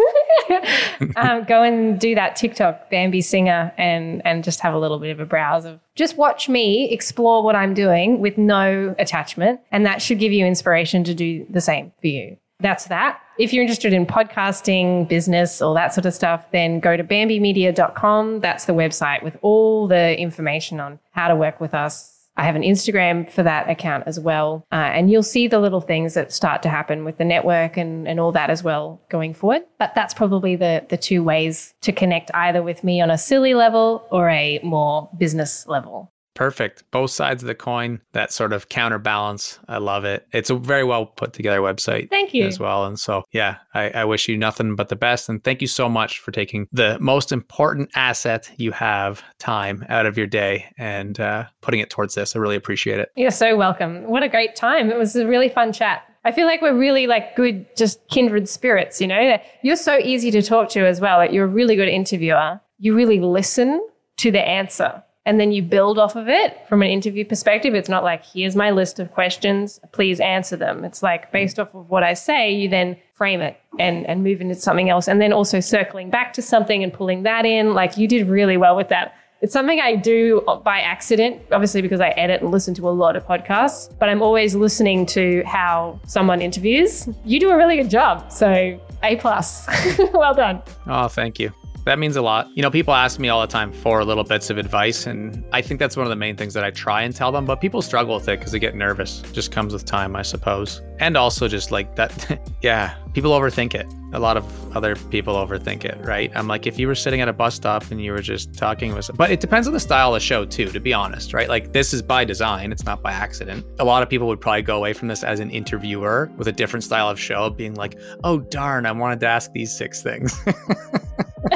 um, 1.16 1.44
go 1.44 1.64
and 1.64 2.00
do 2.00 2.16
that 2.16 2.36
TikTok 2.36 2.90
Bamby 2.90 3.22
Singer 3.22 3.74
and 3.78 4.22
and 4.26 4.44
just 4.44 4.60
have 4.62 4.74
a 4.74 4.80
little 4.80 5.00
bit 5.00 5.12
of 5.12 5.20
a 5.20 5.26
browse 5.26 5.66
of 5.66 5.80
just 5.96 6.18
watch 6.18 6.48
me 6.48 6.90
explore 6.92 7.44
what 7.44 7.56
I'm 7.56 7.74
doing 7.74 8.20
with 8.20 8.38
no 8.38 8.96
attachment, 9.00 9.60
and 9.72 9.86
that 9.86 10.02
should 10.02 10.20
give 10.20 10.32
you 10.32 10.46
inspiration 10.46 11.04
to 11.06 11.14
do 11.14 11.46
the 11.50 11.62
same 11.62 11.92
for 12.00 12.08
you. 12.08 12.38
That's 12.62 12.86
that. 12.86 13.22
If 13.38 13.54
you're 13.54 13.62
interested 13.62 13.94
in 13.94 14.06
podcasting, 14.06 15.08
business, 15.08 15.62
all 15.62 15.74
that 15.76 15.94
sort 15.94 16.06
of 16.06 16.14
stuff, 16.14 16.46
then 16.52 16.82
go 16.82 16.98
to 16.98 17.06
bambymedia.com. 17.06 18.42
That's 18.42 18.66
the 18.66 18.74
website 18.74 19.24
with 19.24 19.38
all 19.42 19.88
the 19.88 20.20
information 20.20 20.82
on 20.82 21.00
how 21.12 21.30
to 21.30 21.38
work 21.38 21.62
with 21.62 21.74
us, 21.74 22.19
I 22.40 22.44
have 22.44 22.56
an 22.56 22.62
Instagram 22.62 23.30
for 23.30 23.44
that 23.44 23.70
account 23.70 24.06
as 24.08 24.18
well. 24.18 24.66
Uh, 24.72 24.76
and 24.76 25.12
you'll 25.12 25.24
see 25.24 25.50
the 25.50 25.60
little 25.60 25.82
things 25.82 26.14
that 26.14 26.32
start 26.32 26.64
to 26.64 26.70
happen 26.70 27.04
with 27.04 27.18
the 27.18 27.26
network 27.26 27.76
and, 27.76 28.08
and 28.08 28.18
all 28.18 28.32
that 28.32 28.50
as 28.50 28.64
well 28.64 29.02
going 29.10 29.34
forward. 29.34 29.64
But 29.78 29.94
that's 29.94 30.14
probably 30.14 30.56
the, 30.56 30.86
the 30.88 30.96
two 30.96 31.22
ways 31.22 31.74
to 31.82 31.92
connect 31.92 32.32
either 32.34 32.64
with 32.64 32.82
me 32.82 33.02
on 33.02 33.12
a 33.12 33.18
silly 33.18 33.54
level 33.54 34.08
or 34.10 34.30
a 34.30 34.60
more 34.64 35.10
business 35.18 35.68
level. 35.68 36.14
Perfect. 36.34 36.84
Both 36.92 37.12
sides 37.12 37.44
of 37.44 37.48
the 37.48 37.56
coin, 37.56 38.02
that 38.14 38.32
sort 38.32 38.54
of 38.54 38.70
counterbalance. 38.70 39.60
I 39.68 39.78
love 39.78 40.06
it. 40.06 40.26
It's 40.32 40.50
a 40.50 40.56
very 40.56 40.84
well 40.84 41.06
put 41.06 41.34
together 41.34 41.60
website. 41.60 42.10
Thank 42.10 42.34
you. 42.34 42.46
as 42.46 42.60
well. 42.60 42.86
And 42.86 43.00
so, 43.00 43.24
yeah, 43.32 43.58
I, 43.74 43.90
I 43.90 44.06
wish 44.06 44.28
you 44.28 44.38
nothing 44.38 44.76
but 44.76 44.90
the 44.90 44.96
best. 44.96 45.28
And 45.28 45.44
thank 45.44 45.62
you 45.62 45.68
so 45.68 45.90
much 45.90 46.20
for 46.20 46.32
taking 46.32 46.68
the 46.72 46.98
most 47.00 47.32
important 47.32 47.90
asset 47.96 48.50
you 48.58 48.72
have, 48.72 49.22
time, 49.38 49.86
out 49.90 50.06
of 50.06 50.18
your 50.18 50.28
day 50.28 50.72
and 50.78 51.20
uh, 51.20 51.46
putting 51.62 51.80
it 51.80 51.90
towards 51.90 52.16
this. 52.16 52.36
I 52.36 52.40
really 52.40 52.56
appreciate 52.56 53.00
it. 53.00 53.12
You're 53.16 53.32
so 53.32 53.58
welcome. 53.58 54.04
What 54.04 54.24
a 54.24 54.30
great 54.30 54.56
time. 54.56 54.90
It 54.90 54.98
was 54.98 55.16
a 55.16 55.28
really 55.28 55.50
fun 55.50 55.74
chat. 55.74 56.04
I 56.26 56.32
feel 56.32 56.46
like 56.46 56.62
we're 56.62 56.78
really 56.78 57.08
like 57.08 57.36
good, 57.36 57.66
just 57.76 58.06
kindred 58.10 58.48
spirits, 58.48 59.00
you 59.00 59.08
know? 59.08 59.40
You're 59.62 59.76
so 59.76 59.98
easy 59.98 60.32
to 60.32 60.42
talk 60.42 60.70
to 60.70 60.86
as 60.86 61.02
well. 61.02 61.18
Like 61.18 61.32
you're 61.32 61.46
a 61.46 61.50
really 61.50 61.76
good 61.76 61.90
interviewer. 61.90 62.60
You 62.78 62.96
really 62.96 63.20
listen 63.20 63.86
to 64.18 64.32
the 64.32 64.46
answer 64.46 65.04
and 65.26 65.40
then 65.40 65.52
you 65.52 65.62
build 65.62 66.00
off 66.00 66.16
of 66.16 66.28
it 66.28 66.58
from 66.68 66.82
an 66.82 66.90
interview 66.90 67.26
perspective. 67.26 67.76
It's 67.76 67.90
not 67.90 68.04
like, 68.04 68.26
here's 68.26 68.56
my 68.56 68.72
list 68.72 69.00
of 69.00 69.12
questions, 69.12 69.80
please 69.92 70.20
answer 70.20 70.56
them. 70.56 70.84
It's 70.84 71.04
like 71.04 71.32
based 71.32 71.60
off 71.60 71.74
of 71.76 71.90
what 71.90 72.04
I 72.04 72.14
say, 72.14 72.52
you 72.52 72.70
then 72.70 72.98
frame 73.14 73.42
it 73.42 73.60
and, 73.80 74.08
and 74.08 74.24
move 74.24 74.42
into 74.42 74.56
something 74.56 74.90
else. 74.90 75.08
And 75.08 75.22
then 75.22 75.34
also 75.34 75.60
circling 75.60 76.10
back 76.10 76.34
to 76.34 76.42
something 76.42 76.84
and 76.84 76.94
pulling 76.94 77.24
that 77.24 77.46
in. 77.46 77.74
Like 77.74 77.98
you 77.98 78.08
did 78.08 78.28
really 78.28 78.58
well 78.58 78.76
with 78.76 78.90
that. 78.90 79.14
It's 79.42 79.54
something 79.54 79.80
I 79.80 79.96
do 79.96 80.42
by 80.66 80.80
accident, 80.80 81.42
obviously 81.52 81.82
because 81.82 82.02
I 82.02 82.10
edit 82.10 82.42
and 82.42 82.52
listen 82.52 82.74
to 82.76 82.90
a 82.90 82.92
lot 82.92 83.16
of 83.16 83.26
podcasts, 83.26 83.94
but 83.98 84.10
I'm 84.10 84.22
always 84.22 84.54
listening 84.54 85.06
to 85.08 85.44
how 85.46 86.00
someone 86.08 86.42
interviews. 86.42 87.08
You 87.24 87.40
do 87.40 87.50
a 87.50 87.56
really 87.56 87.78
good 87.78 87.90
job. 87.90 88.32
So 88.32 88.80
A 89.04 89.16
plus. 89.18 89.66
well 90.14 90.34
done. 90.34 90.62
Oh, 90.88 91.08
thank 91.08 91.40
you. 91.40 91.54
That 91.86 91.98
means 91.98 92.16
a 92.18 92.22
lot. 92.22 92.52
You 92.56 92.62
know, 92.62 92.70
people 92.70 92.94
ask 92.94 93.20
me 93.20 93.30
all 93.30 93.42
the 93.42 93.48
time 93.48 93.72
for 93.72 94.04
little 94.04 94.24
bits 94.24 94.50
of 94.50 94.58
advice, 94.58 95.08
and 95.08 95.44
I 95.52 95.62
think 95.62 95.80
that's 95.80 95.98
one 95.98 96.06
of 96.06 96.10
the 96.10 96.16
main 96.16 96.36
things 96.36 96.54
that 96.54 96.64
I 96.64 96.72
try 96.72 97.02
and 97.02 97.16
tell 97.16 97.32
them, 97.32 97.46
but 97.46 97.62
people 97.62 97.82
struggle 97.82 98.16
with 98.16 98.28
it 98.28 98.38
because 98.38 98.52
they 98.52 98.60
get 98.60 98.76
nervous. 98.76 99.22
Just 99.34 99.52
comes 99.52 99.74
with 99.74 99.86
time, 99.86 100.16
I 100.16 100.22
suppose. 100.22 100.82
And 101.00 101.16
also 101.16 101.48
just 101.48 101.72
like 101.72 101.96
that, 101.96 102.40
yeah, 102.62 102.96
people 103.14 103.32
overthink 103.32 103.74
it. 103.74 103.88
A 104.12 104.20
lot 104.20 104.38
of 104.38 104.76
other 104.76 104.96
people 104.96 105.36
overthink 105.36 105.86
it, 105.86 105.98
right? 106.04 106.32
I'm 106.36 106.48
like, 106.48 106.66
if 106.68 106.80
you 106.80 106.88
were 106.88 106.96
sitting 106.96 107.22
at 107.22 107.28
a 107.28 107.34
bus 107.34 107.56
stop 107.56 107.90
and 107.92 108.04
you 108.04 108.12
were 108.12 108.22
just 108.22 108.54
talking 108.56 108.94
with, 108.94 109.10
but 109.16 109.32
it 109.32 109.40
depends 109.40 109.68
on 109.68 109.74
the 109.74 109.80
style 109.80 110.16
of 110.16 110.22
show 110.22 110.46
too, 110.46 110.66
to 110.66 110.80
be 110.80 110.94
honest, 110.94 111.34
right? 111.34 111.48
Like 111.48 111.74
this 111.74 111.94
is 111.94 112.02
by 112.02 112.26
design, 112.26 112.72
it's 112.72 112.86
not 112.86 113.02
by 113.02 113.12
accident. 113.12 113.66
A 113.80 113.86
lot 113.86 114.04
of 114.04 114.10
people 114.10 114.28
would 114.28 114.42
probably 114.42 114.64
go 114.64 114.78
away 114.78 114.94
from 114.94 115.08
this 115.08 115.24
as 115.24 115.40
an 115.40 115.52
interviewer 115.52 116.32
with 116.38 116.48
a 116.48 116.52
different 116.52 116.84
style 116.84 117.10
of 117.10 117.20
show, 117.20 117.50
being 117.50 117.76
like, 117.76 118.00
oh 118.24 118.40
darn, 118.40 118.86
I 118.86 118.92
wanted 118.92 119.20
to 119.22 119.28
ask 119.28 119.52
these 119.54 119.76
six 119.76 120.02
things. 120.02 120.38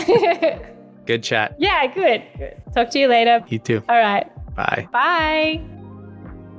good 1.06 1.24
chat. 1.24 1.56
Yeah, 1.58 1.88
good. 1.88 2.24
Good. 2.38 2.62
Talk 2.74 2.90
to 2.92 3.00
you 3.00 3.08
later. 3.08 3.44
You 3.48 3.60
too. 3.60 3.84
All 3.90 3.98
right. 3.98 4.30
Bye. 4.56 4.88
Bye. 4.92 5.83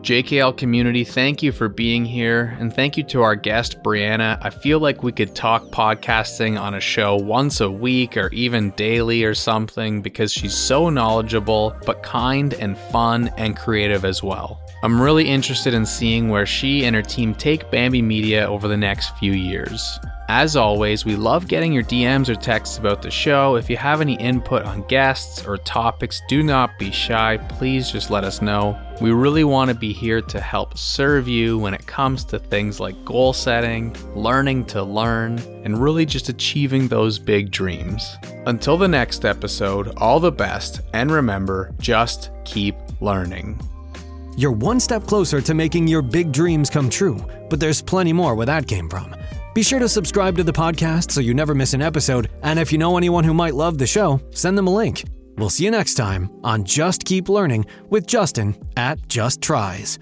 JKL 0.04 0.54
community, 0.58 1.02
thank 1.02 1.42
you 1.42 1.50
for 1.50 1.66
being 1.66 2.04
here. 2.04 2.54
And 2.60 2.70
thank 2.70 2.98
you 2.98 3.04
to 3.04 3.22
our 3.22 3.34
guest, 3.34 3.82
Brianna. 3.82 4.38
I 4.42 4.50
feel 4.50 4.78
like 4.78 5.02
we 5.02 5.12
could 5.12 5.34
talk 5.34 5.64
podcasting 5.70 6.60
on 6.60 6.74
a 6.74 6.80
show 6.80 7.16
once 7.16 7.62
a 7.62 7.70
week 7.70 8.18
or 8.18 8.28
even 8.28 8.72
daily 8.72 9.24
or 9.24 9.32
something 9.32 10.02
because 10.02 10.30
she's 10.30 10.54
so 10.54 10.90
knowledgeable, 10.90 11.74
but 11.86 12.02
kind 12.02 12.52
and 12.52 12.76
fun 12.76 13.30
and 13.38 13.56
creative 13.56 14.04
as 14.04 14.22
well. 14.22 14.60
I'm 14.82 15.00
really 15.00 15.26
interested 15.26 15.72
in 15.72 15.86
seeing 15.86 16.28
where 16.28 16.44
she 16.44 16.84
and 16.84 16.94
her 16.94 17.00
team 17.00 17.34
take 17.34 17.70
Bamby 17.70 18.02
Media 18.02 18.46
over 18.46 18.68
the 18.68 18.76
next 18.76 19.16
few 19.16 19.32
years. 19.32 19.98
As 20.28 20.56
always, 20.56 21.04
we 21.04 21.16
love 21.16 21.48
getting 21.48 21.70
your 21.70 21.82
DMs 21.82 22.30
or 22.30 22.34
texts 22.34 22.78
about 22.78 23.02
the 23.02 23.10
show. 23.10 23.56
If 23.56 23.68
you 23.68 23.76
have 23.76 24.00
any 24.00 24.14
input 24.14 24.64
on 24.64 24.86
guests 24.86 25.44
or 25.44 25.58
topics, 25.58 26.22
do 26.28 26.42
not 26.42 26.78
be 26.78 26.90
shy. 26.90 27.36
Please 27.50 27.90
just 27.90 28.08
let 28.08 28.24
us 28.24 28.40
know. 28.40 28.78
We 29.02 29.10
really 29.10 29.44
want 29.44 29.68
to 29.68 29.76
be 29.76 29.92
here 29.92 30.22
to 30.22 30.40
help 30.40 30.78
serve 30.78 31.28
you 31.28 31.58
when 31.58 31.74
it 31.74 31.86
comes 31.86 32.24
to 32.26 32.38
things 32.38 32.80
like 32.80 33.04
goal 33.04 33.34
setting, 33.34 33.94
learning 34.14 34.64
to 34.66 34.82
learn, 34.82 35.38
and 35.62 35.76
really 35.76 36.06
just 36.06 36.30
achieving 36.30 36.88
those 36.88 37.18
big 37.18 37.50
dreams. 37.50 38.16
Until 38.46 38.78
the 38.78 38.88
next 38.88 39.26
episode, 39.26 39.92
all 39.98 40.20
the 40.20 40.32
best, 40.32 40.80
and 40.94 41.10
remember 41.10 41.74
just 41.80 42.30
keep 42.46 42.76
learning. 43.02 43.60
You're 44.38 44.52
one 44.52 44.80
step 44.80 45.04
closer 45.04 45.42
to 45.42 45.52
making 45.52 45.86
your 45.86 46.02
big 46.02 46.32
dreams 46.32 46.70
come 46.70 46.88
true, 46.88 47.22
but 47.50 47.60
there's 47.60 47.82
plenty 47.82 48.14
more 48.14 48.34
where 48.34 48.46
that 48.46 48.66
came 48.66 48.88
from. 48.88 49.14
Be 49.54 49.62
sure 49.62 49.78
to 49.78 49.88
subscribe 49.88 50.36
to 50.36 50.42
the 50.42 50.52
podcast 50.52 51.12
so 51.12 51.20
you 51.20 51.32
never 51.32 51.54
miss 51.54 51.74
an 51.74 51.82
episode, 51.82 52.28
and 52.42 52.58
if 52.58 52.72
you 52.72 52.78
know 52.78 52.96
anyone 52.96 53.22
who 53.22 53.32
might 53.32 53.54
love 53.54 53.78
the 53.78 53.86
show, 53.86 54.20
send 54.32 54.58
them 54.58 54.66
a 54.66 54.74
link. 54.74 55.04
We'll 55.38 55.48
see 55.48 55.64
you 55.64 55.70
next 55.70 55.94
time 55.94 56.28
on 56.42 56.64
Just 56.64 57.04
Keep 57.04 57.28
Learning 57.28 57.64
with 57.88 58.04
Justin 58.06 58.56
at 58.76 59.08
Just 59.08 59.40
Tries. 59.40 60.00